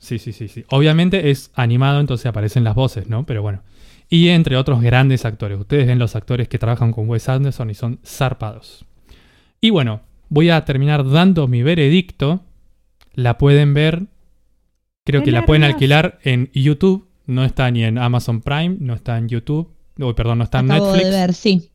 Sí, 0.00 0.18
sí, 0.18 0.32
sí, 0.32 0.48
sí. 0.48 0.64
Obviamente 0.70 1.30
es 1.30 1.50
animado, 1.54 2.00
entonces 2.00 2.26
aparecen 2.26 2.64
las 2.64 2.74
voces, 2.74 3.08
¿no? 3.08 3.24
Pero 3.26 3.42
bueno. 3.42 3.62
Y 4.08 4.28
entre 4.28 4.56
otros 4.56 4.80
grandes 4.80 5.24
actores. 5.24 5.58
Ustedes 5.58 5.86
ven 5.86 5.98
los 5.98 6.16
actores 6.16 6.48
que 6.48 6.58
trabajan 6.58 6.92
con 6.92 7.08
Wes 7.08 7.28
Anderson 7.28 7.70
y 7.70 7.74
son 7.74 8.00
zarpados. 8.04 8.84
Y 9.60 9.70
bueno, 9.70 10.00
voy 10.28 10.50
a 10.50 10.64
terminar 10.64 11.08
dando 11.08 11.46
mi 11.46 11.62
veredicto. 11.62 12.40
La 13.14 13.38
pueden 13.38 13.74
ver. 13.74 14.06
Creo 15.04 15.20
¡Qué 15.20 15.26
que 15.26 15.30
la 15.32 15.46
pueden 15.46 15.64
alquilar 15.64 16.18
en 16.22 16.50
YouTube. 16.52 17.08
No 17.26 17.44
está 17.44 17.70
ni 17.70 17.84
en 17.84 17.98
Amazon 17.98 18.40
Prime, 18.40 18.76
no 18.80 18.94
está 18.94 19.16
en 19.16 19.28
YouTube. 19.28 19.70
Uy, 19.98 20.14
perdón, 20.14 20.38
no 20.38 20.44
está 20.44 20.60
en 20.60 20.70
Acabo 20.72 20.86
Netflix. 20.92 21.04
de 21.04 21.16
ver, 21.16 21.34
sí. 21.34 21.70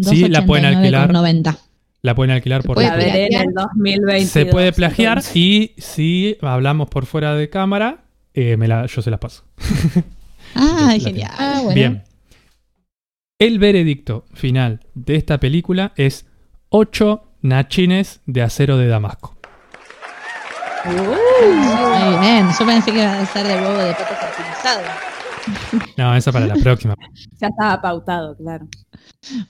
Sí, 0.00 0.28
la 0.28 0.44
pueden 0.44 0.64
alquilar. 0.66 1.10
289,90. 1.12 1.58
La 2.02 2.16
pueden 2.16 2.32
alquilar 2.32 2.64
por 2.64 2.74
puede 2.74 2.88
La 2.88 2.96
veré 2.96 3.26
en 3.26 3.34
el 3.34 3.54
2022. 3.54 4.28
Se 4.28 4.46
puede 4.46 4.72
plagiar 4.72 5.18
entonces. 5.18 5.36
y 5.36 5.74
si 5.78 6.36
hablamos 6.42 6.88
por 6.88 7.06
fuera 7.06 7.36
de 7.36 7.48
cámara, 7.48 8.04
eh, 8.34 8.56
me 8.56 8.66
la, 8.66 8.86
yo 8.86 9.02
se 9.02 9.10
la 9.10 9.20
paso. 9.20 9.44
Ay, 10.54 10.98
La 10.98 11.04
genial. 11.04 11.30
Ah, 11.38 11.60
bueno. 11.62 11.74
Bien. 11.74 12.02
El 13.38 13.60
veredicto 13.60 14.24
final 14.34 14.80
de 14.94 15.14
esta 15.14 15.38
película 15.38 15.92
es 15.96 16.26
8 16.70 17.22
nachines 17.42 18.20
de 18.26 18.42
acero 18.42 18.78
de 18.78 18.88
Damasco. 18.88 19.36
Muy 20.84 22.18
bien. 22.20 22.48
Yo 22.58 22.66
pensé 22.66 22.92
que 22.92 22.98
iba 22.98 23.20
a 23.20 23.26
ser 23.26 23.46
de 23.46 23.54
huevo 23.54 23.78
de 23.78 23.94
fertilizado. 23.94 25.11
No, 25.96 26.14
esa 26.16 26.32
para 26.32 26.46
la 26.46 26.54
próxima. 26.54 26.94
Ya 27.40 27.48
estaba 27.48 27.80
pautado, 27.82 28.36
claro. 28.36 28.68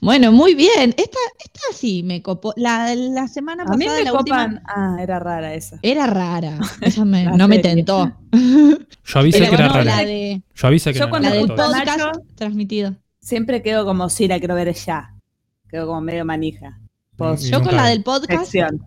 Bueno, 0.00 0.32
muy 0.32 0.54
bien. 0.54 0.94
Esta, 0.96 1.18
esta 1.44 1.60
sí 1.74 2.02
me 2.02 2.22
copó. 2.22 2.54
La, 2.56 2.94
la 2.94 3.28
semana 3.28 3.64
A 3.64 3.76
mí 3.76 3.84
pasada, 3.84 3.98
me 3.98 4.04
la 4.04 4.12
última, 4.14 4.36
copan. 4.48 4.62
Ah, 4.66 4.96
era 5.00 5.18
rara 5.18 5.52
esa. 5.54 5.78
era 5.82 6.06
rara. 6.06 6.58
Esa 6.80 7.04
me- 7.04 7.24
La 7.26 7.32
no 7.32 7.48
me 7.48 7.58
tentó. 7.58 8.10
Yo 8.32 9.18
avisé 9.18 9.38
Pero 9.40 9.50
que 9.50 9.54
era 9.56 9.68
rara. 9.68 9.84
la, 9.84 10.04
de, 10.04 10.42
Yo 10.54 10.66
avisé 10.68 10.92
que 10.94 10.98
Yo 11.00 11.10
cuando 11.10 11.28
era 11.28 11.40
rara. 11.40 11.52
a 11.52 11.56
podcast 11.56 11.86
Nacho- 11.98 12.22
transmitido. 12.34 12.94
Siempre 13.20 13.62
quedo 13.62 13.84
como 13.84 14.08
si 14.08 14.26
la 14.26 14.38
quiero 14.38 14.54
ver 14.54 14.72
ya. 14.74 15.14
Quedo 15.68 15.86
como 15.86 16.00
medio 16.00 16.24
manija. 16.24 16.78
Post 17.16 17.44
Yo 17.44 17.62
con 17.62 17.76
la 17.76 17.86
del 17.88 18.02
podcast, 18.02 18.44
sección. 18.44 18.82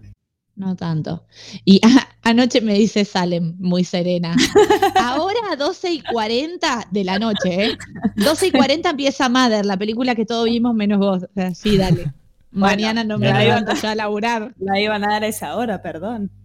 no 0.55 0.75
tanto. 0.75 1.25
Y 1.63 1.79
anoche 2.25 2.59
me 2.59 2.73
dice 2.73 3.05
Salem, 3.05 3.55
muy 3.59 3.85
serena. 3.85 4.35
Ahora 4.99 5.39
a 5.51 5.55
12 5.55 5.91
y 5.91 6.01
40 6.01 6.87
de 6.91 7.03
la 7.03 7.17
noche, 7.19 7.65
¿eh? 7.65 7.77
12 8.17 8.47
y 8.47 8.51
40 8.51 8.89
empieza 8.89 9.29
Mother, 9.29 9.65
la 9.65 9.77
película 9.77 10.15
que 10.15 10.25
todos 10.25 10.45
vimos 10.45 10.75
menos 10.75 10.99
vos. 10.99 11.23
O 11.23 11.33
sea, 11.33 11.55
sí, 11.55 11.77
dale. 11.77 12.11
Mañana 12.51 13.03
no 13.03 13.17
me 13.17 13.27
bien. 13.27 13.39
levanto 13.39 13.73
ya 13.75 13.91
a 13.91 13.95
laburar. 13.95 14.53
La 14.59 14.79
iban 14.79 15.03
a 15.03 15.09
dar 15.09 15.23
a 15.23 15.27
esa 15.27 15.55
hora, 15.55 15.81
perdón. 15.81 16.29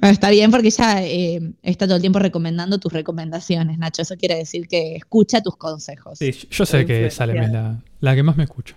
Bueno, 0.00 0.12
está 0.12 0.30
bien 0.30 0.50
porque 0.52 0.68
ella 0.68 1.02
eh, 1.02 1.40
está 1.62 1.86
todo 1.86 1.96
el 1.96 2.00
tiempo 2.00 2.20
recomendando 2.20 2.78
tus 2.78 2.92
recomendaciones, 2.92 3.76
Nacho. 3.76 4.02
Eso 4.02 4.16
quiere 4.16 4.36
decir 4.36 4.68
que 4.68 4.94
escucha 4.94 5.42
tus 5.42 5.56
consejos. 5.56 6.18
Sí, 6.18 6.30
yo 6.50 6.64
sé 6.64 6.86
que. 6.86 7.10
Salem 7.10 7.42
es 7.42 7.50
la, 7.50 7.82
la 8.00 8.14
que 8.14 8.22
más 8.22 8.36
me 8.36 8.44
escucha. 8.44 8.76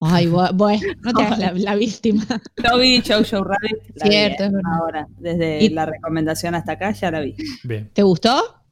Ay, 0.00 0.26
bueno, 0.26 0.80
no 1.02 1.12
te 1.12 1.22
hagas 1.22 1.38
la, 1.38 1.52
la 1.54 1.74
víctima. 1.74 2.24
Yo 2.62 2.78
vi 2.78 3.00
Show 3.00 3.22
Show 3.24 3.42
Rabbit. 3.42 3.76
la 3.94 4.04
vi, 4.04 4.10
Cierto, 4.10 4.42
eh, 4.42 4.46
es 4.46 4.52
verdad. 4.52 4.72
Ahora, 4.80 5.08
desde 5.18 5.64
Y- 5.64 5.68
la 5.70 5.86
recomendación 5.86 6.54
hasta 6.54 6.72
acá, 6.72 6.90
ya 6.92 7.10
la 7.10 7.20
vi. 7.20 7.34
Bien. 7.64 7.90
¿Te 7.92 8.02
gustó? 8.02 8.62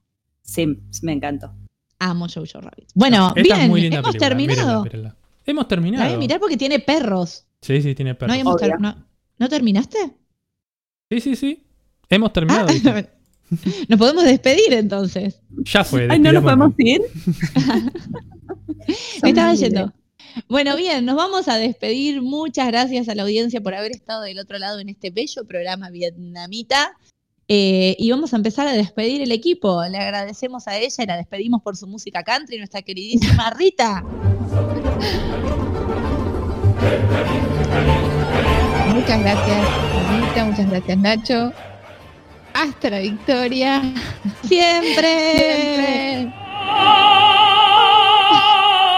Sí, 0.43 0.67
me 1.03 1.13
encantó. 1.13 1.53
Amo 1.99 2.27
Jojo 2.29 2.61
Rabbit. 2.61 2.91
Bueno, 2.95 3.33
bien, 3.35 3.47
hemos 3.63 3.81
película. 3.81 4.13
terminado. 4.19 4.83
mírenla, 4.83 4.83
mírenla. 4.83 5.17
Hemos 5.47 5.65
La 5.65 5.69
terminado. 5.69 6.05
voy 6.05 6.15
a 6.15 6.19
mirar 6.19 6.41
porque 6.41 6.57
tiene 6.59 6.79
perros. 6.81 7.47
Sí, 7.63 7.81
sí, 7.81 7.95
tiene 7.95 8.13
¿No, 8.13 8.19
perros. 8.19 8.57
ter- 8.59 8.79
no- 8.81 9.07
¿no 9.39 9.49
terminaste? 9.49 9.99
Sí, 11.11 11.21
sí, 11.21 11.37
sí. 11.37 11.67
Hemos 12.11 12.33
terminado. 12.35 12.67
Ah, 12.87 13.05
nos 13.89 13.99
podemos 13.99 14.25
despedir 14.25 14.73
entonces. 14.75 15.41
Ya 15.73 15.85
fue. 15.85 16.07
Ay, 16.11 16.19
¿no 16.19 16.33
nos 16.33 16.43
podemos 16.43 16.73
ir? 16.79 17.01
Me 19.23 19.29
estaba 19.31 19.55
yendo. 19.55 19.93
Bueno, 20.49 20.77
bien, 20.77 21.05
nos 21.05 21.17
vamos 21.17 21.49
a 21.49 21.57
despedir. 21.57 22.23
Muchas 22.23 22.67
gracias 22.69 23.09
a 23.09 23.15
la 23.15 23.23
audiencia 23.23 23.61
por 23.61 23.75
haber 23.75 23.93
estado 23.93 24.23
del 24.23 24.39
otro 24.39 24.59
lado 24.59 24.81
en 24.81 24.89
este 24.89 25.11
bello 25.11 25.47
programa 25.47 25.91
vietnamita. 25.91 26.97
Eh, 27.47 27.95
y 27.99 28.11
vamos 28.11 28.33
a 28.33 28.37
empezar 28.37 28.67
a 28.67 28.73
despedir 28.73 29.23
el 29.23 29.33
equipo. 29.33 29.85
Le 29.85 29.99
agradecemos 29.99 30.67
a 30.67 30.79
ella 30.79 31.05
y 31.05 31.07
la 31.07 31.17
despedimos 31.17 31.63
por 31.63 31.77
su 31.77 31.87
música 31.87 32.23
country, 32.23 32.59
nuestra 32.59 32.83
queridísima 32.83 33.51
Rita. 33.51 34.03
Muchas 38.95 39.21
gracias, 39.21 39.67
Anita, 40.09 40.45
muchas 40.45 40.71
gracias, 40.71 40.99
Nacho. 40.99 41.53
Hasta 42.55 42.91
la 42.91 43.01
victoria. 43.01 43.83
¡Siempre! 44.45 45.35
Siempre. 45.37 46.35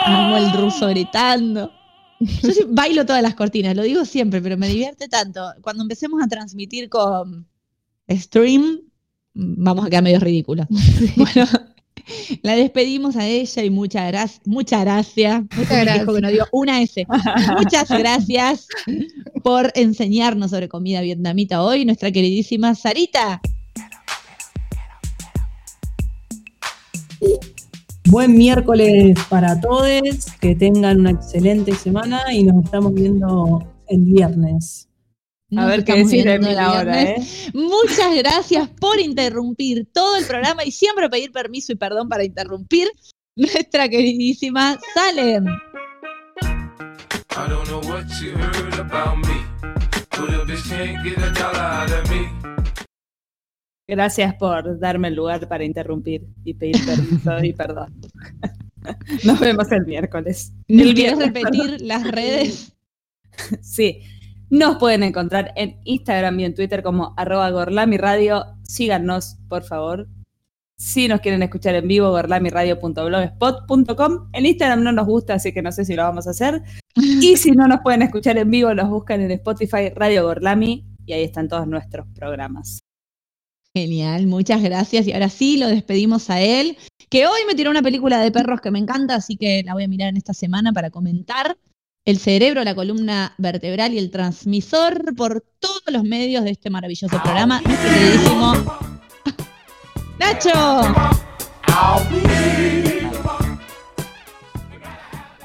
Amo 0.07 0.37
el 0.37 0.53
ruso 0.53 0.89
gritando. 0.89 1.71
Yo 2.21 2.51
bailo 2.69 3.05
todas 3.05 3.23
las 3.23 3.35
cortinas, 3.35 3.77
lo 3.77 3.83
digo 3.83 4.05
siempre, 4.05 4.41
pero 4.41 4.57
me 4.57 4.69
divierte 4.69 5.09
tanto. 5.09 5.43
Cuando 5.61 5.83
empecemos 5.83 6.23
a 6.23 6.29
transmitir 6.29 6.89
con 6.89 7.47
stream, 8.11 8.81
vamos 9.35 9.85
a 9.85 9.91
quedar 9.91 10.03
medio 10.03 10.21
ridículos. 10.21 10.67
Bueno, 11.17 11.47
la 12.43 12.55
despedimos 12.55 13.17
a 13.17 13.27
ella 13.27 13.65
y 13.65 13.71
muchas 13.71 14.07
gracias. 14.09 14.47
Muchas 14.47 14.81
gracias. 14.83 15.43
Muchas 15.57 15.85
gracias. 15.85 16.07
que 16.07 16.21
no 16.21 16.31
digo 16.31 16.45
una 16.53 16.81
S. 16.81 17.05
Muchas 17.59 17.89
gracias 17.89 18.69
por 19.43 19.73
enseñarnos 19.75 20.53
sobre 20.53 20.69
comida 20.69 21.01
vietnamita 21.01 21.63
hoy, 21.63 21.85
nuestra 21.85 22.13
queridísima 22.13 22.75
Sarita. 22.75 23.41
Buen 28.09 28.37
miércoles 28.37 29.19
para 29.29 29.61
todos, 29.61 30.27
que 30.41 30.55
tengan 30.55 31.01
una 31.01 31.11
excelente 31.11 31.75
semana 31.75 32.33
y 32.33 32.45
nos 32.45 32.65
estamos 32.65 32.95
viendo 32.95 33.65
el 33.89 34.01
viernes. 34.05 34.89
A 35.53 35.55
Nos 35.57 35.67
ver 35.69 35.85
qué 35.85 35.95
decir 35.95 36.29
el 36.29 36.59
ahora, 36.59 37.03
viernes. 37.03 37.49
¿eh? 37.49 37.51
Muchas 37.55 38.15
gracias 38.17 38.69
por 38.81 39.01
interrumpir 39.01 39.89
todo 39.93 40.17
el 40.17 40.25
programa 40.25 40.65
y 40.65 40.71
siempre 40.71 41.09
pedir 41.09 41.33
permiso 41.33 41.73
y 41.73 41.77
perdón 41.77 42.09
para 42.09 42.25
interrumpir 42.25 42.89
nuestra 43.37 43.89
queridísima 43.89 44.79
Salem. 44.95 45.47
I 47.39 47.49
don't 47.49 47.69
know 47.69 47.81
what 47.81 48.07
you 48.21 48.31
heard 48.37 48.79
about 48.79 49.19
me. 49.27 49.47
Gracias 53.89 54.35
por 54.35 54.81
darme 54.81 55.07
el 55.09 55.15
lugar 55.15 55.49
para 55.49 55.65
interrumpir 55.65 56.27
y 56.45 56.55
pedir 56.55 56.77
permiso 56.85 57.45
y 57.45 57.53
perdón. 57.53 57.95
Nos 59.25 59.41
vemos 59.41 59.73
el 59.73 59.87
miércoles. 59.87 60.53
¿No 60.69 60.83
El 60.83 60.95
quieres 60.95 61.19
viernes, 61.19 61.43
repetir 61.43 61.81
las 61.83 62.11
redes? 62.11 62.73
Sí. 63.61 64.01
Nos 64.49 64.77
pueden 64.77 65.03
encontrar 65.03 65.53
en 65.57 65.79
Instagram 65.85 66.41
y 66.41 66.47
en 66.47 66.55
Twitter 66.55 66.83
como 66.83 67.13
arroba 67.19 67.51
gorlamiradio. 67.51 68.47
Síganos, 68.63 69.37
por 69.49 69.63
favor. 69.63 70.09
Si 70.79 71.07
nos 71.07 71.21
quieren 71.21 71.43
escuchar 71.43 71.75
en 71.75 71.87
vivo, 71.87 72.09
gorlamiradio.blogspot.com. 72.11 74.31
En 74.33 74.47
Instagram 74.47 74.85
no 74.85 74.93
nos 74.93 75.07
gusta, 75.07 75.35
así 75.35 75.53
que 75.53 75.61
no 75.61 75.71
sé 75.71 75.85
si 75.85 75.95
lo 75.95 76.05
vamos 76.05 76.27
a 76.29 76.31
hacer. 76.31 76.63
Y 76.95 77.37
si 77.37 77.51
no 77.51 77.69
nos 77.69 77.81
pueden 77.81 78.01
escuchar 78.03 78.39
en 78.39 78.51
vivo, 78.51 78.73
nos 78.73 78.89
buscan 78.89 79.21
en 79.21 79.33
Spotify 79.33 79.91
Radio 79.95 80.25
Gorlami 80.25 80.87
y 81.05 81.13
ahí 81.13 81.25
están 81.25 81.49
todos 81.49 81.67
nuestros 81.67 82.07
programas. 82.15 82.86
Genial, 83.77 84.27
muchas 84.27 84.63
gracias. 84.63 85.07
Y 85.07 85.13
ahora 85.13 85.29
sí, 85.29 85.59
lo 85.59 85.69
despedimos 85.69 86.31
a 86.31 86.41
él, 86.41 86.79
que 87.11 87.27
hoy 87.27 87.41
me 87.47 87.55
tiró 87.55 87.71
una 87.71 87.83
película 87.83 88.19
de 88.21 88.33
perros 88.33 88.63
que 88.63 88.71
me 88.71 88.79
encanta, 88.79 89.17
así 89.17 89.37
que 89.37 89.63
la 89.67 89.75
voy 89.75 89.85
a 89.85 89.89
mirar 89.89 90.09
en 90.09 90.17
esta 90.17 90.33
semana 90.33 90.73
para 90.73 90.89
comentar. 90.89 91.59
El 92.07 92.17
cerebro, 92.17 92.65
la 92.65 92.75
columna 92.75 93.35
vertebral 93.37 93.93
y 93.93 93.99
el 93.99 94.11
transmisor 94.11 95.15
por 95.15 95.45
todos 95.59 95.83
los 95.93 96.05
medios 96.05 96.45
de 96.45 96.53
este 96.53 96.71
maravilloso 96.71 97.21
programa. 97.23 97.61
Nuestro 97.67 97.91
queridísimo 97.91 98.55
Nacho. 100.19 100.95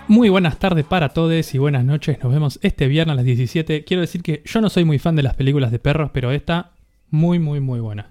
Muy 0.08 0.30
buenas 0.30 0.58
tardes 0.58 0.86
para 0.86 1.10
todos 1.10 1.53
y 1.53 1.58
buenas 1.58 1.84
noches. 1.84 2.18
Nos 2.24 2.32
vemos 2.32 2.60
este 2.62 2.88
viernes 2.88 3.12
a 3.12 3.16
las 3.18 3.26
17. 3.26 3.84
Quiero 3.84 3.99
decir 3.99 4.24
que 4.24 4.41
yo 4.45 4.62
no 4.62 4.70
soy 4.70 4.86
muy 4.86 4.99
fan 4.99 5.18
de 5.18 5.24
las 5.24 5.36
películas 5.36 5.70
de 5.72 5.80
perros, 5.80 6.12
pero 6.14 6.32
esta 6.32 6.72
muy, 7.10 7.40
muy, 7.40 7.60
muy 7.60 7.82
buena. 7.82 8.11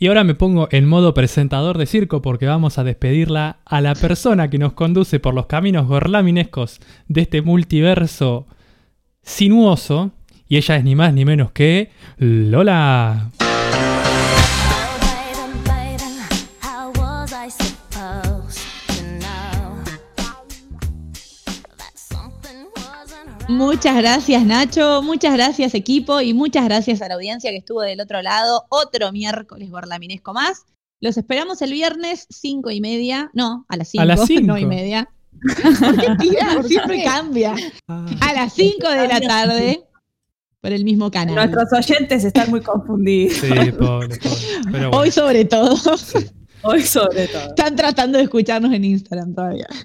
Y 0.00 0.06
ahora 0.06 0.22
me 0.22 0.34
pongo 0.34 0.68
en 0.70 0.86
modo 0.86 1.12
presentador 1.12 1.76
de 1.76 1.86
circo 1.86 2.22
porque 2.22 2.46
vamos 2.46 2.78
a 2.78 2.84
despedirla 2.84 3.58
a 3.64 3.80
la 3.80 3.96
persona 3.96 4.48
que 4.48 4.58
nos 4.58 4.74
conduce 4.74 5.18
por 5.18 5.34
los 5.34 5.46
caminos 5.46 5.88
gorlaminescos 5.88 6.80
de 7.08 7.22
este 7.22 7.42
multiverso 7.42 8.46
sinuoso. 9.22 10.12
Y 10.46 10.56
ella 10.56 10.76
es 10.76 10.84
ni 10.84 10.94
más 10.94 11.12
ni 11.12 11.24
menos 11.24 11.50
que 11.50 11.90
Lola. 12.16 13.30
Muchas 23.48 23.96
gracias 23.96 24.44
Nacho, 24.44 25.02
muchas 25.02 25.32
gracias 25.32 25.74
equipo 25.74 26.20
y 26.20 26.34
muchas 26.34 26.64
gracias 26.66 27.00
a 27.00 27.08
la 27.08 27.14
audiencia 27.14 27.50
que 27.50 27.56
estuvo 27.56 27.80
del 27.80 28.00
otro 28.00 28.20
lado. 28.20 28.66
Otro 28.68 29.10
miércoles 29.10 29.70
gorlaminesco 29.70 30.34
más. 30.34 30.66
Los 31.00 31.16
esperamos 31.16 31.62
el 31.62 31.72
viernes 31.72 32.26
cinco 32.28 32.70
y 32.70 32.80
media, 32.80 33.30
no, 33.32 33.64
a 33.68 33.76
las 33.76 33.88
cinco, 33.88 34.02
A 34.02 34.06
las 34.06 34.26
cinco. 34.26 34.42
no 34.46 34.58
y 34.58 34.66
media. 34.66 35.08
¿Por 35.80 35.96
qué 35.96 36.08
tira? 36.18 36.62
Siempre 36.66 37.04
cambia. 37.04 37.54
A 37.86 38.32
las 38.32 38.52
5 38.54 38.88
de 38.88 39.08
la 39.08 39.20
tarde 39.20 39.84
por 40.60 40.72
el 40.72 40.84
mismo 40.84 41.10
canal. 41.10 41.34
Nuestros 41.34 41.72
oyentes 41.72 42.24
están 42.24 42.50
muy 42.50 42.60
confundidos. 42.60 43.38
Sí, 43.38 43.48
pobre, 43.72 44.16
pobre. 44.16 44.18
Pero 44.18 44.70
bueno. 44.70 44.90
Hoy 44.90 45.10
sobre 45.10 45.44
todo. 45.44 45.76
Hoy 46.62 46.82
sobre 46.82 47.28
todo. 47.28 47.48
Están 47.48 47.76
tratando 47.76 48.18
de 48.18 48.24
escucharnos 48.24 48.72
en 48.72 48.84
Instagram 48.84 49.34
todavía. 49.34 49.66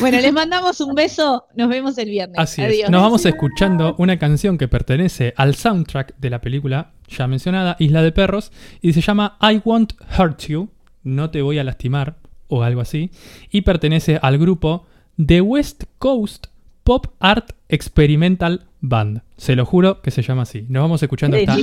Bueno, 0.00 0.20
les 0.20 0.32
mandamos 0.34 0.82
un 0.82 0.94
beso. 0.94 1.46
Nos 1.56 1.70
vemos 1.70 1.96
el 1.96 2.10
viernes. 2.10 2.38
Así 2.38 2.60
es. 2.60 2.68
Adiós. 2.68 2.90
Nos 2.90 3.00
vamos 3.00 3.24
escuchando 3.24 3.94
una 3.96 4.18
canción 4.18 4.58
que 4.58 4.68
pertenece 4.68 5.32
al 5.34 5.54
soundtrack 5.54 6.14
de 6.18 6.28
la 6.28 6.42
película 6.42 6.92
ya 7.08 7.26
mencionada, 7.26 7.76
Isla 7.78 8.02
de 8.02 8.12
Perros, 8.12 8.52
y 8.80 8.92
se 8.92 9.00
llama 9.00 9.38
I 9.40 9.60
Won't 9.64 9.94
Hurt 10.18 10.46
You, 10.46 10.68
no 11.04 11.30
te 11.30 11.42
voy 11.42 11.58
a 11.58 11.64
lastimar, 11.64 12.16
o 12.48 12.62
algo 12.62 12.80
así, 12.80 13.10
y 13.50 13.62
pertenece 13.62 14.18
al 14.20 14.38
grupo 14.38 14.86
The 15.24 15.40
West 15.40 15.84
Coast 15.98 16.46
Pop 16.84 17.06
Art 17.20 17.52
Experimental 17.68 18.66
Band. 18.80 19.22
Se 19.36 19.56
lo 19.56 19.64
juro 19.64 20.02
que 20.02 20.10
se 20.10 20.22
llama 20.22 20.42
así. 20.42 20.66
Nos 20.68 20.82
vamos 20.82 21.02
escuchando 21.02 21.36
esta 21.36 21.56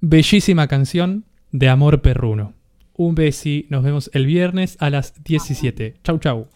bellísima 0.00 0.68
canción 0.68 1.24
de 1.50 1.68
Amor 1.68 2.00
Perruno. 2.00 2.54
Un 2.94 3.14
besi, 3.14 3.66
nos 3.70 3.82
vemos 3.82 4.10
el 4.12 4.26
viernes 4.26 4.76
a 4.80 4.90
las 4.90 5.22
17. 5.24 5.94
Chau, 6.02 6.18
chau. 6.18 6.48